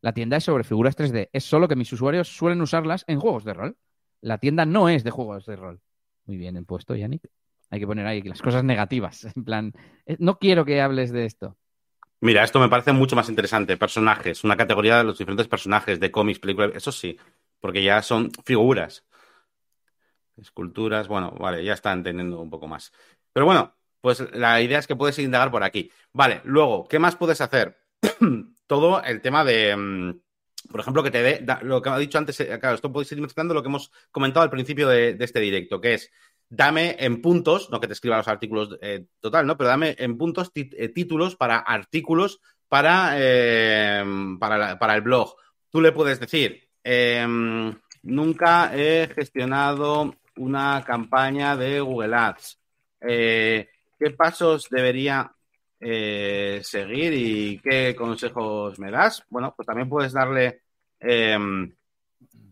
La 0.00 0.12
tienda 0.12 0.36
es 0.36 0.44
sobre 0.44 0.64
figuras 0.64 0.96
3D. 0.96 1.28
Es 1.32 1.44
solo 1.44 1.68
que 1.68 1.76
mis 1.76 1.92
usuarios 1.92 2.28
suelen 2.28 2.60
usarlas 2.60 3.04
en 3.06 3.20
juegos 3.20 3.44
de 3.44 3.54
rol. 3.54 3.76
La 4.20 4.38
tienda 4.38 4.66
no 4.66 4.88
es 4.88 5.04
de 5.04 5.10
juegos 5.10 5.46
de 5.46 5.56
rol. 5.56 5.80
Muy 6.26 6.36
bien 6.36 6.56
el 6.56 6.64
puesto, 6.64 6.94
Yannick. 6.94 7.28
Hay 7.70 7.80
que 7.80 7.86
poner 7.86 8.06
ahí 8.06 8.22
las 8.22 8.42
cosas 8.42 8.64
negativas. 8.64 9.24
En 9.36 9.44
plan, 9.44 9.72
eh, 10.06 10.16
no 10.18 10.38
quiero 10.38 10.64
que 10.64 10.80
hables 10.80 11.12
de 11.12 11.24
esto. 11.24 11.56
Mira, 12.20 12.44
esto 12.44 12.60
me 12.60 12.68
parece 12.68 12.92
mucho 12.92 13.16
más 13.16 13.28
interesante. 13.28 13.76
Personajes, 13.76 14.44
una 14.44 14.56
categoría 14.56 14.98
de 14.98 15.04
los 15.04 15.18
diferentes 15.18 15.48
personajes 15.48 15.98
de 15.98 16.10
cómics, 16.10 16.38
películas, 16.38 16.72
eso 16.74 16.92
sí, 16.92 17.18
porque 17.60 17.82
ya 17.82 18.02
son 18.02 18.30
figuras. 18.44 19.06
Esculturas, 20.36 21.08
bueno, 21.08 21.30
vale, 21.38 21.64
ya 21.64 21.72
está 21.72 21.92
entendiendo 21.92 22.40
un 22.40 22.50
poco 22.50 22.66
más. 22.66 22.92
Pero 23.32 23.46
bueno, 23.46 23.74
pues 24.02 24.20
la 24.34 24.60
idea 24.60 24.78
es 24.78 24.86
que 24.86 24.96
puedes 24.96 25.18
indagar 25.18 25.50
por 25.50 25.62
aquí. 25.62 25.90
Vale, 26.12 26.42
luego, 26.44 26.86
¿qué 26.88 26.98
más 26.98 27.16
puedes 27.16 27.40
hacer? 27.40 27.78
todo 28.66 29.02
el 29.02 29.20
tema 29.22 29.44
de, 29.44 29.76
mm, 29.76 30.20
por 30.68 30.80
ejemplo, 30.80 31.02
que 31.02 31.10
te 31.10 31.22
dé, 31.22 31.46
lo 31.62 31.80
que 31.80 31.88
ha 31.88 31.98
dicho 31.98 32.18
antes, 32.18 32.38
eh, 32.40 32.58
claro, 32.58 32.74
esto 32.74 32.92
podéis 32.92 33.12
ir 33.12 33.20
mezclando 33.20 33.54
lo 33.54 33.62
que 33.62 33.68
hemos 33.68 33.90
comentado 34.10 34.44
al 34.44 34.50
principio 34.50 34.88
de, 34.88 35.16
este 35.18 35.40
directo, 35.40 35.80
que 35.80 35.94
es, 35.94 36.10
dame 36.48 36.96
en 36.98 37.22
puntos, 37.22 37.70
no 37.70 37.80
que 37.80 37.86
te 37.86 37.94
escriba 37.94 38.18
los 38.18 38.28
artículos 38.28 38.76
eh, 38.82 39.06
total, 39.20 39.46
¿no? 39.46 39.56
Pero 39.56 39.68
dame 39.68 39.96
en 39.98 40.18
puntos 40.18 40.50
eh, 40.54 40.88
títulos 40.88 41.36
para 41.36 41.58
artículos 41.58 42.40
para, 42.68 43.16
para, 44.38 44.78
para, 44.78 44.94
el 44.94 45.00
blog. 45.00 45.34
Tú 45.70 45.80
le 45.80 45.90
puedes 45.90 46.20
decir, 46.20 46.68
em, 46.84 47.74
nunca 48.02 48.70
he 48.76 49.08
gestionado 49.12 50.14
una 50.36 50.84
campaña 50.86 51.56
de 51.56 51.80
Google 51.80 52.14
Ads. 52.14 52.60
¿Qué 53.00 54.10
pasos 54.16 54.68
debería 54.70 55.34
eh, 55.80 56.60
seguir 56.62 57.12
y 57.14 57.58
qué 57.58 57.96
consejos 57.96 58.78
me 58.78 58.90
das. 58.90 59.24
Bueno, 59.30 59.54
pues 59.56 59.66
también 59.66 59.88
puedes 59.88 60.12
darle, 60.12 60.62
em, 60.98 61.74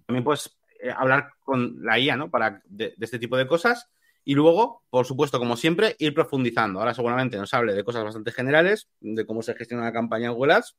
también 0.06 0.24
puedes 0.24 0.58
eh, 0.80 0.90
hablar 0.96 1.32
con 1.40 1.76
la 1.84 1.98
IA, 1.98 2.16
¿no? 2.16 2.30
Para 2.30 2.62
de, 2.64 2.94
este 2.98 3.18
tipo 3.18 3.36
de 3.36 3.46
cosas. 3.46 3.90
Y 4.24 4.34
luego, 4.34 4.82
por 4.90 5.06
supuesto, 5.06 5.38
como 5.38 5.56
siempre, 5.56 5.94
ir 5.98 6.14
profundizando. 6.14 6.80
Ahora 6.80 6.94
seguramente 6.94 7.36
nos 7.36 7.52
hable 7.54 7.74
de 7.74 7.84
cosas 7.84 8.04
bastante 8.04 8.32
generales, 8.32 8.88
de 9.00 9.26
cómo 9.26 9.42
se 9.42 9.54
gestiona 9.54 9.82
una 9.82 9.92
campaña 9.92 10.28
en 10.28 10.34
Google 10.34 10.54
Ads 10.54 10.76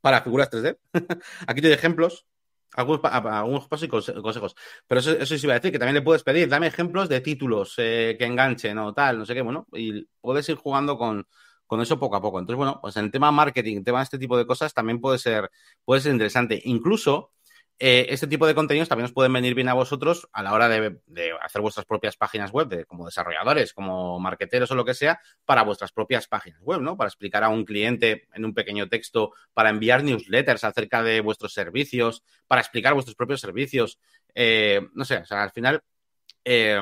para 0.00 0.22
figuras 0.22 0.50
3D. 0.50 0.78
Aquí 1.46 1.60
te 1.60 1.68
doy 1.68 1.74
ejemplos, 1.74 2.26
algunos, 2.74 3.00
algunos 3.04 3.68
pasos 3.68 3.86
y 3.86 3.88
consejos. 3.88 4.54
Pero 4.86 5.00
eso, 5.00 5.12
eso 5.12 5.38
sí 5.38 5.46
iba 5.46 5.54
a 5.54 5.58
decir, 5.58 5.72
que 5.72 5.78
también 5.78 5.94
le 5.94 6.02
puedes 6.02 6.22
pedir, 6.22 6.48
dame 6.48 6.66
ejemplos 6.66 7.08
de 7.08 7.20
títulos 7.20 7.74
eh, 7.78 8.16
que 8.18 8.24
enganchen 8.24 8.78
o 8.78 8.92
tal, 8.92 9.18
no 9.18 9.26
sé 9.26 9.34
qué, 9.34 9.42
bueno, 9.42 9.66
y 9.72 10.06
puedes 10.20 10.48
ir 10.48 10.56
jugando 10.56 10.98
con, 10.98 11.26
con 11.74 11.82
eso 11.82 11.98
poco 11.98 12.14
a 12.14 12.22
poco. 12.22 12.38
Entonces, 12.38 12.56
bueno, 12.56 12.78
pues 12.80 12.96
en 12.96 13.06
el 13.06 13.10
tema 13.10 13.32
marketing, 13.32 13.78
en 13.78 13.84
tema 13.84 13.98
de 13.98 14.04
este 14.04 14.16
tipo 14.16 14.38
de 14.38 14.46
cosas, 14.46 14.72
también 14.72 15.00
puede 15.00 15.18
ser, 15.18 15.50
puede 15.84 16.00
ser 16.00 16.12
interesante. 16.12 16.62
Incluso, 16.66 17.32
eh, 17.80 18.06
este 18.10 18.28
tipo 18.28 18.46
de 18.46 18.54
contenidos 18.54 18.88
también 18.88 19.06
os 19.06 19.12
pueden 19.12 19.32
venir 19.32 19.56
bien 19.56 19.68
a 19.68 19.74
vosotros 19.74 20.28
a 20.32 20.44
la 20.44 20.52
hora 20.52 20.68
de, 20.68 21.00
hacer 21.42 21.60
vuestras 21.60 21.84
propias 21.84 22.16
páginas 22.16 22.52
web, 22.52 22.68
de, 22.68 22.84
como 22.84 23.06
desarrolladores, 23.06 23.72
como 23.72 24.20
marqueteros 24.20 24.70
o 24.70 24.76
lo 24.76 24.84
que 24.84 24.94
sea, 24.94 25.18
para 25.44 25.64
vuestras 25.64 25.90
propias 25.90 26.28
páginas 26.28 26.60
web, 26.60 26.80
¿no? 26.80 26.96
Para 26.96 27.08
explicar 27.08 27.42
a 27.42 27.48
un 27.48 27.64
cliente 27.64 28.28
en 28.32 28.44
un 28.44 28.54
pequeño 28.54 28.88
texto, 28.88 29.32
para 29.52 29.70
enviar 29.70 30.04
newsletters 30.04 30.62
acerca 30.62 31.02
de 31.02 31.22
vuestros 31.22 31.52
servicios, 31.54 32.22
para 32.46 32.60
explicar 32.60 32.94
vuestros 32.94 33.16
propios 33.16 33.40
servicios. 33.40 33.98
Eh, 34.32 34.80
no 34.94 35.04
sé, 35.04 35.16
o 35.16 35.26
sea, 35.26 35.42
al 35.42 35.50
final. 35.50 35.82
Eh, 36.44 36.80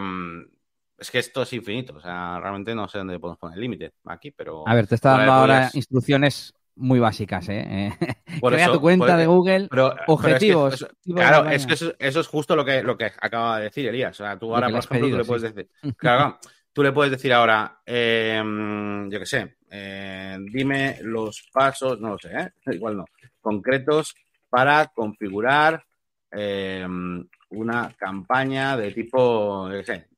es 1.02 1.10
que 1.10 1.18
esto 1.18 1.42
es 1.42 1.52
infinito, 1.52 1.96
o 1.96 2.00
sea, 2.00 2.38
realmente 2.40 2.74
no 2.74 2.88
sé 2.88 2.98
dónde 2.98 3.18
podemos 3.18 3.38
poner 3.38 3.56
el 3.56 3.62
límite 3.62 3.92
aquí, 4.06 4.30
pero... 4.30 4.66
A 4.66 4.74
ver, 4.74 4.86
te 4.86 4.94
está 4.94 5.16
dando 5.18 5.32
ahora 5.32 5.70
instrucciones 5.74 6.54
muy 6.76 7.00
básicas, 7.00 7.48
¿eh? 7.48 7.92
Crea 8.40 8.72
tu 8.72 8.80
cuenta 8.80 9.16
de 9.16 9.26
Google, 9.26 9.68
objetivos. 10.06 10.86
claro, 11.04 11.50
es 11.50 11.66
que 11.66 11.74
eso, 11.74 11.92
es 11.98 12.26
justo 12.26 12.56
lo 12.56 12.64
que, 12.64 12.82
lo 12.82 12.96
que 12.96 13.04
acaba 13.04 13.58
de 13.58 13.64
decir 13.64 13.86
Elías. 13.86 14.18
O 14.20 14.24
sea, 14.24 14.38
tú 14.38 14.54
ahora, 14.54 14.68
por 14.68 14.78
ejemplo, 14.78 15.10
tú 15.10 15.16
le 15.18 15.24
puedes 15.24 15.42
decir... 15.42 15.68
Claro, 15.96 16.38
tú 16.72 16.82
le 16.82 16.92
puedes 16.92 17.10
decir 17.10 17.32
ahora, 17.32 17.80
em, 17.84 19.10
yo 19.10 19.18
qué 19.18 19.26
sé, 19.26 19.56
eh, 19.70 20.38
dime 20.52 20.98
los 21.02 21.48
pasos, 21.52 22.00
no 22.00 22.10
lo 22.10 22.18
sé, 22.18 22.30
¿eh? 22.32 22.50
igual 22.74 22.96
no, 22.96 23.04
concretos 23.40 24.14
para 24.48 24.86
configurar 24.86 25.84
em, 26.30 27.26
una 27.50 27.94
campaña 27.98 28.76
de 28.76 28.92
tipo, 28.92 29.70
yo 29.70 29.78
qué 29.78 29.84
sé, 29.84 30.11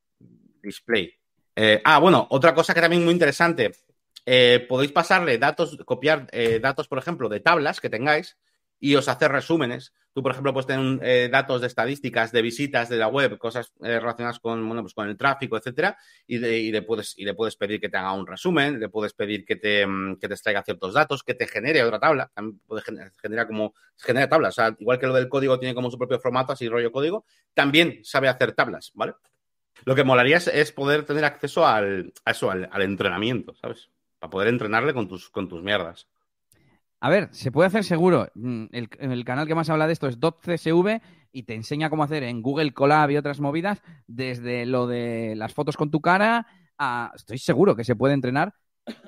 display. 0.65 1.15
Eh, 1.57 1.81
ah, 1.85 1.99
bueno, 1.99 2.27
otra 2.31 2.55
cosa 2.55 2.75
que 2.75 2.81
también 2.81 3.05
muy 3.05 3.13
interesante. 3.13 3.73
Eh, 4.27 4.65
podéis 4.69 4.93
pasarle 4.93 5.39
datos, 5.39 5.77
copiar 5.85 6.27
eh, 6.33 6.59
datos, 6.61 6.89
por 6.89 6.99
ejemplo, 6.99 7.29
de 7.29 7.41
tablas 7.41 7.81
que 7.81 7.91
tengáis 7.91 8.39
y 8.81 8.97
os 8.97 9.09
hacer 9.09 9.31
resúmenes. 9.31 9.93
Tú, 10.13 10.23
por 10.23 10.33
ejemplo, 10.33 10.53
puedes 10.53 10.67
tener 10.69 11.29
datos 11.29 11.61
de 11.61 11.67
estadísticas, 11.67 12.31
de 12.31 12.41
visitas 12.41 12.89
de 12.89 12.97
la 12.99 13.09
web, 13.09 13.37
cosas 13.37 13.73
relacionadas 13.81 14.39
con, 14.39 14.65
bueno, 14.65 14.83
pues 14.83 14.95
con 14.95 15.09
el 15.09 15.17
tráfico, 15.17 15.57
etcétera, 15.57 15.97
y, 16.25 16.39
le 16.39 16.83
puedes, 16.83 17.19
y 17.19 17.25
le 17.25 17.35
puedes 17.35 17.57
pedir 17.57 17.81
que 17.81 17.89
te 17.89 17.97
haga 17.97 18.13
un 18.13 18.25
resumen, 18.25 18.79
le 18.79 18.89
puedes 18.89 19.13
pedir 19.13 19.45
que 19.45 19.57
te, 19.57 19.85
mm, 19.85 20.19
que 20.21 20.29
te 20.29 20.35
extraiga 20.35 20.63
ciertos 20.63 20.95
datos, 20.95 21.25
que 21.25 21.35
te 21.35 21.49
genere 21.49 21.83
otra 21.83 21.99
tabla. 21.99 22.31
También 22.33 22.61
puede 22.65 22.83
generar, 23.21 23.49
como 23.49 23.75
genera 23.97 24.29
tablas. 24.29 24.51
O 24.51 24.63
sea, 24.63 24.77
igual 24.79 25.01
que 25.01 25.07
lo 25.09 25.15
del 25.15 25.29
código 25.29 25.59
tiene 25.59 25.75
como 25.75 25.91
su 25.91 25.99
propio 25.99 26.21
formato, 26.21 26.53
así 26.53 26.69
rollo 26.69 26.93
código, 26.93 27.25
también 27.55 28.01
sabe 28.05 28.29
hacer 28.29 28.53
tablas, 28.53 28.93
¿vale? 28.95 29.15
Lo 29.85 29.95
que 29.95 30.05
molaría 30.05 30.37
es, 30.37 30.73
poder 30.73 31.05
tener 31.05 31.25
acceso 31.25 31.67
al, 31.67 32.13
al, 32.25 32.83
entrenamiento, 32.83 33.55
¿sabes? 33.55 33.91
Para 34.19 34.31
poder 34.31 34.49
entrenarle 34.49 34.95
con 34.95 35.09
tus, 35.09 35.29
con 35.31 35.49
tus 35.49 35.63
mierdas. 35.63 36.09
A 37.01 37.11
ver, 37.11 37.29
se 37.33 37.53
puede 37.53 37.67
hacer 37.67 37.85
seguro. 37.85 38.29
Mm, 38.35 38.67
el, 38.73 39.25
canal 39.25 39.47
que 39.47 39.55
más 39.55 39.69
habla 39.69 39.87
de 39.87 39.93
esto 39.93 40.09
es 40.09 40.19
.csv 40.19 41.01
y 41.33 41.43
te 41.43 41.55
enseña 41.55 41.91
cómo 41.91 42.05
hacer 42.05 42.23
en 42.23 42.41
Google 42.41 42.73
Colab 42.73 43.11
y 43.11 43.17
otras 43.17 43.41
movidas, 43.41 43.83
desde 44.07 44.65
lo 44.65 44.87
de 44.87 45.35
las 45.37 45.53
fotos 45.53 45.77
con 45.77 45.91
tu 45.91 46.01
cara 46.01 46.47
a... 46.79 47.13
Estoy 47.15 47.39
seguro 47.39 47.77
que 47.77 47.85
se 47.85 47.97
puede 47.97 48.15
entrenar 48.15 48.55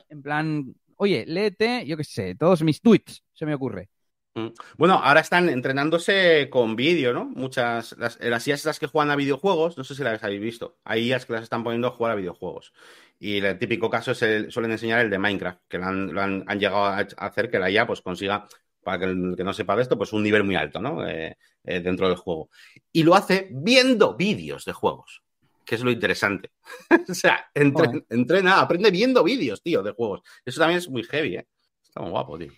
en 0.08 0.22
plan, 0.22 0.74
oye, 0.96 1.24
léete, 1.26 1.86
yo 1.86 1.96
qué 1.96 2.04
sé, 2.04 2.34
todos 2.34 2.62
mis 2.62 2.80
tweets, 2.80 3.24
se 3.32 3.46
me 3.46 3.54
ocurre. 3.54 3.90
Mm. 4.36 4.48
Bueno, 4.76 5.00
ahora 5.02 5.20
están 5.20 5.48
entrenándose 5.48 6.50
con 6.50 6.76
vídeo, 6.76 7.14
¿no? 7.14 7.24
Muchas, 7.24 7.96
las, 7.96 8.18
las 8.20 8.46
IAS 8.46 8.66
las 8.66 8.78
que 8.78 8.86
juegan 8.86 9.10
a 9.10 9.16
videojuegos, 9.16 9.78
no 9.78 9.84
sé 9.84 9.94
si 9.94 10.02
las 10.02 10.22
habéis 10.22 10.42
visto, 10.42 10.76
hay 10.84 11.06
IAS 11.08 11.24
que 11.24 11.32
las 11.32 11.42
están 11.42 11.64
poniendo 11.64 11.88
a 11.88 11.92
jugar 11.92 12.12
a 12.12 12.16
videojuegos. 12.16 12.74
Y 13.18 13.38
el 13.38 13.58
típico 13.58 13.88
caso 13.88 14.10
es 14.10 14.20
el, 14.20 14.52
suelen 14.52 14.72
enseñar 14.72 15.00
el 15.00 15.08
de 15.08 15.18
Minecraft, 15.18 15.62
que 15.66 15.78
lo 15.78 15.86
han, 15.86 16.44
llegado 16.58 16.84
a 16.84 16.98
hacer 16.98 17.50
que 17.50 17.58
la 17.58 17.70
IA 17.70 17.86
pues 17.86 18.02
consiga, 18.02 18.46
para 18.84 18.98
que 18.98 19.04
el 19.06 19.34
que 19.38 19.42
no 19.42 19.54
sepa 19.54 19.74
de 19.74 19.80
esto, 19.80 19.96
pues 19.96 20.12
un 20.12 20.22
nivel 20.22 20.44
muy 20.44 20.54
alto, 20.54 20.82
¿no? 20.82 21.06
Eh, 21.08 21.38
eh, 21.64 21.80
dentro 21.80 22.06
del 22.06 22.18
juego. 22.18 22.50
Y 22.92 23.04
lo 23.04 23.14
hace 23.14 23.48
viendo 23.50 24.16
vídeos 24.16 24.66
de 24.66 24.74
juegos, 24.74 25.22
que 25.64 25.76
es 25.76 25.82
lo 25.82 25.90
interesante. 25.90 26.50
o 27.08 27.14
sea, 27.14 27.50
entrena, 27.54 28.60
aprende 28.60 28.90
viendo 28.90 29.24
vídeos, 29.24 29.62
tío, 29.62 29.82
de 29.82 29.92
juegos. 29.92 30.20
Eso 30.44 30.60
también 30.60 30.76
es 30.76 30.90
muy 30.90 31.04
heavy, 31.04 31.36
¿eh? 31.36 31.46
Está 31.82 32.02
muy 32.02 32.10
guapo, 32.10 32.36
tío. 32.36 32.52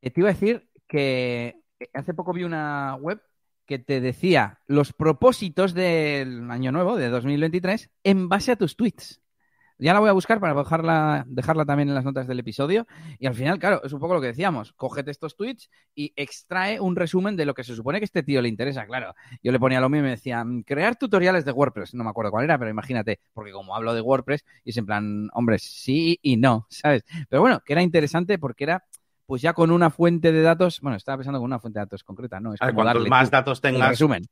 Te 0.00 0.12
iba 0.14 0.28
a 0.28 0.32
decir 0.32 0.68
que 0.86 1.60
hace 1.92 2.14
poco 2.14 2.32
vi 2.32 2.44
una 2.44 2.96
web 2.96 3.20
que 3.66 3.78
te 3.78 4.00
decía 4.00 4.60
los 4.66 4.92
propósitos 4.92 5.74
del 5.74 6.50
año 6.50 6.72
nuevo, 6.72 6.96
de 6.96 7.08
2023, 7.08 7.90
en 8.04 8.28
base 8.28 8.52
a 8.52 8.56
tus 8.56 8.76
tweets. 8.76 9.20
Ya 9.78 9.92
la 9.92 10.00
voy 10.00 10.08
a 10.08 10.12
buscar 10.12 10.40
para 10.40 10.54
dejarla, 10.54 11.24
dejarla 11.28 11.66
también 11.66 11.90
en 11.90 11.94
las 11.94 12.04
notas 12.04 12.26
del 12.26 12.38
episodio. 12.38 12.86
Y 13.18 13.26
al 13.26 13.34
final, 13.34 13.58
claro, 13.58 13.82
es 13.84 13.92
un 13.92 14.00
poco 14.00 14.14
lo 14.14 14.22
que 14.22 14.28
decíamos. 14.28 14.72
Cógete 14.72 15.10
estos 15.10 15.36
tweets 15.36 15.68
y 15.94 16.14
extrae 16.16 16.80
un 16.80 16.96
resumen 16.96 17.36
de 17.36 17.44
lo 17.44 17.52
que 17.52 17.62
se 17.62 17.74
supone 17.74 17.98
que 17.98 18.06
este 18.06 18.22
tío 18.22 18.40
le 18.40 18.48
interesa. 18.48 18.86
Claro, 18.86 19.14
yo 19.42 19.52
le 19.52 19.60
ponía 19.60 19.80
lo 19.80 19.90
mismo 19.90 20.06
y 20.06 20.08
me 20.08 20.10
decía, 20.10 20.42
mm, 20.42 20.62
crear 20.62 20.96
tutoriales 20.96 21.44
de 21.44 21.52
WordPress. 21.52 21.92
No 21.92 22.04
me 22.04 22.10
acuerdo 22.10 22.30
cuál 22.30 22.44
era, 22.44 22.58
pero 22.58 22.70
imagínate, 22.70 23.20
porque 23.34 23.52
como 23.52 23.76
hablo 23.76 23.92
de 23.92 24.00
WordPress, 24.00 24.46
y 24.64 24.70
es 24.70 24.76
en 24.78 24.86
plan, 24.86 25.28
hombre, 25.34 25.58
sí 25.58 26.18
y 26.22 26.38
no, 26.38 26.66
¿sabes? 26.70 27.04
Pero 27.28 27.42
bueno, 27.42 27.60
que 27.62 27.74
era 27.74 27.82
interesante 27.82 28.38
porque 28.38 28.64
era 28.64 28.84
pues 29.26 29.42
ya 29.42 29.52
con 29.52 29.70
una 29.70 29.90
fuente 29.90 30.32
de 30.32 30.42
datos, 30.42 30.80
bueno, 30.80 30.96
estaba 30.96 31.18
pensando 31.18 31.40
con 31.40 31.46
una 31.46 31.58
fuente 31.58 31.78
de 31.78 31.84
datos 31.84 32.04
concreta, 32.04 32.40
¿no? 32.40 32.54
Es 32.54 32.60
como 32.60 32.74
cuantos 32.74 33.08
más 33.08 33.30
datos 33.30 33.60
tengas. 33.60 33.90
Resumen. 33.90 34.24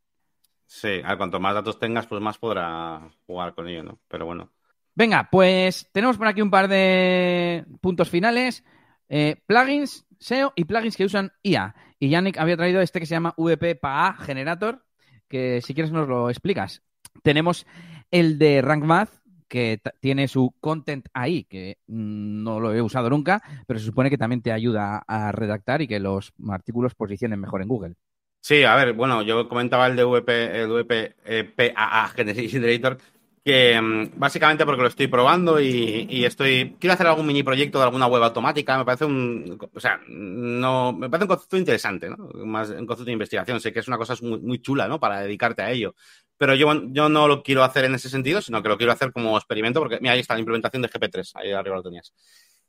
Sí, 0.66 1.00
a 1.04 1.16
cuanto 1.16 1.40
más 1.40 1.54
datos 1.54 1.78
tengas, 1.78 2.06
pues 2.06 2.22
más 2.22 2.38
podrá 2.38 3.10
jugar 3.26 3.54
con 3.54 3.68
ello, 3.68 3.82
¿no? 3.82 3.98
Pero 4.08 4.26
bueno. 4.26 4.50
Venga, 4.94 5.28
pues 5.30 5.88
tenemos 5.92 6.16
por 6.16 6.28
aquí 6.28 6.40
un 6.40 6.50
par 6.50 6.68
de 6.68 7.64
puntos 7.80 8.08
finales. 8.08 8.64
Eh, 9.08 9.36
plugins 9.46 10.06
SEO 10.18 10.52
y 10.56 10.64
plugins 10.64 10.96
que 10.96 11.04
usan 11.04 11.32
IA. 11.42 11.74
Y 11.98 12.08
Yannick 12.08 12.38
había 12.38 12.56
traído 12.56 12.80
este 12.80 13.00
que 13.00 13.06
se 13.06 13.14
llama 13.14 13.34
VP 13.36 13.76
PA 13.76 14.16
Generator, 14.18 14.84
que 15.28 15.60
si 15.60 15.74
quieres 15.74 15.92
nos 15.92 16.08
lo 16.08 16.30
explicas. 16.30 16.82
Tenemos 17.22 17.66
el 18.10 18.38
de 18.38 18.62
RankMath, 18.62 19.10
que 19.54 19.78
tiene 20.00 20.26
su 20.26 20.52
content 20.58 21.06
ahí, 21.14 21.44
que 21.44 21.78
no 21.86 22.58
lo 22.58 22.74
he 22.74 22.82
usado 22.82 23.08
nunca, 23.08 23.40
pero 23.68 23.78
se 23.78 23.86
supone 23.86 24.10
que 24.10 24.18
también 24.18 24.42
te 24.42 24.50
ayuda 24.50 25.04
a 25.06 25.30
redactar 25.30 25.80
y 25.80 25.86
que 25.86 26.00
los 26.00 26.32
artículos 26.48 26.96
posicionen 26.96 27.38
mejor 27.38 27.62
en 27.62 27.68
Google. 27.68 27.94
Sí, 28.40 28.64
a 28.64 28.74
ver, 28.74 28.94
bueno, 28.94 29.22
yo 29.22 29.48
comentaba 29.48 29.86
el 29.86 29.94
de 29.94 30.02
VP, 30.02 30.60
el 30.60 30.68
VP 30.72 31.14
eh, 31.24 31.44
PAA 31.44 32.08
Generator, 32.08 32.98
que 33.44 33.80
mm, 33.80 34.18
básicamente 34.18 34.64
porque 34.64 34.82
lo 34.82 34.88
estoy 34.88 35.06
probando 35.06 35.60
y, 35.60 36.24
estoy 36.24 36.76
quiero 36.80 36.94
hacer 36.94 37.06
algún 37.06 37.26
mini 37.26 37.42
proyecto 37.42 37.78
de 37.78 37.84
alguna 37.84 38.06
web 38.06 38.22
automática 38.22 38.78
me 38.78 38.84
parece 38.84 39.04
un 39.04 39.58
o 39.72 39.80
sea 39.80 40.00
no 40.08 40.92
me 40.92 41.10
parece 41.10 41.24
un 41.24 41.28
concepto 41.28 41.58
interesante 41.58 42.08
¿no? 42.08 42.16
más 42.46 42.70
un 42.70 42.86
concepto 42.86 43.04
de 43.04 43.12
investigación 43.12 43.60
sé 43.60 43.72
que 43.72 43.80
es 43.80 43.88
una 43.88 43.98
cosa 43.98 44.14
muy, 44.22 44.40
muy 44.40 44.60
chula 44.60 44.88
no 44.88 44.98
para 44.98 45.20
dedicarte 45.20 45.62
a 45.62 45.70
ello 45.70 45.94
pero 46.36 46.54
yo, 46.54 46.72
yo 46.90 47.08
no 47.08 47.28
lo 47.28 47.42
quiero 47.42 47.62
hacer 47.62 47.84
en 47.84 47.94
ese 47.94 48.08
sentido, 48.08 48.42
sino 48.42 48.62
que 48.62 48.68
lo 48.68 48.76
quiero 48.76 48.92
hacer 48.92 49.12
como 49.12 49.36
experimento, 49.36 49.80
porque 49.80 49.98
mira, 50.00 50.14
ahí 50.14 50.20
está 50.20 50.34
la 50.34 50.40
implementación 50.40 50.82
de 50.82 50.88
GP3, 50.88 51.30
ahí 51.34 51.52
arriba 51.52 51.76
lo 51.76 51.82
tenías. 51.82 52.12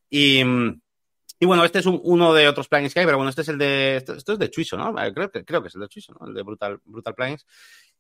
Y, 0.10 0.42
y 1.40 1.46
bueno, 1.46 1.66
este 1.66 1.80
es 1.80 1.86
uno 1.86 2.34
de 2.34 2.48
otros 2.48 2.68
plugins 2.68 2.94
que 2.94 3.02
hay, 3.02 3.06
pero 3.06 3.18
bueno, 3.18 3.30
este 3.30 3.42
es 3.42 3.50
el 3.50 3.58
de, 3.58 3.98
esto, 3.98 4.14
es 4.14 4.40
de 4.40 4.50
Chuiso, 4.50 4.78
¿no? 4.78 4.94
Creo 5.14 5.30
que, 5.30 5.44
creo 5.44 5.62
que 5.62 5.68
es 5.68 5.76
el 5.76 5.82
de 5.82 5.88
Chuiso, 5.90 6.14
¿no? 6.20 6.28
El 6.28 6.34
de 6.34 6.44
Brutal, 6.44 6.80
Brutal 6.86 7.16
Plugins. 7.16 7.46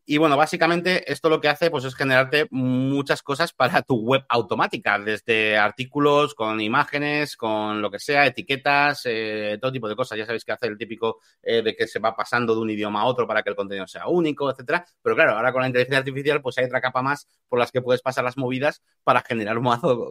Y 0.07 0.19
bueno, 0.19 0.37
básicamente 0.37 1.11
esto 1.11 1.29
lo 1.29 1.41
que 1.41 1.49
hace 1.49 1.71
pues 1.71 1.83
es 1.83 1.95
generarte 1.95 2.47
muchas 2.51 3.23
cosas 3.23 3.53
para 3.53 3.81
tu 3.81 3.95
web 3.95 4.23
automática, 4.29 4.99
desde 4.99 5.57
artículos 5.57 6.35
con 6.35 6.61
imágenes, 6.61 7.35
con 7.35 7.81
lo 7.81 7.89
que 7.89 7.97
sea, 7.97 8.27
etiquetas, 8.27 9.01
eh, 9.05 9.57
todo 9.59 9.71
tipo 9.71 9.89
de 9.89 9.95
cosas. 9.95 10.15
Ya 10.19 10.27
sabéis 10.27 10.45
que 10.45 10.51
hace 10.51 10.67
el 10.67 10.77
típico 10.77 11.21
eh, 11.41 11.63
de 11.63 11.75
que 11.75 11.87
se 11.87 11.97
va 11.97 12.15
pasando 12.15 12.53
de 12.53 12.61
un 12.61 12.69
idioma 12.69 13.01
a 13.01 13.05
otro 13.05 13.25
para 13.25 13.41
que 13.41 13.49
el 13.49 13.55
contenido 13.55 13.87
sea 13.87 14.07
único, 14.07 14.51
etcétera. 14.51 14.85
Pero 15.01 15.15
claro, 15.15 15.31
ahora 15.31 15.51
con 15.51 15.61
la 15.61 15.67
inteligencia 15.67 15.97
artificial 15.97 16.39
pues 16.39 16.55
hay 16.59 16.65
otra 16.65 16.81
capa 16.81 17.01
más 17.01 17.27
por 17.49 17.57
las 17.57 17.71
que 17.71 17.81
puedes 17.81 18.03
pasar 18.03 18.23
las 18.23 18.37
movidas 18.37 18.83
para 19.03 19.21
generar 19.21 19.57
un 19.57 19.65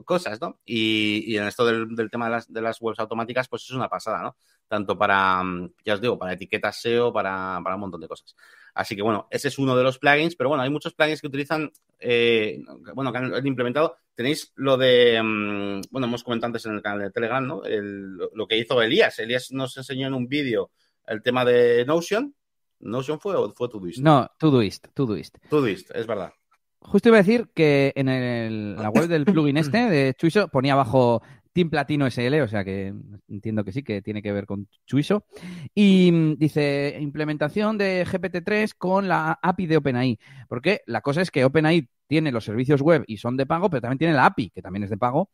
cosas, 0.04 0.40
¿no? 0.40 0.58
Y, 0.64 1.36
en 1.36 1.44
esto 1.46 1.64
del, 1.64 2.10
tema 2.10 2.26
de 2.26 2.32
las, 2.32 2.52
de 2.52 2.60
las 2.60 2.80
webs 2.80 2.98
automáticas 2.98 3.46
pues 3.48 3.62
es 3.62 3.70
una 3.70 3.88
pasada, 3.88 4.22
¿no? 4.22 4.36
Tanto 4.66 4.98
para, 4.98 5.40
ya 5.84 5.94
os 5.94 6.00
digo, 6.00 6.18
para 6.18 6.32
etiquetas 6.32 6.80
SEO, 6.80 7.12
para, 7.12 7.60
para 7.62 7.76
un 7.76 7.82
montón 7.82 8.00
de 8.00 8.08
cosas. 8.08 8.34
Así 8.74 8.96
que 8.96 9.02
bueno, 9.02 9.28
ese 9.30 9.48
es 9.48 9.58
uno 9.58 9.76
de 9.76 9.84
los 9.84 9.98
plugins, 9.98 10.34
pero 10.34 10.48
bueno, 10.48 10.62
hay 10.62 10.70
muchos 10.70 10.94
plugins 10.94 11.20
que 11.20 11.28
utilizan, 11.28 11.70
eh, 12.00 12.60
bueno, 12.94 13.12
que 13.12 13.18
han 13.18 13.46
implementado. 13.46 13.96
Tenéis 14.14 14.52
lo 14.56 14.76
de, 14.76 15.20
mm, 15.22 15.82
bueno, 15.90 16.08
hemos 16.08 16.24
comentado 16.24 16.48
antes 16.48 16.66
en 16.66 16.74
el 16.74 16.82
canal 16.82 17.00
de 17.00 17.10
Telegram, 17.10 17.46
¿no? 17.46 17.62
lo 17.64 18.46
que 18.48 18.58
hizo 18.58 18.82
Elías. 18.82 19.18
Elías 19.18 19.52
nos 19.52 19.76
enseñó 19.76 20.08
en 20.08 20.14
un 20.14 20.28
vídeo 20.28 20.70
el 21.06 21.22
tema 21.22 21.44
de 21.44 21.84
Notion. 21.84 22.34
¿Notion 22.80 23.20
fue 23.20 23.36
o 23.36 23.52
fue 23.54 23.68
Todoist? 23.68 23.98
No, 24.00 24.28
Todoist, 24.38 24.88
Todoist. 24.92 25.38
Todoist, 25.48 25.90
es 25.94 26.06
verdad. 26.06 26.32
Justo 26.80 27.08
iba 27.08 27.18
a 27.18 27.22
decir 27.22 27.48
que 27.54 27.92
en 27.96 28.76
la 28.76 28.90
web 28.90 29.08
del 29.08 29.24
plugin 29.24 29.56
este 29.56 29.88
de 29.88 30.14
Chuiso 30.14 30.48
ponía 30.48 30.74
abajo 30.74 31.22
Team 31.54 31.70
Platino 31.70 32.06
SL, 32.10 32.42
o 32.42 32.48
sea 32.48 32.64
que 32.64 32.92
entiendo 33.28 33.64
que 33.64 33.72
sí, 33.72 33.84
que 33.84 34.02
tiene 34.02 34.20
que 34.20 34.32
ver 34.32 34.44
con 34.44 34.68
Chuiso. 34.86 35.24
Y 35.72 36.10
mm, 36.12 36.36
dice 36.36 36.98
implementación 37.00 37.78
de 37.78 38.04
GPT-3 38.04 38.74
con 38.76 39.08
la 39.08 39.38
API 39.40 39.66
de 39.66 39.76
OpenAI. 39.76 40.18
Porque 40.48 40.82
la 40.86 41.00
cosa 41.00 41.22
es 41.22 41.30
que 41.30 41.44
OpenAI 41.44 41.88
tiene 42.08 42.32
los 42.32 42.44
servicios 42.44 42.82
web 42.82 43.04
y 43.06 43.18
son 43.18 43.36
de 43.36 43.46
pago, 43.46 43.70
pero 43.70 43.82
también 43.82 43.98
tiene 43.98 44.14
la 44.14 44.26
API, 44.26 44.50
que 44.50 44.62
también 44.62 44.82
es 44.82 44.90
de 44.90 44.98
pago. 44.98 45.30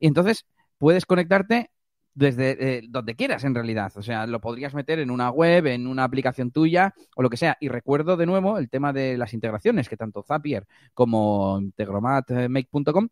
Y 0.00 0.08
entonces 0.08 0.44
puedes 0.76 1.06
conectarte 1.06 1.70
desde 2.14 2.78
eh, 2.78 2.82
donde 2.88 3.14
quieras 3.14 3.44
en 3.44 3.54
realidad. 3.54 3.92
O 3.96 4.02
sea, 4.02 4.26
lo 4.26 4.40
podrías 4.40 4.74
meter 4.74 4.98
en 4.98 5.10
una 5.10 5.30
web, 5.30 5.66
en 5.66 5.86
una 5.86 6.04
aplicación 6.04 6.50
tuya 6.50 6.94
o 7.14 7.22
lo 7.22 7.30
que 7.30 7.36
sea. 7.36 7.56
Y 7.60 7.68
recuerdo 7.68 8.16
de 8.16 8.26
nuevo 8.26 8.58
el 8.58 8.68
tema 8.68 8.92
de 8.92 9.16
las 9.16 9.32
integraciones, 9.34 9.88
que 9.88 9.96
tanto 9.96 10.22
Zapier 10.22 10.66
como 10.94 11.58
integromatmake.com 11.60 13.08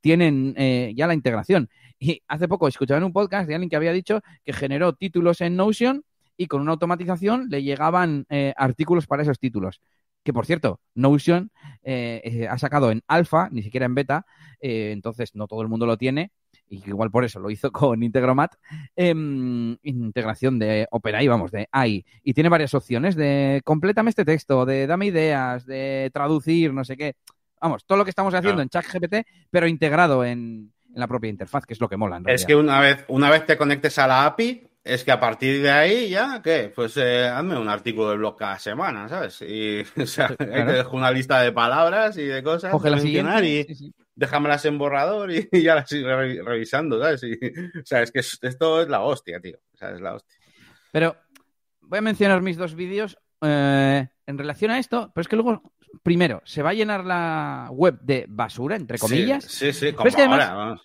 tienen 0.00 0.54
eh, 0.56 0.92
ya 0.96 1.06
la 1.06 1.14
integración. 1.14 1.70
Y 1.98 2.22
hace 2.28 2.48
poco 2.48 2.68
escuchaba 2.68 2.98
en 2.98 3.04
un 3.04 3.12
podcast 3.12 3.48
de 3.48 3.54
alguien 3.54 3.70
que 3.70 3.76
había 3.76 3.92
dicho 3.92 4.20
que 4.44 4.52
generó 4.52 4.94
títulos 4.94 5.40
en 5.40 5.56
Notion 5.56 6.04
y 6.36 6.46
con 6.46 6.60
una 6.60 6.72
automatización 6.72 7.48
le 7.48 7.62
llegaban 7.62 8.26
eh, 8.28 8.52
artículos 8.56 9.06
para 9.06 9.22
esos 9.22 9.38
títulos. 9.38 9.80
Que 10.24 10.32
por 10.32 10.46
cierto, 10.46 10.80
Notion 10.94 11.50
ha 11.84 12.58
sacado 12.58 12.92
en 12.92 13.02
alfa, 13.08 13.48
ni 13.50 13.60
siquiera 13.60 13.86
en 13.86 13.96
beta, 13.96 14.24
entonces 14.60 15.34
no 15.34 15.48
todo 15.48 15.62
el 15.62 15.68
mundo 15.68 15.84
lo 15.84 15.98
tiene, 15.98 16.30
y 16.72 16.82
igual 16.88 17.10
por 17.10 17.24
eso 17.24 17.38
lo 17.38 17.50
hizo 17.50 17.70
con 17.72 18.02
Integromat, 18.02 18.54
em, 18.96 19.76
integración 19.82 20.58
de 20.58 20.88
OpenAI, 20.90 21.28
vamos, 21.28 21.52
de 21.52 21.68
AI. 21.70 22.04
Y 22.24 22.32
tiene 22.32 22.48
varias 22.48 22.72
opciones 22.74 23.14
de 23.14 23.60
complétame 23.64 24.10
este 24.10 24.24
texto, 24.24 24.64
de 24.64 24.86
dame 24.86 25.06
ideas, 25.06 25.66
de 25.66 26.10
traducir, 26.12 26.72
no 26.72 26.84
sé 26.84 26.96
qué. 26.96 27.16
Vamos, 27.60 27.84
todo 27.84 27.98
lo 27.98 28.04
que 28.04 28.10
estamos 28.10 28.34
haciendo 28.34 28.62
en 28.62 28.68
ChatGPT, 28.68 29.26
pero 29.50 29.68
integrado 29.68 30.24
en, 30.24 30.72
la 30.94 31.06
propia 31.06 31.30
interfaz, 31.30 31.64
que 31.64 31.74
es 31.74 31.80
lo 31.80 31.88
que 31.88 31.96
mola. 31.96 32.20
es 32.26 32.44
que 32.44 32.56
una 32.56 32.80
vez, 32.80 33.04
una 33.08 33.30
vez 33.30 33.46
te 33.46 33.56
conectes 33.56 33.98
a 33.98 34.06
la 34.06 34.26
API, 34.26 34.66
es 34.84 35.04
que 35.04 35.12
a 35.12 35.20
partir 35.20 35.62
de 35.62 35.70
ahí 35.70 36.08
ya, 36.08 36.40
¿qué? 36.42 36.72
Pues 36.74 36.96
eh, 36.96 37.26
hazme 37.28 37.56
un 37.56 37.68
artículo 37.68 38.10
de 38.10 38.16
blog 38.16 38.36
cada 38.36 38.58
semana, 38.58 39.08
¿sabes? 39.08 39.40
Y, 39.42 39.82
o 40.00 40.06
sea, 40.06 40.26
ahí 40.26 40.36
te 40.36 40.72
dejo 40.72 40.96
una 40.96 41.10
lista 41.10 41.40
de 41.40 41.52
palabras 41.52 42.18
y 42.18 42.24
de 42.24 42.42
cosas. 42.42 42.72
Coge 42.72 42.90
la 42.90 42.98
siguiente. 42.98 43.66
Y, 43.70 43.92
déjamelas 44.14 44.64
en 44.64 44.78
borrador 44.78 45.30
y, 45.30 45.48
ya 45.62 45.74
las 45.74 45.88
sigo 45.88 46.08
revisando, 46.08 47.00
¿sabes? 47.00 47.22
o 47.24 47.84
sea, 47.84 48.02
es 48.02 48.12
que 48.12 48.20
esto 48.20 48.82
es 48.82 48.88
la 48.88 49.00
hostia, 49.00 49.40
tío. 49.40 49.58
O 49.72 49.76
sea, 49.76 49.90
es 49.90 50.00
la 50.00 50.14
hostia. 50.14 50.38
Pero 50.92 51.16
voy 51.80 51.98
a 51.98 52.02
mencionar 52.02 52.42
mis 52.42 52.56
dos 52.56 52.74
vídeos 52.74 53.18
eh, 53.40 54.06
en 54.26 54.38
relación 54.38 54.70
a 54.70 54.78
esto, 54.78 55.10
pero 55.14 55.22
es 55.22 55.28
que 55.28 55.36
luego, 55.36 55.62
primero, 56.02 56.42
se 56.44 56.62
va 56.62 56.70
a 56.70 56.74
llenar 56.74 57.04
la 57.04 57.68
web 57.70 57.98
de 58.00 58.26
basura, 58.28 58.76
entre 58.76 58.98
comillas. 58.98 59.44
Sí, 59.44 59.72
sí, 59.72 59.92
como 59.92 60.10
pero 60.16 60.32
ahora. 60.32 60.80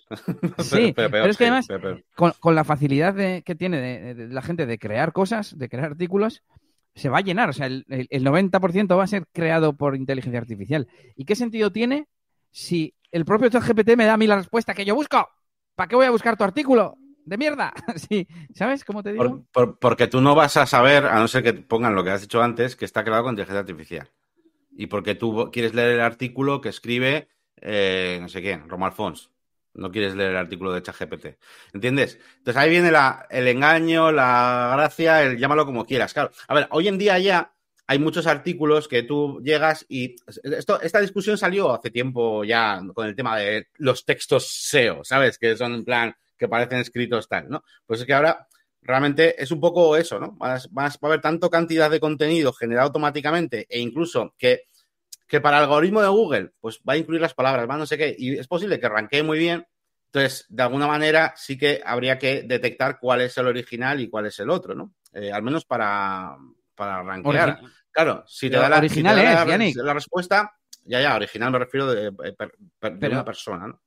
sí, 0.58 0.92
pero, 0.94 1.26
es 1.26 1.36
que 1.36 1.46
además, 1.46 1.68
con, 2.14 2.54
la 2.54 2.64
facilidad 2.64 3.14
que 3.42 3.54
tiene 3.54 4.14
de, 4.14 4.28
la 4.28 4.42
gente 4.42 4.66
de 4.66 4.78
crear 4.78 5.12
cosas, 5.12 5.56
de 5.56 5.68
crear 5.68 5.86
artículos, 5.86 6.42
se 6.94 7.08
va 7.08 7.18
a 7.18 7.22
llenar. 7.22 7.50
O 7.50 7.52
sea, 7.52 7.66
el, 7.66 7.84
el 7.88 8.24
90% 8.24 8.98
va 8.98 9.04
a 9.04 9.06
ser 9.06 9.26
creado 9.32 9.76
por 9.76 9.94
inteligencia 9.94 10.40
artificial. 10.40 10.88
¿Y 11.14 11.26
qué 11.26 11.36
sentido 11.36 11.70
tiene 11.70 12.08
si 12.50 12.94
el 13.10 13.24
propio 13.24 13.48
ChatGPT 13.48 13.96
me 13.96 14.04
da 14.04 14.14
a 14.14 14.16
mí 14.16 14.26
la 14.26 14.36
respuesta 14.36 14.74
que 14.74 14.84
yo 14.84 14.94
busco. 14.94 15.28
¿Para 15.74 15.88
qué 15.88 15.96
voy 15.96 16.06
a 16.06 16.10
buscar 16.10 16.36
tu 16.36 16.44
artículo? 16.44 16.96
De 17.24 17.36
mierda. 17.36 17.72
sí, 18.08 18.26
¿sabes 18.54 18.84
cómo 18.84 19.02
te 19.02 19.12
digo? 19.12 19.44
porque 19.80 20.06
tú 20.06 20.20
no 20.20 20.34
vas 20.34 20.56
a 20.56 20.66
saber, 20.66 21.06
a 21.06 21.18
no 21.18 21.28
ser 21.28 21.42
que 21.42 21.52
pongan 21.52 21.94
lo 21.94 22.02
que 22.04 22.10
has 22.10 22.22
dicho 22.22 22.42
antes, 22.42 22.74
que 22.76 22.84
está 22.84 23.04
creado 23.04 23.24
con 23.24 23.32
inteligencia 23.32 23.60
artificial. 23.60 24.10
Y 24.72 24.86
porque 24.86 25.14
tú 25.14 25.50
quieres 25.52 25.74
leer 25.74 25.92
el 25.92 26.00
artículo 26.00 26.60
que 26.60 26.68
escribe, 26.68 27.28
eh, 27.60 28.18
no 28.20 28.28
sé 28.28 28.40
quién, 28.40 28.68
Romar 28.68 28.92
Fons. 28.92 29.30
No 29.74 29.92
quieres 29.92 30.14
leer 30.14 30.30
el 30.30 30.36
artículo 30.36 30.72
de 30.72 30.82
ChatGPT. 30.82 31.26
¿Entiendes? 31.72 32.18
Entonces 32.38 32.56
ahí 32.56 32.70
viene 32.70 32.90
el 33.30 33.48
engaño, 33.48 34.10
la 34.10 34.70
gracia, 34.72 35.22
el 35.22 35.38
llámalo 35.38 35.66
como 35.66 35.84
quieras. 35.84 36.12
Claro. 36.12 36.30
A 36.48 36.54
ver, 36.54 36.66
hoy 36.70 36.88
en 36.88 36.98
día 36.98 37.18
ya 37.18 37.52
hay 37.90 37.98
muchos 37.98 38.26
artículos 38.26 38.86
que 38.86 39.02
tú 39.02 39.40
llegas 39.42 39.86
y 39.88 40.14
esto, 40.42 40.78
esta 40.82 41.00
discusión 41.00 41.38
salió 41.38 41.72
hace 41.72 41.90
tiempo 41.90 42.44
ya 42.44 42.82
con 42.92 43.06
el 43.06 43.16
tema 43.16 43.38
de 43.38 43.68
los 43.76 44.04
textos 44.04 44.46
SEO, 44.46 45.04
¿sabes? 45.04 45.38
Que 45.38 45.56
son 45.56 45.72
en 45.72 45.84
plan, 45.86 46.14
que 46.36 46.48
parecen 46.48 46.80
escritos 46.80 47.28
tal, 47.28 47.48
¿no? 47.48 47.64
Pues 47.86 48.00
es 48.00 48.06
que 48.06 48.12
ahora 48.12 48.46
realmente 48.82 49.42
es 49.42 49.50
un 49.50 49.60
poco 49.60 49.96
eso, 49.96 50.20
¿no? 50.20 50.36
va 50.38 50.54
a 50.54 50.92
haber 51.00 51.20
tanto 51.22 51.48
cantidad 51.48 51.90
de 51.90 51.98
contenido 51.98 52.52
generado 52.52 52.88
automáticamente 52.88 53.66
e 53.70 53.80
incluso 53.80 54.34
que, 54.36 54.64
que 55.26 55.40
para 55.40 55.56
el 55.56 55.64
algoritmo 55.64 56.02
de 56.02 56.08
Google, 56.08 56.52
pues 56.60 56.80
va 56.86 56.92
a 56.92 56.98
incluir 56.98 57.22
las 57.22 57.32
palabras, 57.32 57.68
va 57.68 57.78
no 57.78 57.86
sé 57.86 57.96
qué, 57.96 58.14
y 58.18 58.38
es 58.38 58.46
posible 58.46 58.78
que 58.78 58.86
arranque 58.86 59.22
muy 59.22 59.38
bien. 59.38 59.66
Entonces, 60.12 60.44
de 60.50 60.62
alguna 60.62 60.86
manera, 60.86 61.32
sí 61.36 61.56
que 61.56 61.80
habría 61.84 62.18
que 62.18 62.42
detectar 62.42 62.98
cuál 63.00 63.22
es 63.22 63.36
el 63.38 63.46
original 63.46 64.00
y 64.00 64.10
cuál 64.10 64.26
es 64.26 64.38
el 64.40 64.50
otro, 64.50 64.74
¿no? 64.74 64.94
Eh, 65.12 65.32
al 65.32 65.42
menos 65.42 65.64
para, 65.64 66.36
para 66.74 67.00
arranquear. 67.00 67.60
Claro, 67.98 68.22
si 68.28 68.48
te 68.48 68.56
da 68.56 68.68
la, 68.68 68.78
original 68.78 69.16
la, 69.16 69.92
respuesta, 69.92 70.52
ya, 70.84 71.00
ya, 71.00 71.16
original 71.16 71.50
me 71.50 71.58
refiero 71.58 71.92
de, 71.92 72.10
una 72.80 73.24
persona, 73.24 73.66
¿no? 73.66 73.80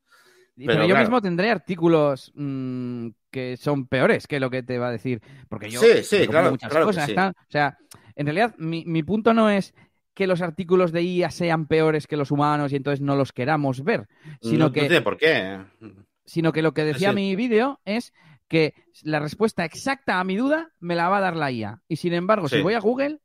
Pero, 0.58 0.86
yo 0.86 0.98
mismo 0.98 1.22
tendré 1.22 1.50
artículos 1.50 2.34
mm, 2.36 3.08
que 3.32 3.56
son 3.56 3.88
peores 3.88 4.28
que 4.28 4.42
lo 4.42 4.50
que 4.50 4.64
te 4.64 4.78
va 4.78 4.90
a 4.90 4.92
decir. 4.92 5.22
Porque 5.48 5.70
yo 5.70 5.80
sí, 5.80 6.04
sí, 6.04 6.28
claro, 6.28 6.52
muchas 6.52 6.74
cosas. 6.74 7.10
O 7.10 7.34
sea, 7.48 7.78
en 8.18 8.26
realidad, 8.26 8.54
mi, 8.58 9.04
punto 9.04 9.34
no 9.34 9.50
es 9.50 9.74
que 10.14 10.28
los 10.28 10.42
artículos 10.42 10.92
de 10.92 11.04
IA 11.04 11.32
sean 11.32 11.66
peores 11.66 12.06
que 12.06 12.18
los 12.18 12.32
humanos 12.32 12.74
y 12.74 12.76
entonces 12.76 13.00
no 13.00 13.16
los 13.16 13.32
queramos 13.32 13.82
ver. 13.86 14.10
Sino 14.42 14.66
no, 14.66 14.72
que. 14.74 15.00
por 15.00 15.16
qué. 15.16 15.58
Sino 16.26 16.52
que 16.52 16.62
lo 16.62 16.74
que 16.74 16.84
decía 16.84 17.14
mi 17.14 17.34
vídeo 17.38 17.80
es 17.86 18.12
que 18.50 18.74
la 19.04 19.22
respuesta 19.22 19.64
exacta 19.64 20.20
a 20.20 20.26
mi 20.26 20.36
duda 20.36 20.74
me 20.82 20.96
la 20.96 21.08
va 21.08 21.20
a 21.20 21.22
dar 21.22 21.38
la 21.38 21.50
IA. 21.50 21.82
Y 21.88 21.96
sin 21.96 22.12
embargo, 22.12 22.50
si 22.50 22.62
voy 22.62 22.74
a 22.74 22.82
Google, 22.82 23.22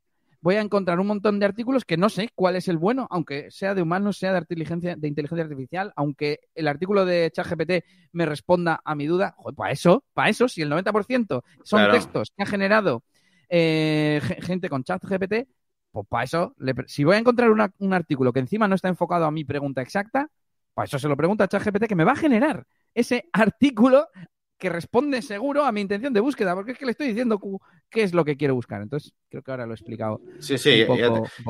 voy 0.47 0.55
a 0.55 0.61
encontrar 0.61 1.01
un 1.01 1.07
montón 1.07 1.41
de 1.41 1.45
artículos 1.45 1.83
que 1.83 1.97
no 1.97 2.07
sé 2.07 2.29
cuál 2.33 2.55
es 2.55 2.69
el 2.69 2.77
bueno, 2.77 3.05
aunque 3.09 3.51
sea 3.51 3.75
de 3.75 3.81
humanos, 3.81 4.17
sea 4.17 4.31
de 4.31 4.39
inteligencia, 4.39 4.95
de 4.95 5.07
inteligencia 5.09 5.43
artificial, 5.43 5.91
aunque 5.97 6.39
el 6.55 6.69
artículo 6.69 7.05
de 7.05 7.29
ChatGPT 7.33 7.83
me 8.13 8.25
responda 8.25 8.79
a 8.85 8.95
mi 8.95 9.07
duda, 9.07 9.35
para 9.57 9.73
eso, 9.73 10.05
para 10.13 10.29
eso, 10.29 10.47
si 10.47 10.61
el 10.61 10.71
90% 10.71 11.43
son 11.65 11.91
textos 11.91 12.31
que 12.33 12.43
ha 12.43 12.45
generado 12.45 13.03
eh, 13.49 14.21
gente 14.39 14.69
con 14.69 14.85
ChatGPT, 14.85 15.49
pues 15.91 16.07
para 16.07 16.23
eso, 16.23 16.55
si 16.85 17.03
voy 17.03 17.17
a 17.17 17.19
encontrar 17.19 17.51
un 17.51 17.93
artículo 17.93 18.31
que 18.31 18.39
encima 18.39 18.69
no 18.69 18.75
está 18.75 18.87
enfocado 18.87 19.25
a 19.25 19.31
mi 19.31 19.43
pregunta 19.43 19.81
exacta, 19.81 20.29
para 20.73 20.85
eso 20.85 20.97
se 20.97 21.09
lo 21.09 21.17
pregunta 21.17 21.43
a 21.43 21.49
ChatGPT 21.49 21.87
que 21.87 21.95
me 21.95 22.05
va 22.05 22.13
a 22.13 22.15
generar 22.15 22.65
ese 22.93 23.27
artículo 23.33 24.07
que 24.57 24.69
responde 24.69 25.21
seguro 25.21 25.63
a 25.63 25.71
mi 25.71 25.81
intención 25.81 26.13
de 26.13 26.19
búsqueda, 26.19 26.55
porque 26.55 26.71
es 26.71 26.77
que 26.77 26.85
le 26.85 26.91
estoy 26.91 27.07
diciendo 27.07 27.39
qué 27.89 28.03
es 28.03 28.13
lo 28.13 28.25
que 28.25 28.37
quiero 28.37 28.55
buscar. 28.55 28.81
Entonces, 28.81 29.13
creo 29.29 29.43
que 29.43 29.51
ahora 29.51 29.65
lo 29.65 29.73
he 29.73 29.75
explicado. 29.75 30.19
Sí, 30.39 30.57
sí, 30.57 30.85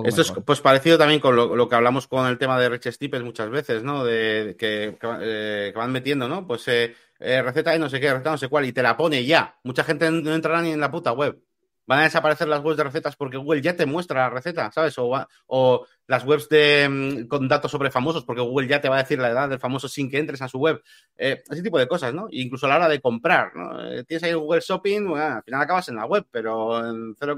esto 0.04 0.22
es 0.22 0.34
pues 0.46 0.62
parecido 0.62 0.98
también 0.98 1.20
con 1.20 1.36
lo, 1.36 1.70
que 1.70 1.76
hablamos 1.76 2.08
con 2.08 2.28
el 2.28 2.38
tema 2.38 2.60
de 2.60 2.70
Rich 2.70 2.92
Steeples 2.92 3.24
muchas 3.24 3.50
veces, 3.50 3.84
¿no? 3.84 4.04
De 4.04 4.56
que, 4.60 4.98
eh, 5.22 5.74
van 5.76 5.92
metiendo, 5.92 6.28
¿no? 6.28 6.46
Pues 6.46 6.68
eh, 6.68 6.96
eh, 7.20 7.42
receta 7.42 7.72
de 7.72 7.80
no 7.80 7.90
sé 7.90 8.00
qué, 8.00 8.12
receta 8.12 8.32
no 8.32 8.38
sé 8.38 8.50
cuál, 8.50 8.66
y 8.66 8.74
te 8.74 8.84
la 8.84 8.98
pone 8.98 9.26
ya. 9.26 9.58
Mucha 9.64 9.84
gente 9.84 10.12
no 10.12 10.34
entrará 10.34 10.62
ni 10.62 10.72
en 10.72 10.80
la 10.82 10.92
puta 10.92 11.14
web 11.14 11.42
van 11.88 12.00
a 12.00 12.04
desaparecer 12.04 12.48
las 12.48 12.62
webs 12.64 12.78
de 12.78 12.84
recetas 12.84 13.16
porque 13.16 13.38
Google 13.38 13.62
ya 13.62 13.76
te 13.76 13.86
muestra 13.86 14.24
la 14.24 14.30
receta, 14.30 14.72
¿sabes? 14.72 14.96
O, 14.98 15.86
las 16.06 16.24
webs 16.24 16.48
de, 16.48 16.88
mm, 16.90 17.28
con 17.28 17.48
datos 17.48 17.72
sobre 17.72 17.92
famosos 17.92 18.24
porque 18.24 18.42
Google 18.42 18.68
ya 18.68 18.80
te 18.80 18.88
va 18.88 18.96
a 18.96 19.04
decir 19.04 19.20
la 19.20 19.30
edad 19.30 19.50
del 19.50 19.60
famoso 19.60 19.90
sin 19.90 20.10
que 20.10 20.20
entres 20.20 20.42
a 20.42 20.48
su 20.48 20.58
web. 20.60 20.82
Eh, 21.18 21.44
ese 21.50 21.64
tipo 21.64 21.80
de 21.80 21.88
cosas, 21.88 22.14
¿no? 22.14 22.28
incluso 22.32 22.66
a 22.66 22.70
la 22.70 22.76
hora 22.78 22.90
de 22.90 23.02
comprar, 23.02 23.56
¿no? 23.56 23.92
Eh, 23.92 24.04
tienes 24.04 24.24
ahí 24.24 24.34
Google 24.34 24.62
Shopping, 24.62 25.16
al 25.18 25.44
final 25.44 25.62
acabas 25.62 25.90
en 25.90 25.96
la 25.96 26.06
web, 26.06 26.26
pero 26.32 26.86
en 26.88 27.16
0, 27.18 27.38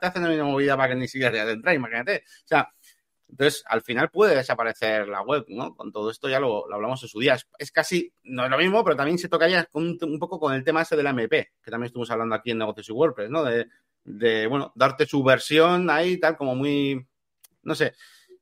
te 0.00 0.06
hacen 0.06 0.24
una 0.24 0.44
movida 0.44 0.76
para 0.76 0.90
que 0.90 1.00
ni 1.00 1.08
siquiera 1.08 1.32
te 1.44 1.52
entrar, 1.52 1.74
imagínate. 1.74 2.24
O 2.44 2.46
sea, 2.46 2.68
Entonces, 3.28 3.62
al 3.66 3.82
final 3.82 4.10
puede 4.10 4.34
desaparecer 4.34 5.06
la 5.06 5.22
web, 5.22 5.44
¿no? 5.48 5.74
Con 5.74 5.92
todo 5.92 6.10
esto 6.10 6.28
ya 6.28 6.40
lo, 6.40 6.72
hablamos 6.72 7.02
en 7.02 7.08
su 7.08 7.20
día. 7.20 7.36
Es, 7.58 7.70
casi, 7.70 8.12
no 8.24 8.44
es 8.44 8.50
lo 8.50 8.58
mismo, 8.58 8.82
pero 8.82 8.96
también 8.96 9.18
se 9.18 9.28
tocaría 9.28 9.68
un, 9.72 9.98
un, 10.00 10.18
poco 10.18 10.40
con 10.40 10.54
el 10.54 10.64
tema 10.64 10.82
ese 10.82 10.96
de 10.96 11.02
la 11.02 11.10
MP, 11.10 11.52
que 11.62 11.70
también 11.70 11.86
estuvimos 11.86 12.10
hablando 12.10 12.34
aquí 12.34 12.50
en 12.50 12.58
Negocios 12.58 12.88
y 12.88 12.92
WordPress, 12.92 13.30
¿no? 13.30 13.44
De, 13.44 13.66
de, 14.04 14.46
bueno, 14.46 14.72
darte 14.74 15.06
su 15.06 15.22
versión 15.22 15.90
ahí, 15.90 16.18
tal, 16.18 16.36
como 16.36 16.54
muy, 16.54 17.06
no 17.62 17.74
sé, 17.74 17.94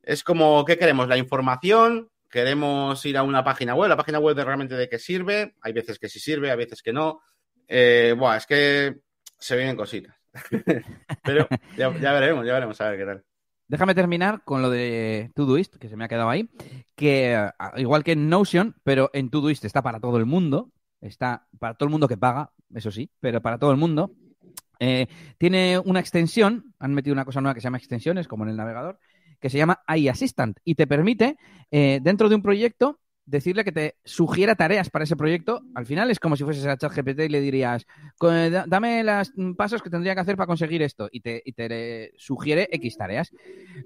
es 0.03 0.23
como, 0.23 0.65
¿qué 0.65 0.79
queremos? 0.79 1.09
La 1.09 1.17
información, 1.17 2.11
queremos 2.31 3.05
ir 3.05 3.17
a 3.17 3.25
una 3.25 3.43
página 3.43 3.75
web, 3.75 3.89
la 3.89 3.97
página 3.97 4.21
web 4.21 4.37
de 4.37 4.45
realmente 4.45 4.77
de 4.77 4.89
qué 4.89 4.99
sirve, 4.99 5.57
hay 5.61 5.73
veces 5.73 5.99
que 5.99 6.09
sí 6.09 6.21
sirve, 6.21 6.51
hay 6.51 6.57
veces 6.57 6.83
que 6.83 6.93
no. 6.93 7.21
Eh, 7.67 8.15
buah, 8.17 8.37
es 8.37 8.47
que 8.47 8.97
se 9.39 9.57
vienen 9.57 9.77
cositas. 9.77 10.15
Pero 11.25 11.49
ya, 11.77 11.89
veremos, 11.89 12.47
ya 12.47 12.53
veremos 12.53 12.81
a 12.81 12.91
ver 12.91 12.99
qué 12.99 13.05
tal. 13.05 13.25
Déjame 13.69 13.95
terminar 13.95 14.43
con 14.45 14.63
lo 14.63 14.71
de 14.71 15.31
Todoist, 15.35 15.77
que 15.77 15.89
se 15.89 15.97
me 15.97 16.05
ha 16.05 16.09
quedado 16.09 16.31
ahí, 16.31 16.49
que 16.95 17.35
ah, 17.35 17.73
igual 17.77 18.05
que 18.05 18.13
en 18.13 18.29
Notion, 18.29 18.77
pero 18.85 19.11
en 19.13 19.29
Todoist 19.29 19.65
está 19.65 19.83
para 19.83 19.99
todo 19.99 20.19
el 20.19 20.27
mundo, 20.27 20.71
está 21.01 21.49
para 21.59 21.75
todo 21.75 21.89
el 21.89 21.91
mundo 21.91 22.07
que 22.07 22.17
paga, 22.17 22.53
eso 22.75 22.93
sí, 22.93 23.11
pero 23.19 23.43
para 23.43 23.59
todo 23.59 23.73
el 23.73 23.77
mundo. 23.77 24.13
Eh, 24.79 25.09
tiene 25.39 25.81
una 25.81 26.01
extensión, 26.01 26.75
han 26.79 26.95
metido 26.95 27.13
una 27.13 27.25
cosa 27.25 27.41
nueva 27.41 27.55
que 27.55 27.61
se 27.61 27.65
llama 27.65 27.79
extensiones, 27.79 28.29
como 28.29 28.45
en 28.45 28.51
el 28.51 28.57
navegador, 28.57 29.01
que 29.41 29.51
se 29.51 29.59
llama 29.59 29.81
iAssistant 29.89 30.59
y 30.65 30.77
te 30.77 30.87
permite, 30.87 31.37
eh, 31.71 31.99
dentro 32.03 32.29
de 32.29 32.37
un 32.37 32.43
proyecto, 32.43 33.01
decirle 33.27 33.65
que 33.65 33.73
te 33.73 33.97
sugiera 34.05 34.55
tareas 34.55 34.89
para 34.89 35.05
ese 35.05 35.17
proyecto. 35.17 35.63
Al 35.75 35.85
final 35.85 36.11
es 36.11 36.19
como 36.19 36.37
si 36.37 36.45
fueses 36.45 36.65
a 36.67 36.77
ChatGPT 36.77 37.21
y 37.21 37.29
le 37.29 37.41
dirías, 37.41 37.87
dame 38.67 39.03
los 39.05 39.33
pasos 39.57 39.83
que 39.83 39.91
tendría 39.91 40.15
que 40.15 40.21
hacer 40.21 40.37
para 40.37 40.47
conseguir 40.47 40.83
esto 40.83 41.09
y 41.11 41.21
te, 41.21 41.43
y 41.45 41.53
te 41.53 42.13
sugiere 42.17 42.69
X 42.73 42.97
tareas. 42.97 43.33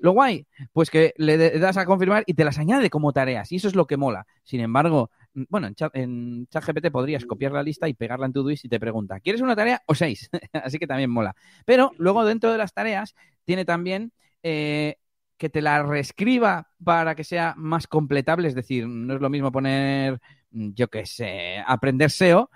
Lo 0.00 0.12
guay, 0.12 0.46
pues 0.72 0.90
que 0.90 1.14
le 1.16 1.58
das 1.58 1.78
a 1.78 1.86
confirmar 1.86 2.22
y 2.26 2.34
te 2.34 2.44
las 2.44 2.58
añade 2.58 2.90
como 2.90 3.12
tareas 3.12 3.50
y 3.50 3.56
eso 3.56 3.68
es 3.68 3.74
lo 3.74 3.86
que 3.86 3.96
mola. 3.96 4.26
Sin 4.44 4.60
embargo, 4.60 5.10
bueno, 5.48 5.68
en, 5.94 6.46
ChatGPT 6.48 6.90
podrías 6.90 7.24
copiar 7.24 7.52
la 7.52 7.62
lista 7.62 7.88
y 7.88 7.94
pegarla 7.94 8.26
en 8.26 8.32
Todoist 8.32 8.64
y 8.64 8.68
te 8.68 8.78
pregunta, 8.78 9.20
¿quieres 9.20 9.40
una 9.40 9.56
tarea 9.56 9.82
o 9.86 9.94
seis? 9.94 10.28
Así 10.52 10.78
que 10.78 10.86
también 10.86 11.10
mola. 11.10 11.34
Pero 11.64 11.92
luego 11.96 12.24
dentro 12.24 12.52
de 12.52 12.58
las 12.58 12.74
tareas 12.74 13.14
tiene 13.44 13.64
también 13.64 14.12
eh, 14.42 14.96
que 15.40 15.48
te 15.48 15.62
la 15.62 15.82
reescriba 15.82 16.68
para 16.84 17.14
que 17.14 17.24
sea 17.24 17.54
más 17.56 17.86
completable, 17.86 18.46
es 18.46 18.54
decir, 18.54 18.86
no 18.86 19.14
es 19.14 19.22
lo 19.22 19.30
mismo 19.30 19.50
poner, 19.50 20.20
yo 20.50 20.88
qué 20.88 21.06
sé, 21.06 21.64
aprender 21.66 22.10
SEO, 22.10 22.50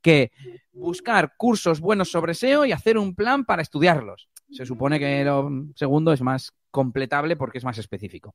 que 0.00 0.30
buscar 0.70 1.34
cursos 1.36 1.80
buenos 1.80 2.12
sobre 2.12 2.34
SEO 2.34 2.64
y 2.64 2.70
hacer 2.70 2.96
un 2.96 3.16
plan 3.16 3.44
para 3.44 3.60
estudiarlos. 3.60 4.28
Se 4.50 4.64
supone 4.64 4.98
que 4.98 5.24
lo 5.24 5.50
segundo 5.74 6.12
es 6.12 6.22
más 6.22 6.52
completable 6.70 7.36
porque 7.36 7.58
es 7.58 7.64
más 7.64 7.78
específico. 7.78 8.34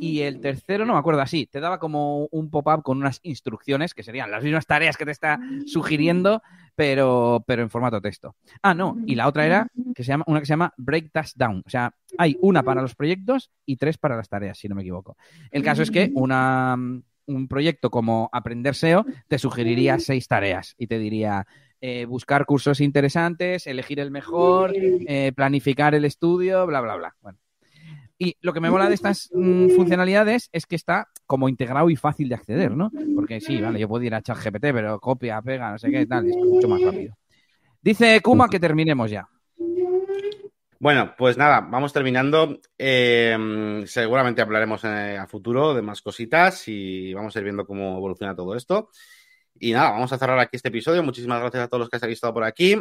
Y 0.00 0.20
el 0.20 0.40
tercero, 0.40 0.84
no 0.84 0.92
me 0.92 0.98
acuerdo 0.98 1.20
así, 1.22 1.46
te 1.46 1.60
daba 1.60 1.78
como 1.78 2.26
un 2.30 2.50
pop-up 2.50 2.82
con 2.82 2.98
unas 2.98 3.20
instrucciones 3.22 3.94
que 3.94 4.02
serían 4.02 4.30
las 4.30 4.44
mismas 4.44 4.66
tareas 4.66 4.96
que 4.96 5.04
te 5.04 5.10
está 5.10 5.40
sugiriendo, 5.66 6.42
pero, 6.74 7.42
pero 7.46 7.62
en 7.62 7.70
formato 7.70 8.00
texto. 8.00 8.36
Ah, 8.62 8.74
no, 8.74 8.96
y 9.06 9.14
la 9.14 9.28
otra 9.28 9.46
era 9.46 9.66
que 9.94 10.04
se 10.04 10.08
llama, 10.08 10.24
una 10.26 10.40
que 10.40 10.46
se 10.46 10.52
llama 10.52 10.72
Break 10.76 11.10
Task 11.12 11.36
Down. 11.36 11.62
O 11.66 11.70
sea, 11.70 11.94
hay 12.18 12.36
una 12.40 12.62
para 12.62 12.82
los 12.82 12.94
proyectos 12.94 13.50
y 13.66 13.76
tres 13.76 13.98
para 13.98 14.16
las 14.16 14.28
tareas, 14.28 14.58
si 14.58 14.68
no 14.68 14.74
me 14.74 14.82
equivoco. 14.82 15.16
El 15.50 15.62
caso 15.62 15.82
es 15.82 15.90
que 15.90 16.10
una, 16.14 16.76
un 17.26 17.48
proyecto 17.48 17.90
como 17.90 18.28
Aprender 18.32 18.74
SEO 18.74 19.06
te 19.28 19.38
sugeriría 19.38 19.98
seis 19.98 20.28
tareas 20.28 20.74
y 20.78 20.86
te 20.86 20.98
diría 20.98 21.46
eh, 21.80 22.04
buscar 22.04 22.44
cursos 22.44 22.80
interesantes, 22.80 23.66
elegir 23.66 24.00
el 24.00 24.10
mejor, 24.10 24.72
eh, 24.74 25.32
planificar 25.34 25.94
el 25.94 26.04
estudio, 26.04 26.66
bla, 26.66 26.80
bla, 26.80 26.96
bla. 26.96 27.16
Bueno. 27.20 27.38
Y 28.18 28.36
lo 28.42 28.52
que 28.52 28.60
me 28.60 28.70
mola 28.70 28.86
de 28.88 28.94
estas 28.94 29.30
mm, 29.32 29.70
funcionalidades 29.70 30.50
es 30.52 30.66
que 30.66 30.76
está 30.76 31.08
como 31.24 31.48
integrado 31.48 31.88
y 31.88 31.96
fácil 31.96 32.28
de 32.28 32.34
acceder, 32.34 32.70
¿no? 32.72 32.90
Porque 33.14 33.40
sí, 33.40 33.60
vale, 33.62 33.80
yo 33.80 33.88
puedo 33.88 34.04
ir 34.04 34.14
a 34.14 34.20
ChatGPT, 34.20 34.60
pero 34.60 35.00
copia, 35.00 35.40
pega, 35.40 35.70
no 35.70 35.78
sé 35.78 35.90
qué, 35.90 36.04
tal, 36.04 36.28
es 36.28 36.36
mucho 36.36 36.68
más 36.68 36.82
rápido. 36.82 37.16
Dice 37.80 38.20
Kuma 38.20 38.48
que 38.48 38.60
terminemos 38.60 39.10
ya. 39.10 39.26
Bueno, 40.78 41.14
pues 41.16 41.38
nada, 41.38 41.60
vamos 41.60 41.92
terminando. 41.92 42.58
Eh, 42.76 43.82
seguramente 43.86 44.42
hablaremos 44.42 44.84
a 44.84 45.26
futuro 45.26 45.74
de 45.74 45.82
más 45.82 46.02
cositas 46.02 46.68
y 46.68 47.14
vamos 47.14 47.34
a 47.34 47.38
ir 47.38 47.44
viendo 47.44 47.66
cómo 47.66 47.96
evoluciona 47.96 48.34
todo 48.34 48.54
esto. 48.54 48.90
Y 49.58 49.72
nada, 49.72 49.90
vamos 49.90 50.12
a 50.12 50.18
cerrar 50.18 50.38
aquí 50.38 50.56
este 50.56 50.68
episodio. 50.68 51.02
Muchísimas 51.02 51.40
gracias 51.40 51.64
a 51.64 51.68
todos 51.68 51.80
los 51.80 51.88
que 51.88 51.98
habéis 52.00 52.16
estado 52.16 52.34
por 52.34 52.44
aquí 52.44 52.76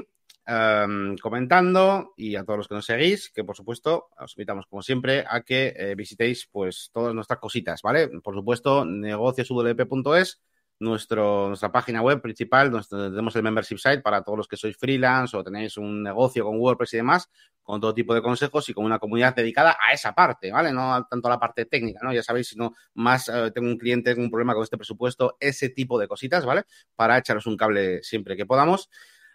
em, 0.45 1.17
comentando 1.17 2.13
y 2.15 2.35
a 2.35 2.43
todos 2.43 2.57
los 2.57 2.67
que 2.67 2.75
nos 2.75 2.85
seguís, 2.85 3.29
que 3.31 3.43
por 3.43 3.55
supuesto 3.55 4.09
os 4.17 4.35
invitamos 4.37 4.65
como 4.67 4.81
siempre 4.81 5.25
a 5.27 5.41
que 5.41 5.73
eh, 5.75 5.95
visitéis 5.95 6.47
pues 6.51 6.89
todas 6.93 7.13
nuestras 7.13 7.39
cositas, 7.39 7.81
¿vale? 7.81 8.07
Por 8.21 8.35
supuesto, 8.35 8.85
negocioswp.es 8.85 10.41
nuestro, 10.79 11.47
nuestra 11.49 11.71
página 11.71 12.01
web 12.01 12.21
principal, 12.21 12.71
donde 12.71 12.87
tenemos 12.87 13.35
el 13.35 13.43
membership 13.43 13.77
site 13.77 13.99
para 13.99 14.23
todos 14.23 14.37
los 14.37 14.47
que 14.47 14.57
sois 14.57 14.77
freelance 14.77 15.35
o 15.35 15.43
tenéis 15.43 15.77
un 15.77 16.01
negocio 16.01 16.45
con 16.45 16.57
WordPress 16.57 16.93
y 16.93 16.97
demás, 16.97 17.29
con 17.61 17.79
todo 17.81 17.93
tipo 17.93 18.15
de 18.15 18.21
consejos 18.21 18.67
y 18.69 18.73
con 18.73 18.85
una 18.85 18.97
comunidad 18.97 19.35
dedicada 19.35 19.77
a 19.79 19.93
esa 19.93 20.13
parte, 20.13 20.51
¿vale? 20.51 20.71
No 20.71 21.05
tanto 21.09 21.27
a 21.27 21.31
la 21.31 21.39
parte 21.39 21.65
técnica, 21.65 21.99
¿no? 22.01 22.13
Ya 22.13 22.23
sabéis, 22.23 22.47
sino 22.47 22.73
más 22.95 23.29
eh, 23.29 23.51
tengo 23.53 23.67
un 23.67 23.77
cliente, 23.77 24.13
tengo 24.13 24.25
un 24.25 24.31
problema 24.31 24.53
con 24.53 24.63
este 24.63 24.77
presupuesto, 24.77 25.37
ese 25.39 25.69
tipo 25.69 25.99
de 25.99 26.07
cositas, 26.07 26.45
¿vale? 26.45 26.63
Para 26.95 27.17
echaros 27.17 27.45
un 27.45 27.57
cable 27.57 28.01
siempre 28.01 28.35
que 28.35 28.45
podamos. 28.45 28.89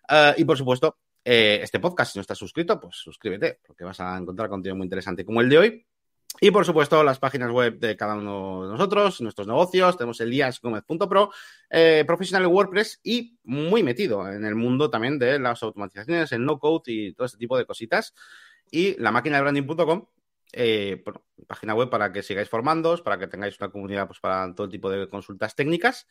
Eh, 0.09 0.35
y 0.39 0.45
por 0.45 0.57
supuesto, 0.57 0.99
eh, 1.25 1.61
este 1.63 1.79
podcast, 1.81 2.13
si 2.13 2.19
no 2.19 2.21
estás 2.23 2.39
suscrito, 2.39 2.81
pues 2.81 2.97
suscríbete, 2.97 3.61
porque 3.67 3.85
vas 3.85 4.01
a 4.01 4.17
encontrar 4.17 4.49
contenido 4.49 4.77
muy 4.77 4.85
interesante 4.85 5.25
como 5.25 5.41
el 5.41 5.49
de 5.49 5.59
hoy. 5.59 5.87
Y 6.41 6.51
por 6.51 6.65
supuesto, 6.65 7.03
las 7.05 7.19
páginas 7.19 7.51
web 7.51 7.79
de 7.79 7.97
cada 7.97 8.17
uno 8.17 8.65
de 8.65 8.73
nosotros, 8.73 9.21
nuestros 9.21 9.47
negocios. 9.47 9.97
Tenemos 9.97 10.21
el 10.21 10.31
diasgomez.pro, 10.31 11.31
eh, 11.71 12.05
profesional 12.07 12.47
WordPress 12.49 13.01
y 13.05 13.39
muy 13.45 13.83
metido 13.83 14.29
en 14.29 14.45
el 14.45 14.57
mundo 14.57 14.91
también 14.91 15.19
de 15.19 15.39
las 15.39 15.63
automatizaciones, 15.63 16.33
el 16.33 16.45
no-code 16.45 16.93
y 16.93 17.13
todo 17.15 17.27
este 17.27 17.39
tipo 17.39 17.57
de 17.57 17.65
cositas. 17.65 18.15
Y 18.71 19.01
la 19.01 19.13
máquina 19.13 19.37
de 19.37 19.43
branding.com, 19.43 20.07
eh, 20.53 21.05
página 21.47 21.75
web 21.75 21.89
para 21.89 22.13
que 22.13 22.23
sigáis 22.23 22.49
formándoos, 22.49 23.01
para 23.01 23.19
que 23.19 23.29
tengáis 23.29 23.59
una 23.61 23.71
comunidad 23.71 24.07
pues, 24.09 24.19
para 24.19 24.53
todo 24.55 24.69
tipo 24.69 24.91
de 24.91 25.09
consultas 25.09 25.55
técnicas. 25.55 26.09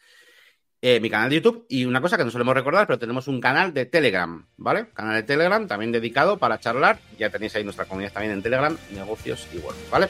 Eh, 0.85 0.99
mi 0.99 1.09
canal 1.09 1.29
de 1.29 1.37
YouTube 1.37 1.65
y 1.69 1.85
una 1.85 2.01
cosa 2.01 2.17
que 2.17 2.25
no 2.25 2.29
solemos 2.29 2.53
recordar, 2.53 2.85
pero 2.85 2.99
tenemos 2.99 3.29
un 3.29 3.39
canal 3.39 3.73
de 3.73 3.85
Telegram, 3.85 4.45
¿vale? 4.57 4.87
Canal 4.93 5.15
de 5.15 5.23
Telegram 5.23 5.65
también 5.65 5.93
dedicado 5.93 6.37
para 6.37 6.59
charlar. 6.59 6.99
Ya 7.17 7.29
tenéis 7.29 7.55
ahí 7.55 7.63
nuestra 7.63 7.85
comunidad 7.85 8.11
también 8.11 8.33
en 8.33 8.43
Telegram, 8.43 8.77
negocios 8.93 9.47
y 9.53 9.59
WordPress, 9.59 9.89
¿vale? 9.89 10.09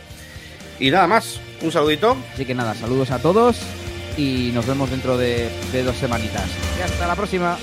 Y 0.80 0.90
nada 0.90 1.06
más, 1.06 1.40
un 1.62 1.72
saludito. 1.72 2.18
Así 2.34 2.44
que 2.44 2.56
nada, 2.56 2.74
saludos 2.74 3.12
a 3.12 3.20
todos 3.20 3.62
y 4.18 4.50
nos 4.52 4.66
vemos 4.66 4.90
dentro 4.90 5.16
de, 5.16 5.48
de 5.72 5.84
dos 5.84 5.96
semanitas. 5.96 6.50
Y 6.80 6.82
hasta 6.82 7.06
la 7.06 7.16
próxima. 7.16 7.56